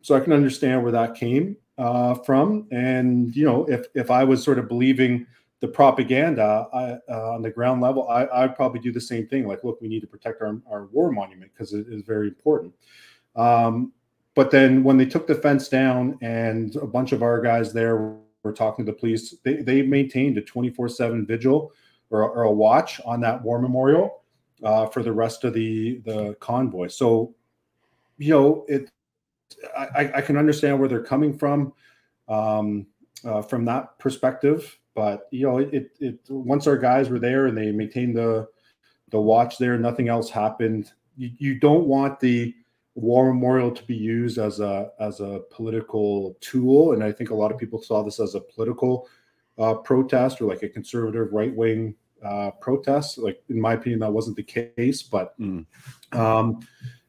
So 0.00 0.14
I 0.14 0.20
can 0.20 0.32
understand 0.32 0.82
where 0.82 0.92
that 0.92 1.14
came 1.14 1.54
uh, 1.76 2.14
from, 2.14 2.66
and 2.70 3.36
you 3.36 3.44
know, 3.44 3.66
if 3.66 3.86
if 3.94 4.10
I 4.10 4.24
was 4.24 4.42
sort 4.42 4.58
of 4.58 4.68
believing 4.68 5.26
the 5.60 5.68
propaganda 5.68 6.66
I, 6.72 7.12
uh, 7.12 7.32
on 7.34 7.42
the 7.42 7.50
ground 7.50 7.82
level, 7.82 8.08
I, 8.08 8.26
I'd 8.32 8.56
probably 8.56 8.80
do 8.80 8.92
the 8.92 9.00
same 9.00 9.26
thing. 9.26 9.46
Like, 9.46 9.64
look, 9.64 9.82
we 9.82 9.88
need 9.88 10.00
to 10.00 10.06
protect 10.06 10.40
our, 10.40 10.56
our 10.70 10.86
war 10.86 11.10
monument 11.10 11.50
because 11.52 11.74
it 11.74 11.88
is 11.90 12.04
very 12.04 12.28
important. 12.28 12.72
Um, 13.34 13.92
but 14.38 14.52
then 14.52 14.84
when 14.84 14.96
they 14.96 15.04
took 15.04 15.26
the 15.26 15.34
fence 15.34 15.66
down 15.66 16.16
and 16.20 16.76
a 16.76 16.86
bunch 16.86 17.10
of 17.10 17.24
our 17.24 17.40
guys 17.40 17.72
there 17.72 18.14
were 18.44 18.52
talking 18.52 18.86
to 18.86 18.92
the 18.92 18.96
police, 18.96 19.34
they, 19.42 19.54
they 19.62 19.82
maintained 19.82 20.38
a 20.38 20.40
24 20.40 20.88
7 20.90 21.26
vigil 21.26 21.72
or, 22.10 22.22
or, 22.22 22.44
a 22.44 22.52
watch 22.52 23.00
on 23.04 23.20
that 23.20 23.42
war 23.42 23.60
memorial 23.60 24.22
uh, 24.62 24.86
for 24.86 25.02
the 25.02 25.10
rest 25.10 25.42
of 25.42 25.54
the, 25.54 25.98
the 26.04 26.36
convoy. 26.38 26.86
So, 26.86 27.34
you 28.16 28.30
know, 28.30 28.64
it, 28.68 28.92
I, 29.76 30.12
I 30.14 30.20
can 30.20 30.36
understand 30.36 30.78
where 30.78 30.88
they're 30.88 31.02
coming 31.02 31.36
from 31.36 31.72
um, 32.28 32.86
uh, 33.24 33.42
from 33.42 33.64
that 33.64 33.98
perspective. 33.98 34.78
But, 34.94 35.26
you 35.32 35.48
know, 35.48 35.58
it, 35.58 35.90
it, 35.98 36.20
once 36.28 36.68
our 36.68 36.78
guys 36.78 37.08
were 37.08 37.18
there 37.18 37.46
and 37.46 37.58
they 37.58 37.72
maintained 37.72 38.16
the, 38.16 38.46
the 39.10 39.20
watch 39.20 39.58
there, 39.58 39.76
nothing 39.76 40.08
else 40.08 40.30
happened. 40.30 40.92
You, 41.16 41.32
you 41.38 41.58
don't 41.58 41.86
want 41.86 42.20
the, 42.20 42.54
war 42.98 43.32
memorial 43.32 43.70
to 43.70 43.84
be 43.84 43.94
used 43.94 44.38
as 44.38 44.58
a 44.58 44.90
as 44.98 45.20
a 45.20 45.42
political 45.50 46.36
tool. 46.40 46.92
And 46.92 47.04
i 47.04 47.12
think 47.12 47.30
a 47.30 47.34
lot 47.34 47.52
of 47.52 47.58
people 47.58 47.80
saw 47.80 48.02
this 48.02 48.18
as 48.18 48.34
a 48.34 48.40
political 48.40 49.08
uh, 49.56 49.74
protest 49.74 50.40
or 50.40 50.46
like 50.46 50.62
a 50.62 50.68
conservative 50.68 51.32
right 51.32 51.54
wing 51.54 51.94
uh, 52.24 52.50
protest. 52.60 53.18
Like 53.18 53.40
in 53.48 53.60
my 53.60 53.74
opinion 53.74 54.00
that 54.00 54.12
wasn't 54.12 54.36
the 54.36 54.42
case 54.42 55.02
but 55.02 55.38
mm. 55.38 55.64
um, 56.12 56.60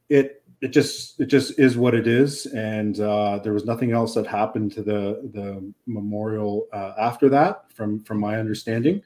it 0.10 0.44
it 0.62 0.70
just 0.70 1.20
it 1.20 1.26
just 1.26 1.58
is 1.58 1.76
what 1.76 1.96
it 1.96 2.08
is. 2.08 2.46
And 2.46 3.00
uh, 3.00 3.40
there 3.44 3.54
was 3.54 3.66
nothing 3.66 3.92
else 3.92 4.14
that 4.14 4.28
happened 4.28 4.72
to 4.74 4.84
the 4.84 5.30
the 5.34 5.74
memorial 5.88 6.68
uh, 6.72 6.94
after 7.00 7.30
that 7.30 7.72
from 7.74 8.00
from 8.02 8.20
my 8.20 8.38
understanding 8.40 9.02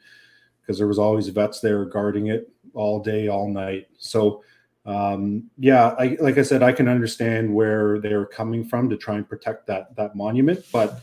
because 0.62 0.78
there 0.78 0.88
was 0.88 1.00
always 1.00 1.28
vets 1.30 1.60
there 1.60 1.86
guarding 1.86 2.28
it 2.28 2.52
all 2.74 3.00
day 3.02 3.30
all 3.30 3.48
night. 3.50 3.88
So 3.98 4.44
um, 4.86 5.50
yeah, 5.58 5.96
I, 5.98 6.18
like 6.20 6.38
I 6.38 6.42
said, 6.42 6.62
I 6.62 6.74
can 6.74 6.88
understand 6.88 7.54
where 7.54 8.00
they're 8.00 8.26
coming 8.26 8.66
from 8.66 8.90
to 8.90 8.98
try 8.98 9.16
and 9.16 9.28
protect 9.28 9.68
that 9.68 9.96
that 9.96 10.16
monument, 10.16 10.66
but 10.72 11.02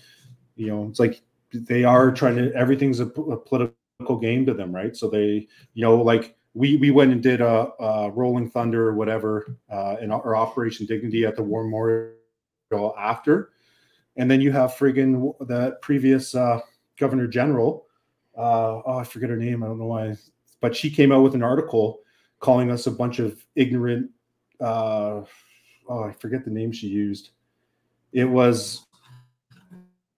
you 0.57 0.66
know, 0.66 0.86
it's 0.89 1.01
like 1.01 1.23
they 1.52 1.85
are 1.85 2.12
trying 2.12 2.36
to. 2.36 2.55
Everything's 2.55 3.01
a, 3.01 3.07
a 3.07 3.36
political 3.36 4.19
game 4.20 4.44
to 4.47 4.55
them, 4.55 4.74
right? 4.74 4.94
So 4.94 5.09
they, 5.09 5.48
you 5.73 5.82
know, 5.82 5.97
like 5.97 6.36
we 6.52 6.77
we 6.77 6.90
went 6.90 7.12
and 7.12 7.23
did 7.23 7.40
a, 7.40 7.70
a 7.81 8.11
Rolling 8.11 8.51
Thunder 8.51 8.89
or 8.89 8.94
whatever 8.94 9.57
uh, 9.70 9.97
in 10.01 10.12
our 10.12 10.36
Operation 10.36 10.85
Dignity 10.85 11.24
at 11.24 11.36
the 11.36 11.43
War 11.43 11.65
Memorial 11.65 12.94
after, 12.98 13.52
and 14.16 14.31
then 14.31 14.43
you 14.43 14.52
have 14.52 14.73
friggin' 14.73 15.35
the 15.47 15.78
previous 15.81 16.35
uh, 16.35 16.61
Governor 16.98 17.27
General. 17.27 17.86
Uh, 18.36 18.82
oh, 18.85 18.98
I 18.98 19.05
forget 19.05 19.31
her 19.31 19.36
name. 19.36 19.62
I 19.62 19.66
don't 19.66 19.78
know 19.78 19.86
why, 19.86 20.16
but 20.61 20.77
she 20.77 20.90
came 20.90 21.12
out 21.12 21.23
with 21.23 21.35
an 21.35 21.43
article 21.43 22.01
calling 22.41 22.71
us 22.71 22.87
a 22.87 22.91
bunch 22.91 23.19
of 23.19 23.45
ignorant 23.55 24.11
uh, 24.61 25.23
oh 25.89 26.05
i 26.05 26.12
forget 26.12 26.45
the 26.45 26.51
name 26.51 26.73
she 26.73 26.89
used. 26.89 27.31
It 28.12 28.25
was 28.25 28.87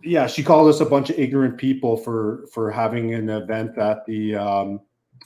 yeah 0.03 0.27
she 0.27 0.43
called 0.43 0.69
us 0.69 0.81
a 0.81 0.87
bunch 0.87 1.11
of 1.11 1.19
ignorant 1.19 1.59
people 1.59 1.97
for 1.97 2.47
for 2.53 2.71
having 2.71 3.15
an 3.15 3.29
event 3.29 3.79
at 3.79 4.05
the 4.07 4.35
um, 4.37 4.81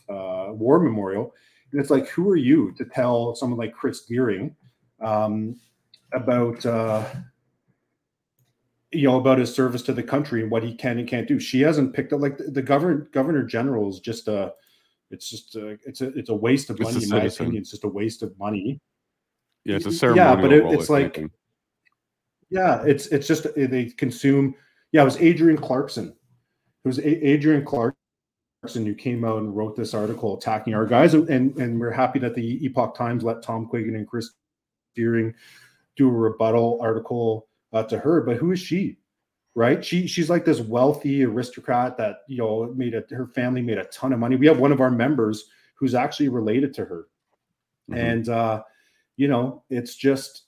uh, 0.08 0.48
war 0.50 0.80
memorial. 0.80 1.32
And 1.72 1.80
it's 1.80 1.90
like 1.90 2.08
who 2.08 2.28
are 2.30 2.36
you 2.36 2.72
to 2.72 2.84
tell 2.84 3.34
someone 3.34 3.58
like 3.58 3.74
chris 3.74 4.04
deering 4.04 4.54
um, 5.00 5.58
about 6.12 6.64
uh, 6.64 7.04
you 8.92 9.08
know 9.08 9.18
about 9.18 9.38
his 9.38 9.54
service 9.54 9.82
to 9.82 9.92
the 9.92 10.02
country 10.02 10.42
and 10.42 10.50
what 10.50 10.62
he 10.62 10.74
can 10.74 10.98
and 10.98 11.08
can't 11.08 11.28
do? 11.28 11.40
She 11.40 11.60
hasn't 11.60 11.94
picked 11.94 12.12
up 12.12 12.20
like 12.20 12.38
the, 12.38 12.44
the 12.44 12.62
governor 12.62 13.08
governor 13.12 13.42
general 13.42 13.88
is 13.88 14.00
just 14.00 14.28
a 14.28 14.52
it's 15.10 15.30
just 15.30 15.54
a, 15.56 15.78
it's 15.84 16.00
a 16.00 16.08
it's 16.18 16.30
a 16.30 16.34
waste 16.34 16.70
of 16.70 16.80
money 16.80 17.02
in 17.02 17.08
my 17.08 17.22
opinion. 17.22 17.62
It's 17.62 17.70
just 17.70 17.84
a 17.84 17.88
waste 17.88 18.22
of 18.22 18.36
money. 18.38 18.80
Yeah, 19.64 19.76
it's 19.76 19.86
a 19.86 19.92
ceremonial. 19.92 20.34
Yeah, 20.34 20.40
but 20.40 20.52
it, 20.52 20.78
it's 20.78 20.90
like 20.90 21.14
thinking. 21.14 21.30
yeah, 22.50 22.82
it's 22.84 23.06
it's 23.08 23.26
just 23.26 23.46
they 23.56 23.86
consume. 23.96 24.54
Yeah, 24.92 25.02
it 25.02 25.06
was 25.06 25.20
Adrienne 25.20 25.58
Clarkson. 25.58 26.08
It 26.84 26.88
was 26.88 26.98
a- 26.98 27.28
Adrienne 27.34 27.64
Clarkson 27.64 27.96
who 28.86 28.94
came 28.94 29.24
out 29.24 29.38
and 29.38 29.56
wrote 29.56 29.76
this 29.76 29.94
article 29.94 30.36
attacking 30.36 30.74
our 30.74 30.86
guys, 30.86 31.14
and 31.14 31.28
and 31.28 31.80
we're 31.80 31.90
happy 31.90 32.18
that 32.20 32.34
the 32.34 32.64
Epoch 32.64 32.96
Times 32.96 33.22
let 33.22 33.42
Tom 33.42 33.68
Quiggin 33.72 33.94
and 33.96 34.06
Chris 34.06 34.30
Deering 34.94 35.34
do 35.96 36.08
a 36.08 36.12
rebuttal 36.12 36.78
article 36.80 37.48
uh, 37.72 37.82
to 37.84 37.98
her. 37.98 38.22
But 38.22 38.36
who 38.36 38.52
is 38.52 38.60
she? 38.60 38.96
Right? 39.56 39.82
She 39.82 40.06
she's 40.06 40.30
like 40.30 40.44
this 40.44 40.60
wealthy 40.60 41.24
aristocrat 41.24 41.96
that 41.96 42.18
you 42.28 42.36
know 42.36 42.72
made 42.76 42.94
a 42.94 43.02
her 43.12 43.26
family 43.26 43.62
made 43.62 43.78
a 43.78 43.84
ton 43.86 44.12
of 44.12 44.20
money. 44.20 44.36
We 44.36 44.46
have 44.46 44.60
one 44.60 44.70
of 44.70 44.80
our 44.80 44.90
members 44.90 45.46
who's 45.74 45.94
actually 45.94 46.28
related 46.28 46.72
to 46.74 46.84
her, 46.84 47.08
mm-hmm. 47.90 47.98
and 47.98 48.28
uh, 48.28 48.62
you 49.16 49.26
know 49.26 49.64
it's 49.68 49.96
just 49.96 50.42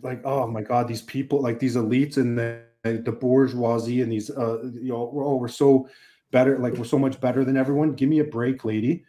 like 0.00 0.22
oh 0.24 0.46
my 0.46 0.62
god, 0.62 0.88
these 0.88 1.02
people 1.02 1.42
like 1.42 1.58
these 1.58 1.76
elites 1.76 2.16
and 2.16 2.38
the 2.38 2.62
the 2.82 3.12
bourgeoisie 3.12 4.00
and 4.00 4.10
these 4.10 4.30
uh, 4.30 4.62
you 4.62 4.88
know 4.88 5.12
oh 5.14 5.36
we're 5.36 5.48
so 5.48 5.86
better 6.30 6.56
like 6.58 6.72
we're 6.74 6.84
so 6.84 6.98
much 6.98 7.20
better 7.20 7.44
than 7.44 7.58
everyone. 7.58 7.92
Give 7.92 8.08
me 8.08 8.20
a 8.20 8.24
break, 8.24 8.64
lady. 8.64 9.04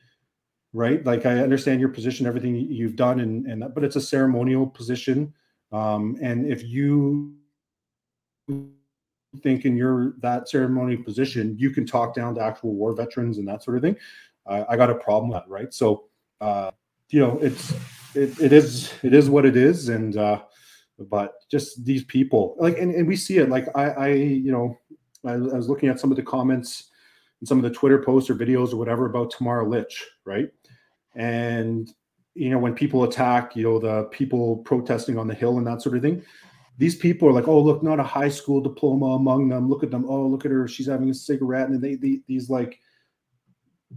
Right, 0.73 1.05
like 1.05 1.25
I 1.25 1.39
understand 1.39 1.81
your 1.81 1.89
position, 1.89 2.25
everything 2.25 2.55
you've 2.55 2.95
done, 2.95 3.19
and 3.19 3.45
and 3.45 3.73
but 3.75 3.83
it's 3.83 3.97
a 3.97 4.01
ceremonial 4.01 4.65
position, 4.65 5.33
um, 5.73 6.17
and 6.21 6.49
if 6.49 6.63
you 6.63 7.35
think 9.39 9.65
in 9.65 9.77
your 9.77 10.15
that 10.19 10.49
ceremony 10.49 10.97
position, 10.97 11.55
you 11.57 11.69
can 11.71 11.85
talk 11.85 12.13
down 12.13 12.35
to 12.35 12.41
actual 12.41 12.73
war 12.73 12.93
veterans 12.93 13.37
and 13.37 13.47
that 13.47 13.63
sort 13.63 13.77
of 13.77 13.83
thing. 13.83 13.95
Uh, 14.45 14.65
I 14.67 14.75
got 14.75 14.89
a 14.89 14.95
problem 14.95 15.31
with 15.31 15.39
that, 15.39 15.49
right? 15.49 15.73
So, 15.73 16.05
uh, 16.41 16.71
you 17.09 17.19
know, 17.19 17.37
it's 17.41 17.73
it, 18.15 18.39
it 18.39 18.53
is 18.53 18.91
it 19.03 19.13
is 19.13 19.29
what 19.29 19.45
it 19.45 19.55
is, 19.55 19.89
and 19.89 20.17
uh, 20.17 20.41
but 20.97 21.33
just 21.49 21.85
these 21.85 22.03
people, 22.03 22.55
like, 22.59 22.77
and, 22.77 22.93
and 22.93 23.07
we 23.07 23.15
see 23.15 23.37
it. 23.37 23.49
Like, 23.49 23.67
I, 23.75 23.89
I 23.89 24.07
you 24.09 24.51
know, 24.51 24.77
I, 25.25 25.33
I 25.33 25.37
was 25.37 25.69
looking 25.69 25.89
at 25.89 25.99
some 25.99 26.11
of 26.11 26.17
the 26.17 26.23
comments 26.23 26.89
and 27.39 27.47
some 27.47 27.57
of 27.57 27.63
the 27.63 27.77
Twitter 27.77 28.01
posts 28.01 28.29
or 28.29 28.35
videos 28.35 28.73
or 28.73 28.77
whatever 28.77 29.05
about 29.05 29.31
Tamara 29.31 29.67
Lich, 29.67 30.05
right? 30.25 30.49
And 31.15 31.91
you 32.33 32.49
know, 32.49 32.59
when 32.59 32.73
people 32.73 33.03
attack, 33.03 33.55
you 33.55 33.63
know, 33.63 33.79
the 33.79 34.05
people 34.05 34.57
protesting 34.57 35.17
on 35.17 35.27
the 35.27 35.33
hill 35.33 35.57
and 35.57 35.67
that 35.67 35.81
sort 35.81 35.95
of 35.95 36.01
thing, 36.01 36.23
these 36.77 36.95
people 36.95 37.27
are 37.27 37.33
like, 37.33 37.47
oh, 37.47 37.61
look, 37.61 37.83
not 37.83 37.99
a 37.99 38.03
high 38.03 38.29
school 38.29 38.61
diploma 38.61 39.07
among 39.07 39.49
them. 39.49 39.69
Look 39.69 39.83
at 39.83 39.91
them. 39.91 40.05
Oh, 40.07 40.25
look 40.27 40.45
at 40.45 40.51
her. 40.51 40.67
She's 40.67 40.87
having 40.87 41.09
a 41.09 41.13
cigarette. 41.13 41.69
And 41.69 41.81
they, 41.81 41.95
they 41.95 42.21
these 42.27 42.49
like 42.49 42.79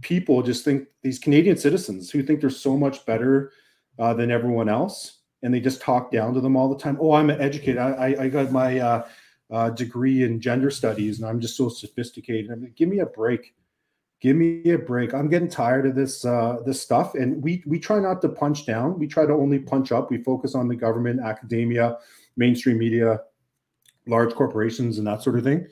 people 0.01 0.41
just 0.43 0.65
think 0.65 0.87
these 1.01 1.19
Canadian 1.19 1.57
citizens 1.57 2.11
who 2.11 2.21
think 2.21 2.41
they're 2.41 2.49
so 2.49 2.77
much 2.77 3.05
better 3.05 3.51
uh, 3.97 4.13
than 4.13 4.31
everyone 4.31 4.69
else. 4.69 5.19
And 5.41 5.53
they 5.53 5.59
just 5.59 5.81
talk 5.81 6.11
down 6.11 6.33
to 6.33 6.41
them 6.41 6.55
all 6.55 6.69
the 6.69 6.77
time. 6.77 6.97
Oh, 6.99 7.13
I'm 7.13 7.29
educated. 7.29 7.77
I, 7.77 8.15
I 8.19 8.29
got 8.29 8.51
my 8.51 8.79
uh, 8.79 9.07
uh, 9.51 9.69
degree 9.69 10.23
in 10.23 10.41
gender 10.41 10.71
studies 10.71 11.19
and 11.19 11.27
I'm 11.27 11.39
just 11.39 11.55
so 11.55 11.69
sophisticated. 11.69 12.51
I 12.51 12.55
mean, 12.55 12.73
give 12.75 12.89
me 12.89 12.99
a 12.99 13.05
break. 13.05 13.53
Give 14.21 14.35
me 14.35 14.71
a 14.71 14.77
break. 14.77 15.13
I'm 15.13 15.29
getting 15.29 15.49
tired 15.49 15.85
of 15.85 15.93
this 15.95 16.25
uh, 16.25 16.57
this 16.65 16.81
stuff. 16.81 17.15
And 17.15 17.43
we 17.43 17.63
we 17.67 17.79
try 17.79 17.99
not 17.99 18.21
to 18.21 18.29
punch 18.29 18.65
down. 18.65 18.97
We 18.97 19.07
try 19.07 19.25
to 19.25 19.33
only 19.33 19.59
punch 19.59 19.91
up. 19.91 20.09
We 20.09 20.23
focus 20.23 20.55
on 20.55 20.67
the 20.67 20.75
government, 20.75 21.19
academia, 21.19 21.97
mainstream 22.37 22.77
media, 22.77 23.21
large 24.07 24.33
corporations, 24.33 24.97
and 24.97 25.07
that 25.07 25.23
sort 25.23 25.37
of 25.37 25.43
thing. 25.43 25.67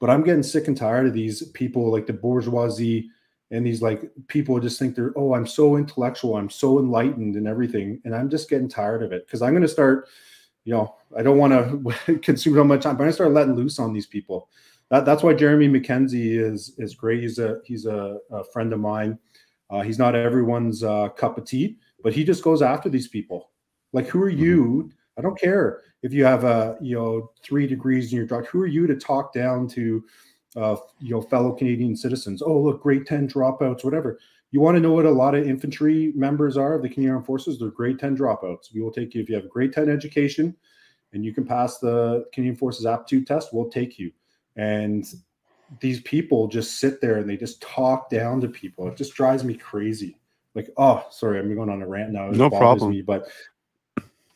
But 0.00 0.10
I'm 0.10 0.24
getting 0.24 0.42
sick 0.42 0.68
and 0.68 0.76
tired 0.76 1.06
of 1.06 1.14
these 1.14 1.48
people 1.48 1.90
like 1.90 2.06
the 2.06 2.12
bourgeoisie 2.12 3.10
and 3.50 3.64
these 3.64 3.82
like 3.82 4.10
people 4.28 4.58
just 4.58 4.78
think 4.78 4.94
they're 4.94 5.12
oh 5.16 5.34
I'm 5.34 5.46
so 5.46 5.76
intellectual, 5.76 6.36
I'm 6.36 6.50
so 6.50 6.78
enlightened 6.78 7.36
and 7.36 7.46
everything, 7.46 8.00
and 8.04 8.14
I'm 8.14 8.28
just 8.28 8.50
getting 8.50 8.68
tired 8.68 9.02
of 9.02 9.12
it 9.12 9.26
because 9.26 9.42
I'm 9.42 9.52
going 9.52 9.62
to 9.62 9.68
start. 9.68 10.08
You 10.64 10.72
know, 10.72 10.96
I 11.14 11.22
don't 11.22 11.36
want 11.36 11.52
to 12.06 12.18
consume 12.22 12.54
so 12.54 12.64
much 12.64 12.82
time, 12.82 12.96
but 12.96 13.04
to 13.04 13.12
start 13.12 13.32
letting 13.32 13.54
loose 13.54 13.78
on 13.78 13.92
these 13.92 14.06
people. 14.06 14.48
That, 14.90 15.04
that's 15.04 15.22
why 15.22 15.34
Jeremy 15.34 15.68
MacKenzie 15.68 16.38
is 16.38 16.74
is 16.78 16.94
great. 16.94 17.22
He's 17.22 17.38
a 17.38 17.60
he's 17.64 17.86
a, 17.86 18.18
a 18.30 18.44
friend 18.44 18.72
of 18.72 18.80
mine. 18.80 19.18
Uh, 19.70 19.82
he's 19.82 19.98
not 19.98 20.14
everyone's 20.14 20.82
uh, 20.82 21.08
cup 21.10 21.38
of 21.38 21.44
tea, 21.44 21.78
but 22.02 22.12
he 22.12 22.24
just 22.24 22.44
goes 22.44 22.62
after 22.62 22.88
these 22.88 23.08
people. 23.08 23.50
Like, 23.92 24.06
who 24.06 24.22
are 24.22 24.30
mm-hmm. 24.30 24.38
I 25.16 25.22
don't 25.22 25.38
care 25.38 25.82
if 26.02 26.12
you 26.12 26.24
have 26.24 26.44
a 26.44 26.76
you 26.80 26.96
know 26.96 27.30
three 27.42 27.66
degrees 27.66 28.12
in 28.12 28.18
your 28.18 28.26
doctorate. 28.26 28.50
Who 28.50 28.62
are 28.62 28.66
you 28.66 28.86
to 28.86 28.96
talk 28.96 29.32
down 29.32 29.68
to 29.68 30.04
uh, 30.56 30.76
you 31.00 31.14
know 31.14 31.22
fellow 31.22 31.52
Canadian 31.52 31.96
citizens? 31.96 32.42
Oh, 32.42 32.60
look, 32.60 32.82
grade 32.82 33.06
ten 33.06 33.28
dropouts, 33.28 33.84
whatever. 33.84 34.18
You 34.50 34.60
want 34.60 34.76
to 34.76 34.80
know 34.80 34.92
what 34.92 35.04
a 35.04 35.10
lot 35.10 35.34
of 35.34 35.48
infantry 35.48 36.12
members 36.14 36.56
are 36.56 36.74
of 36.74 36.82
the 36.82 36.88
Canadian 36.88 37.14
Armed 37.14 37.26
Forces? 37.26 37.58
They're 37.58 37.70
grade 37.70 37.98
ten 37.98 38.16
dropouts. 38.16 38.72
We 38.72 38.80
will 38.80 38.92
take 38.92 39.14
you 39.14 39.22
if 39.22 39.28
you 39.28 39.34
have 39.34 39.46
a 39.46 39.48
grade 39.48 39.72
ten 39.72 39.88
education 39.88 40.54
and 41.14 41.24
you 41.24 41.32
can 41.32 41.46
pass 41.46 41.78
the 41.78 42.26
Canadian 42.32 42.56
Forces 42.56 42.84
aptitude 42.84 43.26
test, 43.26 43.54
we'll 43.54 43.70
take 43.70 43.98
you. 43.98 44.12
And 44.56 45.06
these 45.80 46.00
people 46.02 46.48
just 46.48 46.78
sit 46.78 47.00
there 47.00 47.16
and 47.16 47.30
they 47.30 47.36
just 47.36 47.62
talk 47.62 48.10
down 48.10 48.40
to 48.42 48.48
people. 48.48 48.88
It 48.88 48.96
just 48.96 49.14
drives 49.14 49.44
me 49.44 49.54
crazy. 49.54 50.18
Like, 50.54 50.70
oh, 50.76 51.04
sorry, 51.10 51.38
I'm 51.38 51.54
going 51.54 51.70
on 51.70 51.82
a 51.82 51.86
rant 51.86 52.12
now. 52.12 52.28
It 52.28 52.36
no 52.36 52.50
problem. 52.50 52.90
Me, 52.90 53.02
but 53.02 53.28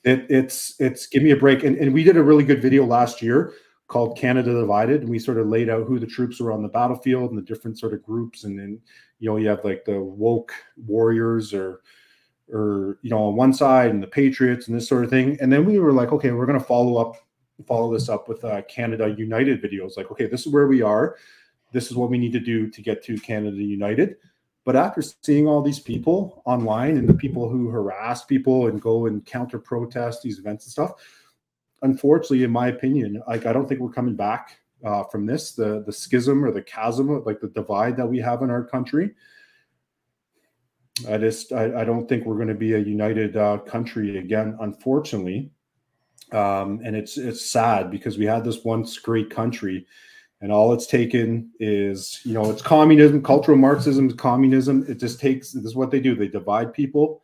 it, 0.04 0.26
it's 0.30 0.74
it's 0.80 1.06
give 1.06 1.22
me 1.22 1.30
a 1.30 1.36
break. 1.36 1.64
And, 1.64 1.76
and 1.76 1.92
we 1.92 2.04
did 2.04 2.16
a 2.16 2.22
really 2.22 2.44
good 2.44 2.62
video 2.62 2.84
last 2.84 3.22
year 3.22 3.52
called 3.88 4.18
Canada 4.18 4.52
Divided, 4.52 5.02
and 5.02 5.10
we 5.10 5.18
sort 5.18 5.38
of 5.38 5.48
laid 5.48 5.68
out 5.68 5.86
who 5.86 5.98
the 5.98 6.06
troops 6.06 6.40
were 6.40 6.52
on 6.52 6.62
the 6.62 6.68
battlefield 6.68 7.30
and 7.30 7.38
the 7.38 7.42
different 7.42 7.78
sort 7.78 7.94
of 7.94 8.02
groups. 8.02 8.44
And 8.44 8.58
then 8.58 8.80
you 9.18 9.28
know 9.28 9.36
you 9.36 9.48
have 9.48 9.64
like 9.64 9.84
the 9.84 10.00
woke 10.00 10.52
warriors 10.76 11.52
or 11.52 11.80
or 12.52 12.98
you 13.02 13.10
know 13.10 13.24
on 13.24 13.36
one 13.36 13.52
side 13.52 13.90
and 13.90 14.02
the 14.02 14.06
Patriots 14.06 14.68
and 14.68 14.76
this 14.76 14.88
sort 14.88 15.04
of 15.04 15.10
thing. 15.10 15.36
And 15.40 15.52
then 15.52 15.64
we 15.64 15.78
were 15.78 15.92
like, 15.92 16.12
okay, 16.12 16.30
we're 16.30 16.46
going 16.46 16.58
to 16.58 16.64
follow 16.64 16.96
up 16.96 17.16
follow 17.66 17.92
this 17.92 18.08
up 18.08 18.28
with 18.28 18.44
uh, 18.44 18.62
Canada 18.62 19.14
United 19.18 19.62
videos. 19.62 19.96
Like, 19.96 20.10
okay, 20.12 20.26
this 20.26 20.46
is 20.46 20.52
where 20.52 20.68
we 20.68 20.82
are. 20.82 21.16
This 21.72 21.90
is 21.90 21.96
what 21.96 22.08
we 22.08 22.18
need 22.18 22.32
to 22.32 22.40
do 22.40 22.70
to 22.70 22.82
get 22.82 23.02
to 23.04 23.18
Canada 23.18 23.56
United. 23.56 24.16
But 24.68 24.76
after 24.76 25.00
seeing 25.22 25.46
all 25.46 25.62
these 25.62 25.80
people 25.80 26.42
online 26.44 26.98
and 26.98 27.08
the 27.08 27.14
people 27.14 27.48
who 27.48 27.70
harass 27.70 28.26
people 28.26 28.66
and 28.66 28.78
go 28.78 29.06
and 29.06 29.24
counter 29.24 29.58
protest 29.58 30.20
these 30.20 30.38
events 30.38 30.66
and 30.66 30.72
stuff, 30.72 30.92
unfortunately, 31.80 32.44
in 32.44 32.50
my 32.50 32.68
opinion, 32.68 33.22
like 33.26 33.46
I 33.46 33.54
don't 33.54 33.66
think 33.66 33.80
we're 33.80 33.88
coming 33.88 34.14
back 34.14 34.58
uh, 34.84 35.04
from 35.04 35.24
this. 35.24 35.52
The 35.52 35.82
the 35.86 35.92
schism 35.92 36.44
or 36.44 36.50
the 36.50 36.60
chasm, 36.60 37.24
like 37.24 37.40
the 37.40 37.48
divide 37.48 37.96
that 37.96 38.06
we 38.06 38.18
have 38.18 38.42
in 38.42 38.50
our 38.50 38.62
country. 38.62 39.14
I 41.08 41.16
just 41.16 41.50
I, 41.50 41.80
I 41.80 41.84
don't 41.84 42.06
think 42.06 42.26
we're 42.26 42.34
going 42.34 42.48
to 42.48 42.54
be 42.54 42.74
a 42.74 42.78
united 42.78 43.38
uh, 43.38 43.60
country 43.60 44.18
again, 44.18 44.54
unfortunately. 44.60 45.50
Um, 46.30 46.82
and 46.84 46.94
it's 46.94 47.16
it's 47.16 47.50
sad 47.50 47.90
because 47.90 48.18
we 48.18 48.26
had 48.26 48.44
this 48.44 48.64
once 48.64 48.98
great 48.98 49.30
country 49.30 49.86
and 50.40 50.52
all 50.52 50.72
it's 50.72 50.86
taken 50.86 51.50
is 51.58 52.20
you 52.24 52.32
know 52.32 52.50
it's 52.50 52.62
communism 52.62 53.22
cultural 53.22 53.56
marxism 53.56 54.14
communism. 54.16 54.84
It 54.88 54.98
just 54.98 55.20
takes 55.20 55.52
this 55.52 55.64
is 55.64 55.74
what 55.74 55.90
they 55.90 56.00
do. 56.00 56.14
They 56.14 56.28
divide 56.28 56.72
people 56.72 57.22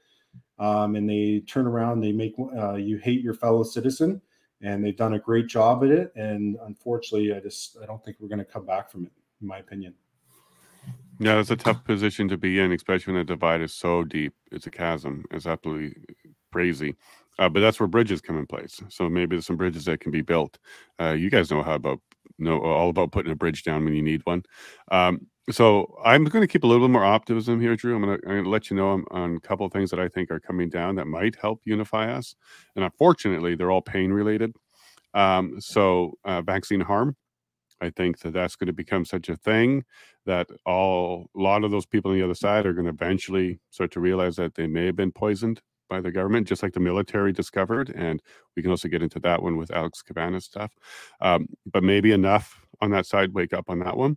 um, 0.59 0.97
and 0.97 1.09
they 1.09 1.43
turn 1.47 1.67
around 1.67 2.01
they 2.01 2.13
make 2.13 2.35
uh, 2.57 2.75
you 2.75 2.99
hate 2.99 3.23
your 3.23 3.35
fellow 3.35 3.63
citizen. 3.63 4.21
And 4.61 4.83
they've 4.83 4.97
done 4.97 5.15
a 5.15 5.19
great 5.19 5.47
job 5.47 5.85
at 5.85 5.91
it. 5.91 6.13
And 6.17 6.57
unfortunately 6.65 7.35
i 7.35 7.41
just 7.41 7.77
i 7.83 7.87
don't 7.87 8.05
think 8.05 8.17
we're 8.21 8.29
going 8.29 8.39
to 8.39 8.45
come 8.45 8.67
back 8.67 8.91
from 8.91 9.05
it 9.05 9.13
in 9.41 9.47
my 9.47 9.59
opinion. 9.59 9.95
Yeah 11.21 11.39
it's 11.39 11.51
a 11.51 11.57
tough 11.57 11.85
position 11.85 12.29
to 12.29 12.37
be 12.37 12.59
in 12.59 12.73
especially 12.73 13.13
when 13.13 13.21
the 13.21 13.33
divide 13.33 13.61
is 13.61 13.73
so 13.73 14.03
deep. 14.03 14.35
It's 14.51 14.67
a 14.67 14.71
chasm. 14.71 15.25
It's 15.31 15.47
absolutely 15.47 15.97
crazy. 16.53 16.97
Uh, 17.39 17.49
but 17.49 17.61
that's 17.61 17.81
where 17.81 17.89
bridges 17.89 18.21
come 18.21 18.39
in 18.39 18.47
place. 18.47 18.81
So 18.89 19.09
maybe 19.09 19.35
there's 19.35 19.47
some 19.47 19.57
bridges 19.57 19.87
that 19.87 19.99
can 19.99 20.13
be 20.13 20.23
built. 20.23 20.57
Uh, 21.01 21.15
you 21.15 21.31
guys 21.31 21.51
know 21.51 21.63
how 21.63 21.75
about 21.75 22.01
know 22.39 22.61
all 22.61 22.91
about 22.91 23.13
putting 23.13 23.33
a 23.33 23.37
bridge 23.37 23.63
down 23.63 23.85
when 23.85 23.95
you 23.95 24.03
need 24.03 24.23
one. 24.25 24.43
Um, 24.91 25.27
so 25.51 25.95
I'm 26.03 26.25
going 26.25 26.43
to 26.43 26.51
keep 26.51 26.65
a 26.65 26.67
little 26.67 26.87
bit 26.87 26.93
more 26.93 27.05
optimism 27.05 27.61
here, 27.61 27.77
Drew. 27.77 27.95
I'm 27.95 28.03
going 28.03 28.19
to, 28.19 28.27
I'm 28.27 28.33
going 28.33 28.45
to 28.45 28.51
let 28.51 28.71
you 28.71 28.77
know 28.77 28.89
on, 28.89 29.05
on, 29.11 29.37
a 29.37 29.41
couple 29.41 29.67
of 29.67 29.73
things 29.73 29.91
that 29.91 30.01
I 30.01 30.09
think 30.09 30.31
are 30.31 30.41
coming 30.41 30.71
down 30.71 30.95
that 30.97 31.07
might 31.07 31.37
help 31.37 31.61
unify 31.65 32.11
us. 32.11 32.35
And 32.77 32.85
unfortunately, 32.85 33.55
they're 33.55 33.71
all 33.71 33.83
pain 33.83 34.11
related. 34.11 34.55
Um, 35.13 35.61
so 35.61 36.15
uh, 36.25 36.41
vaccine 36.41 36.81
harm, 36.81 37.15
I 37.81 37.91
think 37.91 38.21
that 38.21 38.33
that's 38.33 38.57
going 38.57 38.69
to 38.69 38.73
become 38.73 39.05
such 39.05 39.29
a 39.29 39.37
thing 39.37 39.85
that 40.25 40.49
all 40.65 41.29
a 41.37 41.41
lot 41.41 41.65
of 41.65 41.71
those 41.71 41.87
people 41.87 42.11
on 42.11 42.17
the 42.17 42.25
other 42.25 42.35
side 42.35 42.65
are 42.65 42.73
going 42.73 42.87
to 42.87 42.93
eventually 42.93 43.61
start 43.71 43.91
to 43.93 44.01
realize 44.01 44.37
that 44.37 44.55
they 44.55 44.67
may 44.67 44.87
have 44.87 44.97
been 44.97 45.13
poisoned 45.13 45.61
by 45.95 46.01
the 46.01 46.11
government, 46.11 46.49
just 46.49 46.63
like 46.63 46.73
the 46.73 46.81
military 46.81 47.33
discovered. 47.33 47.91
And 47.91 48.21
we 48.57 48.63
can 48.63 48.71
also 48.73 48.89
get 48.89 49.03
into 49.03 49.21
that 49.21 49.41
one 49.41 49.57
with 49.57 49.71
Alex 49.71 50.03
Cabanas 50.03 50.45
stuff. 50.45 50.73
Um, 51.21 51.47
but 51.67 51.85
maybe 51.85 52.11
enough 52.11 52.67
on 52.81 52.91
that 52.91 53.07
side, 53.07 53.33
wake 53.33 53.53
up 53.53 53.67
on 53.69 53.79
that 53.81 53.97
one. 53.97 54.17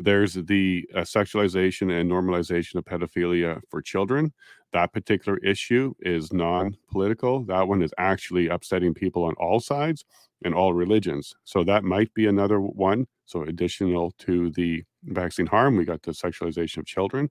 There's 0.00 0.34
the 0.34 0.88
uh, 0.92 1.02
sexualization 1.02 2.00
and 2.00 2.10
normalization 2.10 2.74
of 2.74 2.84
pedophilia 2.84 3.60
for 3.70 3.80
children. 3.80 4.32
That 4.72 4.92
particular 4.92 5.38
issue 5.38 5.94
is 6.00 6.32
non 6.32 6.76
political. 6.90 7.44
That 7.44 7.68
one 7.68 7.80
is 7.80 7.94
actually 7.96 8.48
upsetting 8.48 8.92
people 8.92 9.22
on 9.22 9.34
all 9.34 9.60
sides 9.60 10.04
and 10.44 10.52
all 10.52 10.74
religions. 10.74 11.32
So 11.44 11.62
that 11.62 11.84
might 11.84 12.12
be 12.12 12.26
another 12.26 12.60
one. 12.60 13.06
So, 13.26 13.42
additional 13.42 14.10
to 14.18 14.50
the 14.50 14.82
vaccine 15.06 15.46
harm, 15.46 15.76
we 15.76 15.84
got 15.84 16.02
the 16.02 16.12
sexualization 16.12 16.78
of 16.78 16.86
children. 16.86 17.30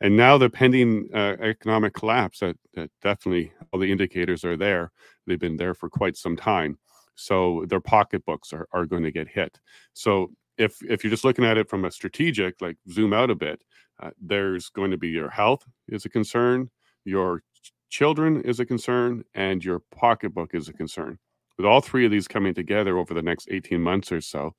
And 0.00 0.16
now 0.16 0.38
the 0.38 0.50
pending 0.50 1.08
uh, 1.14 1.36
economic 1.40 1.94
collapse 1.94 2.40
that, 2.40 2.56
that 2.74 2.90
definitely 3.02 3.52
all 3.72 3.80
the 3.80 3.90
indicators 3.90 4.44
are 4.44 4.56
there. 4.56 4.90
They've 5.26 5.38
been 5.38 5.56
there 5.56 5.74
for 5.74 5.88
quite 5.88 6.16
some 6.16 6.36
time. 6.36 6.78
So, 7.14 7.64
their 7.68 7.80
pocketbooks 7.80 8.52
are, 8.52 8.68
are 8.72 8.86
going 8.86 9.02
to 9.02 9.10
get 9.10 9.28
hit. 9.28 9.58
So, 9.92 10.30
if 10.56 10.78
if 10.88 11.02
you're 11.02 11.10
just 11.10 11.24
looking 11.24 11.44
at 11.44 11.58
it 11.58 11.68
from 11.68 11.84
a 11.84 11.90
strategic, 11.90 12.60
like 12.60 12.76
zoom 12.90 13.12
out 13.12 13.30
a 13.30 13.34
bit, 13.34 13.62
uh, 14.00 14.10
there's 14.20 14.68
going 14.68 14.90
to 14.90 14.96
be 14.96 15.08
your 15.08 15.30
health 15.30 15.64
is 15.88 16.04
a 16.04 16.08
concern, 16.08 16.70
your 17.04 17.42
children 17.88 18.40
is 18.42 18.60
a 18.60 18.66
concern, 18.66 19.24
and 19.34 19.64
your 19.64 19.80
pocketbook 19.90 20.54
is 20.54 20.68
a 20.68 20.72
concern. 20.72 21.18
With 21.58 21.66
all 21.66 21.80
three 21.80 22.04
of 22.04 22.10
these 22.10 22.28
coming 22.28 22.54
together 22.54 22.96
over 22.96 23.12
the 23.12 23.22
next 23.22 23.48
18 23.50 23.82
months 23.82 24.12
or 24.12 24.20
so, 24.20 24.54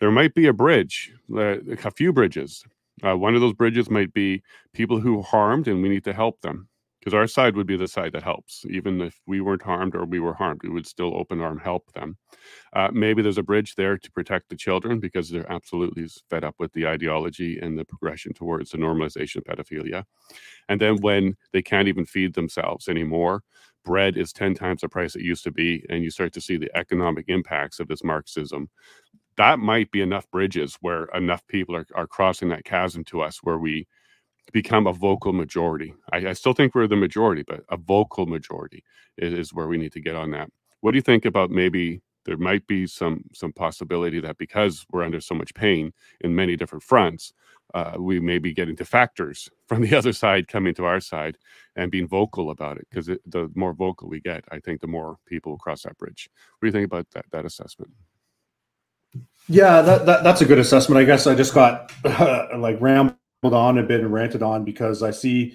there 0.00 0.10
might 0.10 0.34
be 0.34 0.46
a 0.46 0.52
bridge, 0.52 1.12
a 1.34 1.90
few 1.90 2.12
bridges. 2.12 2.62
Uh, 3.02 3.16
one 3.16 3.34
of 3.34 3.40
those 3.40 3.54
bridges 3.54 3.90
might 3.90 4.12
be 4.12 4.42
people 4.72 5.00
who 5.00 5.22
harmed, 5.22 5.66
and 5.66 5.82
we 5.82 5.88
need 5.88 6.04
to 6.04 6.12
help 6.12 6.40
them 6.42 6.68
because 7.04 7.14
our 7.14 7.26
side 7.26 7.54
would 7.54 7.66
be 7.66 7.76
the 7.76 7.86
side 7.86 8.12
that 8.12 8.22
helps. 8.22 8.64
Even 8.70 9.00
if 9.02 9.20
we 9.26 9.42
weren't 9.42 9.62
harmed 9.62 9.94
or 9.94 10.06
we 10.06 10.20
were 10.20 10.32
harmed, 10.32 10.62
we 10.62 10.70
would 10.70 10.86
still 10.86 11.14
open 11.14 11.40
arm 11.40 11.58
help 11.58 11.92
them. 11.92 12.16
Uh, 12.72 12.88
maybe 12.94 13.20
there's 13.20 13.36
a 13.36 13.42
bridge 13.42 13.74
there 13.74 13.98
to 13.98 14.10
protect 14.10 14.48
the 14.48 14.56
children 14.56 15.00
because 15.00 15.28
they're 15.28 15.50
absolutely 15.52 16.06
fed 16.30 16.44
up 16.44 16.54
with 16.58 16.72
the 16.72 16.86
ideology 16.86 17.58
and 17.58 17.78
the 17.78 17.84
progression 17.84 18.32
towards 18.32 18.70
the 18.70 18.78
normalization 18.78 19.36
of 19.36 19.44
pedophilia. 19.44 20.04
And 20.70 20.80
then 20.80 20.96
when 21.02 21.36
they 21.52 21.60
can't 21.60 21.88
even 21.88 22.06
feed 22.06 22.32
themselves 22.32 22.88
anymore, 22.88 23.42
bread 23.84 24.16
is 24.16 24.32
10 24.32 24.54
times 24.54 24.80
the 24.80 24.88
price 24.88 25.14
it 25.14 25.22
used 25.22 25.44
to 25.44 25.50
be, 25.50 25.84
and 25.88 26.02
you 26.02 26.10
start 26.10 26.32
to 26.34 26.40
see 26.40 26.56
the 26.56 26.74
economic 26.76 27.26
impacts 27.28 27.80
of 27.80 27.88
this 27.88 28.02
Marxism. 28.04 28.68
That 29.36 29.58
might 29.58 29.90
be 29.90 30.00
enough 30.00 30.30
bridges 30.30 30.76
where 30.80 31.04
enough 31.14 31.46
people 31.46 31.76
are, 31.76 31.86
are 31.94 32.06
crossing 32.06 32.48
that 32.50 32.64
chasm 32.64 33.04
to 33.04 33.20
us 33.20 33.38
where 33.42 33.58
we 33.58 33.86
become 34.52 34.86
a 34.86 34.92
vocal 34.92 35.32
majority. 35.32 35.94
I, 36.12 36.28
I, 36.28 36.32
still 36.34 36.52
think 36.52 36.74
we're 36.74 36.86
the 36.86 36.96
majority, 36.96 37.44
but 37.46 37.64
a 37.70 37.76
vocal 37.76 38.26
majority 38.26 38.84
is, 39.16 39.32
is, 39.32 39.54
where 39.54 39.66
we 39.66 39.78
need 39.78 39.92
to 39.92 40.00
get 40.00 40.14
on 40.14 40.30
that. 40.32 40.50
What 40.80 40.92
do 40.92 40.98
you 40.98 41.02
think 41.02 41.24
about 41.24 41.50
maybe 41.50 42.02
there 42.24 42.36
might 42.36 42.66
be 42.66 42.86
some 42.86 43.24
some 43.32 43.52
possibility 43.52 44.20
that 44.20 44.38
because 44.38 44.86
we're 44.90 45.02
under 45.02 45.20
so 45.20 45.34
much 45.34 45.54
pain 45.54 45.92
in 46.20 46.34
many 46.34 46.56
different 46.56 46.82
fronts, 46.82 47.32
uh, 47.74 47.96
we 47.98 48.20
may 48.20 48.38
be 48.38 48.54
getting 48.54 48.76
defectors 48.76 49.50
from 49.68 49.82
the 49.82 49.94
other 49.94 50.12
side 50.12 50.48
coming 50.48 50.74
to 50.74 50.84
our 50.84 51.00
side 51.00 51.36
and 51.76 51.90
being 51.90 52.06
vocal 52.06 52.50
about 52.50 52.78
it. 52.78 52.86
Because 52.88 53.06
the 53.06 53.50
more 53.54 53.74
vocal 53.74 54.08
we 54.08 54.20
get, 54.20 54.44
I 54.50 54.60
think 54.60 54.80
the 54.80 54.86
more 54.86 55.16
people 55.26 55.52
will 55.52 55.58
cross 55.58 55.82
that 55.82 55.98
bridge. 55.98 56.30
What 56.58 56.66
do 56.66 56.68
you 56.68 56.72
think 56.72 56.86
about 56.86 57.10
that 57.12 57.26
that 57.32 57.44
assessment? 57.44 57.90
Yeah, 59.48 59.82
that, 59.82 60.06
that 60.06 60.24
that's 60.24 60.40
a 60.40 60.46
good 60.46 60.58
assessment. 60.58 61.00
I 61.00 61.04
guess 61.04 61.26
I 61.26 61.34
just 61.34 61.52
got 61.52 61.92
uh, 62.04 62.46
like 62.56 62.80
rambled 62.80 63.18
on 63.42 63.78
a 63.78 63.82
bit 63.82 64.00
and 64.00 64.12
ranted 64.12 64.42
on 64.42 64.64
because 64.64 65.02
I 65.02 65.10
see 65.10 65.54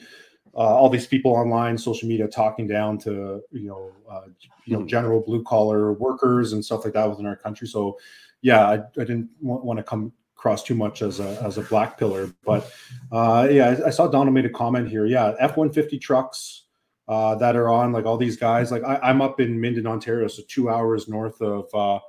uh, 0.53 0.59
all 0.59 0.89
these 0.89 1.07
people 1.07 1.31
online, 1.31 1.77
social 1.77 2.07
media, 2.07 2.27
talking 2.27 2.67
down 2.67 2.97
to 2.99 3.41
you 3.51 3.67
know, 3.67 3.91
uh, 4.09 4.27
you 4.65 4.73
know, 4.73 4.81
hmm. 4.81 4.87
general 4.87 5.21
blue 5.21 5.43
collar 5.43 5.93
workers 5.93 6.53
and 6.53 6.63
stuff 6.63 6.83
like 6.83 6.93
that 6.93 7.09
within 7.09 7.25
our 7.25 7.35
country. 7.35 7.67
So, 7.67 7.97
yeah, 8.41 8.67
I, 8.67 8.73
I 8.73 9.05
didn't 9.05 9.29
want, 9.41 9.63
want 9.63 9.77
to 9.77 9.83
come 9.83 10.11
across 10.39 10.63
too 10.63 10.75
much 10.75 11.01
as 11.01 11.19
a 11.19 11.41
as 11.43 11.57
a 11.57 11.61
black 11.63 11.97
pillar, 11.97 12.31
but 12.45 12.71
uh, 13.11 13.45
yeah, 13.51 13.75
I, 13.83 13.87
I, 13.87 13.89
saw 13.89 14.07
Donald 14.07 14.33
made 14.33 14.45
a 14.45 14.49
comment 14.49 14.87
here. 14.87 15.05
Yeah, 15.05 15.33
F 15.37 15.57
one 15.57 15.69
fifty 15.69 15.99
trucks 15.99 16.63
uh, 17.09 17.35
that 17.35 17.57
are 17.57 17.69
on 17.69 17.91
like 17.91 18.05
all 18.05 18.15
these 18.15 18.37
guys. 18.37 18.71
Like 18.71 18.83
I, 18.85 19.09
am 19.09 19.21
up 19.21 19.41
in 19.41 19.59
Minden, 19.59 19.85
Ontario, 19.85 20.29
so 20.29 20.41
two 20.47 20.69
hours 20.69 21.09
north 21.09 21.41
of 21.41 21.65
uh, 21.73 21.99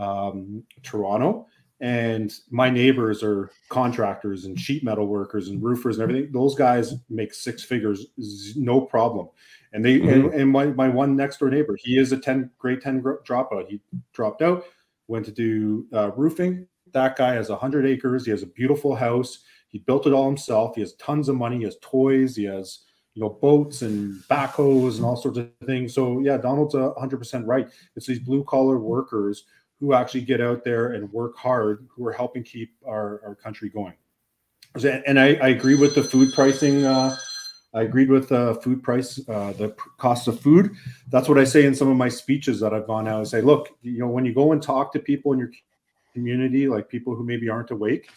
um, 0.00 0.62
Toronto 0.84 1.48
and 1.80 2.34
my 2.50 2.70
neighbors 2.70 3.22
are 3.22 3.50
contractors 3.68 4.44
and 4.44 4.58
sheet 4.58 4.82
metal 4.82 5.06
workers 5.06 5.48
and 5.48 5.62
roofers 5.62 5.96
and 5.96 6.02
everything 6.02 6.32
those 6.32 6.56
guys 6.56 6.94
make 7.08 7.32
six 7.32 7.62
figures 7.62 8.06
no 8.56 8.80
problem 8.80 9.28
and 9.72 9.84
they 9.84 10.00
mm-hmm. 10.00 10.08
and, 10.08 10.34
and, 10.34 10.50
my, 10.50 10.66
my 10.66 10.88
one 10.88 11.14
next 11.14 11.38
door 11.38 11.50
neighbor 11.50 11.78
he 11.80 11.96
is 11.96 12.10
a 12.10 12.18
10 12.18 12.50
grade 12.58 12.80
10 12.80 13.00
dropout 13.00 13.68
he 13.68 13.80
dropped 14.12 14.42
out 14.42 14.64
went 15.06 15.24
to 15.24 15.30
do 15.30 15.86
uh, 15.92 16.10
roofing 16.16 16.66
that 16.92 17.16
guy 17.16 17.34
has 17.34 17.48
100 17.48 17.86
acres 17.86 18.24
he 18.24 18.30
has 18.30 18.42
a 18.42 18.46
beautiful 18.46 18.94
house 18.94 19.40
he 19.68 19.78
built 19.78 20.06
it 20.06 20.12
all 20.12 20.26
himself 20.26 20.74
he 20.74 20.80
has 20.80 20.94
tons 20.94 21.28
of 21.28 21.36
money 21.36 21.58
he 21.58 21.64
has 21.64 21.76
toys 21.80 22.36
he 22.36 22.44
has 22.44 22.84
you 23.14 23.22
know 23.22 23.30
boats 23.30 23.82
and 23.82 24.14
backhoes 24.30 24.96
and 24.96 25.04
all 25.04 25.16
sorts 25.16 25.38
of 25.38 25.50
things 25.66 25.94
so 25.94 26.20
yeah 26.20 26.36
donald's 26.36 26.74
100% 26.74 27.46
right 27.46 27.68
it's 27.96 28.06
these 28.06 28.18
blue 28.18 28.44
collar 28.44 28.78
workers 28.78 29.44
who 29.80 29.94
actually 29.94 30.22
get 30.22 30.40
out 30.40 30.64
there 30.64 30.92
and 30.92 31.10
work 31.12 31.36
hard, 31.36 31.86
who 31.88 32.06
are 32.06 32.12
helping 32.12 32.42
keep 32.42 32.74
our, 32.84 33.20
our 33.24 33.34
country 33.34 33.68
going. 33.68 33.94
And 34.84 35.18
I, 35.18 35.34
I 35.34 35.48
agree 35.48 35.76
with 35.76 35.94
the 35.94 36.02
food 36.02 36.32
pricing 36.34 36.84
uh, 36.84 37.16
I 37.74 37.82
agreed 37.82 38.08
with 38.08 38.32
uh, 38.32 38.54
food 38.54 38.82
price, 38.82 39.20
uh, 39.28 39.52
the 39.52 39.74
cost 39.98 40.26
of 40.26 40.40
food. 40.40 40.74
That's 41.10 41.28
what 41.28 41.38
I 41.38 41.44
say 41.44 41.66
in 41.66 41.74
some 41.74 41.88
of 41.88 41.96
my 41.96 42.08
speeches 42.08 42.60
that 42.60 42.72
I've 42.72 42.86
gone 42.86 43.06
out. 43.06 43.20
I 43.20 43.24
say, 43.24 43.40
look, 43.42 43.68
you 43.82 43.98
know, 43.98 44.08
when 44.08 44.24
you 44.24 44.32
go 44.32 44.52
and 44.52 44.62
talk 44.62 44.92
to 44.94 44.98
people 44.98 45.32
in 45.32 45.38
your 45.38 45.50
community, 46.12 46.68
like 46.68 46.88
people 46.88 47.14
who 47.14 47.24
maybe 47.24 47.48
aren't 47.48 47.70
awake, 47.70 48.10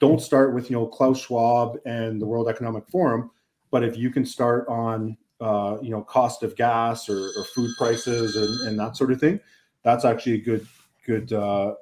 don't 0.00 0.20
start 0.20 0.54
with 0.54 0.70
you 0.70 0.76
know 0.76 0.86
Klaus 0.86 1.20
Schwab 1.20 1.78
and 1.86 2.20
the 2.20 2.26
World 2.26 2.48
Economic 2.48 2.86
Forum, 2.88 3.30
but 3.70 3.84
if 3.84 3.96
you 3.96 4.10
can 4.10 4.24
start 4.24 4.66
on 4.68 5.16
uh, 5.40 5.78
you 5.82 5.90
know 5.90 6.02
cost 6.02 6.42
of 6.42 6.56
gas 6.56 7.08
or, 7.08 7.30
or 7.36 7.44
food 7.44 7.70
prices 7.76 8.36
and, 8.36 8.68
and, 8.68 8.78
that 8.78 8.96
sort 8.96 9.12
of 9.12 9.20
thing, 9.20 9.40
that's 9.82 10.04
actually 10.04 10.34
a 10.34 10.38
good 10.38 10.66
good 11.06 11.32
uh, 11.32 11.74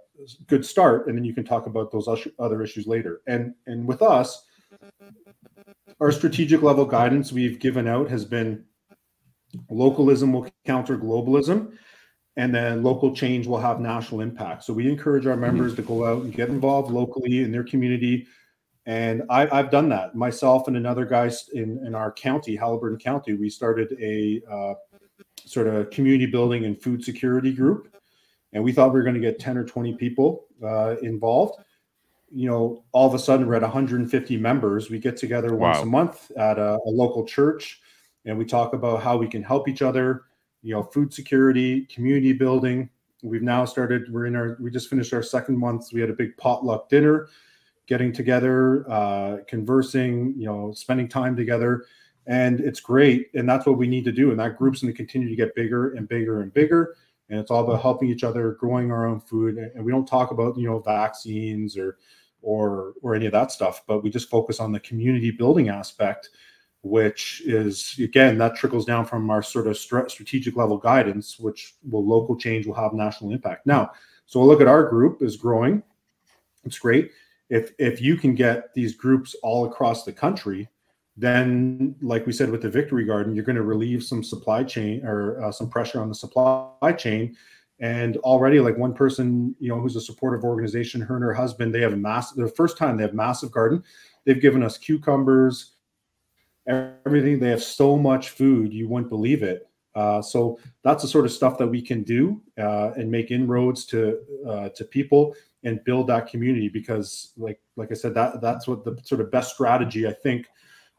good 0.46 0.64
start, 0.64 1.08
and 1.08 1.16
then 1.16 1.24
you 1.24 1.34
can 1.34 1.44
talk 1.44 1.66
about 1.66 1.90
those 1.90 2.08
other 2.38 2.62
issues 2.62 2.86
later. 2.86 3.22
And 3.26 3.54
and 3.66 3.86
with 3.86 4.02
us, 4.02 4.44
our 6.00 6.12
strategic 6.12 6.62
level 6.62 6.84
guidance 6.84 7.32
we've 7.32 7.58
given 7.58 7.88
out 7.88 8.08
has 8.10 8.24
been 8.24 8.64
localism 9.70 10.32
will 10.32 10.48
counter 10.64 10.96
globalism 10.96 11.72
and 12.36 12.54
then 12.54 12.82
local 12.82 13.14
change 13.14 13.46
will 13.46 13.58
have 13.58 13.80
national 13.80 14.20
impact. 14.20 14.64
So 14.64 14.72
we 14.72 14.88
encourage 14.88 15.26
our 15.26 15.32
mm-hmm. 15.32 15.42
members 15.42 15.74
to 15.76 15.82
go 15.82 16.06
out 16.06 16.22
and 16.22 16.32
get 16.32 16.48
involved 16.48 16.90
locally 16.90 17.42
in 17.42 17.52
their 17.52 17.64
community. 17.64 18.26
And 18.86 19.22
I, 19.30 19.46
have 19.54 19.70
done 19.70 19.88
that 19.90 20.14
myself 20.14 20.66
and 20.66 20.76
another 20.76 21.04
guy 21.04 21.30
in, 21.52 21.84
in 21.86 21.94
our 21.94 22.10
county, 22.10 22.56
Haliburton 22.56 23.00
County. 23.00 23.34
We 23.34 23.48
started 23.48 23.96
a 24.00 24.40
uh, 24.50 24.74
sort 25.44 25.68
of 25.68 25.90
community 25.90 26.26
building 26.26 26.64
and 26.64 26.80
food 26.80 27.04
security 27.04 27.52
group. 27.52 27.94
And 28.52 28.64
we 28.64 28.72
thought 28.72 28.92
we 28.92 28.98
were 28.98 29.04
going 29.04 29.14
to 29.14 29.20
get 29.20 29.38
10 29.38 29.56
or 29.56 29.64
20 29.64 29.94
people 29.94 30.46
uh, 30.62 30.96
involved. 31.02 31.62
You 32.34 32.48
know, 32.48 32.84
all 32.92 33.06
of 33.06 33.14
a 33.14 33.18
sudden 33.18 33.46
we're 33.46 33.54
at 33.54 33.62
150 33.62 34.36
members. 34.38 34.90
We 34.90 34.98
get 34.98 35.16
together 35.16 35.54
once 35.54 35.76
wow. 35.76 35.82
a 35.82 35.86
month 35.86 36.30
at 36.32 36.58
a, 36.58 36.78
a 36.86 36.90
local 36.90 37.24
church 37.26 37.80
and 38.24 38.38
we 38.38 38.44
talk 38.44 38.72
about 38.72 39.02
how 39.02 39.16
we 39.16 39.28
can 39.28 39.42
help 39.42 39.68
each 39.68 39.82
other 39.82 40.22
you 40.62 40.74
know, 40.74 40.82
food 40.82 41.12
security, 41.12 41.86
community 41.86 42.32
building. 42.32 42.88
We've 43.22 43.42
now 43.42 43.64
started, 43.64 44.12
we're 44.12 44.26
in 44.26 44.36
our, 44.36 44.56
we 44.60 44.70
just 44.70 44.88
finished 44.88 45.12
our 45.12 45.22
second 45.22 45.58
month. 45.58 45.92
We 45.92 46.00
had 46.00 46.10
a 46.10 46.14
big 46.14 46.36
potluck 46.36 46.88
dinner, 46.88 47.28
getting 47.86 48.12
together, 48.12 48.90
uh, 48.90 49.38
conversing, 49.48 50.34
you 50.36 50.46
know, 50.46 50.72
spending 50.72 51.08
time 51.08 51.36
together. 51.36 51.86
And 52.26 52.60
it's 52.60 52.80
great. 52.80 53.30
And 53.34 53.48
that's 53.48 53.66
what 53.66 53.78
we 53.78 53.88
need 53.88 54.04
to 54.04 54.12
do. 54.12 54.30
And 54.30 54.40
that 54.40 54.56
group's 54.56 54.82
going 54.82 54.92
to 54.92 54.96
continue 54.96 55.28
to 55.28 55.36
get 55.36 55.54
bigger 55.54 55.94
and 55.94 56.08
bigger 56.08 56.40
and 56.40 56.52
bigger. 56.52 56.96
And 57.28 57.40
it's 57.40 57.50
all 57.50 57.64
about 57.64 57.82
helping 57.82 58.08
each 58.08 58.24
other, 58.24 58.52
growing 58.52 58.92
our 58.92 59.06
own 59.06 59.20
food. 59.20 59.56
And 59.56 59.84
we 59.84 59.90
don't 59.90 60.06
talk 60.06 60.30
about, 60.30 60.56
you 60.56 60.68
know, 60.68 60.78
vaccines 60.80 61.76
or, 61.76 61.98
or, 62.42 62.94
or 63.02 63.14
any 63.14 63.26
of 63.26 63.32
that 63.32 63.52
stuff, 63.52 63.82
but 63.86 64.02
we 64.02 64.10
just 64.10 64.28
focus 64.28 64.60
on 64.60 64.72
the 64.72 64.80
community 64.80 65.30
building 65.30 65.68
aspect 65.68 66.30
which 66.82 67.42
is 67.44 67.94
again 68.00 68.36
that 68.38 68.56
trickles 68.56 68.84
down 68.84 69.04
from 69.04 69.30
our 69.30 69.42
sort 69.42 69.68
of 69.68 69.76
strategic 69.76 70.56
level 70.56 70.76
guidance 70.76 71.38
which 71.38 71.74
will 71.88 72.04
local 72.04 72.36
change 72.36 72.66
will 72.66 72.74
have 72.74 72.92
national 72.92 73.32
impact. 73.32 73.66
Now 73.66 73.92
so 74.26 74.40
we'll 74.40 74.48
look 74.48 74.60
at 74.60 74.68
our 74.68 74.88
group 74.88 75.22
is 75.22 75.36
growing. 75.36 75.82
It's 76.64 76.78
great. 76.78 77.12
If 77.50 77.72
if 77.78 78.00
you 78.00 78.16
can 78.16 78.34
get 78.34 78.74
these 78.74 78.96
groups 78.96 79.36
all 79.42 79.66
across 79.66 80.04
the 80.04 80.12
country 80.12 80.68
then 81.16 81.94
like 82.00 82.26
we 82.26 82.32
said 82.32 82.50
with 82.50 82.62
the 82.62 82.70
victory 82.70 83.04
garden 83.04 83.34
you're 83.34 83.44
going 83.44 83.56
to 83.56 83.62
relieve 83.62 84.02
some 84.02 84.24
supply 84.24 84.64
chain 84.64 85.04
or 85.04 85.44
uh, 85.44 85.52
some 85.52 85.68
pressure 85.68 86.00
on 86.00 86.08
the 86.08 86.14
supply 86.14 86.92
chain. 86.98 87.36
And 87.78 88.16
already 88.18 88.58
like 88.58 88.76
one 88.76 88.94
person 88.94 89.54
you 89.60 89.68
know 89.68 89.78
who's 89.78 89.94
a 89.94 90.00
supportive 90.00 90.42
organization 90.42 91.00
her 91.00 91.14
and 91.14 91.24
her 91.24 91.34
husband 91.34 91.72
they 91.72 91.80
have 91.80 91.92
a 91.92 91.96
massive 91.96 92.38
the 92.38 92.48
first 92.48 92.76
time 92.76 92.96
they 92.96 93.04
have 93.04 93.14
massive 93.14 93.52
garden. 93.52 93.84
They've 94.24 94.40
given 94.40 94.64
us 94.64 94.78
cucumbers 94.78 95.72
everything. 96.66 97.38
They 97.38 97.50
have 97.50 97.62
so 97.62 97.96
much 97.96 98.30
food, 98.30 98.72
you 98.72 98.88
wouldn't 98.88 99.10
believe 99.10 99.42
it. 99.42 99.68
Uh, 99.94 100.22
so 100.22 100.58
that's 100.82 101.02
the 101.02 101.08
sort 101.08 101.26
of 101.26 101.32
stuff 101.32 101.58
that 101.58 101.66
we 101.66 101.82
can 101.82 102.02
do 102.02 102.40
uh, 102.58 102.92
and 102.96 103.10
make 103.10 103.30
inroads 103.30 103.84
to 103.86 104.20
uh, 104.48 104.68
to 104.70 104.84
people 104.84 105.34
and 105.64 105.84
build 105.84 106.06
that 106.08 106.26
community 106.26 106.68
because, 106.68 107.32
like 107.36 107.60
like 107.76 107.90
I 107.90 107.94
said, 107.94 108.14
that 108.14 108.40
that's 108.40 108.66
what 108.66 108.84
the 108.84 108.98
sort 109.04 109.20
of 109.20 109.30
best 109.30 109.52
strategy 109.52 110.06
I 110.06 110.12
think 110.12 110.46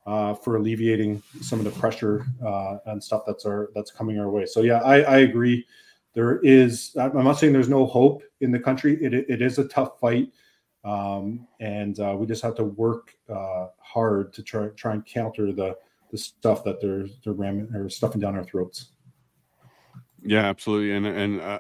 uh, 0.06 0.36
for 0.36 0.58
alleviating 0.58 1.22
some 1.42 1.60
of 1.60 1.66
the 1.66 1.72
pressure 1.72 2.26
uh, 2.46 2.78
and 2.86 3.04
stuff 3.04 3.24
that's 3.26 3.46
our 3.46 3.72
that's 3.74 3.92
coming 3.92 4.20
our 4.20 4.30
way. 4.30 4.46
So 4.46 4.62
yeah, 4.62 4.80
I, 4.82 5.02
I 5.02 5.18
agree. 5.20 5.66
There 6.14 6.40
is. 6.42 6.96
I'm 7.00 7.24
not 7.24 7.40
saying 7.40 7.54
there's 7.54 7.70
no 7.70 7.88
hope 7.88 8.22
in 8.42 8.52
the 8.52 8.60
country. 8.60 9.04
It 9.04 9.14
it 9.14 9.42
is 9.42 9.58
a 9.58 9.68
tough 9.68 10.00
fight. 10.00 10.30
Um, 10.84 11.48
and 11.60 12.00
uh, 12.00 12.16
we 12.18 12.26
just 12.26 12.42
have 12.44 12.56
to 12.56 12.66
work 12.66 13.16
uh, 13.30 13.68
hard 13.80 14.34
to 14.34 14.44
try 14.44 14.68
try 14.70 14.94
and 14.94 15.06
counter 15.06 15.52
the 15.52 15.78
the 16.12 16.18
stuff 16.18 16.64
that 16.64 16.82
they're 16.82 17.06
they're 17.24 17.34
ramming 17.34 17.74
or 17.74 17.90
stuffing 17.90 18.20
down 18.20 18.36
our 18.36 18.44
throats. 18.44 18.92
Yeah, 20.22 20.46
absolutely, 20.46 20.92
and 20.92 21.06
and 21.08 21.42
uh, 21.42 21.60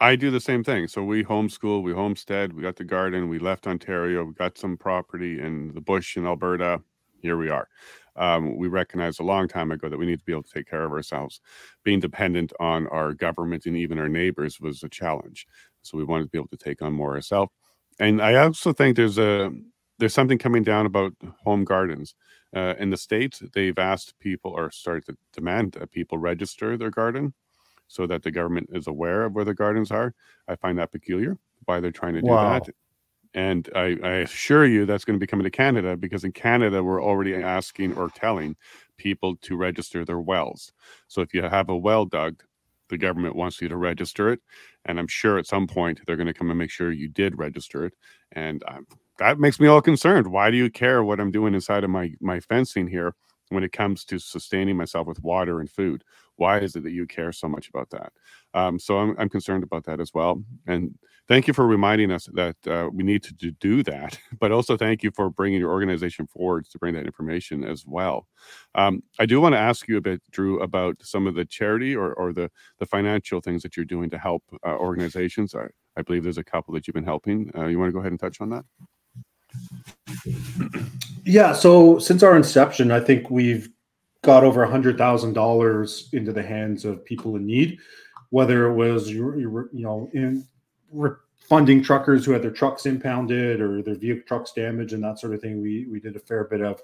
I 0.00 0.16
do 0.16 0.30
the 0.30 0.40
same 0.40 0.64
thing. 0.64 0.88
So 0.88 1.04
we 1.04 1.24
homeschool, 1.24 1.82
we 1.82 1.92
homestead, 1.92 2.52
we 2.52 2.62
got 2.62 2.76
the 2.76 2.84
garden, 2.84 3.28
we 3.28 3.38
left 3.38 3.66
Ontario, 3.66 4.24
we 4.24 4.34
got 4.34 4.58
some 4.58 4.76
property 4.76 5.40
in 5.40 5.72
the 5.72 5.80
bush 5.80 6.16
in 6.16 6.26
Alberta. 6.26 6.82
Here 7.22 7.36
we 7.36 7.48
are. 7.48 7.68
Um, 8.16 8.56
we 8.56 8.68
recognized 8.68 9.18
a 9.20 9.24
long 9.24 9.48
time 9.48 9.70
ago 9.70 9.88
that 9.88 9.96
we 9.96 10.06
need 10.06 10.18
to 10.18 10.24
be 10.24 10.32
able 10.32 10.42
to 10.42 10.52
take 10.52 10.68
care 10.68 10.84
of 10.84 10.92
ourselves. 10.92 11.40
Being 11.84 12.00
dependent 12.00 12.52
on 12.60 12.86
our 12.88 13.12
government 13.14 13.66
and 13.66 13.76
even 13.76 13.98
our 13.98 14.08
neighbors 14.08 14.60
was 14.60 14.82
a 14.82 14.88
challenge. 14.88 15.46
So 15.82 15.96
we 15.96 16.04
wanted 16.04 16.24
to 16.24 16.30
be 16.30 16.38
able 16.38 16.48
to 16.48 16.56
take 16.56 16.82
on 16.82 16.92
more 16.92 17.14
ourselves 17.14 17.52
and 17.98 18.20
I 18.20 18.34
also 18.36 18.72
think 18.72 18.96
there's 18.96 19.18
a 19.18 19.52
there's 19.98 20.14
something 20.14 20.38
coming 20.38 20.62
down 20.62 20.86
about 20.86 21.12
home 21.44 21.64
gardens. 21.64 22.14
Uh, 22.54 22.74
in 22.78 22.90
the 22.90 22.96
states, 22.96 23.42
they've 23.52 23.78
asked 23.78 24.18
people 24.20 24.52
or 24.52 24.70
started 24.70 25.04
to 25.06 25.16
demand 25.32 25.72
that 25.72 25.90
people 25.90 26.18
register 26.18 26.76
their 26.76 26.90
garden 26.90 27.34
so 27.88 28.06
that 28.06 28.22
the 28.22 28.30
government 28.30 28.68
is 28.72 28.86
aware 28.86 29.24
of 29.24 29.34
where 29.34 29.44
the 29.44 29.54
gardens 29.54 29.90
are. 29.90 30.14
I 30.46 30.54
find 30.56 30.78
that 30.78 30.92
peculiar 30.92 31.36
why 31.64 31.80
they're 31.80 31.90
trying 31.90 32.14
to 32.14 32.20
do 32.20 32.28
wow. 32.28 32.58
that. 32.58 32.68
And 33.34 33.68
I, 33.74 33.96
I, 34.02 34.10
assure 34.18 34.64
you 34.64 34.86
that's 34.86 35.04
going 35.04 35.18
to 35.18 35.20
be 35.20 35.26
coming 35.26 35.44
to 35.44 35.50
Canada 35.50 35.96
because 35.96 36.22
in 36.22 36.30
Canada, 36.30 36.84
we're 36.84 37.02
already 37.02 37.34
asking 37.34 37.94
or 37.96 38.08
telling 38.10 38.54
people 38.96 39.34
to 39.42 39.56
register 39.56 40.04
their 40.04 40.20
wells. 40.20 40.72
So 41.08 41.20
if 41.20 41.34
you 41.34 41.42
have 41.42 41.68
a 41.68 41.76
well 41.76 42.04
dug, 42.04 42.44
the 42.90 42.98
government 42.98 43.34
wants 43.34 43.60
you 43.60 43.68
to 43.68 43.76
register 43.76 44.30
it. 44.30 44.40
And 44.86 44.98
I'm 44.98 45.08
sure 45.08 45.38
at 45.38 45.46
some 45.46 45.66
point 45.66 46.00
they're 46.06 46.16
going 46.16 46.26
to 46.26 46.34
come 46.34 46.50
and 46.50 46.58
make 46.58 46.70
sure 46.70 46.92
you 46.92 47.08
did 47.08 47.38
register 47.38 47.84
it. 47.84 47.94
And 48.32 48.62
um, 48.68 48.86
that 49.18 49.38
makes 49.38 49.58
me 49.60 49.66
all 49.66 49.80
concerned. 49.80 50.28
Why 50.28 50.50
do 50.50 50.56
you 50.56 50.70
care 50.70 51.02
what 51.02 51.20
I'm 51.20 51.30
doing 51.30 51.54
inside 51.54 51.84
of 51.84 51.90
my, 51.90 52.12
my 52.20 52.40
fencing 52.40 52.88
here 52.88 53.14
when 53.50 53.64
it 53.64 53.72
comes 53.72 54.04
to 54.06 54.18
sustaining 54.18 54.76
myself 54.76 55.06
with 55.06 55.22
water 55.22 55.60
and 55.60 55.70
food? 55.70 56.04
Why 56.36 56.58
is 56.58 56.76
it 56.76 56.82
that 56.84 56.92
you 56.92 57.06
care 57.06 57.32
so 57.32 57.48
much 57.48 57.68
about 57.68 57.90
that? 57.90 58.12
Um, 58.54 58.78
so 58.78 58.98
I'm, 58.98 59.16
I'm 59.18 59.28
concerned 59.28 59.64
about 59.64 59.84
that 59.84 60.00
as 60.00 60.12
well. 60.14 60.42
And 60.66 60.96
thank 61.28 61.46
you 61.46 61.54
for 61.54 61.66
reminding 61.66 62.10
us 62.10 62.28
that 62.34 62.56
uh, 62.66 62.88
we 62.92 63.02
need 63.02 63.22
to 63.24 63.50
do 63.52 63.82
that, 63.84 64.18
but 64.40 64.52
also 64.52 64.76
thank 64.76 65.02
you 65.02 65.10
for 65.10 65.30
bringing 65.30 65.60
your 65.60 65.70
organization 65.70 66.26
forward 66.26 66.66
to 66.70 66.78
bring 66.78 66.94
that 66.94 67.06
information 67.06 67.64
as 67.64 67.84
well. 67.86 68.26
Um, 68.74 69.02
I 69.18 69.26
do 69.26 69.40
want 69.40 69.54
to 69.54 69.58
ask 69.58 69.88
you 69.88 69.96
a 69.96 70.00
bit, 70.00 70.22
Drew, 70.30 70.60
about 70.60 70.96
some 71.02 71.26
of 71.26 71.34
the 71.34 71.44
charity 71.44 71.94
or, 71.94 72.12
or 72.14 72.32
the, 72.32 72.50
the 72.78 72.86
financial 72.86 73.40
things 73.40 73.62
that 73.62 73.76
you're 73.76 73.86
doing 73.86 74.10
to 74.10 74.18
help 74.18 74.42
uh, 74.66 74.76
organizations. 74.76 75.54
I, 75.54 75.66
I 75.96 76.02
believe 76.02 76.22
there's 76.22 76.38
a 76.38 76.44
couple 76.44 76.74
that 76.74 76.86
you've 76.86 76.94
been 76.94 77.04
helping. 77.04 77.50
Uh, 77.56 77.66
you 77.66 77.78
want 77.78 77.88
to 77.88 77.92
go 77.92 78.00
ahead 78.00 78.12
and 78.12 78.20
touch 78.20 78.40
on 78.40 78.50
that? 78.50 78.64
Yeah. 81.24 81.52
So 81.52 81.98
since 81.98 82.22
our 82.22 82.36
inception, 82.36 82.90
I 82.90 83.00
think 83.00 83.30
we've 83.30 83.68
got 84.24 84.42
over 84.42 84.62
a 84.62 84.70
hundred 84.70 84.98
thousand 84.98 85.34
dollars 85.34 86.08
into 86.12 86.32
the 86.32 86.42
hands 86.42 86.84
of 86.84 87.04
people 87.04 87.36
in 87.36 87.46
need, 87.46 87.78
whether 88.30 88.66
it 88.66 88.74
was 88.74 89.10
you 89.10 89.68
know 89.72 90.10
in 90.12 90.44
funding 91.38 91.82
truckers 91.82 92.24
who 92.24 92.32
had 92.32 92.42
their 92.42 92.50
trucks 92.50 92.86
impounded 92.86 93.60
or 93.60 93.82
their 93.82 93.94
vehicle 93.94 94.24
trucks 94.26 94.52
damaged 94.52 94.94
and 94.94 95.04
that 95.04 95.18
sort 95.18 95.34
of 95.34 95.40
thing. 95.40 95.60
We 95.60 95.86
we 95.90 96.00
did 96.00 96.16
a 96.16 96.20
fair 96.20 96.44
bit 96.44 96.62
of 96.62 96.80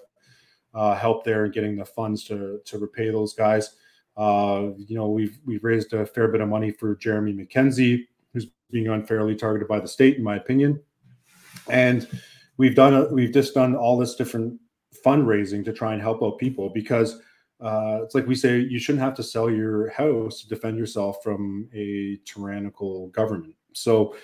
uh, 0.75 0.95
help 0.95 1.25
there 1.25 1.47
in 1.47 1.53
getting 1.53 1.77
the 1.77 1.85
funds 1.85 2.25
to 2.25 2.61
to 2.65 2.79
repay 2.79 3.11
those 3.11 3.35
guys. 3.35 3.77
Uh, 4.17 4.69
you 4.77 4.97
know, 4.97 5.09
we've 5.09 5.39
we've 5.47 5.65
raised 5.65 5.93
a 5.95 6.05
fair 6.05 6.29
bit 6.29 6.41
of 6.41 6.49
money 6.49 6.71
for 6.71 6.95
Jeremy 6.97 7.33
MacKenzie, 7.33 8.07
who's 8.33 8.47
being 8.71 8.89
unfairly 8.89 9.35
targeted 9.35 9.67
by 9.67 9.81
the 9.81 9.89
state, 9.89 10.19
in 10.19 10.23
my 10.23 10.37
opinion. 10.37 10.81
And 11.69 12.07
we've 12.59 12.75
done 12.75 12.95
a, 12.95 13.07
we've 13.07 13.33
just 13.33 13.55
done 13.55 13.75
all 13.75 13.97
this 13.99 14.15
different 14.15 14.61
fundraising 15.05 15.65
to 15.65 15.73
try 15.73 15.95
and 15.95 16.03
help 16.03 16.23
out 16.23 16.39
people 16.39 16.69
because 16.69 17.23
uh, 17.61 18.01
it's 18.03 18.15
like 18.15 18.27
we 18.27 18.35
say 18.35 18.59
you 18.59 18.78
shouldn't 18.78 19.05
have 19.05 19.15
to 19.15 19.23
sell 19.23 19.51
your 19.51 19.91
house 19.91 20.41
to 20.41 20.49
defend 20.49 20.78
yourself 20.78 21.23
from 21.23 21.69
a 21.74 22.19
tyrannical 22.24 23.09
government. 23.09 23.55
So 23.74 24.16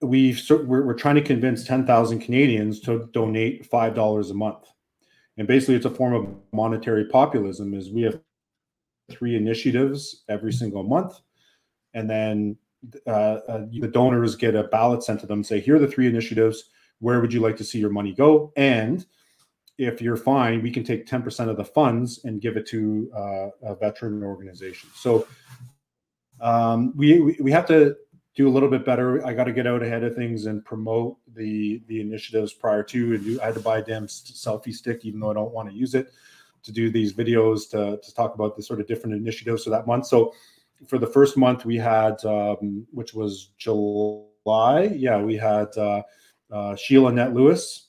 we 0.00 0.36
we're, 0.50 0.84
we're 0.84 0.94
trying 0.94 1.14
to 1.14 1.22
convince 1.22 1.64
10,000 1.64 2.20
Canadians 2.20 2.80
to 2.80 3.08
donate 3.12 3.66
five 3.66 3.94
dollars 3.94 4.30
a 4.30 4.34
month, 4.34 4.66
and 5.38 5.46
basically 5.46 5.76
it's 5.76 5.86
a 5.86 5.90
form 5.90 6.14
of 6.14 6.28
monetary 6.52 7.06
populism. 7.06 7.74
Is 7.74 7.90
we 7.90 8.02
have 8.02 8.20
three 9.10 9.36
initiatives 9.36 10.24
every 10.28 10.52
single 10.52 10.82
month, 10.82 11.20
and 11.94 12.10
then 12.10 12.56
uh, 13.06 13.10
uh, 13.48 13.66
the 13.80 13.88
donors 13.88 14.34
get 14.36 14.54
a 14.54 14.64
ballot 14.64 15.02
sent 15.02 15.20
to 15.20 15.26
them. 15.26 15.44
Say 15.44 15.60
here 15.60 15.76
are 15.76 15.80
the 15.80 15.88
three 15.88 16.06
initiatives. 16.06 16.64
Where 16.98 17.20
would 17.20 17.32
you 17.32 17.40
like 17.40 17.56
to 17.58 17.64
see 17.64 17.78
your 17.78 17.90
money 17.90 18.12
go? 18.12 18.52
And 18.56 19.04
if 19.78 20.00
you're 20.00 20.16
fine, 20.16 20.62
we 20.62 20.70
can 20.70 20.84
take 20.84 21.06
10% 21.06 21.48
of 21.48 21.56
the 21.56 21.64
funds 21.64 22.24
and 22.24 22.40
give 22.40 22.56
it 22.56 22.66
to 22.68 23.10
uh, 23.14 23.48
a 23.62 23.74
veteran 23.74 24.22
organization. 24.22 24.88
So 24.94 25.26
um, 26.40 26.92
we, 26.96 27.36
we, 27.40 27.50
have 27.50 27.66
to 27.66 27.96
do 28.34 28.48
a 28.48 28.50
little 28.50 28.68
bit 28.68 28.84
better. 28.84 29.26
I 29.26 29.32
got 29.32 29.44
to 29.44 29.52
get 29.52 29.66
out 29.66 29.82
ahead 29.82 30.04
of 30.04 30.14
things 30.14 30.46
and 30.46 30.64
promote 30.64 31.16
the 31.34 31.82
the 31.88 32.00
initiatives 32.00 32.52
prior 32.52 32.82
to. 32.84 33.14
And 33.14 33.24
do, 33.24 33.40
I 33.40 33.46
had 33.46 33.54
to 33.54 33.60
buy 33.60 33.78
a 33.78 33.82
damn 33.82 34.06
selfie 34.06 34.74
stick, 34.74 35.04
even 35.04 35.20
though 35.20 35.30
I 35.30 35.34
don't 35.34 35.52
want 35.52 35.70
to 35.70 35.74
use 35.74 35.94
it, 35.94 36.08
to 36.62 36.72
do 36.72 36.90
these 36.90 37.14
videos 37.14 37.68
to 37.70 37.98
to 38.02 38.14
talk 38.14 38.34
about 38.34 38.54
the 38.54 38.62
sort 38.62 38.80
of 38.80 38.86
different 38.86 39.16
initiatives 39.16 39.64
for 39.64 39.70
that 39.70 39.86
month. 39.86 40.06
So 40.06 40.34
for 40.86 40.98
the 40.98 41.06
first 41.06 41.38
month 41.38 41.64
we 41.64 41.76
had, 41.76 42.22
um, 42.26 42.86
which 42.92 43.14
was 43.14 43.52
July, 43.56 44.92
yeah, 44.94 45.18
we 45.18 45.36
had 45.36 45.74
uh, 45.78 46.02
uh, 46.50 46.76
Sheila 46.76 47.12
Net 47.12 47.32
Lewis, 47.32 47.85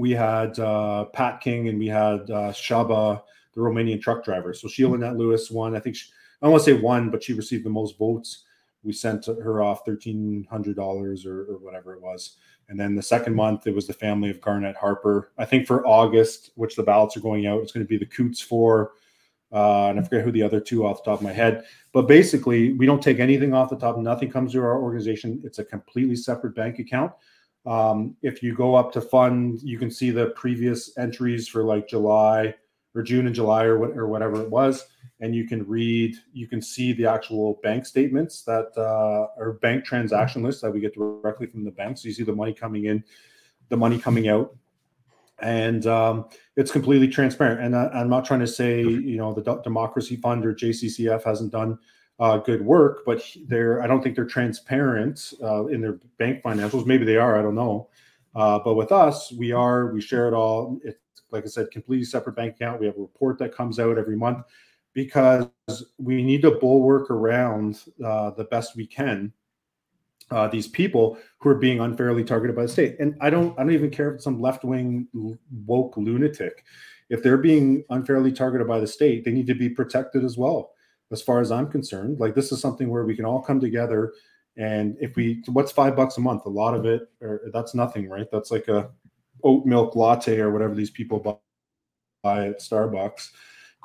we 0.00 0.10
had 0.12 0.58
uh, 0.58 1.04
Pat 1.12 1.40
King, 1.40 1.68
and 1.68 1.78
we 1.78 1.86
had 1.86 2.22
uh, 2.30 2.52
Shaba, 2.52 3.22
the 3.54 3.60
Romanian 3.60 4.00
truck 4.00 4.24
driver. 4.24 4.54
So 4.54 4.68
Sheila 4.68 4.94
Annette 4.94 5.16
Lewis 5.16 5.50
won. 5.50 5.76
I 5.76 5.80
think 5.80 5.96
she, 5.96 6.10
I 6.40 6.46
don't 6.46 6.52
want 6.52 6.64
to 6.64 6.70
say 6.70 6.80
won, 6.80 7.10
but 7.10 7.22
she 7.22 7.34
received 7.34 7.64
the 7.64 7.70
most 7.70 7.98
votes 7.98 8.44
we 8.82 8.92
sent 8.92 9.26
her 9.26 9.62
off 9.62 9.84
thirteen 9.84 10.46
hundred 10.50 10.76
dollars 10.76 11.26
or, 11.26 11.42
or 11.42 11.58
whatever 11.58 11.92
it 11.92 12.00
was. 12.00 12.36
And 12.68 12.78
then 12.80 12.94
the 12.94 13.02
second 13.02 13.34
month, 13.34 13.66
it 13.66 13.74
was 13.74 13.86
the 13.86 13.92
family 13.92 14.30
of 14.30 14.40
Garnett 14.40 14.76
Harper. 14.76 15.32
I 15.36 15.44
think 15.44 15.66
for 15.66 15.84
August, 15.86 16.52
which 16.54 16.76
the 16.76 16.84
ballots 16.84 17.16
are 17.16 17.20
going 17.20 17.46
out, 17.46 17.60
it's 17.60 17.72
going 17.72 17.84
to 17.84 17.88
be 17.88 17.98
the 17.98 18.06
Coutts 18.06 18.40
for, 18.40 18.92
uh, 19.52 19.88
and 19.88 19.98
I 19.98 20.02
forget 20.02 20.24
who 20.24 20.30
the 20.30 20.44
other 20.44 20.60
two 20.60 20.86
off 20.86 21.02
the 21.02 21.10
top 21.10 21.18
of 21.18 21.24
my 21.24 21.32
head. 21.32 21.64
But 21.92 22.06
basically, 22.06 22.72
we 22.74 22.86
don't 22.86 23.02
take 23.02 23.18
anything 23.18 23.52
off 23.52 23.70
the 23.70 23.76
top. 23.76 23.98
Nothing 23.98 24.30
comes 24.30 24.52
to 24.52 24.60
our 24.60 24.80
organization. 24.80 25.42
It's 25.44 25.58
a 25.58 25.64
completely 25.64 26.14
separate 26.14 26.54
bank 26.54 26.78
account. 26.78 27.12
Um, 27.66 28.16
if 28.22 28.42
you 28.42 28.54
go 28.54 28.74
up 28.74 28.92
to 28.92 29.00
fund, 29.00 29.60
you 29.62 29.78
can 29.78 29.90
see 29.90 30.10
the 30.10 30.28
previous 30.30 30.96
entries 30.96 31.46
for 31.46 31.62
like 31.62 31.88
July 31.88 32.54
or 32.94 33.02
June 33.02 33.26
and 33.26 33.34
July 33.34 33.64
or 33.64 33.78
what 33.78 33.90
or 33.90 34.08
whatever 34.08 34.40
it 34.40 34.50
was 34.50 34.86
and 35.20 35.34
you 35.34 35.46
can 35.46 35.66
read, 35.66 36.16
you 36.32 36.46
can 36.46 36.62
see 36.62 36.92
the 36.92 37.06
actual 37.06 37.60
bank 37.62 37.84
statements 37.84 38.42
that 38.42 38.72
uh, 38.76 39.28
or 39.40 39.58
bank 39.60 39.84
transaction 39.84 40.42
lists 40.42 40.62
that 40.62 40.70
we 40.70 40.80
get 40.80 40.94
directly 40.94 41.46
from 41.46 41.62
the 41.62 41.70
bank. 41.70 41.98
So 41.98 42.08
you 42.08 42.14
see 42.14 42.22
the 42.22 42.34
money 42.34 42.54
coming 42.54 42.86
in, 42.86 43.04
the 43.68 43.76
money 43.76 43.98
coming 43.98 44.28
out, 44.28 44.56
and 45.38 45.86
um, 45.86 46.26
it's 46.56 46.72
completely 46.72 47.06
transparent. 47.06 47.60
And 47.60 47.76
I, 47.76 48.00
am 48.00 48.08
not 48.08 48.24
trying 48.24 48.40
to 48.40 48.46
say 48.46 48.80
you 48.80 49.18
know 49.18 49.34
the 49.34 49.42
D- 49.42 49.60
Democracy 49.62 50.16
Fund 50.16 50.46
or 50.46 50.54
JCCF 50.54 51.22
hasn't 51.22 51.52
done 51.52 51.78
uh, 52.20 52.36
good 52.38 52.62
work, 52.62 53.02
but 53.04 53.22
they're 53.48 53.82
I 53.82 53.86
don't 53.86 54.02
think 54.02 54.14
they're 54.14 54.24
transparent 54.24 55.32
uh, 55.42 55.66
in 55.66 55.80
their 55.80 55.98
bank 56.18 56.42
financials. 56.42 56.86
Maybe 56.86 57.04
they 57.04 57.16
are, 57.16 57.38
I 57.38 57.42
don't 57.42 57.54
know. 57.54 57.88
Uh, 58.36 58.60
but 58.60 58.74
with 58.74 58.92
us, 58.92 59.32
we 59.32 59.50
are. 59.52 59.92
We 59.92 60.00
share 60.00 60.28
it 60.28 60.34
all. 60.34 60.78
It's 60.84 60.98
like 61.32 61.44
I 61.44 61.48
said, 61.48 61.70
completely 61.70 62.04
separate 62.04 62.36
bank 62.36 62.54
account. 62.54 62.80
We 62.80 62.86
have 62.86 62.96
a 62.96 63.00
report 63.00 63.38
that 63.38 63.54
comes 63.54 63.80
out 63.80 63.98
every 63.98 64.16
month 64.16 64.44
because 64.92 65.48
we 65.98 66.22
need 66.22 66.42
to 66.42 66.52
bulwark 66.52 67.10
around 67.10 67.80
uh, 68.04 68.30
the 68.30 68.44
best 68.44 68.76
we 68.76 68.86
can 68.86 69.32
uh, 70.30 70.48
these 70.48 70.68
people 70.68 71.18
who 71.38 71.48
are 71.50 71.56
being 71.56 71.80
unfairly 71.80 72.24
targeted 72.24 72.56
by 72.56 72.62
the 72.62 72.68
state. 72.68 72.96
And 73.00 73.16
I 73.20 73.30
don't, 73.30 73.58
I 73.58 73.62
don't 73.62 73.72
even 73.72 73.90
care 73.90 74.10
if 74.10 74.16
it's 74.16 74.24
some 74.24 74.40
left 74.40 74.64
wing 74.64 75.08
woke 75.66 75.96
lunatic. 75.96 76.64
If 77.08 77.22
they're 77.22 77.38
being 77.38 77.84
unfairly 77.90 78.32
targeted 78.32 78.68
by 78.68 78.78
the 78.78 78.86
state, 78.86 79.24
they 79.24 79.32
need 79.32 79.48
to 79.48 79.54
be 79.54 79.68
protected 79.68 80.24
as 80.24 80.36
well. 80.36 80.72
As 81.12 81.22
far 81.22 81.40
as 81.40 81.50
I'm 81.50 81.68
concerned, 81.68 82.20
like 82.20 82.34
this 82.34 82.52
is 82.52 82.60
something 82.60 82.88
where 82.88 83.04
we 83.04 83.16
can 83.16 83.24
all 83.24 83.42
come 83.42 83.60
together. 83.60 84.12
And 84.56 84.96
if 85.00 85.16
we, 85.16 85.42
what's 85.48 85.72
five 85.72 85.96
bucks 85.96 86.18
a 86.18 86.20
month? 86.20 86.46
A 86.46 86.50
lot 86.50 86.74
of 86.74 86.84
it, 86.84 87.08
or 87.20 87.42
that's 87.52 87.74
nothing, 87.74 88.08
right? 88.08 88.26
That's 88.30 88.50
like 88.50 88.68
a 88.68 88.90
oat 89.42 89.66
milk 89.66 89.96
latte 89.96 90.38
or 90.38 90.50
whatever 90.50 90.74
these 90.74 90.90
people 90.90 91.40
buy 92.22 92.46
at 92.46 92.60
Starbucks 92.60 93.30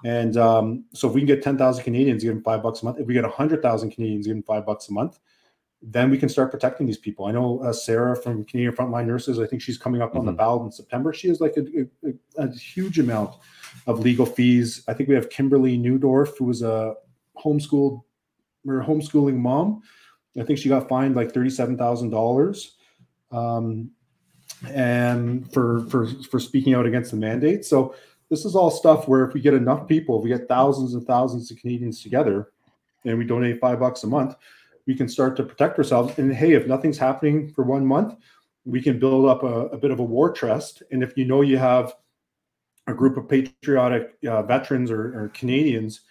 and 0.03 0.38
um, 0.38 0.85
so 0.93 1.07
if 1.07 1.14
we 1.14 1.22
can 1.22 1.27
get 1.27 1.41
10,000 1.41 1.84
Canadians, 1.84 2.23
give 2.23 2.34
them 2.34 2.43
five 2.43 2.61
bucks 2.61 2.81
a 2.81 2.85
month. 2.85 2.99
If 2.99 3.07
we 3.07 3.14
get 3.14 3.23
100,000 3.23 3.91
Canadians, 3.91 4.27
them 4.27 4.43
five 4.43 4.65
bucks 4.65 4.89
a 4.89 4.93
month, 4.93 5.19
then 5.81 6.10
we 6.10 6.18
can 6.18 6.30
start 6.30 6.52
protecting 6.52 6.85
these 6.85 6.97
people. 6.97 7.26
I 7.26 7.31
know 7.31 7.60
uh, 7.61 7.72
Sarah 7.72 8.15
from 8.15 8.43
Canadian 8.43 8.76
Frontline 8.76 9.06
Nurses, 9.06 9.39
I 9.39 9.45
think 9.45 9.61
she's 9.61 9.77
coming 9.77 10.02
up 10.02 10.10
mm-hmm. 10.10 10.19
on 10.19 10.26
the 10.26 10.31
mm-hmm. 10.31 10.38
ballot 10.38 10.64
in 10.64 10.72
September. 10.72 11.14
She 11.14 11.27
has 11.30 11.39
like 11.39 11.56
a, 11.57 11.88
a, 12.07 12.43
a, 12.43 12.52
huge 12.52 12.99
amount 12.99 13.35
of 13.88 13.99
legal 13.99 14.26
fees. 14.26 14.84
I 14.88 14.93
think 14.93 15.10
we 15.10 15.15
have 15.15 15.30
Kimberly 15.30 15.77
Newdorf, 15.77 16.38
who 16.38 16.45
was 16.45 16.61
a 16.61 16.95
homeschooled 17.44 18.02
or 18.68 18.84
homeschooling 18.84 19.38
mom. 19.38 19.82
I 20.40 20.44
think 20.44 20.60
she 20.60 20.70
got 20.70 20.90
fined 20.90 21.16
like 21.16 21.32
$37,000. 21.32 22.70
Um, 23.32 23.91
and 24.70 25.52
for, 25.52 25.86
for, 25.90 26.07
for 26.30 26.40
speaking 26.40 26.74
out 26.74 26.86
against 26.86 27.12
the 27.12 27.18
mandate. 27.18 27.66
So 27.66 27.95
this 28.30 28.45
is 28.45 28.56
all 28.56 28.72
stuff 28.72 29.07
where 29.07 29.26
if 29.26 29.34
we 29.34 29.41
get 29.41 29.53
enough 29.53 29.88
people, 29.88 30.18
if 30.18 30.24
we 30.24 30.30
get 30.30 30.48
thousands 30.48 30.94
and 30.94 31.06
thousands 31.06 31.52
of 31.52 31.57
Canadians 31.57 32.02
together 32.02 32.52
and 33.03 33.18
we 33.18 33.26
donate 33.26 33.60
five 33.60 33.80
bucks 33.80 34.03
a 34.03 34.07
month, 34.07 34.36
we 34.88 34.95
can 34.95 35.07
start 35.07 35.36
to 35.38 35.44
protect 35.44 35.78
ourselves. 35.78 36.18
And 36.18 36.34
hey, 36.34 36.53
if 36.53 36.68
nothing's 36.68 36.98
happening 36.98 37.52
for 37.52 37.64
one 37.64 37.86
month, 37.86 38.16
we 38.66 38.82
can 38.82 38.99
build 38.99 39.26
up 39.28 39.44
a, 39.44 39.68
a 39.68 39.78
bit 39.78 39.91
of 39.91 39.99
a 39.99 40.03
war 40.03 40.32
chest. 40.32 40.84
And 40.91 41.03
if 41.03 41.18
you 41.18 41.26
know 41.26 41.41
you 41.41 41.57
have 41.57 41.94
a 42.88 42.94
group 42.94 43.18
of 43.18 43.28
patriotic 43.28 44.16
uh, 44.28 44.44
veterans 44.44 44.91
or, 44.91 45.26
or 45.26 45.30
Canadians 45.30 46.02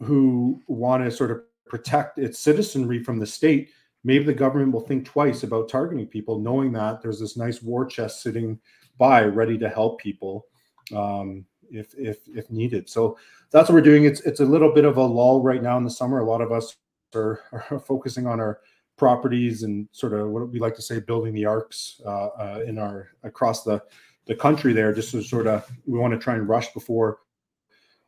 who 0.00 0.60
want 0.66 1.04
to 1.04 1.10
sort 1.10 1.30
of 1.30 1.42
protect 1.66 2.18
its 2.18 2.38
citizenry 2.38 3.02
from 3.02 3.18
the 3.18 3.26
state, 3.26 3.70
maybe 4.02 4.24
the 4.24 4.34
government 4.34 4.72
will 4.72 4.80
think 4.80 5.04
twice 5.04 5.42
about 5.42 5.68
targeting 5.68 6.06
people, 6.06 6.38
knowing 6.38 6.72
that 6.72 7.00
there's 7.02 7.20
this 7.20 7.36
nice 7.36 7.62
war 7.62 7.84
chest 7.86 8.22
sitting 8.22 8.58
by 8.98 9.24
ready 9.24 9.56
to 9.58 9.68
help 9.68 10.00
people 10.00 10.46
um, 10.94 11.44
if 11.70 11.94
if 11.94 12.18
if 12.34 12.50
needed. 12.50 12.88
So 12.88 13.16
that's 13.50 13.68
what 13.68 13.74
we're 13.74 13.82
doing. 13.82 14.04
It's 14.04 14.20
it's 14.22 14.40
a 14.40 14.44
little 14.44 14.72
bit 14.72 14.84
of 14.84 14.96
a 14.96 15.02
lull 15.02 15.42
right 15.42 15.62
now 15.62 15.76
in 15.78 15.84
the 15.84 15.90
summer. 15.90 16.20
A 16.20 16.24
lot 16.24 16.40
of 16.40 16.52
us 16.52 16.76
are, 17.14 17.40
are 17.70 17.78
focusing 17.78 18.26
on 18.26 18.40
our 18.40 18.60
properties 18.96 19.62
and 19.62 19.88
sort 19.92 20.12
of 20.12 20.28
what 20.28 20.50
we 20.50 20.58
like 20.58 20.74
to 20.74 20.82
say 20.82 21.00
building 21.00 21.32
the 21.32 21.46
arcs 21.46 22.00
uh, 22.04 22.26
uh, 22.26 22.64
in 22.66 22.78
our 22.78 23.08
across 23.22 23.64
the 23.64 23.82
the 24.26 24.34
country 24.34 24.72
there 24.72 24.92
just 24.92 25.10
to 25.10 25.22
sort 25.22 25.46
of 25.46 25.68
we 25.86 25.98
want 25.98 26.12
to 26.12 26.18
try 26.18 26.34
and 26.34 26.48
rush 26.48 26.72
before 26.74 27.18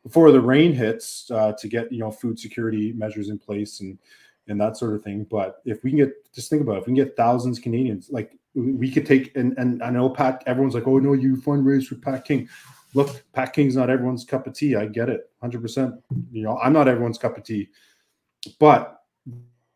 before 0.03 0.31
the 0.31 0.41
rain 0.41 0.73
hits 0.73 1.31
uh, 1.31 1.53
to 1.53 1.67
get 1.67 1.91
you 1.91 1.99
know 1.99 2.11
food 2.11 2.37
security 2.37 2.93
measures 2.93 3.29
in 3.29 3.39
place 3.39 3.81
and 3.81 3.97
and 4.47 4.59
that 4.59 4.75
sort 4.75 4.93
of 4.93 5.01
thing 5.01 5.25
but 5.29 5.61
if 5.65 5.83
we 5.83 5.89
can 5.89 5.99
get 5.99 6.33
just 6.33 6.49
think 6.49 6.61
about 6.61 6.75
it 6.75 6.79
if 6.79 6.87
we 6.87 6.95
can 6.95 7.05
get 7.05 7.15
thousands 7.15 7.59
canadians 7.59 8.09
like 8.11 8.37
we 8.55 8.91
could 8.91 9.05
take 9.05 9.35
and 9.35 9.57
and 9.57 9.81
I 9.81 9.89
know 9.89 10.09
Pat. 10.09 10.43
Everyone's 10.45 10.75
like, 10.75 10.87
oh 10.87 10.99
no, 10.99 11.13
you 11.13 11.37
fundraise 11.37 11.87
for 11.87 11.95
Pat 11.95 12.25
King. 12.25 12.47
Look, 12.93 13.23
Pat 13.33 13.53
King's 13.53 13.75
not 13.75 13.89
everyone's 13.89 14.23
cup 14.23 14.45
of 14.45 14.53
tea. 14.53 14.75
I 14.75 14.85
get 14.85 15.09
it, 15.09 15.29
hundred 15.41 15.61
percent. 15.61 15.95
You 16.31 16.43
know, 16.43 16.59
I'm 16.59 16.73
not 16.73 16.87
everyone's 16.87 17.17
cup 17.17 17.37
of 17.37 17.43
tea, 17.43 17.69
but 18.59 19.01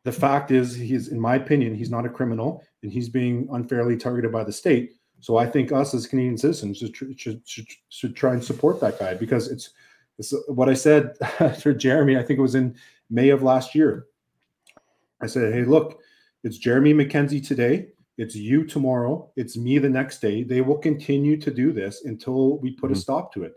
the 0.04 0.12
fact 0.12 0.52
is, 0.52 0.76
he's 0.76 1.08
in 1.10 1.20
my 1.20 1.36
opinion, 1.36 1.74
he's 1.74 1.90
not 1.90 2.06
a 2.06 2.10
criminal, 2.10 2.64
and 2.84 2.92
he's 2.92 3.10
being 3.10 3.48
unfairly 3.52 3.98
targeted 3.98 4.32
by 4.32 4.44
the 4.44 4.54
state. 4.54 4.92
So 5.20 5.38
I 5.38 5.48
think 5.48 5.72
us 5.72 5.96
as 5.96 6.06
Canadian 6.06 6.38
citizens 6.38 6.78
should 6.78 6.96
should, 6.96 7.42
should, 7.48 7.68
should 7.90 8.16
try 8.16 8.34
and 8.34 8.44
support 8.44 8.80
that 8.82 9.00
guy 9.00 9.16
because 9.16 9.48
it's 9.48 9.72
it's 10.18 10.34
what 10.48 10.70
I 10.70 10.74
said 10.74 11.16
to 11.60 11.74
Jeremy. 11.74 12.18
I 12.18 12.24
think 12.24 12.40
it 12.40 12.44
was 12.44 12.56
in 12.56 12.76
May 13.10 13.30
of 13.30 13.44
last 13.44 13.76
year. 13.76 14.08
I 15.22 15.28
said, 15.28 15.54
hey, 15.54 15.64
look, 15.64 16.00
it's 16.44 16.58
Jeremy 16.58 16.94
MacKenzie 16.94 17.46
today 17.46 17.88
it's 18.18 18.36
you 18.36 18.66
tomorrow. 18.66 19.32
It's 19.36 19.58
me 19.58 19.78
the 19.78 19.90
next 19.90 20.22
day. 20.22 20.44
They 20.44 20.62
will 20.62 20.78
continue 20.78 21.38
to 21.38 21.52
do 21.52 21.72
this 21.72 22.06
until 22.06 22.58
we 22.58 22.72
put 22.72 22.88
mm-hmm. 22.88 22.98
a 22.98 23.02
stop 23.02 23.34
to 23.34 23.44
it. 23.44 23.54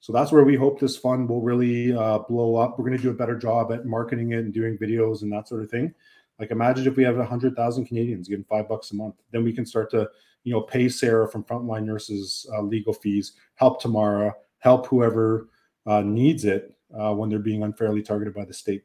So 0.00 0.12
that's 0.12 0.32
where 0.32 0.44
we 0.44 0.56
hope 0.56 0.80
this 0.80 0.96
fund 0.96 1.28
will 1.28 1.42
really 1.42 1.92
uh, 1.92 2.20
blow 2.20 2.56
up. 2.56 2.78
We're 2.78 2.86
going 2.86 2.96
to 2.96 3.02
do 3.02 3.10
a 3.10 3.14
better 3.14 3.36
job 3.36 3.72
at 3.72 3.84
marketing 3.84 4.32
it 4.32 4.38
and 4.38 4.54
doing 4.54 4.78
videos 4.78 5.22
and 5.22 5.32
that 5.32 5.48
sort 5.48 5.62
of 5.62 5.70
thing. 5.70 5.92
Like 6.38 6.52
imagine 6.52 6.86
if 6.86 6.96
we 6.96 7.02
have 7.02 7.18
a 7.18 7.26
hundred 7.26 7.56
thousand 7.56 7.86
Canadians 7.86 8.28
getting 8.28 8.44
five 8.44 8.68
bucks 8.68 8.92
a 8.92 8.96
month, 8.96 9.16
then 9.32 9.42
we 9.42 9.52
can 9.52 9.66
start 9.66 9.90
to, 9.90 10.08
you 10.44 10.52
know, 10.52 10.60
pay 10.60 10.88
Sarah 10.88 11.28
from 11.28 11.42
Frontline 11.42 11.84
Nurses 11.84 12.48
uh, 12.54 12.62
legal 12.62 12.92
fees, 12.92 13.32
help 13.56 13.82
Tamara, 13.82 14.32
help 14.60 14.86
whoever 14.86 15.48
uh, 15.88 16.02
needs 16.02 16.44
it 16.44 16.76
uh, 16.96 17.14
when 17.14 17.28
they're 17.28 17.38
being 17.38 17.62
unfairly 17.62 18.02
targeted 18.02 18.34
by 18.34 18.44
the 18.44 18.52
state. 18.52 18.84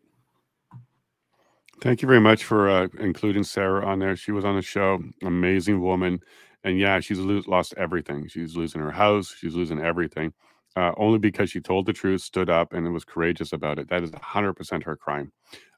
Thank 1.82 2.02
you 2.02 2.08
very 2.08 2.22
much 2.22 2.46
for 2.46 2.70
uh, 2.70 2.88
including 3.00 3.44
Sarah 3.44 3.86
on 3.86 4.00
there. 4.00 4.16
She 4.16 4.32
was 4.32 4.46
on 4.46 4.56
the 4.56 4.62
show, 4.62 5.04
amazing 5.22 5.82
woman, 5.82 6.22
and 6.64 6.80
yeah, 6.80 7.02
she's 7.02 7.20
lo- 7.20 7.44
lost 7.46 7.74
everything. 7.76 8.28
She's 8.30 8.56
losing 8.56 8.80
her 8.80 8.92
house, 8.92 9.36
she's 9.38 9.54
losing 9.54 9.82
everything, 9.82 10.32
uh, 10.78 10.94
only 10.96 11.20
because 11.20 11.50
she 11.50 11.60
told 11.60 11.86
the 11.86 11.92
truth, 11.92 12.22
stood 12.22 12.50
up, 12.50 12.72
and 12.72 12.92
was 12.94 13.04
courageous 13.04 13.52
about 13.52 13.80
it. 13.80 13.90
That 13.90 14.04
is 14.04 14.12
hundred 14.22 14.54
percent 14.54 14.84
her 14.84 14.96
crime. 14.96 15.34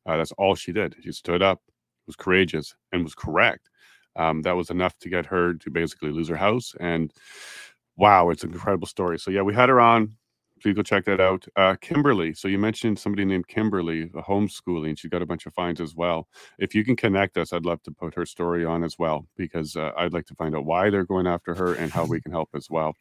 Uh, 0.06 0.18
that's 0.18 0.34
all 0.34 0.53
she 0.53 0.72
did. 0.72 0.95
She 1.02 1.11
stood 1.11 1.41
up, 1.41 1.60
was 2.06 2.15
courageous, 2.15 2.76
and 2.91 3.03
was 3.03 3.15
correct. 3.15 3.69
Um, 4.15 4.43
that 4.43 4.56
was 4.56 4.69
enough 4.69 4.95
to 4.99 5.10
get 5.10 5.26
her 5.26 5.56
to 5.56 5.72
basically 5.72 6.11
lose 6.11 6.27
her 6.30 6.35
house. 6.35 6.76
And 6.80 7.11
wow, 7.97 8.30
it's 8.30 8.43
an 8.43 8.53
incredible 8.53 8.88
story. 8.88 9.18
So 9.18 9.31
yeah, 9.31 9.41
we 9.41 9.56
had 9.56 9.69
her 9.69 9.81
on 9.81 10.15
please 10.61 10.73
go 10.73 10.82
check 10.82 11.06
that 11.06 11.19
out. 11.19 11.45
Uh, 11.56 11.76
Kimberly. 11.80 12.34
So 12.34 12.48
you 12.48 12.57
mentioned 12.57 12.98
somebody 12.98 13.26
named 13.26 13.48
Kimberly, 13.48 14.03
a 14.15 14.22
homeschooling. 14.22 14.98
She 14.98 15.10
got 15.10 15.22
a 15.22 15.26
bunch 15.26 15.45
of 15.45 15.53
fines 15.53 15.82
as 15.82 15.95
well. 15.95 16.27
If 16.60 16.73
you 16.73 16.84
can 16.84 16.95
connect 16.95 17.38
us, 17.38 17.53
I'd 17.53 17.65
love 17.65 17.84
to 17.84 17.91
put 17.91 18.15
her 18.15 18.26
story 18.26 18.65
on 18.65 18.84
as 18.84 18.98
well 18.98 19.27
because 19.38 19.76
uh, 19.76 19.91
I'd 19.98 20.14
like 20.14 20.26
to 20.27 20.36
find 20.36 20.56
out 20.56 20.65
why 20.65 20.90
they're 20.90 21.06
going 21.06 21.27
after 21.27 21.53
her 21.56 21.73
and 21.76 21.91
how 21.91 22.06
we 22.06 22.22
can 22.22 22.32
help 22.32 22.49
as 22.56 22.69
well. 22.69 22.95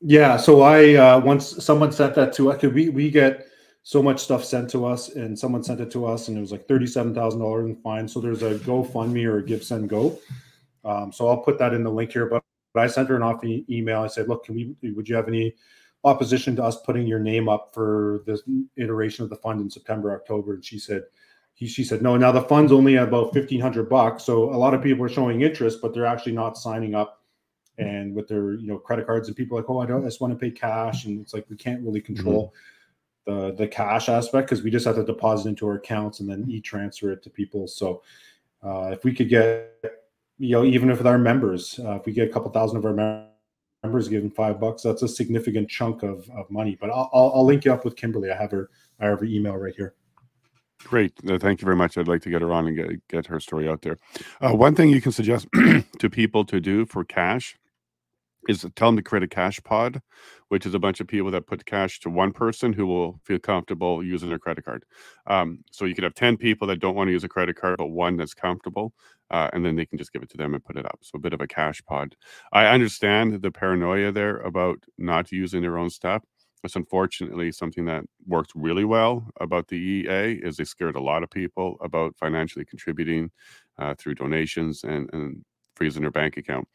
Yeah, 0.00 0.36
so 0.38 0.62
I 0.62 0.94
uh, 0.94 1.20
once 1.20 1.62
someone 1.62 1.92
sent 1.92 2.14
that 2.14 2.32
to 2.34 2.50
us. 2.50 2.62
We 2.62 2.88
we 2.88 3.10
get 3.10 3.48
so 3.82 4.02
much 4.02 4.20
stuff 4.20 4.44
sent 4.44 4.70
to 4.70 4.86
us, 4.86 5.10
and 5.10 5.38
someone 5.38 5.62
sent 5.62 5.80
it 5.80 5.90
to 5.90 6.06
us, 6.06 6.28
and 6.28 6.38
it 6.38 6.40
was 6.40 6.52
like 6.52 6.66
thirty-seven 6.66 7.14
thousand 7.14 7.40
dollars 7.40 7.68
in 7.68 7.76
fines. 7.76 8.12
So 8.12 8.20
there's 8.20 8.42
a 8.42 8.54
GoFundMe 8.60 9.26
or 9.26 9.38
a 9.38 9.42
Give 9.42 9.62
Send 9.62 9.90
Go. 9.90 10.18
Um, 10.84 11.12
so 11.12 11.28
I'll 11.28 11.42
put 11.42 11.58
that 11.58 11.74
in 11.74 11.84
the 11.84 11.90
link 11.90 12.12
here. 12.12 12.26
But, 12.26 12.42
but 12.72 12.82
I 12.82 12.86
sent 12.86 13.08
her 13.08 13.16
an 13.16 13.22
off 13.22 13.44
e- 13.44 13.64
email. 13.68 14.02
I 14.02 14.06
said, 14.06 14.28
look, 14.28 14.44
can 14.44 14.54
we? 14.54 14.90
Would 14.92 15.08
you 15.08 15.16
have 15.16 15.28
any 15.28 15.54
opposition 16.04 16.56
to 16.56 16.64
us 16.64 16.80
putting 16.82 17.06
your 17.06 17.18
name 17.18 17.48
up 17.48 17.72
for 17.74 18.22
this 18.26 18.42
iteration 18.76 19.24
of 19.24 19.30
the 19.30 19.36
fund 19.36 19.60
in 19.60 19.70
September, 19.70 20.12
October? 20.14 20.54
And 20.54 20.64
she 20.64 20.78
said, 20.78 21.04
he, 21.54 21.66
she 21.66 21.84
said, 21.84 22.02
no. 22.02 22.16
Now 22.16 22.32
the 22.32 22.42
fund's 22.42 22.72
only 22.72 22.96
about 22.96 23.32
fifteen 23.32 23.60
hundred 23.60 23.88
bucks, 23.88 24.24
so 24.24 24.44
a 24.54 24.56
lot 24.56 24.74
of 24.74 24.82
people 24.82 25.04
are 25.04 25.10
showing 25.10 25.42
interest, 25.42 25.80
but 25.82 25.92
they're 25.92 26.06
actually 26.06 26.32
not 26.32 26.56
signing 26.56 26.94
up 26.94 27.20
and 27.80 28.14
with 28.14 28.28
their 28.28 28.54
you 28.54 28.66
know 28.66 28.78
credit 28.78 29.06
cards 29.06 29.28
and 29.28 29.36
people 29.36 29.56
are 29.56 29.62
like 29.62 29.70
oh 29.70 29.80
i 29.80 29.86
don't 29.86 30.02
I 30.02 30.06
just 30.06 30.20
want 30.20 30.32
to 30.32 30.38
pay 30.38 30.50
cash 30.50 31.06
and 31.06 31.20
it's 31.20 31.34
like 31.34 31.46
we 31.48 31.56
can't 31.56 31.82
really 31.82 32.00
control 32.00 32.52
the 33.26 33.54
the 33.56 33.66
cash 33.66 34.08
aspect 34.08 34.48
because 34.48 34.62
we 34.62 34.70
just 34.70 34.86
have 34.86 34.96
to 34.96 35.04
deposit 35.04 35.48
into 35.48 35.66
our 35.66 35.74
accounts 35.74 36.20
and 36.20 36.28
then 36.28 36.46
e-transfer 36.48 37.10
it 37.12 37.22
to 37.22 37.30
people 37.30 37.66
so 37.66 38.02
uh, 38.62 38.90
if 38.92 39.04
we 39.04 39.14
could 39.14 39.28
get 39.28 39.72
you 40.40 40.56
know 40.56 40.64
even 40.64 40.90
if 40.90 41.04
our 41.04 41.18
members 41.18 41.78
uh, 41.84 41.92
if 41.92 42.06
we 42.06 42.12
get 42.12 42.28
a 42.28 42.32
couple 42.32 42.50
thousand 42.50 42.78
of 42.78 42.86
our 42.86 43.26
members 43.84 44.08
giving 44.08 44.30
five 44.30 44.58
bucks 44.58 44.82
that's 44.82 45.02
a 45.02 45.08
significant 45.08 45.68
chunk 45.68 46.02
of, 46.02 46.28
of 46.30 46.50
money 46.50 46.76
but 46.80 46.90
I'll, 46.90 47.10
I'll, 47.12 47.32
I'll 47.34 47.44
link 47.44 47.64
you 47.64 47.72
up 47.72 47.84
with 47.84 47.94
kimberly 47.94 48.30
i 48.30 48.36
have 48.36 48.50
her 48.50 48.70
i 48.98 49.06
have 49.06 49.20
her 49.20 49.26
email 49.26 49.56
right 49.56 49.74
here 49.76 49.94
Great. 50.84 51.12
Uh, 51.28 51.38
thank 51.38 51.60
you 51.60 51.66
very 51.66 51.76
much. 51.76 51.98
I'd 51.98 52.08
like 52.08 52.22
to 52.22 52.30
get 52.30 52.40
her 52.40 52.54
on 52.54 52.66
and 52.66 52.74
get, 52.74 53.08
get 53.08 53.26
her 53.26 53.38
story 53.38 53.68
out 53.68 53.82
there. 53.82 53.98
Uh, 54.40 54.52
one 54.52 54.74
thing 54.74 54.88
you 54.88 55.02
can 55.02 55.12
suggest 55.12 55.46
to 55.98 56.08
people 56.08 56.42
to 56.46 56.58
do 56.58 56.86
for 56.86 57.04
cash 57.04 57.54
is 58.48 58.66
tell 58.76 58.88
them 58.88 58.96
to 58.96 59.02
create 59.02 59.22
a 59.22 59.28
cash 59.28 59.60
pod, 59.62 60.00
which 60.48 60.66
is 60.66 60.74
a 60.74 60.78
bunch 60.78 61.00
of 61.00 61.06
people 61.06 61.30
that 61.30 61.46
put 61.46 61.64
cash 61.66 62.00
to 62.00 62.10
one 62.10 62.32
person 62.32 62.72
who 62.72 62.86
will 62.86 63.20
feel 63.24 63.38
comfortable 63.38 64.02
using 64.02 64.28
their 64.28 64.38
credit 64.38 64.64
card. 64.64 64.84
Um, 65.26 65.58
so 65.70 65.84
you 65.84 65.94
could 65.94 66.04
have 66.04 66.14
10 66.14 66.36
people 66.36 66.66
that 66.68 66.80
don't 66.80 66.94
want 66.94 67.08
to 67.08 67.12
use 67.12 67.24
a 67.24 67.28
credit 67.28 67.56
card, 67.56 67.76
but 67.78 67.88
one 67.88 68.16
that's 68.16 68.34
comfortable, 68.34 68.92
uh, 69.30 69.50
and 69.52 69.64
then 69.64 69.76
they 69.76 69.86
can 69.86 69.98
just 69.98 70.12
give 70.12 70.22
it 70.22 70.30
to 70.30 70.36
them 70.36 70.54
and 70.54 70.64
put 70.64 70.76
it 70.76 70.86
up. 70.86 70.98
So 71.02 71.16
a 71.16 71.20
bit 71.20 71.34
of 71.34 71.40
a 71.40 71.46
cash 71.46 71.82
pod. 71.86 72.16
I 72.52 72.66
understand 72.66 73.42
the 73.42 73.50
paranoia 73.50 74.12
there 74.12 74.38
about 74.38 74.78
not 74.98 75.30
using 75.32 75.62
their 75.62 75.78
own 75.78 75.90
stuff. 75.90 76.22
It's 76.62 76.76
unfortunately 76.76 77.52
something 77.52 77.86
that 77.86 78.04
worked 78.26 78.52
really 78.54 78.84
well 78.84 79.26
about 79.40 79.68
the 79.68 79.76
EA 79.76 80.38
is 80.42 80.56
they 80.56 80.64
scared 80.64 80.96
a 80.96 81.00
lot 81.00 81.22
of 81.22 81.30
people 81.30 81.76
about 81.80 82.16
financially 82.18 82.66
contributing 82.66 83.30
uh, 83.78 83.94
through 83.98 84.16
donations 84.16 84.84
and, 84.84 85.08
and 85.14 85.42
freezing 85.80 86.02
their 86.02 86.10
bank 86.10 86.36
account. 86.36 86.68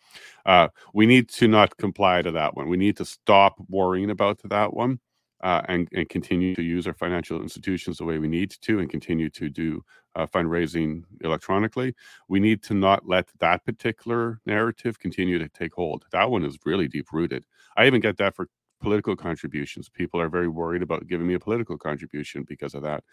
Uh, 0.47 0.67
we 0.95 1.05
need 1.05 1.29
to 1.29 1.47
not 1.47 1.77
comply 1.77 2.23
to 2.23 2.31
that 2.31 2.55
one. 2.55 2.67
We 2.67 2.77
need 2.77 2.97
to 2.97 3.05
stop 3.05 3.53
worrying 3.69 4.09
about 4.09 4.41
that 4.45 4.73
one 4.73 4.99
uh, 5.43 5.61
and, 5.67 5.87
and 5.93 6.09
continue 6.09 6.55
to 6.55 6.63
use 6.63 6.87
our 6.87 6.93
financial 6.95 7.39
institutions 7.39 7.99
the 7.99 8.03
way 8.03 8.17
we 8.17 8.27
need 8.27 8.55
to 8.61 8.79
and 8.79 8.89
continue 8.89 9.29
to 9.29 9.47
do 9.47 9.83
uh, 10.15 10.25
fundraising 10.25 11.03
electronically. 11.21 11.93
We 12.29 12.39
need 12.39 12.63
to 12.63 12.73
not 12.73 13.07
let 13.07 13.29
that 13.39 13.63
particular 13.63 14.39
narrative 14.47 14.97
continue 14.97 15.37
to 15.37 15.49
take 15.49 15.75
hold. 15.75 16.05
That 16.11 16.31
one 16.31 16.43
is 16.43 16.57
really 16.65 16.87
deep 16.87 17.13
rooted. 17.13 17.45
I 17.77 17.85
even 17.85 18.01
get 18.01 18.17
that 18.17 18.35
for 18.35 18.47
political 18.81 19.15
contributions. 19.15 19.87
People 19.87 20.19
are 20.19 20.29
very 20.29 20.47
worried 20.47 20.81
about 20.81 21.05
giving 21.05 21.27
me 21.27 21.35
a 21.35 21.39
political 21.39 21.77
contribution 21.77 22.43
because 22.43 22.73
of 22.73 22.81
that. 22.81 23.03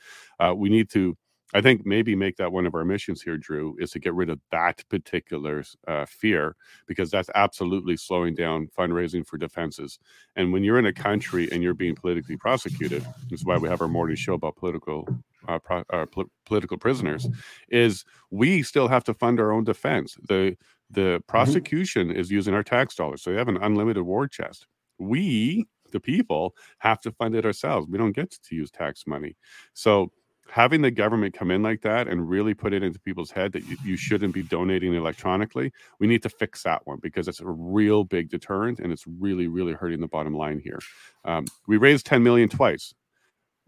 Uh, 0.41 0.55
we 0.57 0.71
need 0.71 0.89
to 0.91 1.19
I 1.55 1.61
think 1.61 1.85
maybe 1.85 2.15
make 2.15 2.37
that 2.37 2.53
one 2.53 2.67
of 2.67 2.75
our 2.75 2.85
missions 2.85 3.23
here, 3.23 3.37
Drew, 3.37 3.77
is 3.79 3.91
to 3.93 3.99
get 3.99 4.15
rid 4.15 4.31
of 4.31 4.41
that 4.51 4.83
particular 4.89 5.65
uh, 5.87 6.07
fear 6.07 6.57
because 6.87 7.11
that's 7.11 7.31
absolutely 7.35 7.97
slowing 7.97 8.35
down 8.35 8.69
fundraising 8.77 9.27
for 9.27 9.37
defenses. 9.37 9.99
And 10.37 10.53
when 10.53 10.65
you're 10.65 10.79
in 10.79 10.87
a 10.87 10.93
country 10.93 11.49
and 11.53 11.63
you're 11.63 11.75
being 11.75 11.95
politically 11.95 12.37
prosecuted, 12.37 13.03
this 13.31 13.41
is 13.41 13.47
why 13.47 13.59
we 13.59 13.69
have 13.69 13.81
our 13.83 13.89
morning 13.89 14.17
show 14.17 14.35
about 14.35 14.57
political 14.57 15.11
uh, 15.49 15.59
pro, 15.59 15.83
uh, 15.93 16.07
pol- 16.07 16.31
political 16.47 16.79
prisoners, 16.79 17.29
is 17.69 18.05
we 18.31 18.63
still 18.63 18.89
have 18.89 19.05
to 19.05 19.15
fund 19.15 19.41
our 19.41 19.53
own 19.53 19.65
defense. 19.65 20.17
The 20.29 20.57
the 20.91 21.01
Mm-hmm. 21.01 21.21
prosecution 21.39 22.11
is 22.11 22.31
using 22.31 22.55
our 22.55 22.63
tax 22.63 22.95
dollars, 22.95 23.23
so 23.23 23.31
they 23.31 23.39
have 23.39 23.49
an 23.49 23.57
unlimited 23.57 24.03
war 24.03 24.29
chest. 24.29 24.67
We, 24.99 25.67
the 25.91 26.01
people, 26.01 26.55
have 26.79 27.01
to 27.01 27.13
fund 27.13 27.35
it 27.35 27.45
ourselves. 27.47 27.89
We 27.89 27.99
don't 27.99 28.13
get 28.13 28.31
to 28.31 28.55
use 28.55 28.71
tax 28.71 29.07
money, 29.07 29.37
so 29.75 30.13
having 30.53 30.83
the 30.83 30.91
government 30.91 31.33
come 31.33 31.51
in 31.51 31.63
like 31.63 31.81
that 31.81 32.07
and 32.07 32.29
really 32.29 32.53
put 32.53 32.75
it 32.75 32.83
into 32.83 33.01
people's 33.01 33.31
head 33.31 33.53
that 33.53 33.65
you, 33.65 33.75
you 33.83 33.97
shouldn't 33.97 34.35
be 34.35 34.43
donating 34.43 34.93
electronically 34.95 35.73
we 35.99 36.07
need 36.07 36.23
to 36.23 36.29
fix 36.29 36.63
that 36.63 36.87
one 36.87 36.99
because 37.01 37.27
it's 37.27 37.41
a 37.41 37.49
real 37.49 38.05
big 38.05 38.29
deterrent 38.29 38.79
and 38.79 38.93
it's 38.93 39.07
really 39.07 39.47
really 39.47 39.73
hurting 39.73 39.99
the 39.99 40.07
bottom 40.07 40.35
line 40.35 40.61
here. 40.61 40.79
Um, 41.25 41.47
we 41.67 41.79
raised 41.79 42.05
10 42.05 42.23
million 42.23 42.51
twice. 42.51 42.93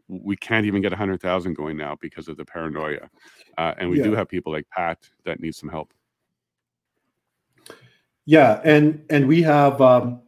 We 0.08 0.36
can't 0.36 0.66
even 0.66 0.82
get 0.82 0.92
100000 0.92 1.54
going 1.54 1.78
now 1.78 1.96
because 2.02 2.28
of 2.28 2.36
the 2.36 2.44
paranoia 2.44 3.08
uh, 3.56 3.72
and 3.78 3.88
we 3.88 4.02
do 4.02 4.14
have 4.14 4.28
people 4.28 4.52
like 4.52 4.68
pat 4.68 4.98
that 5.24 5.40
need 5.40 5.54
some 5.54 5.70
help. 5.70 5.90
Yeah, 8.26 8.60
and 8.62 9.04
and 9.08 9.26
we 9.26 9.40
have 9.40 9.80
um, 9.80 10.20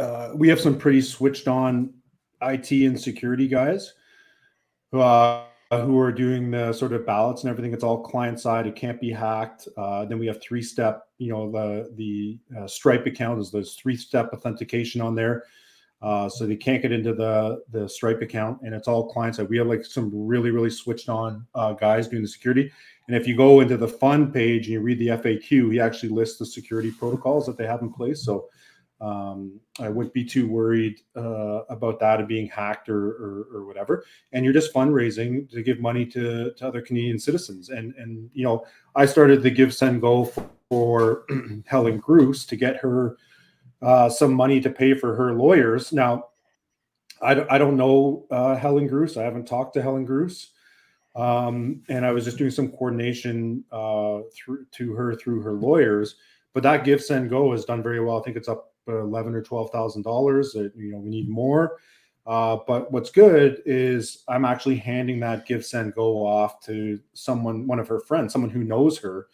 uh, 0.00 0.30
we 0.34 0.48
have 0.48 0.60
some 0.60 0.76
pretty 0.76 1.00
switched 1.00 1.46
on 1.46 1.94
IT 2.42 2.72
and 2.72 3.00
security 3.00 3.46
guys 3.46 3.92
uh, 5.00 5.44
who 5.70 5.98
are 5.98 6.12
doing 6.12 6.50
the 6.50 6.72
sort 6.72 6.92
of 6.92 7.06
ballots 7.06 7.42
and 7.42 7.50
everything. 7.50 7.72
It's 7.72 7.84
all 7.84 8.02
client 8.02 8.38
side. 8.40 8.66
It 8.66 8.76
can't 8.76 9.00
be 9.00 9.10
hacked. 9.10 9.68
Uh, 9.76 10.04
then 10.04 10.18
we 10.18 10.26
have 10.26 10.40
three 10.42 10.62
step. 10.62 11.08
You 11.18 11.32
know, 11.32 11.50
the 11.50 11.92
the 11.96 12.38
uh, 12.58 12.66
Stripe 12.66 13.06
account 13.06 13.40
is 13.40 13.50
there's 13.50 13.74
three 13.74 13.96
step 13.96 14.30
authentication 14.32 15.00
on 15.00 15.14
there. 15.14 15.44
Uh, 16.02 16.28
so 16.28 16.46
they 16.46 16.56
can't 16.56 16.82
get 16.82 16.92
into 16.92 17.14
the 17.14 17.62
the 17.70 17.88
Stripe 17.88 18.20
account, 18.20 18.60
and 18.62 18.74
it's 18.74 18.88
all 18.88 19.10
client 19.10 19.36
side. 19.36 19.48
We 19.48 19.58
have 19.58 19.66
like 19.66 19.84
some 19.84 20.10
really 20.12 20.50
really 20.50 20.70
switched 20.70 21.08
on 21.08 21.46
uh, 21.54 21.72
guys 21.72 22.08
doing 22.08 22.22
the 22.22 22.28
security. 22.28 22.70
And 23.06 23.16
if 23.16 23.28
you 23.28 23.36
go 23.36 23.60
into 23.60 23.76
the 23.76 23.88
fund 23.88 24.32
page 24.32 24.66
and 24.66 24.74
you 24.74 24.80
read 24.80 24.98
the 24.98 25.08
FAQ, 25.08 25.72
he 25.72 25.80
actually 25.80 26.08
lists 26.08 26.38
the 26.38 26.46
security 26.46 26.90
protocols 26.90 27.44
that 27.46 27.58
they 27.58 27.66
have 27.66 27.82
in 27.82 27.92
place. 27.92 28.24
So 28.24 28.48
um, 29.04 29.60
I 29.80 29.88
wouldn't 29.88 30.14
be 30.14 30.24
too 30.24 30.48
worried 30.48 31.00
uh, 31.16 31.62
about 31.68 31.98
that 32.00 32.20
of 32.20 32.28
being 32.28 32.48
hacked 32.48 32.88
or, 32.88 33.08
or, 33.08 33.46
or 33.52 33.66
whatever. 33.66 34.04
And 34.32 34.44
you're 34.44 34.54
just 34.54 34.72
fundraising 34.72 35.50
to 35.50 35.62
give 35.62 35.80
money 35.80 36.06
to, 36.06 36.52
to 36.52 36.66
other 36.66 36.80
Canadian 36.80 37.18
citizens. 37.18 37.70
And 37.70 37.94
and 37.96 38.30
you 38.32 38.44
know, 38.44 38.64
I 38.94 39.06
started 39.06 39.42
the 39.42 39.50
Give 39.50 39.74
Send 39.74 40.00
Go 40.00 40.32
for 40.68 41.24
Helen 41.66 42.00
Grus 42.00 42.46
to 42.48 42.56
get 42.56 42.76
her 42.78 43.16
uh, 43.82 44.08
some 44.08 44.32
money 44.32 44.60
to 44.60 44.70
pay 44.70 44.94
for 44.94 45.14
her 45.14 45.34
lawyers. 45.34 45.92
Now, 45.92 46.28
I 47.20 47.34
don't, 47.34 47.50
I 47.50 47.58
don't 47.58 47.76
know 47.76 48.26
uh, 48.30 48.56
Helen 48.56 48.88
Grus. 48.88 49.16
I 49.16 49.24
haven't 49.24 49.46
talked 49.46 49.74
to 49.74 49.82
Helen 49.82 50.06
Grus 50.06 50.48
um, 51.16 51.82
and 51.88 52.04
I 52.04 52.12
was 52.12 52.24
just 52.24 52.38
doing 52.38 52.50
some 52.50 52.70
coordination 52.70 53.64
uh, 53.70 54.20
through 54.34 54.66
to 54.72 54.92
her 54.94 55.14
through 55.14 55.42
her 55.42 55.52
lawyers. 55.52 56.16
But 56.52 56.62
that 56.64 56.84
Give 56.84 57.02
Send 57.02 57.30
Go 57.30 57.52
has 57.52 57.64
done 57.64 57.82
very 57.82 58.04
well. 58.04 58.18
I 58.18 58.22
think 58.22 58.36
it's 58.36 58.48
up 58.48 58.73
eleven 58.86 59.34
or 59.34 59.42
twelve 59.42 59.70
thousand 59.70 60.02
dollars. 60.02 60.54
You 60.54 60.72
know, 60.76 60.98
we 60.98 61.10
need 61.10 61.28
more. 61.28 61.78
Uh, 62.26 62.58
but 62.66 62.90
what's 62.90 63.10
good 63.10 63.62
is 63.66 64.24
I'm 64.28 64.44
actually 64.44 64.76
handing 64.76 65.20
that 65.20 65.46
Give 65.46 65.64
Send 65.64 65.94
Go 65.94 66.26
off 66.26 66.60
to 66.66 66.98
someone, 67.12 67.66
one 67.66 67.78
of 67.78 67.88
her 67.88 68.00
friends, 68.00 68.32
someone 68.32 68.50
who 68.50 68.64
knows 68.64 68.98
her, 68.98 69.26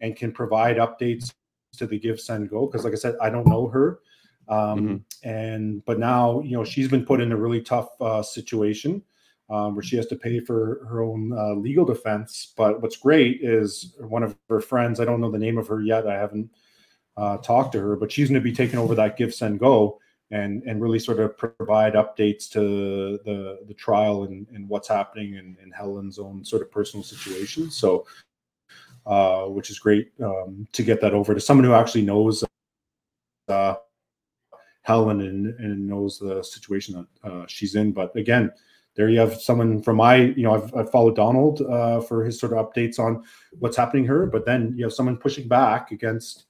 and 0.00 0.16
can 0.16 0.32
provide 0.32 0.78
updates 0.78 1.32
to 1.76 1.86
the 1.86 1.98
Give 1.98 2.18
Send 2.18 2.48
Go. 2.48 2.66
Because, 2.66 2.84
like 2.84 2.94
I 2.94 2.96
said, 2.96 3.16
I 3.20 3.28
don't 3.28 3.46
know 3.46 3.68
her. 3.68 4.00
Um, 4.48 5.04
And 5.24 5.84
but 5.84 5.98
now 5.98 6.40
you 6.40 6.56
know 6.56 6.64
she's 6.64 6.88
been 6.88 7.04
put 7.04 7.20
in 7.20 7.32
a 7.32 7.36
really 7.36 7.60
tough 7.60 7.90
uh, 8.00 8.22
situation 8.22 9.02
um, 9.50 9.74
where 9.74 9.82
she 9.82 9.96
has 9.96 10.06
to 10.06 10.16
pay 10.16 10.40
for 10.40 10.86
her 10.88 11.02
own 11.02 11.32
uh, 11.32 11.54
legal 11.54 11.84
defense. 11.84 12.54
But 12.56 12.80
what's 12.80 12.96
great 12.96 13.40
is 13.42 13.94
one 13.98 14.22
of 14.22 14.36
her 14.48 14.60
friends, 14.60 15.00
I 15.00 15.04
don't 15.04 15.20
know 15.20 15.30
the 15.30 15.38
name 15.38 15.58
of 15.58 15.66
her 15.68 15.82
yet, 15.82 16.06
I 16.06 16.14
haven't 16.14 16.50
uh, 17.18 17.36
talked 17.38 17.72
to 17.72 17.80
her, 17.80 17.96
but 17.96 18.10
she's 18.12 18.28
going 18.28 18.40
to 18.40 18.50
be 18.50 18.54
taking 18.54 18.78
over 18.78 18.94
that 18.94 19.16
Give 19.16 19.34
Send 19.34 19.58
Go 19.58 20.00
and 20.30 20.62
and 20.64 20.80
really 20.80 20.98
sort 20.98 21.20
of 21.20 21.36
provide 21.36 21.94
updates 21.94 22.48
to 22.50 23.18
the 23.24 23.60
the 23.66 23.74
trial 23.74 24.24
and, 24.24 24.46
and 24.54 24.68
what's 24.68 24.88
happening 24.88 25.34
in, 25.34 25.56
in 25.62 25.70
Helen's 25.70 26.18
own 26.18 26.44
sort 26.44 26.62
of 26.62 26.70
personal 26.70 27.02
situation. 27.02 27.70
So, 27.70 28.06
uh, 29.06 29.46
which 29.46 29.70
is 29.70 29.78
great 29.78 30.12
um, 30.22 30.68
to 30.72 30.82
get 30.82 31.00
that 31.00 31.14
over 31.14 31.34
to 31.34 31.40
someone 31.40 31.64
who 31.64 31.72
actually 31.72 32.02
knows 32.02 32.44
uh, 33.48 33.74
Helen 34.82 35.22
and, 35.22 35.46
and 35.58 35.88
knows 35.88 36.18
the 36.18 36.42
situation 36.42 37.06
that 37.22 37.30
uh, 37.30 37.44
she's 37.48 37.74
in. 37.74 37.92
But 37.92 38.14
again, 38.14 38.52
there 38.96 39.08
you 39.08 39.20
have 39.20 39.40
someone 39.40 39.82
from 39.82 39.96
my, 39.96 40.16
you 40.16 40.42
know, 40.42 40.54
I've, 40.54 40.74
I've 40.74 40.90
followed 40.90 41.16
Donald 41.16 41.62
uh, 41.62 42.00
for 42.00 42.24
his 42.24 42.38
sort 42.38 42.52
of 42.52 42.66
updates 42.66 42.98
on 42.98 43.22
what's 43.60 43.76
happening 43.76 44.04
here, 44.04 44.26
but 44.26 44.44
then 44.44 44.74
you 44.76 44.84
have 44.84 44.92
someone 44.92 45.16
pushing 45.16 45.46
back 45.48 45.92
against 45.92 46.47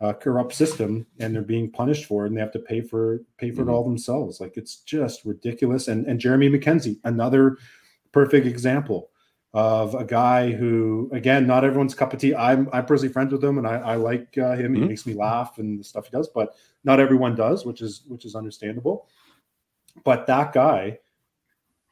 a 0.00 0.14
corrupt 0.14 0.54
system 0.54 1.06
and 1.18 1.34
they're 1.34 1.42
being 1.42 1.70
punished 1.70 2.06
for 2.06 2.24
it 2.24 2.28
and 2.28 2.36
they 2.36 2.40
have 2.40 2.50
to 2.52 2.58
pay 2.58 2.80
for 2.80 3.20
pay 3.36 3.50
for 3.50 3.62
Mhm. 3.64 3.68
it 3.68 3.72
all 3.72 3.84
themselves. 3.84 4.40
Like 4.40 4.56
it's 4.56 4.76
just 4.76 5.24
ridiculous. 5.24 5.88
And 5.88 6.06
and 6.06 6.18
Jeremy 6.18 6.48
MacKenzie, 6.48 6.98
another 7.04 7.56
perfect 8.12 8.46
example. 8.46 9.10
of 9.52 9.96
a 9.96 10.04
guy 10.04 10.52
who, 10.52 11.10
again, 11.12 11.44
not 11.44 11.64
everyone's 11.64 11.92
cup 11.92 12.12
of 12.12 12.20
tea. 12.20 12.32
I'm 12.36 12.68
I'm 12.72 12.86
personally 12.86 13.12
friends 13.12 13.32
with 13.32 13.42
him, 13.42 13.58
and 13.58 13.66
I, 13.66 13.78
I 13.78 13.94
like 13.96 14.38
uh, 14.38 14.54
him. 14.54 14.74
He 14.74 14.80
Mhm. 14.80 14.86
makes 14.86 15.06
me 15.06 15.12
laugh 15.14 15.58
and 15.58 15.80
the 15.80 15.82
stuff 15.82 16.04
he 16.06 16.12
does, 16.12 16.28
but 16.28 16.54
not 16.84 17.00
everyone 17.00 17.34
does, 17.34 17.66
which 17.66 17.82
is 17.82 18.04
which 18.06 18.24
is 18.24 18.36
understandable. 18.36 19.08
But 20.04 20.28
that 20.28 20.52
guy, 20.52 21.00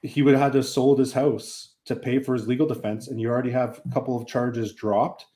he 0.03 0.23
would 0.23 0.35
have 0.35 0.43
had 0.45 0.53
to 0.53 0.59
have 0.59 0.67
sold 0.67 1.01
his 1.01 1.13
house 1.13 1.75
to 1.87 1.97
pay 1.97 2.21
for 2.21 2.35
his 2.35 2.47
legal 2.47 2.69
defense, 2.69 3.09
and 3.09 3.21
you 3.21 3.29
already 3.29 3.51
have 3.51 3.81
a 3.85 3.89
couple 3.93 4.17
of 4.17 4.25
charges 4.29 4.73
dropped, 4.73 5.27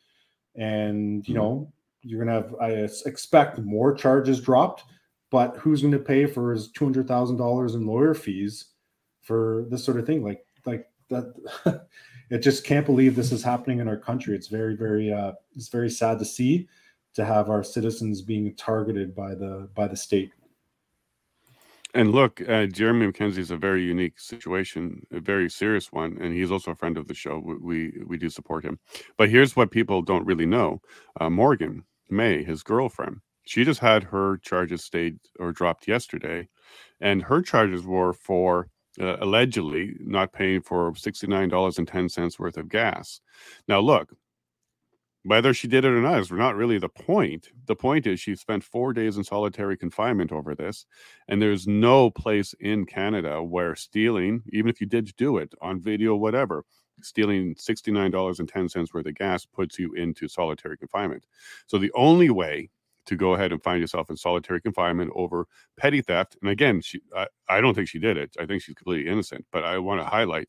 and 0.54 1.26
you 1.26 1.34
Mhm. 1.34 1.38
know 1.38 1.72
you're 2.02 2.24
gonna 2.24 2.32
have 2.32 2.54
I 2.60 2.70
expect 3.06 3.58
more 3.58 3.94
charges 3.94 4.40
dropped. 4.40 4.84
But 5.30 5.56
who's 5.56 5.80
going 5.80 5.92
to 5.92 5.98
pay 5.98 6.26
for 6.26 6.52
his 6.52 6.70
two 6.70 6.84
hundred 6.84 7.08
thousand 7.08 7.38
dollars 7.38 7.74
in 7.74 7.86
lawyer 7.86 8.12
fees 8.12 8.66
for 9.22 9.64
this 9.70 9.82
sort 9.82 9.98
of 9.98 10.06
thing? 10.06 10.22
Like 10.22 10.44
like 10.66 10.88
that. 11.08 11.34
it 12.30 12.38
just 12.38 12.64
can't 12.64 12.86
believe 12.86 13.14
this 13.14 13.30
is 13.30 13.42
happening 13.42 13.80
in 13.80 13.88
our 13.88 13.96
country. 13.96 14.34
It's 14.34 14.48
very 14.48 14.74
very 14.76 15.12
uh, 15.12 15.32
it's 15.54 15.68
very 15.68 15.90
sad 15.90 16.18
to 16.18 16.24
see 16.24 16.68
to 17.14 17.24
have 17.24 17.50
our 17.50 17.62
citizens 17.62 18.22
being 18.22 18.54
targeted 18.54 19.14
by 19.14 19.34
the 19.34 19.68
by 19.74 19.86
the 19.86 19.96
state. 19.96 20.32
And 21.94 22.10
look, 22.10 22.40
uh, 22.48 22.64
Jeremy 22.66 23.12
MacKenzie 23.12 23.36
is 23.38 23.50
a 23.50 23.56
very 23.58 23.82
unique 23.82 24.18
situation, 24.18 25.06
a 25.12 25.20
very 25.20 25.50
serious 25.50 25.92
one, 25.92 26.16
and 26.22 26.32
he's 26.32 26.50
also 26.50 26.70
a 26.70 26.74
friend 26.74 26.96
of 26.96 27.06
the 27.06 27.14
show. 27.14 27.38
We 27.38 27.56
we, 27.56 28.02
we 28.06 28.16
do 28.16 28.30
support 28.30 28.64
him. 28.64 28.78
But 29.18 29.28
here's 29.28 29.56
what 29.56 29.70
people 29.70 30.00
don't 30.00 30.24
really 30.24 30.46
know: 30.46 30.80
uh, 31.20 31.28
Morgan 31.28 31.84
May, 32.12 32.44
his 32.44 32.62
girlfriend, 32.62 33.18
she 33.44 33.64
just 33.64 33.80
had 33.80 34.04
her 34.04 34.38
charges 34.38 34.84
stayed 34.84 35.18
or 35.40 35.52
dropped 35.52 35.88
yesterday, 35.88 36.48
and 37.00 37.22
her 37.22 37.42
charges 37.42 37.84
were 37.84 38.12
for 38.12 38.68
uh, 39.00 39.16
allegedly 39.20 39.94
not 40.00 40.32
paying 40.32 40.60
for 40.60 40.94
sixty 40.96 41.26
nine 41.26 41.48
dollars 41.48 41.78
and 41.78 41.88
ten 41.88 42.08
cents 42.08 42.38
worth 42.38 42.56
of 42.56 42.68
gas. 42.68 43.20
Now, 43.66 43.80
look, 43.80 44.12
whether 45.24 45.54
she 45.54 45.68
did 45.68 45.84
it 45.84 45.92
or 45.92 46.02
not 46.02 46.20
is 46.20 46.30
not 46.30 46.56
really 46.56 46.78
the 46.78 46.88
point. 46.88 47.48
The 47.66 47.76
point 47.76 48.06
is 48.06 48.20
she 48.20 48.34
spent 48.34 48.64
four 48.64 48.92
days 48.92 49.16
in 49.16 49.24
solitary 49.24 49.76
confinement 49.76 50.32
over 50.32 50.54
this, 50.54 50.84
and 51.28 51.40
there's 51.40 51.66
no 51.66 52.10
place 52.10 52.54
in 52.60 52.86
Canada 52.86 53.42
where 53.42 53.76
stealing, 53.76 54.42
even 54.52 54.68
if 54.68 54.80
you 54.80 54.86
did 54.86 55.14
do 55.16 55.38
it 55.38 55.54
on 55.62 55.80
video, 55.80 56.16
whatever, 56.16 56.64
stealing 57.02 57.54
$69.10 57.54 58.94
worth 58.94 59.06
of 59.06 59.14
gas 59.14 59.44
puts 59.44 59.78
you 59.78 59.92
into 59.94 60.28
solitary 60.28 60.76
confinement. 60.76 61.26
So 61.66 61.78
the 61.78 61.92
only 61.94 62.30
way 62.30 62.70
to 63.06 63.16
go 63.16 63.34
ahead 63.34 63.52
and 63.52 63.62
find 63.62 63.80
yourself 63.80 64.10
in 64.10 64.16
solitary 64.16 64.60
confinement 64.60 65.10
over 65.14 65.46
petty 65.76 66.00
theft, 66.00 66.36
and 66.40 66.50
again, 66.50 66.80
she, 66.80 67.00
I, 67.16 67.26
I 67.48 67.60
don't 67.60 67.74
think 67.74 67.88
she 67.88 67.98
did 67.98 68.16
it. 68.16 68.30
I 68.38 68.46
think 68.46 68.62
she's 68.62 68.74
completely 68.74 69.10
innocent, 69.10 69.44
but 69.52 69.64
I 69.64 69.78
want 69.78 70.00
to 70.00 70.06
highlight 70.06 70.48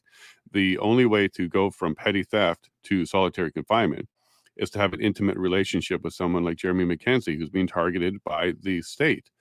the 0.52 0.78
only 0.78 1.06
way 1.06 1.28
to 1.30 1.48
go 1.48 1.72
from 1.72 1.96
petty 1.96 2.24
theft 2.24 2.70
to 2.84 3.06
solitary 3.06 3.52
confinement 3.52 4.08
is 4.56 4.70
to 4.70 4.80
have 4.80 4.94
an 4.94 5.02
intimate 5.02 5.38
relationship 5.38 6.04
with 6.04 6.14
someone 6.14 6.44
like 6.44 6.58
Jeremy 6.58 6.86
MacKenzie, 6.86 7.38
who's 7.38 7.50
being 7.50 7.68
targeted 7.68 8.24
by 8.24 8.54
the 8.62 8.84
state. 8.84 9.32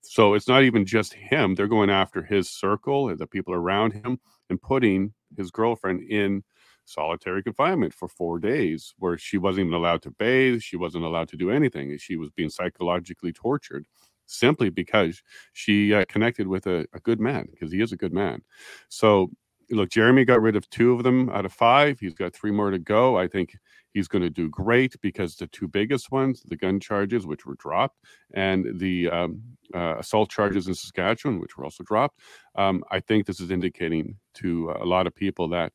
So 0.00 0.34
it's 0.34 0.48
not 0.48 0.62
even 0.62 0.86
just 0.86 1.14
him; 1.14 1.54
they're 1.54 1.66
going 1.66 1.90
after 1.90 2.22
his 2.22 2.50
circle, 2.50 3.14
the 3.14 3.26
people 3.26 3.54
around 3.54 3.92
him, 3.92 4.18
and 4.50 4.60
putting 4.60 5.12
his 5.36 5.50
girlfriend 5.50 6.02
in 6.02 6.42
solitary 6.84 7.42
confinement 7.42 7.94
for 7.94 8.08
four 8.08 8.38
days, 8.38 8.94
where 8.98 9.18
she 9.18 9.38
wasn't 9.38 9.66
even 9.66 9.74
allowed 9.74 10.02
to 10.02 10.10
bathe, 10.10 10.60
she 10.60 10.76
wasn't 10.76 11.04
allowed 11.04 11.28
to 11.28 11.36
do 11.36 11.50
anything, 11.50 11.96
she 11.98 12.16
was 12.16 12.30
being 12.30 12.50
psychologically 12.50 13.32
tortured 13.32 13.86
simply 14.26 14.70
because 14.70 15.22
she 15.52 15.92
uh, 15.92 16.04
connected 16.08 16.46
with 16.46 16.66
a, 16.66 16.86
a 16.94 17.00
good 17.00 17.20
man, 17.20 17.46
because 17.50 17.70
he 17.70 17.80
is 17.80 17.92
a 17.92 17.96
good 17.96 18.12
man. 18.12 18.40
So 18.88 19.30
look, 19.70 19.90
Jeremy 19.90 20.24
got 20.24 20.42
rid 20.42 20.56
of 20.56 20.68
two 20.70 20.92
of 20.92 21.02
them 21.02 21.30
out 21.30 21.44
of 21.44 21.52
five. 21.52 21.98
He's 22.00 22.14
got 22.14 22.34
three 22.34 22.50
more 22.50 22.70
to 22.70 22.78
go. 22.78 23.18
I 23.18 23.28
think 23.28 23.56
he's 23.92 24.08
going 24.08 24.22
to 24.22 24.30
do 24.30 24.48
great 24.48 24.94
because 25.00 25.36
the 25.36 25.46
two 25.46 25.68
biggest 25.68 26.10
ones, 26.10 26.42
the 26.46 26.56
gun 26.56 26.80
charges, 26.80 27.26
which 27.26 27.46
were 27.46 27.54
dropped, 27.54 27.98
and 28.34 28.78
the 28.78 29.08
um, 29.10 29.42
uh, 29.74 29.96
assault 29.98 30.30
charges 30.30 30.68
in 30.68 30.74
Saskatchewan, 30.74 31.40
which 31.40 31.56
were 31.56 31.64
also 31.64 31.84
dropped, 31.84 32.20
um, 32.56 32.84
I 32.90 33.00
think 33.00 33.26
this 33.26 33.40
is 33.40 33.50
indicating 33.50 34.16
to 34.34 34.74
a 34.78 34.84
lot 34.84 35.06
of 35.06 35.14
people 35.14 35.48
that, 35.50 35.72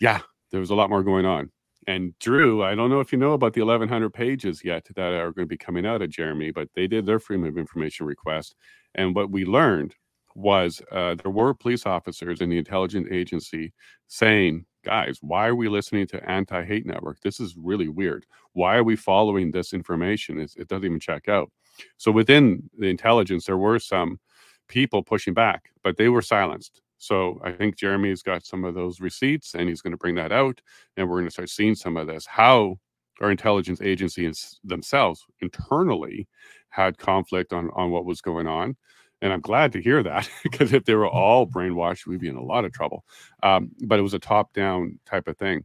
yeah, 0.00 0.20
there 0.54 0.60
was 0.60 0.70
a 0.70 0.74
lot 0.76 0.88
more 0.88 1.02
going 1.02 1.26
on. 1.26 1.50
And 1.88 2.16
Drew, 2.20 2.62
I 2.62 2.76
don't 2.76 2.88
know 2.88 3.00
if 3.00 3.10
you 3.10 3.18
know 3.18 3.32
about 3.32 3.54
the 3.54 3.62
1,100 3.62 4.10
pages 4.10 4.62
yet 4.64 4.86
that 4.94 5.12
are 5.12 5.32
going 5.32 5.48
to 5.48 5.52
be 5.52 5.58
coming 5.58 5.84
out 5.84 6.00
of 6.00 6.10
Jeremy, 6.10 6.52
but 6.52 6.68
they 6.76 6.86
did 6.86 7.04
their 7.04 7.18
freedom 7.18 7.44
of 7.44 7.58
information 7.58 8.06
request. 8.06 8.54
And 8.94 9.16
what 9.16 9.32
we 9.32 9.44
learned 9.44 9.96
was 10.36 10.80
uh, 10.92 11.16
there 11.16 11.32
were 11.32 11.54
police 11.54 11.86
officers 11.86 12.40
in 12.40 12.50
the 12.50 12.56
intelligence 12.56 13.08
agency 13.10 13.72
saying, 14.06 14.64
guys, 14.84 15.18
why 15.22 15.48
are 15.48 15.56
we 15.56 15.68
listening 15.68 16.06
to 16.06 16.30
anti 16.30 16.64
hate 16.64 16.86
network? 16.86 17.20
This 17.20 17.40
is 17.40 17.56
really 17.56 17.88
weird. 17.88 18.24
Why 18.52 18.76
are 18.76 18.84
we 18.84 18.94
following 18.94 19.50
this 19.50 19.72
information? 19.74 20.38
It's, 20.38 20.54
it 20.54 20.68
doesn't 20.68 20.84
even 20.84 21.00
check 21.00 21.28
out. 21.28 21.50
So 21.96 22.12
within 22.12 22.70
the 22.78 22.86
intelligence, 22.86 23.46
there 23.46 23.58
were 23.58 23.80
some 23.80 24.20
people 24.68 25.02
pushing 25.02 25.34
back, 25.34 25.70
but 25.82 25.96
they 25.96 26.08
were 26.08 26.22
silenced. 26.22 26.80
So 27.04 27.38
I 27.44 27.52
think 27.52 27.76
Jeremy's 27.76 28.22
got 28.22 28.46
some 28.46 28.64
of 28.64 28.74
those 28.74 29.00
receipts 29.00 29.54
and 29.54 29.68
he's 29.68 29.82
going 29.82 29.92
to 29.92 29.98
bring 29.98 30.14
that 30.14 30.32
out. 30.32 30.60
And 30.96 31.08
we're 31.08 31.16
going 31.16 31.26
to 31.26 31.30
start 31.30 31.50
seeing 31.50 31.74
some 31.74 31.96
of 31.96 32.06
this. 32.06 32.24
How 32.26 32.78
our 33.20 33.30
intelligence 33.30 33.80
agencies 33.80 34.58
themselves 34.64 35.24
internally 35.40 36.26
had 36.70 36.98
conflict 36.98 37.52
on, 37.52 37.70
on 37.74 37.90
what 37.90 38.04
was 38.04 38.20
going 38.20 38.46
on. 38.46 38.76
And 39.22 39.32
I'm 39.32 39.40
glad 39.40 39.72
to 39.72 39.82
hear 39.82 40.02
that 40.02 40.28
because 40.42 40.72
if 40.72 40.84
they 40.84 40.94
were 40.94 41.08
all 41.08 41.46
brainwashed, 41.46 42.06
we'd 42.06 42.20
be 42.20 42.28
in 42.28 42.36
a 42.36 42.42
lot 42.42 42.64
of 42.64 42.72
trouble. 42.72 43.04
Um, 43.42 43.70
but 43.82 43.98
it 43.98 44.02
was 44.02 44.14
a 44.14 44.18
top 44.18 44.52
down 44.54 44.98
type 45.04 45.28
of 45.28 45.36
thing. 45.36 45.64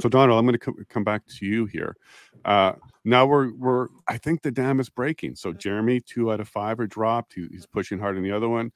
So 0.00 0.08
Donald, 0.08 0.38
I'm 0.38 0.44
going 0.44 0.52
to 0.52 0.58
co- 0.58 0.84
come 0.88 1.02
back 1.02 1.26
to 1.38 1.46
you 1.46 1.66
here. 1.66 1.96
Uh, 2.44 2.74
now 3.04 3.26
we're 3.26 3.52
we're 3.54 3.88
I 4.06 4.16
think 4.16 4.42
the 4.42 4.52
dam 4.52 4.78
is 4.78 4.88
breaking. 4.88 5.34
So 5.34 5.52
Jeremy, 5.52 6.00
two 6.00 6.30
out 6.30 6.40
of 6.40 6.48
five 6.48 6.78
are 6.78 6.86
dropped. 6.86 7.34
He, 7.34 7.48
he's 7.50 7.66
pushing 7.66 7.98
hard 7.98 8.16
on 8.16 8.22
the 8.22 8.30
other 8.30 8.48
one. 8.48 8.70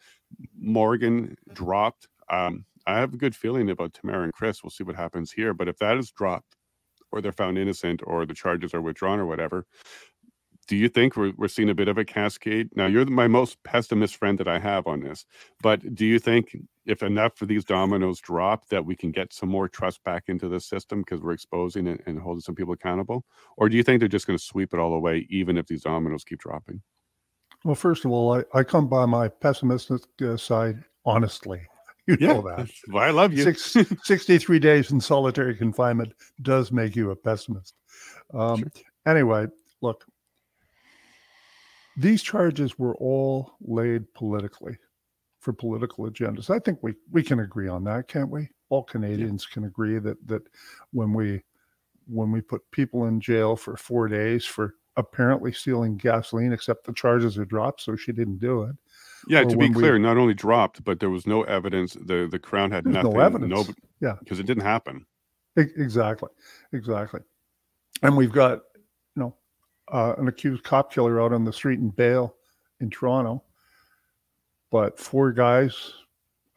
Morgan 0.59 1.37
dropped. 1.53 2.09
Um, 2.31 2.65
I 2.87 2.99
have 2.99 3.15
a 3.15 3.19
good 3.19 3.37
feeling 3.37 3.71
about 3.71 3.95
Tamara 3.95 4.25
and 4.25 4.33
Chris. 4.33 4.63
We'll 4.63 4.71
see 4.71 4.85
what 4.85 4.97
happens 4.97 5.33
here. 5.33 5.55
But 5.55 5.69
if 5.69 5.79
that 5.79 5.97
is 5.97 6.11
dropped, 6.11 6.57
or 7.11 7.21
they're 7.21 7.33
found 7.33 7.59
innocent, 7.59 8.01
or 8.05 8.27
the 8.27 8.35
charges 8.35 8.75
are 8.75 8.81
withdrawn, 8.81 9.21
or 9.21 9.27
whatever, 9.27 9.67
do 10.69 10.77
you 10.77 10.89
think 10.89 11.17
we're, 11.17 11.33
we're 11.37 11.49
seeing 11.49 11.71
a 11.71 11.75
bit 11.75 11.89
of 11.89 11.99
a 11.99 12.05
cascade? 12.05 12.71
Now, 12.75 12.87
you're 12.87 13.05
my 13.05 13.29
most 13.29 13.63
pessimist 13.65 14.17
friend 14.17 14.39
that 14.39 14.49
I 14.49 14.59
have 14.59 14.87
on 14.87 15.01
this, 15.01 15.27
but 15.61 15.95
do 15.95 16.07
you 16.07 16.19
think 16.19 16.57
if 16.87 17.03
enough 17.03 17.41
of 17.43 17.49
these 17.49 17.65
dominoes 17.65 18.21
drop 18.21 18.69
that 18.69 18.85
we 18.85 18.97
can 18.97 19.11
get 19.11 19.33
some 19.33 19.49
more 19.49 19.69
trust 19.69 20.03
back 20.05 20.25
into 20.29 20.49
the 20.49 20.61
system 20.61 21.01
because 21.01 21.21
we're 21.21 21.33
exposing 21.33 21.89
and, 21.89 22.01
and 22.07 22.19
holding 22.19 22.41
some 22.41 22.55
people 22.55 22.75
accountable? 22.75 23.25
Or 23.57 23.69
do 23.69 23.77
you 23.77 23.83
think 23.83 24.01
they're 24.01 24.09
just 24.09 24.27
going 24.27 24.39
to 24.39 24.45
sweep 24.45 24.73
it 24.73 24.81
all 24.81 24.95
away, 24.95 25.27
even 25.31 25.59
if 25.59 25.67
these 25.67 25.83
dominoes 25.83 26.25
keep 26.25 26.41
dropping? 26.41 26.83
Well, 27.65 27.75
first 27.75 28.05
of 28.05 28.11
all, 28.11 28.35
I, 28.35 28.45
I 28.55 28.65
come 28.65 28.89
by 28.89 29.07
my 29.07 29.29
pessimistic 29.29 30.03
uh, 30.21 30.37
side 30.37 30.85
honestly. 31.05 31.61
You 32.09 32.17
know 32.17 32.43
that. 32.43 32.69
why 32.89 33.07
I 33.07 33.11
love 33.11 33.33
you. 33.33 33.45
Six, 33.45 33.77
63 34.03 34.59
days 34.59 34.91
in 34.91 35.01
solitary 35.01 35.55
confinement 35.55 36.13
does 36.43 36.73
make 36.73 36.97
you 36.97 37.13
a 37.13 37.17
pessimist. 37.17 37.77
Um, 38.35 38.59
Sure. 38.59 38.69
Anyway, 39.07 39.47
look, 39.83 40.05
these 41.97 42.21
charges 42.21 42.77
were 42.77 42.97
all 42.97 43.53
laid 43.61 44.13
politically 44.15 44.77
for 45.39 45.53
political 45.53 46.11
agendas. 46.11 46.51
I 46.51 46.59
think 46.59 46.81
we, 46.83 46.95
we 47.13 47.23
can 47.23 47.39
agree 47.39 47.69
on 47.69 47.85
that, 47.85 48.09
can't 48.09 48.31
we? 48.31 48.49
All 48.69 48.83
Canadians 48.83 49.47
can 49.47 49.65
agree 49.65 50.01
that 50.01 50.17
that 50.27 50.43
when 50.93 51.13
we 51.13 51.43
when 52.07 52.33
we 52.33 52.41
put 52.41 52.69
people 52.71 53.05
in 53.07 53.21
jail 53.21 53.55
for 53.55 53.77
four 53.77 54.09
days 54.09 54.45
for 54.45 54.75
apparently 54.97 55.53
stealing 55.53 55.97
gasoline, 55.97 56.53
except 56.53 56.85
the 56.85 56.93
charges 56.93 57.39
are 57.39 57.45
dropped, 57.45 57.81
so 57.81 57.97
she 57.97 58.13
didn't 58.13 58.39
do 58.39 58.63
it. 58.65 58.77
Yeah, 59.29 59.41
or 59.41 59.45
to 59.45 59.51
be 59.51 59.57
when 59.57 59.73
we- 59.73 59.81
clear, 59.81 59.99
not 59.99 60.17
only 60.19 60.35
dropped, 60.35 60.83
but 60.85 61.01
there 61.01 61.11
was 61.11 61.27
no 61.27 61.43
evidence. 61.45 61.95
The 61.95 62.29
the 62.31 62.39
crown 62.39 62.71
had 62.71 62.85
There's 62.85 62.95
no 62.97 63.03
nothing. 63.13 63.21
evidence. 63.21 63.71
Yeah. 64.01 64.17
because 64.21 64.41
it 64.41 64.47
didn't 64.47 64.65
happen. 64.65 65.07
Exactly, 65.57 66.31
exactly. 66.73 67.21
And 68.03 68.17
we've 68.17 68.33
got, 68.33 68.61
you 69.15 69.23
know, 69.23 69.37
uh, 69.93 70.15
an 70.19 70.27
accused 70.27 70.65
cop 70.65 70.93
killer 70.93 71.21
out 71.21 71.33
on 71.33 71.45
the 71.45 71.53
street 71.53 71.79
in 71.79 71.91
Bale, 71.91 72.35
in 72.81 72.91
Toronto, 72.91 73.45
but 74.71 74.99
four 74.99 75.31
guys 75.33 75.93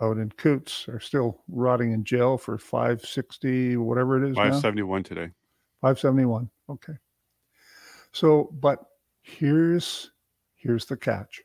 out 0.02 0.18
in 0.18 0.30
Coutts 0.32 0.88
are 0.90 1.00
still 1.00 1.42
rotting 1.48 1.92
in 1.92 2.04
jail 2.04 2.38
for 2.38 2.58
five 2.58 3.06
sixty, 3.06 3.78
whatever 3.78 4.22
it 4.24 4.30
is 4.30 4.36
Five 4.36 4.56
seventy 4.56 4.82
one 4.84 5.04
today. 5.04 5.30
Five 5.82 6.00
seventy 6.00 6.26
one. 6.26 6.50
Okay. 6.70 6.94
So, 8.16 8.50
but 8.62 8.80
here's 9.24 10.10
here's 10.56 10.86
the 10.86 10.96
catch. 10.96 11.44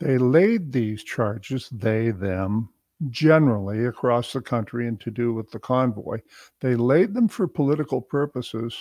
They 0.00 0.16
laid 0.16 0.72
these 0.72 1.04
charges, 1.04 1.68
they, 1.70 2.10
them, 2.10 2.70
generally 3.10 3.84
across 3.84 4.32
the 4.32 4.40
country 4.40 4.88
and 4.88 4.98
to 5.02 5.10
do 5.10 5.34
with 5.34 5.50
the 5.50 5.58
convoy. 5.60 6.22
They 6.60 6.74
laid 6.74 7.12
them 7.12 7.28
for 7.28 7.46
political 7.46 8.00
purposes 8.00 8.74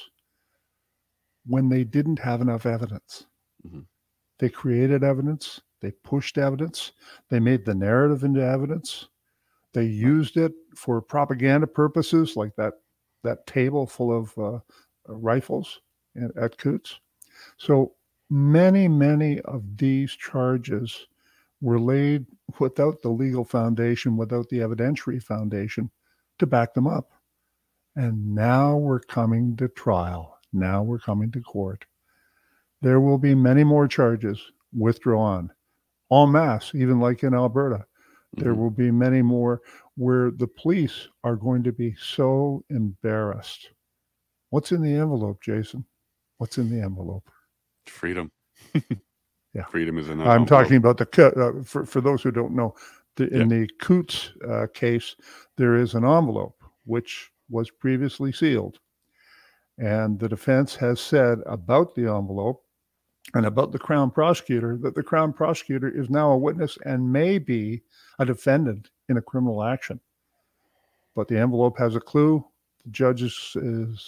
when 1.46 1.70
they 1.70 1.84
didn't 1.84 2.20
have 2.20 2.42
enough 2.42 2.66
evidence. 2.66 3.26
Mhm. 3.66 3.86
They 4.40 4.50
created 4.50 5.04
evidence, 5.04 5.62
they 5.82 5.92
pushed 5.92 6.38
evidence, 6.38 6.94
they 7.30 7.40
made 7.40 7.66
the 7.66 7.76
narrative 7.76 8.24
into 8.24 8.42
evidence, 8.44 9.10
they 9.74 9.86
used 9.86 10.38
it 10.38 10.54
for 10.76 11.02
propaganda 11.02 11.68
purposes, 11.68 12.36
like 12.38 12.56
that 12.58 12.76
that 13.24 13.48
table 13.48 13.88
full 13.88 14.12
of 14.14 14.38
uh, 14.38 14.60
rifles 15.08 15.82
at, 16.22 16.36
at 16.38 16.58
Coutts. 16.58 17.00
So 17.58 17.94
many, 18.30 18.88
many 18.88 19.40
of 19.42 19.78
these 19.78 20.12
charges 20.12 21.08
were 21.62 21.80
laid 21.80 22.26
without 22.60 23.02
the 23.02 23.10
legal 23.10 23.44
foundation, 23.44 24.18
without 24.18 24.50
the 24.50 24.60
evidentiary 24.60 25.22
foundation 25.22 25.90
to 26.40 26.46
back 26.46 26.74
them 26.74 26.88
up. 26.88 27.12
And 27.96 28.36
now 28.36 28.78
we're 28.78 29.00
coming 29.00 29.56
to 29.58 29.68
trial. 29.70 30.38
Now 30.54 30.84
we're 30.84 31.00
coming 31.00 31.32
to 31.32 31.42
court. 31.42 31.86
There 32.82 33.00
will 33.02 33.18
be 33.18 33.34
many 33.34 33.64
more 33.64 33.88
charges 33.88 34.40
withdrawn 34.72 35.52
en 36.12 36.32
masse, 36.32 36.76
even 36.76 37.00
like 37.00 37.24
in 37.24 37.34
Alberta. 37.34 37.86
There 38.34 38.54
Mhm. 38.54 38.58
will 38.58 38.70
be 38.70 38.92
many 38.92 39.22
more 39.22 39.62
where 39.96 40.32
the 40.32 40.48
police 40.48 41.08
are 41.24 41.36
going 41.36 41.64
to 41.64 41.72
be 41.72 41.96
so 41.96 42.64
embarrassed. 42.70 43.72
What's 44.52 44.72
in 44.72 44.82
the 44.82 44.94
envelope, 44.94 45.42
Jason? 45.42 45.86
What's 46.38 46.58
in 46.58 46.70
the 46.70 46.84
envelope? 46.84 47.30
Freedom. 47.86 48.32
Yeah. 49.58 49.66
Freedom 49.66 49.98
is 49.98 50.10
enough. 50.10 50.28
I'm 50.28 50.46
talking 50.46 50.76
about 50.76 50.98
the 50.98 51.34
uh, 51.36 51.64
for 51.64 51.84
for 51.84 52.00
those 52.00 52.22
who 52.22 52.30
don't 52.30 52.56
know. 52.56 52.76
The, 53.16 53.28
in 53.34 53.48
the 53.50 53.68
Coutts 53.80 54.30
uh, 54.48 54.68
case, 54.72 55.16
there 55.56 55.76
is 55.76 55.96
an 55.96 56.06
envelope 56.06 56.64
which 56.86 57.32
was 57.50 57.72
previously 57.72 58.32
sealed, 58.32 58.78
and 59.80 60.20
the 60.20 60.30
defense 60.30 60.76
has 60.76 61.02
said 61.02 61.40
about 61.48 61.96
the 61.96 62.04
envelope 62.04 62.64
and 63.34 63.48
about 63.48 63.72
the 63.72 63.80
crown 63.80 64.12
prosecutor 64.12 64.78
that 64.84 64.94
the 64.94 65.02
crown 65.02 65.34
prosecutor 65.34 65.90
is 65.90 66.08
now 66.08 66.32
a 66.32 66.38
witness 66.38 66.78
and 66.86 67.12
may 67.12 67.40
be 67.40 67.82
a 68.20 68.26
defendant 68.26 68.92
in 69.10 69.18
a 69.18 69.22
criminal 69.24 69.64
action. 69.64 70.00
But 71.16 71.28
the 71.28 71.40
envelope 71.40 71.80
has 71.80 71.96
a 71.96 72.00
clue. 72.00 72.46
Judge 72.92 73.22
is 73.22 73.56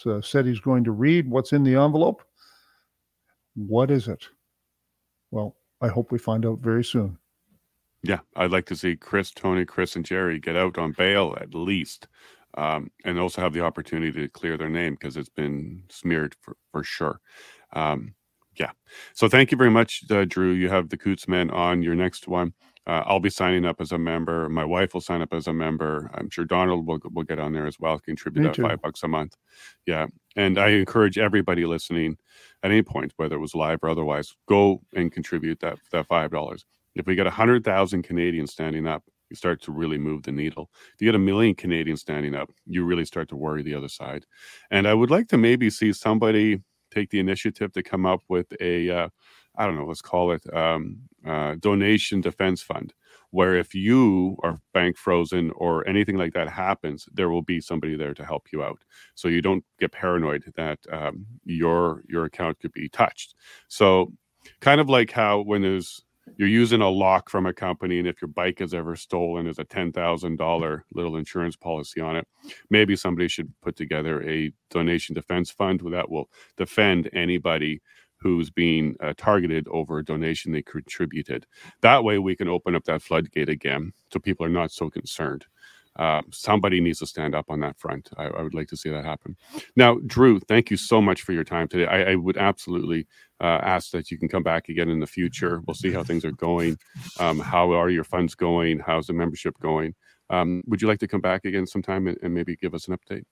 uh, 0.05 0.21
said 0.21 0.45
he's 0.45 0.59
going 0.59 0.83
to 0.83 0.91
read 0.91 1.29
what's 1.29 1.53
in 1.53 1.63
the 1.63 1.75
envelope. 1.75 2.23
What 3.55 3.91
is 3.91 4.07
it? 4.07 4.27
Well, 5.31 5.55
I 5.81 5.87
hope 5.87 6.11
we 6.11 6.19
find 6.19 6.45
out 6.45 6.59
very 6.59 6.83
soon. 6.83 7.17
Yeah, 8.03 8.19
I'd 8.35 8.51
like 8.51 8.65
to 8.67 8.75
see 8.75 8.95
Chris, 8.95 9.31
Tony, 9.31 9.65
Chris, 9.65 9.95
and 9.95 10.05
Jerry 10.05 10.39
get 10.39 10.55
out 10.55 10.77
on 10.77 10.93
bail 10.93 11.37
at 11.41 11.53
least, 11.53 12.07
um, 12.57 12.89
and 13.03 13.19
also 13.19 13.41
have 13.41 13.53
the 13.53 13.61
opportunity 13.61 14.11
to 14.21 14.29
clear 14.29 14.57
their 14.57 14.69
name 14.69 14.93
because 14.93 15.17
it's 15.17 15.29
been 15.29 15.83
smeared 15.89 16.35
for 16.41 16.55
for 16.71 16.83
sure. 16.83 17.19
Um, 17.73 18.13
yeah. 18.55 18.71
So 19.13 19.29
thank 19.29 19.51
you 19.51 19.57
very 19.57 19.69
much, 19.69 20.03
uh, 20.09 20.25
Drew. 20.25 20.51
You 20.51 20.69
have 20.69 20.89
the 20.89 20.97
Coutts 20.97 21.27
men 21.27 21.49
on 21.51 21.81
your 21.81 21.95
next 21.95 22.27
one. 22.27 22.53
Uh, 22.87 23.03
I'll 23.05 23.19
be 23.19 23.29
signing 23.29 23.65
up 23.65 23.81
as 23.81 23.91
a 23.91 23.97
member. 23.97 24.49
My 24.49 24.65
wife 24.65 24.93
will 24.93 25.01
sign 25.01 25.21
up 25.21 25.33
as 25.33 25.47
a 25.47 25.53
member. 25.53 26.09
I'm 26.13 26.29
sure 26.29 26.45
Donald 26.45 26.87
will 26.87 26.99
will 27.11 27.23
get 27.23 27.39
on 27.39 27.53
there 27.53 27.67
as 27.67 27.79
well. 27.79 27.99
Contribute 27.99 28.41
Me 28.41 28.47
that 28.47 28.55
too. 28.55 28.63
five 28.63 28.81
bucks 28.81 29.03
a 29.03 29.07
month. 29.07 29.35
Yeah, 29.85 30.07
and 30.35 30.57
I 30.57 30.69
encourage 30.69 31.17
everybody 31.17 31.65
listening 31.65 32.17
at 32.63 32.71
any 32.71 32.81
point, 32.81 33.13
whether 33.17 33.35
it 33.35 33.39
was 33.39 33.53
live 33.55 33.79
or 33.83 33.89
otherwise, 33.89 34.33
go 34.47 34.81
and 34.95 35.11
contribute 35.11 35.59
that 35.59 35.77
that 35.91 36.07
five 36.07 36.31
dollars. 36.31 36.65
If 36.95 37.05
we 37.05 37.15
get 37.15 37.27
a 37.27 37.31
hundred 37.31 37.63
thousand 37.63 38.03
Canadians 38.03 38.51
standing 38.51 38.87
up, 38.87 39.03
you 39.29 39.35
start 39.35 39.61
to 39.63 39.71
really 39.71 39.97
move 39.97 40.23
the 40.23 40.31
needle. 40.31 40.69
If 40.95 41.01
you 41.01 41.07
get 41.07 41.15
a 41.15 41.19
million 41.19 41.55
Canadians 41.55 42.01
standing 42.01 42.33
up, 42.33 42.49
you 42.65 42.83
really 42.83 43.05
start 43.05 43.29
to 43.29 43.35
worry 43.35 43.61
the 43.61 43.75
other 43.75 43.87
side. 43.89 44.25
And 44.71 44.87
I 44.87 44.93
would 44.93 45.11
like 45.11 45.27
to 45.29 45.37
maybe 45.37 45.69
see 45.69 45.93
somebody 45.93 46.61
take 46.91 47.11
the 47.11 47.19
initiative 47.19 47.71
to 47.73 47.83
come 47.83 48.05
up 48.05 48.21
with 48.27 48.47
a, 48.59 48.89
uh, 48.89 49.09
I 49.55 49.65
don't 49.65 49.75
know, 49.75 49.85
let's 49.85 50.01
call 50.01 50.31
it 50.31 50.41
um, 50.53 50.97
uh, 51.25 51.55
donation 51.59 52.21
defense 52.21 52.61
fund, 52.61 52.93
where 53.31 53.55
if 53.55 53.75
you 53.75 54.37
are 54.43 54.59
bank 54.73 54.97
frozen 54.97 55.51
or 55.51 55.87
anything 55.87 56.17
like 56.17 56.33
that 56.33 56.49
happens, 56.49 57.07
there 57.13 57.29
will 57.29 57.41
be 57.41 57.61
somebody 57.61 57.95
there 57.95 58.13
to 58.13 58.25
help 58.25 58.47
you 58.51 58.63
out. 58.63 58.83
So 59.15 59.27
you 59.27 59.41
don't 59.41 59.63
get 59.79 59.91
paranoid 59.91 60.43
that 60.55 60.79
um, 60.91 61.25
your 61.45 62.03
your 62.07 62.25
account 62.25 62.59
could 62.59 62.73
be 62.73 62.89
touched. 62.89 63.35
So 63.67 64.13
kind 64.61 64.81
of 64.81 64.89
like 64.89 65.11
how 65.11 65.41
when 65.41 65.61
there's 65.61 66.03
you're 66.37 66.47
using 66.47 66.81
a 66.81 66.89
lock 66.89 67.29
from 67.29 67.45
a 67.45 67.53
company 67.53 67.99
and 67.99 68.07
if 68.07 68.21
your 68.21 68.29
bike 68.29 68.61
is 68.61 68.73
ever 68.73 68.95
stolen 68.95 69.45
there's 69.45 69.59
a 69.59 69.65
$10000 69.65 70.81
little 70.93 71.15
insurance 71.15 71.55
policy 71.55 72.01
on 72.01 72.15
it 72.15 72.27
maybe 72.69 72.95
somebody 72.95 73.27
should 73.27 73.51
put 73.61 73.75
together 73.75 74.21
a 74.27 74.51
donation 74.69 75.15
defense 75.15 75.49
fund 75.49 75.81
that 75.91 76.09
will 76.09 76.29
defend 76.57 77.09
anybody 77.13 77.81
who's 78.19 78.49
being 78.49 78.95
uh, 79.01 79.13
targeted 79.17 79.67
over 79.69 79.99
a 79.99 80.05
donation 80.05 80.51
they 80.51 80.61
contributed 80.61 81.45
that 81.81 82.03
way 82.03 82.19
we 82.19 82.35
can 82.35 82.47
open 82.47 82.75
up 82.75 82.83
that 82.85 83.01
floodgate 83.01 83.49
again 83.49 83.91
so 84.11 84.19
people 84.19 84.45
are 84.45 84.49
not 84.49 84.71
so 84.71 84.89
concerned 84.89 85.45
uh, 85.99 86.21
somebody 86.31 86.79
needs 86.79 86.99
to 86.99 87.05
stand 87.05 87.35
up 87.35 87.45
on 87.49 87.59
that 87.59 87.77
front. 87.77 88.09
I, 88.17 88.27
I 88.27 88.41
would 88.41 88.53
like 88.53 88.69
to 88.69 88.77
see 88.77 88.89
that 88.89 89.03
happen. 89.03 89.35
Now, 89.75 89.97
Drew, 90.05 90.39
thank 90.39 90.71
you 90.71 90.77
so 90.77 91.01
much 91.01 91.23
for 91.23 91.33
your 91.33 91.43
time 91.43 91.67
today. 91.67 91.87
I, 91.87 92.11
I 92.11 92.15
would 92.15 92.37
absolutely 92.37 93.05
uh, 93.41 93.59
ask 93.61 93.91
that 93.91 94.09
you 94.09 94.17
can 94.17 94.29
come 94.29 94.41
back 94.41 94.69
again 94.69 94.89
in 94.89 95.01
the 95.01 95.07
future. 95.07 95.61
We'll 95.67 95.75
see 95.75 95.91
how 95.91 96.03
things 96.03 96.23
are 96.23 96.31
going. 96.31 96.77
Um, 97.19 97.37
how 97.39 97.73
are 97.73 97.89
your 97.89 98.05
funds 98.05 98.33
going? 98.33 98.79
How's 98.79 99.07
the 99.07 99.13
membership 99.13 99.59
going? 99.59 99.93
Um, 100.29 100.63
would 100.67 100.81
you 100.81 100.87
like 100.87 100.99
to 100.99 101.07
come 101.07 101.19
back 101.21 101.43
again 101.43 101.67
sometime 101.67 102.07
and, 102.07 102.17
and 102.21 102.33
maybe 102.33 102.55
give 102.55 102.73
us 102.73 102.87
an 102.87 102.97
update? 102.97 103.23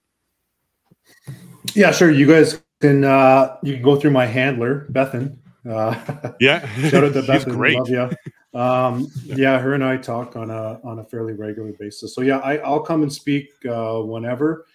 Yeah, 1.74 1.90
sure. 1.90 2.10
You 2.10 2.26
guys 2.26 2.60
can 2.80 3.04
uh, 3.04 3.56
you 3.62 3.74
can 3.74 3.82
go 3.82 3.96
through 3.96 4.10
my 4.12 4.26
handler, 4.26 4.86
Bethan. 4.92 5.36
Uh, 5.68 6.32
Yeah, 6.40 6.66
shout 6.88 7.04
out 7.04 7.12
to 7.14 7.20
she's 7.22 7.30
Bethan. 7.44 7.52
great. 7.52 7.76
Love 7.78 7.88
you. 7.90 8.58
Um, 8.58 9.10
Yeah. 9.24 9.34
yeah, 9.36 9.58
her 9.58 9.74
and 9.74 9.84
I 9.84 9.96
talk 9.96 10.36
on 10.36 10.50
a 10.50 10.80
on 10.84 11.00
a 11.00 11.04
fairly 11.04 11.32
regular 11.34 11.72
basis. 11.72 12.14
So 12.14 12.22
yeah, 12.22 12.38
I, 12.38 12.58
I'll 12.58 12.80
come 12.80 13.02
and 13.02 13.12
speak 13.12 13.50
uh, 13.68 14.00
whenever. 14.00 14.66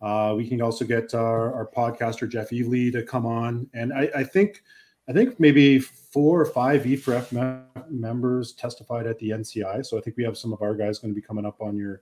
Uh, 0.00 0.34
we 0.36 0.46
can 0.46 0.60
also 0.60 0.84
get 0.84 1.14
our, 1.14 1.52
our 1.54 1.66
podcaster 1.74 2.28
Jeff 2.28 2.50
Evely 2.50 2.92
to 2.92 3.02
come 3.02 3.24
on, 3.26 3.66
and 3.74 3.92
I, 3.92 4.10
I 4.16 4.24
think 4.24 4.62
I 5.08 5.12
think 5.12 5.38
maybe 5.40 5.78
four 5.78 6.40
or 6.40 6.46
five 6.46 6.84
EFREF 6.84 7.32
mem- 7.32 7.64
members 7.90 8.52
testified 8.52 9.06
at 9.06 9.18
the 9.18 9.30
NCI. 9.30 9.84
So 9.84 9.98
I 9.98 10.00
think 10.00 10.16
we 10.16 10.24
have 10.24 10.36
some 10.38 10.52
of 10.52 10.62
our 10.62 10.74
guys 10.74 10.98
going 10.98 11.12
to 11.14 11.20
be 11.20 11.26
coming 11.26 11.44
up 11.46 11.60
on 11.60 11.76
your 11.76 12.00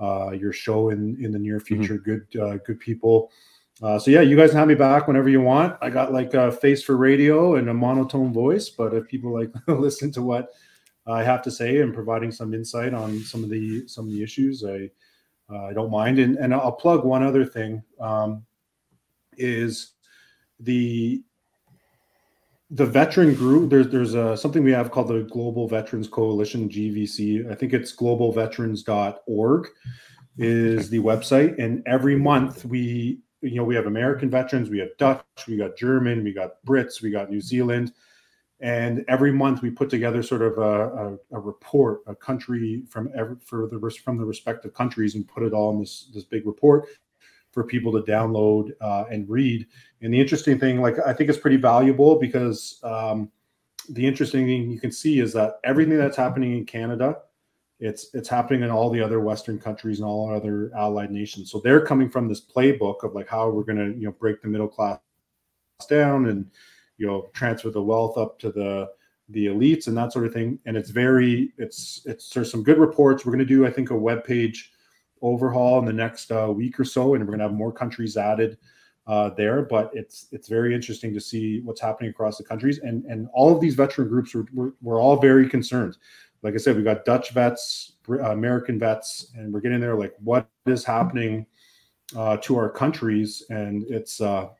uh, 0.00 0.30
your 0.32 0.52
show 0.52 0.90
in 0.90 1.16
in 1.22 1.32
the 1.32 1.38
near 1.38 1.60
future. 1.60 1.98
Good 1.98 2.26
uh, 2.40 2.58
good 2.66 2.80
people. 2.80 3.30
Uh, 3.82 3.98
so 3.98 4.10
yeah, 4.10 4.20
you 4.20 4.36
guys 4.36 4.50
can 4.50 4.58
have 4.58 4.68
me 4.68 4.74
back 4.74 5.06
whenever 5.08 5.28
you 5.28 5.40
want. 5.40 5.76
I 5.80 5.90
got 5.90 6.12
like 6.12 6.34
a 6.34 6.52
face 6.52 6.82
for 6.82 6.96
radio 6.96 7.56
and 7.56 7.68
a 7.68 7.74
monotone 7.74 8.32
voice, 8.32 8.68
but 8.68 8.94
if 8.94 9.08
people 9.08 9.32
like 9.32 9.50
listen 9.66 10.12
to 10.12 10.22
what 10.22 10.50
I 11.06 11.22
have 11.22 11.42
to 11.42 11.50
say 11.50 11.80
and 11.80 11.92
providing 11.92 12.30
some 12.30 12.54
insight 12.54 12.94
on 12.94 13.20
some 13.20 13.42
of 13.42 13.50
the 13.50 13.86
some 13.88 14.06
of 14.06 14.12
the 14.12 14.22
issues, 14.22 14.64
I 14.64 14.90
uh, 15.52 15.66
I 15.66 15.72
don't 15.72 15.90
mind. 15.90 16.18
And 16.18 16.36
and 16.36 16.54
I'll 16.54 16.72
plug 16.72 17.04
one 17.04 17.22
other 17.22 17.44
thing 17.44 17.82
um, 18.00 18.44
is 19.36 19.92
the 20.60 21.22
the 22.70 22.86
veteran 22.86 23.34
group. 23.34 23.70
There's 23.70 23.88
there's 23.88 24.14
a, 24.14 24.36
something 24.36 24.62
we 24.62 24.72
have 24.72 24.92
called 24.92 25.08
the 25.08 25.22
Global 25.30 25.68
Veterans 25.68 26.08
Coalition 26.08 26.68
(GVC). 26.68 27.50
I 27.50 27.54
think 27.54 27.72
it's 27.72 27.94
globalveterans.org 27.94 29.68
is 30.36 30.90
the 30.90 30.98
website, 30.98 31.58
and 31.58 31.82
every 31.86 32.16
month 32.16 32.64
we 32.64 33.20
you 33.44 33.56
know 33.56 33.64
we 33.64 33.74
have 33.74 33.86
American 33.86 34.30
veterans, 34.30 34.70
we 34.70 34.78
have 34.78 34.96
Dutch, 34.98 35.24
we 35.46 35.56
got 35.56 35.76
German, 35.76 36.24
we 36.24 36.32
got 36.32 36.64
Brits, 36.66 37.02
we 37.02 37.10
got 37.10 37.30
New 37.30 37.40
Zealand, 37.40 37.92
and 38.60 39.04
every 39.08 39.32
month 39.32 39.62
we 39.62 39.70
put 39.70 39.90
together 39.90 40.22
sort 40.22 40.42
of 40.42 40.58
a, 40.58 40.62
a, 40.62 41.36
a 41.36 41.40
report, 41.40 42.00
a 42.06 42.14
country 42.14 42.82
from 42.88 43.10
every 43.16 43.36
for 43.44 43.68
the 43.68 43.90
from 44.02 44.16
the 44.16 44.24
respective 44.24 44.72
countries, 44.74 45.14
and 45.14 45.28
put 45.28 45.42
it 45.42 45.52
all 45.52 45.72
in 45.72 45.80
this 45.80 46.10
this 46.14 46.24
big 46.24 46.46
report 46.46 46.86
for 47.52 47.62
people 47.62 47.92
to 47.92 48.00
download 48.10 48.70
uh, 48.80 49.04
and 49.10 49.28
read. 49.28 49.66
And 50.02 50.12
the 50.12 50.20
interesting 50.20 50.58
thing, 50.58 50.80
like 50.80 50.96
I 51.06 51.12
think 51.12 51.30
it's 51.30 51.38
pretty 51.38 51.56
valuable 51.56 52.18
because 52.18 52.80
um, 52.82 53.30
the 53.88 54.06
interesting 54.06 54.46
thing 54.46 54.70
you 54.70 54.80
can 54.80 54.90
see 54.90 55.20
is 55.20 55.32
that 55.34 55.60
everything 55.62 55.96
that's 55.96 56.16
happening 56.16 56.56
in 56.56 56.64
Canada, 56.64 57.18
it's 57.84 58.14
it's 58.14 58.30
happening 58.30 58.62
in 58.62 58.70
all 58.70 58.88
the 58.88 59.00
other 59.00 59.20
Western 59.20 59.58
countries 59.58 59.98
and 60.00 60.08
all 60.08 60.34
other 60.34 60.70
allied 60.74 61.10
nations. 61.10 61.50
So 61.50 61.60
they're 61.60 61.84
coming 61.84 62.08
from 62.08 62.28
this 62.28 62.40
playbook 62.40 63.04
of 63.04 63.14
like 63.14 63.28
how 63.28 63.50
we're 63.50 63.62
going 63.62 63.78
to 63.78 63.98
you 63.98 64.06
know 64.06 64.12
break 64.12 64.40
the 64.40 64.48
middle 64.48 64.68
class 64.68 64.98
down 65.88 66.26
and 66.26 66.50
you 66.96 67.06
know 67.06 67.28
transfer 67.34 67.70
the 67.70 67.82
wealth 67.82 68.16
up 68.16 68.38
to 68.38 68.50
the 68.50 68.88
the 69.28 69.46
elites 69.46 69.86
and 69.86 69.96
that 69.98 70.14
sort 70.14 70.24
of 70.24 70.32
thing. 70.32 70.58
And 70.64 70.78
it's 70.78 70.88
very 70.88 71.52
it's 71.58 72.00
it's 72.06 72.30
there's 72.30 72.50
some 72.50 72.62
good 72.62 72.78
reports. 72.78 73.24
We're 73.24 73.32
going 73.32 73.46
to 73.46 73.54
do 73.54 73.66
I 73.66 73.70
think 73.70 73.90
a 73.90 73.96
web 73.96 74.24
page 74.24 74.72
overhaul 75.20 75.78
in 75.78 75.84
the 75.84 75.92
next 75.92 76.32
uh, 76.32 76.50
week 76.50 76.80
or 76.80 76.84
so, 76.84 77.14
and 77.14 77.22
we're 77.22 77.36
going 77.36 77.40
to 77.40 77.44
have 77.44 77.54
more 77.54 77.72
countries 77.72 78.16
added 78.16 78.56
uh, 79.06 79.28
there. 79.36 79.60
But 79.60 79.90
it's 79.92 80.28
it's 80.32 80.48
very 80.48 80.74
interesting 80.74 81.12
to 81.12 81.20
see 81.20 81.60
what's 81.60 81.82
happening 81.82 82.08
across 82.08 82.38
the 82.38 82.44
countries, 82.44 82.78
and 82.78 83.04
and 83.04 83.28
all 83.34 83.54
of 83.54 83.60
these 83.60 83.74
veteran 83.74 84.08
groups 84.08 84.34
were 84.34 84.46
we're, 84.54 84.72
we're 84.80 85.02
all 85.02 85.18
very 85.20 85.50
concerned. 85.50 85.98
Like 86.44 86.54
I 86.54 86.58
said, 86.58 86.76
we 86.76 86.82
got 86.82 87.04
Dutch 87.04 87.30
vets, 87.30 87.92
uh, 88.08 88.30
American 88.30 88.78
vets, 88.78 89.32
and 89.34 89.52
we're 89.52 89.60
getting 89.60 89.80
there. 89.80 89.96
Like 89.96 90.14
what 90.22 90.46
is 90.66 90.84
happening 90.84 91.46
uh, 92.14 92.36
to 92.42 92.56
our 92.56 92.68
countries, 92.68 93.42
and 93.48 93.82
it's 93.88 94.20
uh, 94.20 94.50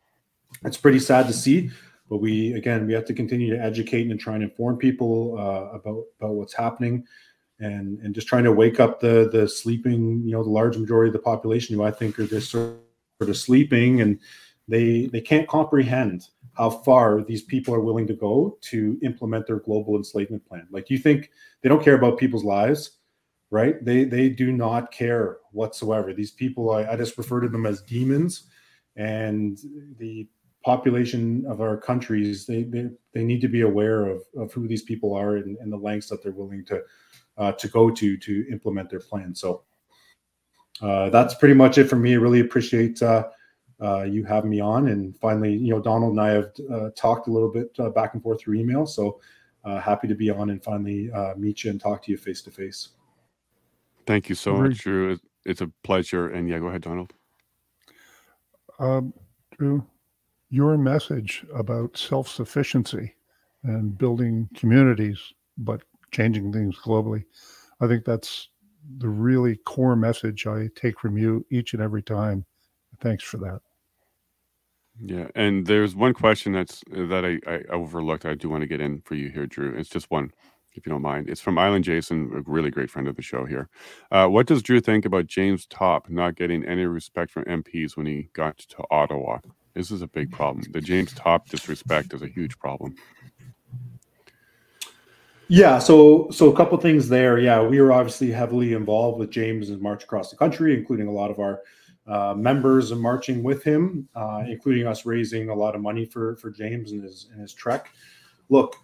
it's 0.64 0.78
pretty 0.78 0.98
sad 0.98 1.26
to 1.26 1.32
see. 1.32 1.70
But 2.08 2.18
we 2.18 2.54
again 2.54 2.86
we 2.86 2.94
have 2.94 3.04
to 3.04 3.14
continue 3.14 3.54
to 3.54 3.62
educate 3.62 4.10
and 4.10 4.18
try 4.18 4.34
and 4.34 4.42
inform 4.42 4.78
people 4.78 5.36
uh, 5.38 5.76
about 5.76 6.04
about 6.18 6.34
what's 6.34 6.54
happening. 6.54 7.04
and 7.60 8.00
and 8.00 8.14
just 8.14 8.26
trying 8.26 8.44
to 8.44 8.52
wake 8.52 8.80
up 8.80 9.00
the 9.00 9.28
the 9.30 9.48
sleeping, 9.48 10.22
you 10.24 10.32
know, 10.32 10.42
the 10.42 10.50
large 10.50 10.76
majority 10.76 11.08
of 11.08 11.12
the 11.12 11.18
population 11.18 11.74
who 11.74 11.82
I 11.82 11.90
think 11.90 12.18
are 12.18 12.26
just 12.26 12.50
sort 12.50 12.74
of 13.20 13.36
sleeping 13.36 14.00
and 14.00 14.18
they 14.68 15.06
they 15.06 15.20
can't 15.20 15.48
comprehend 15.48 16.28
how 16.54 16.70
far 16.70 17.22
these 17.22 17.42
people 17.42 17.74
are 17.74 17.80
willing 17.80 18.06
to 18.06 18.14
go 18.14 18.58
to 18.60 18.98
implement 19.02 19.46
their 19.46 19.58
global 19.58 19.96
enslavement 19.96 20.46
plan. 20.46 20.66
Like 20.70 20.90
you 20.90 20.98
think 20.98 21.30
they 21.60 21.68
don't 21.68 21.82
care 21.82 21.96
about 21.96 22.18
people's 22.18 22.44
lives, 22.44 22.98
right? 23.50 23.84
They 23.84 24.04
they 24.04 24.28
do 24.28 24.52
not 24.52 24.92
care 24.92 25.38
whatsoever. 25.52 26.12
These 26.12 26.32
people, 26.32 26.70
I, 26.70 26.84
I 26.84 26.96
just 26.96 27.18
refer 27.18 27.40
to 27.40 27.48
them 27.48 27.66
as 27.66 27.82
demons, 27.82 28.44
and 28.96 29.58
the 29.98 30.28
population 30.64 31.44
of 31.46 31.60
our 31.60 31.76
countries, 31.76 32.46
they 32.46 32.62
they, 32.62 32.88
they 33.12 33.24
need 33.24 33.40
to 33.40 33.48
be 33.48 33.62
aware 33.62 34.06
of, 34.06 34.22
of 34.36 34.52
who 34.52 34.66
these 34.66 34.82
people 34.82 35.14
are 35.14 35.36
and, 35.36 35.58
and 35.58 35.72
the 35.72 35.76
lengths 35.76 36.08
that 36.08 36.22
they're 36.22 36.32
willing 36.32 36.64
to 36.66 36.82
uh, 37.36 37.52
to 37.52 37.68
go 37.68 37.90
to 37.90 38.16
to 38.16 38.46
implement 38.50 38.90
their 38.90 39.00
plan. 39.00 39.34
So 39.34 39.62
uh, 40.80 41.10
that's 41.10 41.34
pretty 41.34 41.54
much 41.54 41.78
it 41.78 41.88
for 41.88 41.96
me. 41.96 42.12
I 42.12 42.16
really 42.16 42.40
appreciate 42.40 43.02
uh, 43.02 43.28
uh, 43.82 44.02
you 44.02 44.24
having 44.24 44.50
me 44.50 44.60
on. 44.60 44.88
And 44.88 45.16
finally, 45.18 45.54
you 45.54 45.70
know, 45.70 45.80
Donald 45.80 46.12
and 46.12 46.20
I 46.20 46.30
have 46.30 46.50
uh, 46.70 46.90
talked 46.96 47.28
a 47.28 47.30
little 47.30 47.50
bit 47.50 47.70
uh, 47.78 47.90
back 47.90 48.14
and 48.14 48.22
forth 48.22 48.40
through 48.40 48.54
email. 48.54 48.86
So 48.86 49.20
uh, 49.64 49.80
happy 49.80 50.08
to 50.08 50.14
be 50.14 50.30
on 50.30 50.50
and 50.50 50.62
finally 50.62 51.10
uh, 51.12 51.34
meet 51.36 51.64
you 51.64 51.70
and 51.70 51.80
talk 51.80 52.02
to 52.04 52.10
you 52.10 52.16
face 52.16 52.42
to 52.42 52.50
face. 52.50 52.90
Thank 54.06 54.28
you 54.28 54.34
so 54.34 54.54
Agreed. 54.54 54.68
much, 54.70 54.78
Drew. 54.78 55.18
It's 55.44 55.60
a 55.60 55.70
pleasure. 55.82 56.28
And 56.28 56.48
yeah, 56.48 56.58
go 56.58 56.66
ahead, 56.66 56.82
Donald. 56.82 57.12
Um, 58.78 59.14
Drew, 59.56 59.86
your 60.50 60.76
message 60.76 61.44
about 61.54 61.96
self 61.96 62.28
sufficiency 62.28 63.14
and 63.62 63.96
building 63.96 64.48
communities, 64.54 65.18
but 65.58 65.82
changing 66.10 66.52
things 66.52 66.76
globally, 66.78 67.24
I 67.80 67.86
think 67.86 68.04
that's 68.04 68.48
the 68.98 69.08
really 69.08 69.56
core 69.56 69.96
message 69.96 70.46
I 70.46 70.68
take 70.76 71.00
from 71.00 71.16
you 71.16 71.46
each 71.50 71.72
and 71.72 71.82
every 71.82 72.02
time. 72.02 72.44
Thanks 73.00 73.24
for 73.24 73.38
that. 73.38 73.60
Yeah, 75.00 75.28
and 75.34 75.66
there's 75.66 75.96
one 75.96 76.14
question 76.14 76.52
that's 76.52 76.82
that 76.90 77.24
I, 77.24 77.50
I 77.50 77.62
overlooked. 77.72 78.24
I 78.24 78.34
do 78.34 78.48
want 78.48 78.62
to 78.62 78.66
get 78.68 78.80
in 78.80 79.00
for 79.00 79.14
you 79.14 79.28
here, 79.28 79.46
Drew. 79.46 79.74
It's 79.74 79.88
just 79.88 80.10
one, 80.10 80.32
if 80.72 80.86
you 80.86 80.90
don't 80.90 81.02
mind. 81.02 81.28
It's 81.28 81.40
from 81.40 81.58
Island 81.58 81.84
Jason, 81.84 82.30
a 82.34 82.50
really 82.50 82.70
great 82.70 82.90
friend 82.90 83.08
of 83.08 83.16
the 83.16 83.22
show 83.22 83.44
here. 83.44 83.68
Uh, 84.12 84.28
what 84.28 84.46
does 84.46 84.62
Drew 84.62 84.80
think 84.80 85.04
about 85.04 85.26
James 85.26 85.66
Topp 85.66 86.08
not 86.08 86.36
getting 86.36 86.64
any 86.64 86.86
respect 86.86 87.32
from 87.32 87.44
MPs 87.44 87.96
when 87.96 88.06
he 88.06 88.28
got 88.34 88.58
to 88.58 88.84
Ottawa? 88.90 89.38
This 89.74 89.90
is 89.90 90.02
a 90.02 90.06
big 90.06 90.30
problem. 90.30 90.64
The 90.70 90.80
James 90.80 91.12
Topp 91.12 91.48
disrespect 91.48 92.14
is 92.14 92.22
a 92.22 92.28
huge 92.28 92.56
problem. 92.58 92.94
Yeah, 95.48 95.78
so 95.78 96.30
so 96.30 96.50
a 96.50 96.56
couple 96.56 96.78
things 96.78 97.08
there. 97.08 97.38
Yeah, 97.38 97.62
we 97.62 97.80
were 97.80 97.92
obviously 97.92 98.30
heavily 98.30 98.72
involved 98.72 99.18
with 99.18 99.30
James' 99.30 99.70
and 99.70 99.82
march 99.82 100.04
across 100.04 100.30
the 100.30 100.36
country, 100.36 100.74
including 100.78 101.08
a 101.08 101.12
lot 101.12 101.30
of 101.30 101.38
our 101.38 101.60
uh, 102.06 102.34
members 102.34 102.92
marching 102.92 103.42
with 103.42 103.62
him, 103.62 104.08
uh, 104.14 104.44
including 104.46 104.86
us 104.86 105.06
raising 105.06 105.48
a 105.48 105.54
lot 105.54 105.74
of 105.74 105.80
money 105.80 106.04
for 106.04 106.36
for 106.36 106.50
James 106.50 106.92
and 106.92 107.02
his 107.02 107.28
and 107.32 107.40
his 107.40 107.52
trek. 107.52 107.90
Look, 108.48 108.76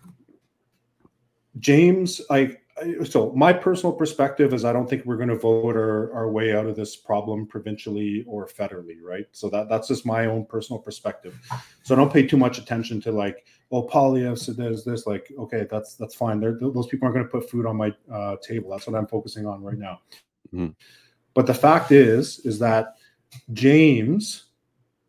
James, 1.58 2.20
I 2.30 2.56
so 3.04 3.32
my 3.32 3.52
personal 3.52 3.92
perspective 3.92 4.54
is 4.54 4.64
I 4.64 4.72
don't 4.72 4.88
think 4.88 5.04
we're 5.04 5.16
going 5.16 5.28
to 5.28 5.36
vote 5.36 5.76
our, 5.76 6.12
our 6.14 6.30
way 6.30 6.54
out 6.54 6.66
of 6.66 6.76
this 6.76 6.96
problem 6.96 7.46
provincially 7.46 8.24
or 8.26 8.46
federally, 8.46 8.96
right? 9.02 9.26
So 9.32 9.50
that 9.50 9.68
that's 9.68 9.88
just 9.88 10.06
my 10.06 10.26
own 10.26 10.46
personal 10.46 10.80
perspective. 10.80 11.38
So 11.82 11.94
don't 11.94 12.12
pay 12.12 12.26
too 12.26 12.36
much 12.36 12.58
attention 12.58 13.00
to 13.02 13.12
like, 13.12 13.44
oh, 13.70 13.86
Poilievre 13.86 14.38
said 14.38 14.56
there's 14.56 14.84
this. 14.84 15.06
Like, 15.06 15.30
okay, 15.38 15.66
that's 15.70 15.94
that's 15.94 16.14
fine. 16.14 16.40
They're, 16.40 16.58
those 16.58 16.86
people 16.86 17.06
aren't 17.06 17.16
going 17.16 17.26
to 17.26 17.30
put 17.30 17.50
food 17.50 17.66
on 17.66 17.76
my 17.76 17.94
uh, 18.10 18.36
table. 18.42 18.70
That's 18.70 18.86
what 18.86 18.96
I'm 18.96 19.06
focusing 19.06 19.46
on 19.46 19.62
right 19.62 19.78
now. 19.78 20.00
Mhm. 20.54 20.74
But 21.34 21.46
the 21.46 21.54
fact 21.54 21.92
is, 21.92 22.40
is 22.40 22.58
that 22.60 22.94
James 23.52 24.46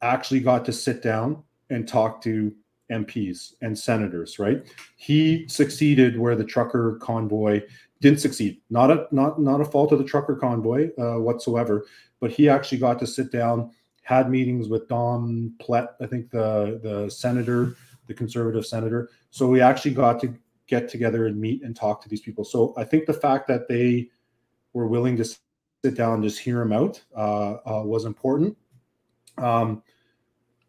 actually 0.02 0.40
got 0.40 0.66
to 0.66 0.74
sit 0.74 1.02
down 1.02 1.44
and 1.70 1.88
talk 1.88 2.22
to 2.24 2.54
MPs 2.92 3.54
and 3.62 3.78
senators, 3.78 4.38
right? 4.40 4.66
He 4.98 5.48
succeeded 5.48 6.20
where 6.20 6.36
the 6.36 6.44
trucker 6.44 6.98
convoy 7.02 7.62
didn't 8.02 8.20
succeed. 8.20 8.60
Not 8.70 8.92
a 8.92 9.08
not 9.12 9.40
not 9.40 9.62
a 9.62 9.66
fault 9.66 9.92
of 9.92 10.00
the 10.00 10.06
trucker 10.06 10.36
convoy 10.36 10.90
uh, 10.98 11.20
whatsoever, 11.20 11.86
but 12.20 12.32
he 12.32 12.50
actually 12.50 12.80
got 12.80 13.00
to 13.00 13.08
sit 13.08 13.32
down, 13.32 13.72
had 14.04 14.30
meetings 14.30 14.68
with 14.68 14.88
Don 14.88 15.54
Plett, 15.62 15.90
I 16.02 16.08
think 16.08 16.30
the 16.32 16.80
the 16.84 17.10
senator, 17.10 17.78
the 18.08 18.14
conservative 18.14 18.66
senator. 18.66 19.10
So 19.30 19.48
we 19.48 19.62
actually 19.62 19.94
got 19.94 20.20
to 20.22 20.34
get 20.68 20.90
together 20.90 21.28
and 21.28 21.40
meet 21.40 21.64
and 21.64 21.76
talk 21.76 22.02
to 22.02 22.10
these 22.10 22.22
people. 22.22 22.44
So 22.44 22.74
I 22.78 22.84
think 22.84 23.06
the 23.06 23.14
fact 23.14 23.48
that 23.48 23.68
they 23.68 24.10
were 24.74 24.88
willing 24.88 25.18
to 25.18 25.26
sit 25.84 25.96
down 25.96 26.16
and 26.16 26.24
just 26.24 26.40
hear 26.40 26.62
him 26.62 26.72
out 26.72 27.02
uh, 27.16 27.54
uh, 27.66 27.84
was 27.84 28.06
important. 28.06 28.56
Um, 29.38 29.82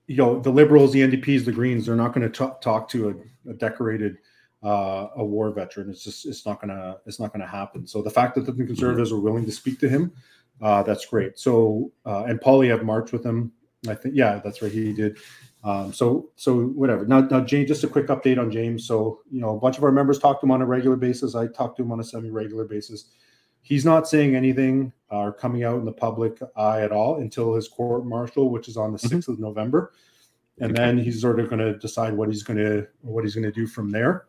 you 0.06 0.16
know, 0.16 0.40
the 0.40 0.51
liberals, 0.51 0.93
the 0.93 1.01
NDPs, 1.01 1.44
the 1.44 1.52
Greens, 1.52 1.86
they're 1.86 1.97
not 1.97 2.14
going 2.14 2.30
to 2.30 2.56
talk 2.60 2.89
to 2.89 3.10
a, 3.10 3.51
a 3.51 3.55
decorated 3.55 4.18
uh, 4.62 5.09
a 5.16 5.24
war 5.24 5.51
veteran. 5.51 5.90
It's 5.90 6.05
just 6.05 6.26
it's 6.26 6.47
not 6.47 6.60
gonna 6.60 6.97
it's 7.05 7.18
not 7.18 7.32
gonna 7.32 7.47
happen. 7.47 7.86
So 7.86 8.01
the 8.01 8.10
fact 8.10 8.36
that 8.36 8.47
the 8.47 8.52
conservatives 8.52 9.12
were 9.12 9.20
willing 9.20 9.44
to 9.44 9.52
speak 9.52 9.80
to 9.80 9.89
him, 9.89 10.12
uh, 10.60 10.82
that's 10.84 11.05
great. 11.05 11.39
So 11.39 11.90
uh, 12.06 12.24
and 12.24 12.40
Poilievre 12.40 12.84
marched 12.84 13.12
with 13.12 13.24
him. 13.24 13.52
I 13.89 13.94
think 13.94 14.14
yeah, 14.16 14.40
that's 14.43 14.62
right. 14.62 14.70
He 14.70 14.93
did. 14.93 15.18
Um, 15.64 15.93
so 15.93 16.30
so 16.36 16.66
whatever. 16.66 17.05
Now 17.06 17.22
now 17.22 17.40
James, 17.40 17.68
just 17.68 17.82
a 17.82 17.89
quick 17.89 18.06
update 18.06 18.39
on 18.39 18.52
James. 18.52 18.86
So 18.86 19.20
you 19.32 19.40
know, 19.40 19.56
a 19.56 19.59
bunch 19.59 19.78
of 19.78 19.84
our 19.84 19.93
members 19.93 20.20
talk 20.20 20.40
to 20.40 20.47
him 20.47 20.52
on 20.52 20.62
a 20.62 20.66
regular 20.66 20.97
basis. 20.97 21.34
I 21.34 21.48
talk 21.48 21.76
to 21.76 21.82
him 21.82 21.90
on 21.90 21.98
a 21.98 22.05
semi-regular 22.05 22.64
basis. 22.66 23.06
He's 23.62 23.84
not 23.84 24.09
saying 24.09 24.36
anything 24.36 24.93
or 25.12 25.32
coming 25.32 25.62
out 25.62 25.78
in 25.78 25.84
the 25.84 25.93
public 25.93 26.39
eye 26.56 26.80
at 26.80 26.90
all 26.90 27.16
until 27.16 27.55
his 27.55 27.68
court 27.68 28.06
martial, 28.06 28.51
which 28.51 28.66
is 28.68 28.76
on 28.76 28.93
the 28.93 28.98
Mhm. 28.98 29.09
6th 29.10 29.28
of 29.28 29.39
November. 29.39 29.93
And 30.59 30.72
Okay. 30.72 30.80
then 30.82 30.98
he's 30.98 31.20
sort 31.20 31.39
of 31.39 31.48
going 31.48 31.60
to 31.60 31.78
decide 31.78 32.16
what 32.16 32.28
he's 32.28 32.43
going 32.43 32.59
to 32.59 32.86
what 33.02 33.24
he's 33.24 33.34
going 33.34 33.44
to 33.44 33.52
do 33.52 33.66
from 33.66 33.90
there. 33.90 34.24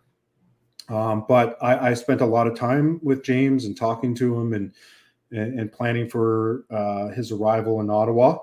Um, 0.90 1.26
but 1.28 1.58
I, 1.62 1.90
I 1.90 1.94
spent 1.94 2.22
a 2.22 2.26
lot 2.26 2.48
of 2.48 2.56
time 2.56 3.00
with 3.02 3.24
James 3.24 3.66
and 3.66 3.76
talking 3.78 4.14
to 4.16 4.40
him 4.40 4.54
and 4.54 4.72
and, 5.32 5.60
and 5.60 5.72
planning 5.72 6.08
for 6.08 6.66
uh, 6.70 7.08
his 7.10 7.32
arrival 7.32 7.80
in 7.82 7.90
Ottawa. 7.90 8.38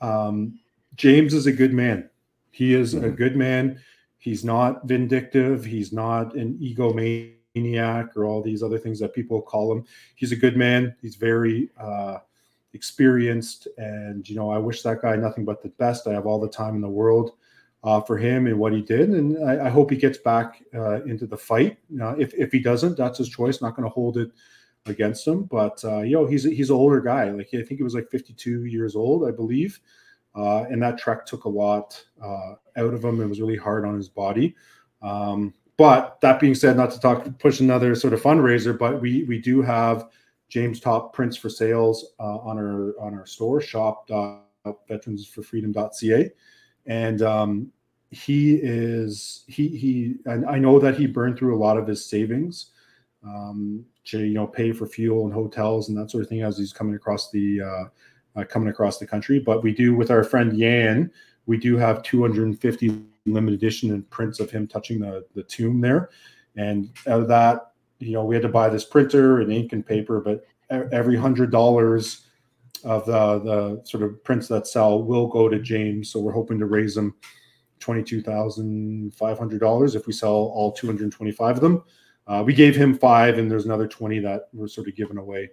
Um, 0.00 0.58
James 0.96 1.34
is 1.34 1.46
a 1.46 1.52
good 1.52 1.74
man. 1.74 2.08
He 2.52 2.72
is 2.74 2.94
a 2.94 3.00
Mhm. 3.00 3.16
good 3.16 3.36
man. 3.36 3.78
He's 4.18 4.42
not 4.44 4.86
vindictive. 4.86 5.64
He's 5.64 5.92
not 5.92 6.34
an 6.34 6.58
egomaniac 6.58 7.34
or 7.56 8.24
all 8.24 8.42
these 8.42 8.62
other 8.62 8.78
things 8.78 8.98
that 9.00 9.14
people 9.14 9.42
call 9.42 9.72
him. 9.72 9.84
He's 10.14 10.32
a 10.32 10.36
good 10.36 10.56
man. 10.56 10.94
He's 11.00 11.16
very 11.16 11.70
uh, 11.78 12.18
experienced, 12.72 13.68
and 13.76 14.28
you 14.28 14.36
know, 14.36 14.50
I 14.50 14.58
wish 14.58 14.82
that 14.82 15.02
guy 15.02 15.16
nothing 15.16 15.44
but 15.44 15.62
the 15.62 15.68
best. 15.70 16.06
I 16.06 16.12
have 16.12 16.26
all 16.26 16.40
the 16.40 16.48
time 16.48 16.74
in 16.74 16.80
the 16.80 16.88
world 16.88 17.32
uh, 17.84 18.00
for 18.00 18.16
him 18.16 18.46
and 18.46 18.58
what 18.58 18.72
he 18.72 18.82
did, 18.82 19.10
and 19.10 19.48
I, 19.48 19.66
I 19.66 19.68
hope 19.68 19.90
he 19.90 19.96
gets 19.96 20.18
back 20.18 20.62
uh, 20.74 21.02
into 21.04 21.26
the 21.26 21.36
fight. 21.36 21.78
If 21.90 22.34
if 22.34 22.52
he 22.52 22.60
doesn't, 22.60 22.96
that's 22.96 23.18
his 23.18 23.28
choice. 23.28 23.60
Not 23.60 23.76
going 23.76 23.88
to 23.88 23.94
hold 23.94 24.16
it 24.16 24.30
against 24.86 25.26
him, 25.26 25.44
but 25.44 25.84
uh, 25.84 26.00
you 26.00 26.14
know, 26.14 26.26
he's 26.26 26.44
he's 26.44 26.70
an 26.70 26.76
older 26.76 27.00
guy. 27.00 27.30
Like 27.30 27.48
I 27.52 27.62
think 27.62 27.78
he 27.78 27.82
was 27.82 27.94
like 27.94 28.10
52 28.10 28.64
years 28.64 28.96
old, 28.96 29.26
I 29.26 29.30
believe. 29.30 29.80
Uh, 30.34 30.62
and 30.62 30.82
that 30.82 30.98
trek 30.98 31.26
took 31.26 31.44
a 31.44 31.48
lot 31.48 32.02
uh, 32.22 32.54
out 32.76 32.94
of 32.94 33.04
him. 33.04 33.20
It 33.20 33.26
was 33.26 33.40
really 33.40 33.56
hard 33.56 33.84
on 33.84 33.96
his 33.96 34.08
body. 34.08 34.56
Um, 35.02 35.52
but 35.76 36.20
that 36.20 36.40
being 36.40 36.54
said, 36.54 36.76
not 36.76 36.90
to 36.92 37.00
talk 37.00 37.26
push 37.38 37.60
another 37.60 37.94
sort 37.94 38.12
of 38.12 38.22
fundraiser, 38.22 38.78
but 38.78 39.00
we 39.00 39.24
we 39.24 39.38
do 39.38 39.62
have 39.62 40.08
James 40.48 40.80
Topp 40.80 41.12
prints 41.12 41.36
for 41.36 41.48
sales 41.48 42.12
uh, 42.20 42.38
on 42.38 42.58
our 42.58 42.94
on 43.00 43.14
our 43.14 43.26
store 43.26 43.60
shop 43.60 44.08
veteransforfreedom.ca, 44.88 46.30
and 46.86 47.22
um, 47.22 47.72
he 48.10 48.56
is 48.56 49.44
he 49.48 49.68
he 49.68 50.16
and 50.26 50.46
I 50.46 50.58
know 50.58 50.78
that 50.78 50.96
he 50.96 51.06
burned 51.06 51.38
through 51.38 51.56
a 51.56 51.58
lot 51.58 51.78
of 51.78 51.86
his 51.86 52.04
savings 52.04 52.70
um, 53.24 53.84
to 54.04 54.20
you 54.20 54.34
know 54.34 54.46
pay 54.46 54.72
for 54.72 54.86
fuel 54.86 55.24
and 55.24 55.32
hotels 55.32 55.88
and 55.88 55.96
that 55.96 56.10
sort 56.10 56.22
of 56.22 56.28
thing 56.28 56.42
as 56.42 56.58
he's 56.58 56.72
coming 56.72 56.94
across 56.94 57.30
the 57.30 57.62
uh, 57.62 57.84
uh, 58.40 58.44
coming 58.44 58.68
across 58.68 58.98
the 58.98 59.06
country. 59.06 59.38
But 59.38 59.62
we 59.62 59.72
do 59.72 59.94
with 59.94 60.10
our 60.10 60.24
friend 60.24 60.56
Yan, 60.56 61.10
we 61.46 61.56
do 61.56 61.76
have 61.76 62.02
250 62.02 63.02
limited 63.26 63.56
edition 63.56 63.92
and 63.92 64.08
prints 64.10 64.40
of 64.40 64.50
him 64.50 64.66
touching 64.66 65.00
the 65.00 65.24
the 65.34 65.42
tomb 65.42 65.80
there, 65.80 66.10
and 66.56 66.90
out 67.06 67.20
of 67.20 67.28
that, 67.28 67.72
you 67.98 68.12
know, 68.12 68.24
we 68.24 68.34
had 68.34 68.42
to 68.42 68.48
buy 68.48 68.68
this 68.68 68.84
printer 68.84 69.40
and 69.40 69.52
ink 69.52 69.72
and 69.72 69.86
paper, 69.86 70.20
but 70.20 70.44
every 70.70 71.16
hundred 71.16 71.50
dollars 71.50 72.26
of 72.84 73.06
the 73.06 73.38
the 73.40 73.82
sort 73.84 74.02
of 74.02 74.22
prints 74.24 74.48
that 74.48 74.66
sell 74.66 75.02
will 75.02 75.26
go 75.26 75.48
to 75.48 75.60
James. 75.60 76.10
So 76.10 76.20
we're 76.20 76.32
hoping 76.32 76.58
to 76.58 76.66
raise 76.66 76.94
them 76.94 77.14
twenty-two 77.80 78.22
thousand 78.22 79.14
five 79.14 79.38
hundred 79.38 79.60
dollars 79.60 79.94
if 79.94 80.06
we 80.06 80.12
sell 80.12 80.30
all 80.32 80.72
225 80.72 81.56
of 81.56 81.62
them. 81.62 81.84
Uh, 82.26 82.42
we 82.44 82.54
gave 82.54 82.76
him 82.76 82.96
five, 82.96 83.38
and 83.38 83.50
there's 83.50 83.64
another 83.64 83.88
20 83.88 84.20
that 84.20 84.48
were 84.52 84.68
sort 84.68 84.86
of 84.86 84.94
given 84.94 85.18
away. 85.18 85.50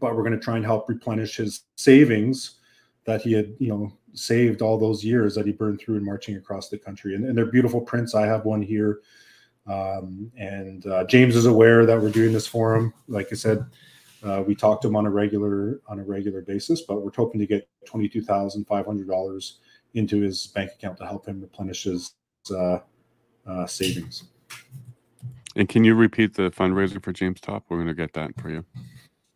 But 0.00 0.14
we're 0.14 0.22
going 0.22 0.32
to 0.32 0.40
try 0.40 0.56
and 0.56 0.64
help 0.64 0.88
replenish 0.88 1.36
his 1.36 1.62
savings 1.76 2.58
that 3.04 3.22
he 3.22 3.32
had, 3.32 3.54
you 3.58 3.68
know, 3.68 3.92
saved 4.16 4.62
all 4.62 4.78
those 4.78 5.04
years 5.04 5.34
that 5.36 5.46
he 5.46 5.52
burned 5.52 5.78
through 5.80 5.98
in 5.98 6.04
marching 6.04 6.36
across 6.36 6.68
the 6.68 6.78
country. 6.78 7.14
And, 7.14 7.24
and 7.26 7.36
they're 7.36 7.46
beautiful 7.46 7.80
prints. 7.80 8.14
I 8.14 8.26
have 8.26 8.44
one 8.44 8.62
here 8.62 9.00
Um, 9.66 10.30
and 10.36 10.86
uh, 10.86 11.04
James 11.04 11.34
is 11.34 11.46
aware 11.46 11.86
that 11.86 12.00
we're 12.00 12.10
doing 12.10 12.32
this 12.32 12.46
for 12.46 12.76
him. 12.76 12.94
Like 13.08 13.28
I 13.32 13.34
said, 13.34 13.66
uh, 14.22 14.42
we 14.46 14.54
talk 14.54 14.80
to 14.82 14.88
him 14.88 14.96
on 14.96 15.06
a 15.06 15.10
regular 15.10 15.80
on 15.88 15.98
a 15.98 16.04
regular 16.04 16.40
basis, 16.42 16.82
but 16.82 17.02
we're 17.02 17.10
hoping 17.14 17.40
to 17.40 17.46
get 17.46 17.68
twenty 17.84 18.08
two 18.08 18.22
thousand 18.22 18.64
five 18.66 18.86
hundred 18.86 19.08
dollars 19.08 19.58
into 19.94 20.20
his 20.20 20.46
bank 20.48 20.70
account 20.72 20.98
to 20.98 21.06
help 21.06 21.26
him 21.26 21.40
replenish 21.40 21.84
his 21.84 22.14
uh, 22.50 22.78
uh, 23.46 23.66
savings. 23.66 24.24
And 25.56 25.68
can 25.68 25.84
you 25.84 25.94
repeat 25.94 26.34
the 26.34 26.50
fundraiser 26.50 27.02
for 27.02 27.12
James 27.12 27.40
Topp? 27.40 27.64
We're 27.68 27.78
going 27.78 27.88
to 27.88 27.94
get 27.94 28.12
that 28.12 28.30
for 28.40 28.50
you. 28.50 28.64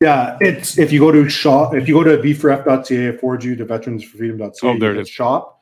Yeah, 0.01 0.39
it's 0.40 0.78
if 0.78 0.93
you 0.93 0.98
go 0.98 1.12
to 1.12 1.28
shop, 1.28 1.74
if 1.74 1.86
you 1.86 1.93
go 1.93 2.02
to 2.05 2.16
v4f.ca, 2.16 3.09
I 3.09 3.16
forward 3.18 3.44
you 3.44 3.55
to 3.56 3.66
veteransforfreedom.ca. 3.66 4.66
Oh, 4.66 4.78
there 4.78 4.93
it 4.93 4.98
is. 4.98 5.10
Shop. 5.10 5.60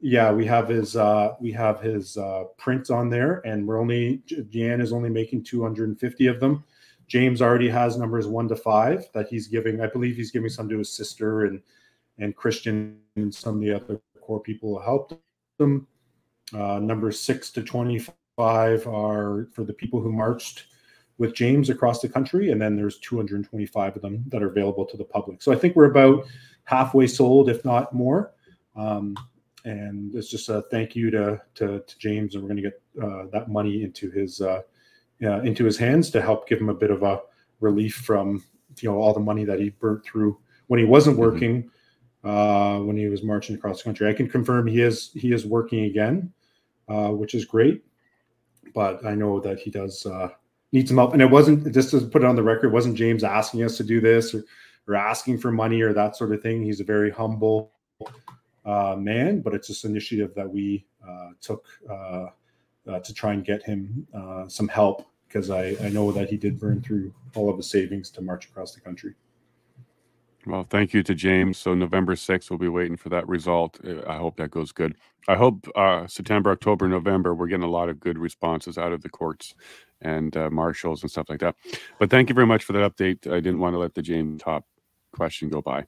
Yeah, 0.00 0.30
we 0.30 0.46
have 0.46 0.68
his 0.68 0.94
uh 0.94 1.34
we 1.40 1.50
have 1.50 1.80
his 1.80 2.16
uh 2.16 2.44
prints 2.58 2.90
on 2.90 3.10
there, 3.10 3.42
and 3.44 3.66
we're 3.66 3.80
only 3.80 4.22
Jan 4.50 4.80
is 4.80 4.92
only 4.92 5.10
making 5.10 5.42
250 5.42 6.26
of 6.28 6.38
them. 6.38 6.62
James 7.08 7.42
already 7.42 7.68
has 7.68 7.98
numbers 7.98 8.28
one 8.28 8.46
to 8.48 8.56
five 8.56 9.08
that 9.14 9.26
he's 9.26 9.48
giving. 9.48 9.80
I 9.80 9.88
believe 9.88 10.14
he's 10.14 10.30
giving 10.30 10.48
some 10.48 10.68
to 10.68 10.78
his 10.78 10.92
sister 10.92 11.46
and 11.46 11.60
and 12.18 12.36
Christian 12.36 13.00
and 13.16 13.34
some 13.34 13.56
of 13.56 13.60
the 13.62 13.72
other 13.72 14.00
core 14.20 14.40
people 14.40 14.78
who 14.78 14.84
helped 14.84 15.14
them. 15.58 15.88
Uh, 16.54 16.78
numbers 16.78 17.18
six 17.18 17.50
to 17.50 17.62
25 17.62 18.86
are 18.86 19.48
for 19.52 19.64
the 19.64 19.72
people 19.72 20.00
who 20.00 20.12
marched 20.12 20.66
with 21.18 21.34
James 21.34 21.70
across 21.70 22.00
the 22.00 22.08
country, 22.08 22.50
and 22.50 22.60
then 22.60 22.76
there's 22.76 22.98
225 22.98 23.96
of 23.96 24.02
them 24.02 24.24
that 24.28 24.42
are 24.42 24.48
available 24.48 24.84
to 24.86 24.96
the 24.96 25.04
public. 25.04 25.42
So 25.42 25.52
I 25.52 25.56
think 25.56 25.76
we're 25.76 25.90
about 25.90 26.24
halfway 26.64 27.06
sold, 27.06 27.48
if 27.48 27.64
not 27.64 27.92
more. 27.92 28.32
Um, 28.76 29.16
and 29.64 30.14
it's 30.14 30.28
just 30.28 30.48
a 30.48 30.62
thank 30.70 30.96
you 30.96 31.10
to 31.10 31.40
to, 31.54 31.80
to 31.80 31.98
James, 31.98 32.34
and 32.34 32.42
we're 32.42 32.48
going 32.48 32.62
to 32.62 32.70
get 32.70 32.82
uh, 33.02 33.26
that 33.32 33.48
money 33.48 33.82
into 33.84 34.10
his 34.10 34.40
uh, 34.40 34.62
uh, 35.22 35.40
into 35.42 35.64
his 35.64 35.76
hands 35.78 36.10
to 36.10 36.20
help 36.20 36.48
give 36.48 36.60
him 36.60 36.68
a 36.68 36.74
bit 36.74 36.90
of 36.90 37.02
a 37.02 37.20
relief 37.60 37.94
from 37.94 38.42
you 38.80 38.90
know 38.90 38.96
all 38.96 39.12
the 39.12 39.20
money 39.20 39.44
that 39.44 39.60
he 39.60 39.70
burnt 39.70 40.04
through 40.04 40.36
when 40.66 40.80
he 40.80 40.86
wasn't 40.86 41.16
Mhm. 41.16 41.20
working, 41.20 41.70
uh, 42.24 42.78
when 42.80 42.96
he 42.96 43.08
was 43.08 43.22
marching 43.22 43.54
across 43.54 43.78
the 43.78 43.84
country. 43.84 44.08
I 44.08 44.14
can 44.14 44.28
confirm 44.28 44.66
he 44.66 44.80
is 44.80 45.12
he 45.12 45.32
is 45.32 45.46
working 45.46 45.84
again, 45.84 46.32
uh, 46.88 47.10
which 47.10 47.34
is 47.34 47.44
great. 47.44 47.84
But 48.74 49.04
I 49.04 49.14
know 49.14 49.38
that 49.40 49.60
he 49.60 49.70
does 49.70 50.06
need 50.72 50.88
some 50.88 50.96
help, 50.96 51.12
and 51.12 51.22
it 51.22 51.30
wasn't 51.30 51.72
just 51.72 51.90
to 51.90 52.00
put 52.00 52.22
it 52.22 52.26
on 52.26 52.36
the 52.36 52.42
record. 52.42 52.68
It 52.68 52.72
wasn't 52.72 52.96
James 52.96 53.24
asking 53.24 53.62
us 53.62 53.76
to 53.76 53.84
do 53.84 54.00
this 54.00 54.34
or, 54.34 54.44
or 54.88 54.94
asking 54.94 55.38
for 55.38 55.52
money 55.52 55.82
or 55.82 55.92
that 55.92 56.16
sort 56.16 56.32
of 56.32 56.42
thing. 56.42 56.62
He's 56.62 56.80
a 56.80 56.84
very 56.84 57.10
humble 57.10 57.72
uh, 58.64 58.96
man, 58.98 59.40
but 59.40 59.54
it's 59.54 59.68
this 59.68 59.84
initiative 59.84 60.34
that 60.34 60.48
we 60.48 60.86
uh, 61.06 61.30
took 61.40 61.66
uh, 61.88 62.26
uh, 62.88 62.98
to 63.00 63.14
try 63.14 63.32
and 63.32 63.44
get 63.44 63.62
him 63.62 64.06
uh, 64.14 64.48
some 64.48 64.68
help 64.68 65.06
because 65.28 65.50
I, 65.50 65.76
I 65.82 65.88
know 65.88 66.12
that 66.12 66.28
he 66.28 66.36
did 66.36 66.60
burn 66.60 66.82
through 66.82 67.12
all 67.34 67.48
of 67.48 67.56
his 67.56 67.70
savings 67.70 68.10
to 68.10 68.20
march 68.20 68.46
across 68.46 68.74
the 68.74 68.80
country. 68.80 69.14
Well, 70.44 70.66
thank 70.68 70.92
you 70.92 71.02
to 71.04 71.14
James. 71.14 71.56
So 71.58 71.74
November 71.74 72.14
6th, 72.14 72.50
we'll 72.50 72.58
be 72.58 72.68
waiting 72.68 72.96
for 72.96 73.08
that 73.10 73.28
result. 73.28 73.78
Uh, 73.86 74.02
I 74.08 74.16
hope 74.16 74.36
that 74.38 74.50
goes 74.50 74.72
good. 74.72 74.96
I 75.28 75.36
hope 75.36 75.68
uh, 75.76 76.06
September, 76.08 76.50
October, 76.50 76.88
November, 76.88 77.34
we're 77.34 77.46
getting 77.46 77.64
a 77.64 77.70
lot 77.70 77.88
of 77.88 78.00
good 78.00 78.18
responses 78.18 78.76
out 78.76 78.92
of 78.92 79.02
the 79.02 79.08
courts 79.08 79.54
and 80.00 80.36
uh, 80.36 80.50
marshals 80.50 81.02
and 81.02 81.10
stuff 81.10 81.26
like 81.28 81.38
that. 81.40 81.54
But 82.00 82.10
thank 82.10 82.28
you 82.28 82.34
very 82.34 82.46
much 82.46 82.64
for 82.64 82.72
that 82.72 82.96
update. 82.96 83.30
I 83.32 83.38
didn't 83.38 83.60
want 83.60 83.74
to 83.74 83.78
let 83.78 83.94
the 83.94 84.02
James 84.02 84.42
Topp 84.42 84.64
question 85.12 85.48
go 85.48 85.62
by. 85.62 85.86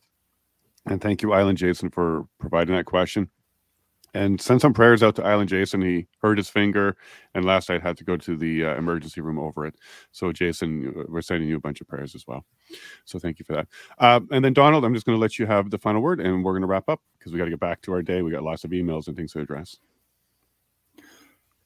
And 0.87 1.01
thank 1.01 1.23
you, 1.23 1.33
Island 1.33 1.59
Jason, 1.59 1.91
for 1.91 2.29
providing 2.39 2.77
that 2.77 2.85
question. 2.85 3.31
And 4.15 4.41
send 4.41 4.61
some 4.61 4.73
prayers 4.73 5.03
out 5.03 5.17
to 5.17 5.25
Island 5.25 5.49
Jason. 5.49 5.83
He 5.83 6.07
hurt 6.23 6.39
his 6.39 6.49
finger, 6.49 6.97
and 7.35 7.45
last 7.45 7.69
night 7.69 7.83
had 7.83 7.97
to 7.97 8.05
go 8.05 8.17
to 8.17 8.37
the 8.37 8.65
uh, 8.65 8.77
emergency 8.77 9.21
room 9.21 9.41
over 9.41 9.67
it. 9.67 9.75
So, 10.13 10.33
Jason, 10.33 10.95
uh, 10.97 11.03
we're 11.09 11.21
sending 11.21 11.49
you 11.49 11.57
a 11.57 11.61
bunch 11.61 11.81
of 11.81 11.89
prayers 11.89 12.15
as 12.15 12.25
well. 12.25 12.45
So, 13.05 13.19
thank 13.19 13.41
you 13.41 13.45
for 13.45 13.55
that. 13.55 13.67
Uh, 13.99 14.21
and 14.31 14.45
then, 14.45 14.53
Donald, 14.53 14.85
I'm 14.85 14.95
just 14.95 15.05
going 15.05 15.17
to 15.17 15.21
let 15.21 15.39
you 15.39 15.47
have 15.47 15.71
the 15.71 15.79
final 15.79 16.01
word, 16.01 16.21
and 16.21 16.45
we're 16.45 16.53
going 16.53 16.63
to 16.63 16.69
wrap 16.69 16.89
up 16.89 17.03
because 17.19 17.33
we 17.33 17.39
got 17.39 17.47
to 17.47 17.51
get 17.51 17.61
back 17.61 17.83
to 17.83 17.93
our 17.93 18.03
day. 18.03 18.23
We 18.23 18.31
got 18.31 18.45
lots 18.45 18.63
of 18.63 18.71
emails 18.71 19.09
and 19.09 19.17
things 19.17 19.33
to 19.33 19.41
address. 19.41 19.79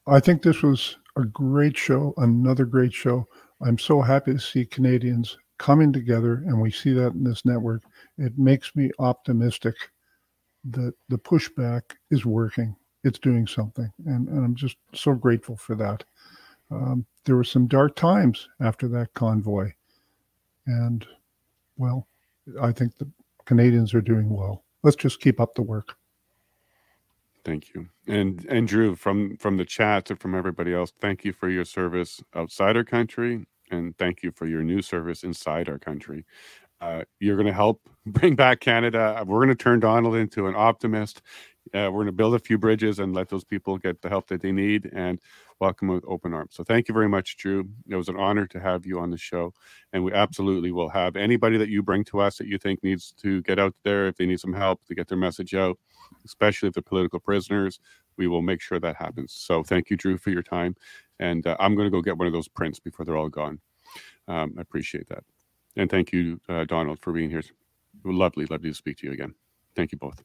I 0.07 0.19
think 0.19 0.41
this 0.41 0.63
was 0.63 0.97
a 1.17 1.25
great 1.25 1.77
show, 1.77 2.15
another 2.17 2.65
great 2.65 2.93
show. 2.93 3.27
I'm 3.61 3.77
so 3.77 4.01
happy 4.01 4.33
to 4.33 4.39
see 4.39 4.65
Canadians 4.65 5.37
coming 5.59 5.93
together, 5.93 6.43
and 6.47 6.59
we 6.59 6.71
see 6.71 6.93
that 6.93 7.13
in 7.13 7.23
this 7.23 7.45
network. 7.45 7.83
It 8.17 8.39
makes 8.39 8.75
me 8.75 8.89
optimistic 8.97 9.75
that 10.65 10.93
the 11.09 11.17
pushback 11.17 11.81
is 12.11 12.25
working. 12.25 12.75
It's 13.03 13.19
doing 13.19 13.47
something, 13.47 13.89
and, 14.05 14.27
and 14.27 14.43
I'm 14.43 14.55
just 14.55 14.75
so 14.93 15.13
grateful 15.13 15.55
for 15.55 15.75
that. 15.75 16.03
Um, 16.69 17.05
there 17.23 17.37
were 17.37 17.45
some 17.45 17.67
dark 17.67 17.95
times 17.95 18.49
after 18.59 18.87
that 18.89 19.13
convoy, 19.13 19.71
and 20.67 21.05
well, 21.77 22.07
I 22.61 22.73
think 22.73 22.97
the 22.97 23.09
Canadians 23.45 23.93
are 23.93 24.01
doing 24.01 24.29
well. 24.29 24.63
Let's 24.83 24.97
just 24.97 25.21
keep 25.21 25.39
up 25.39 25.55
the 25.55 25.61
work. 25.61 25.95
Thank 27.45 27.73
you. 27.73 27.87
And 28.07 28.45
and 28.49 28.67
Drew, 28.67 28.95
from 28.95 29.37
from 29.37 29.57
the 29.57 29.65
chat 29.65 30.09
and 30.09 30.19
from 30.19 30.35
everybody 30.35 30.73
else, 30.73 30.91
thank 30.99 31.23
you 31.23 31.31
for 31.31 31.49
your 31.49 31.65
service 31.65 32.21
outside 32.35 32.75
our 32.75 32.83
country, 32.83 33.45
and 33.71 33.97
thank 33.97 34.23
you 34.23 34.31
for 34.31 34.45
your 34.45 34.63
new 34.63 34.81
service 34.81 35.23
inside 35.23 35.69
our 35.69 35.79
country. 35.79 36.25
Uh, 36.81 37.03
you're 37.19 37.35
going 37.35 37.47
to 37.47 37.53
help 37.53 37.81
bring 38.05 38.35
back 38.35 38.59
Canada. 38.59 39.23
We're 39.27 39.39
going 39.39 39.49
to 39.49 39.63
turn 39.63 39.79
Donald 39.79 40.15
into 40.15 40.47
an 40.47 40.55
optimist. 40.55 41.21
Uh, 41.73 41.89
we're 41.91 41.91
going 41.91 42.05
to 42.07 42.11
build 42.11 42.35
a 42.35 42.39
few 42.39 42.57
bridges 42.57 42.99
and 42.99 43.13
let 43.13 43.29
those 43.29 43.43
people 43.43 43.77
get 43.77 44.01
the 44.01 44.09
help 44.09 44.27
that 44.27 44.41
they 44.41 44.51
need 44.51 44.89
and 44.93 45.19
welcome 45.59 45.89
with 45.89 46.03
open 46.07 46.33
arms. 46.33 46.55
So 46.55 46.63
thank 46.63 46.87
you 46.87 46.93
very 46.93 47.09
much, 47.09 47.37
Drew. 47.37 47.69
It 47.89 47.95
was 47.95 48.09
an 48.09 48.17
honor 48.17 48.47
to 48.47 48.59
have 48.59 48.85
you 48.85 48.99
on 48.99 49.11
the 49.11 49.17
show, 49.17 49.53
and 49.93 50.03
we 50.03 50.13
absolutely 50.13 50.71
will 50.71 50.89
have 50.89 51.15
anybody 51.15 51.57
that 51.57 51.69
you 51.69 51.83
bring 51.83 52.05
to 52.05 52.21
us 52.21 52.37
that 52.37 52.47
you 52.47 52.57
think 52.57 52.83
needs 52.83 53.13
to 53.21 53.41
get 53.43 53.59
out 53.59 53.75
there 53.83 54.07
if 54.07 54.17
they 54.17 54.25
need 54.25 54.39
some 54.39 54.53
help 54.53 54.85
to 54.85 54.95
get 54.95 55.07
their 55.09 55.17
message 55.17 55.53
out 55.53 55.77
especially 56.25 56.67
if 56.67 56.73
they're 56.75 56.83
political 56.83 57.19
prisoners. 57.19 57.79
We 58.17 58.27
will 58.27 58.41
make 58.41 58.61
sure 58.61 58.79
that 58.79 58.97
happens. 58.97 59.33
So 59.33 59.63
thank 59.63 59.89
you, 59.89 59.97
Drew, 59.97 60.17
for 60.17 60.29
your 60.29 60.43
time. 60.43 60.75
And 61.19 61.45
uh, 61.47 61.55
I'm 61.59 61.75
going 61.75 61.87
to 61.87 61.91
go 61.91 62.01
get 62.01 62.17
one 62.17 62.27
of 62.27 62.33
those 62.33 62.47
prints 62.47 62.79
before 62.79 63.05
they're 63.05 63.17
all 63.17 63.29
gone. 63.29 63.61
Um, 64.27 64.55
I 64.57 64.61
appreciate 64.61 65.09
that. 65.09 65.23
And 65.77 65.89
thank 65.89 66.13
you, 66.13 66.39
uh, 66.49 66.65
Donald, 66.65 66.99
for 67.01 67.13
being 67.13 67.29
here. 67.29 67.43
Lovely, 68.03 68.45
lovely 68.45 68.69
to 68.69 68.75
speak 68.75 68.97
to 68.97 69.07
you 69.07 69.13
again. 69.13 69.35
Thank 69.75 69.91
you 69.91 69.97
both. 69.97 70.23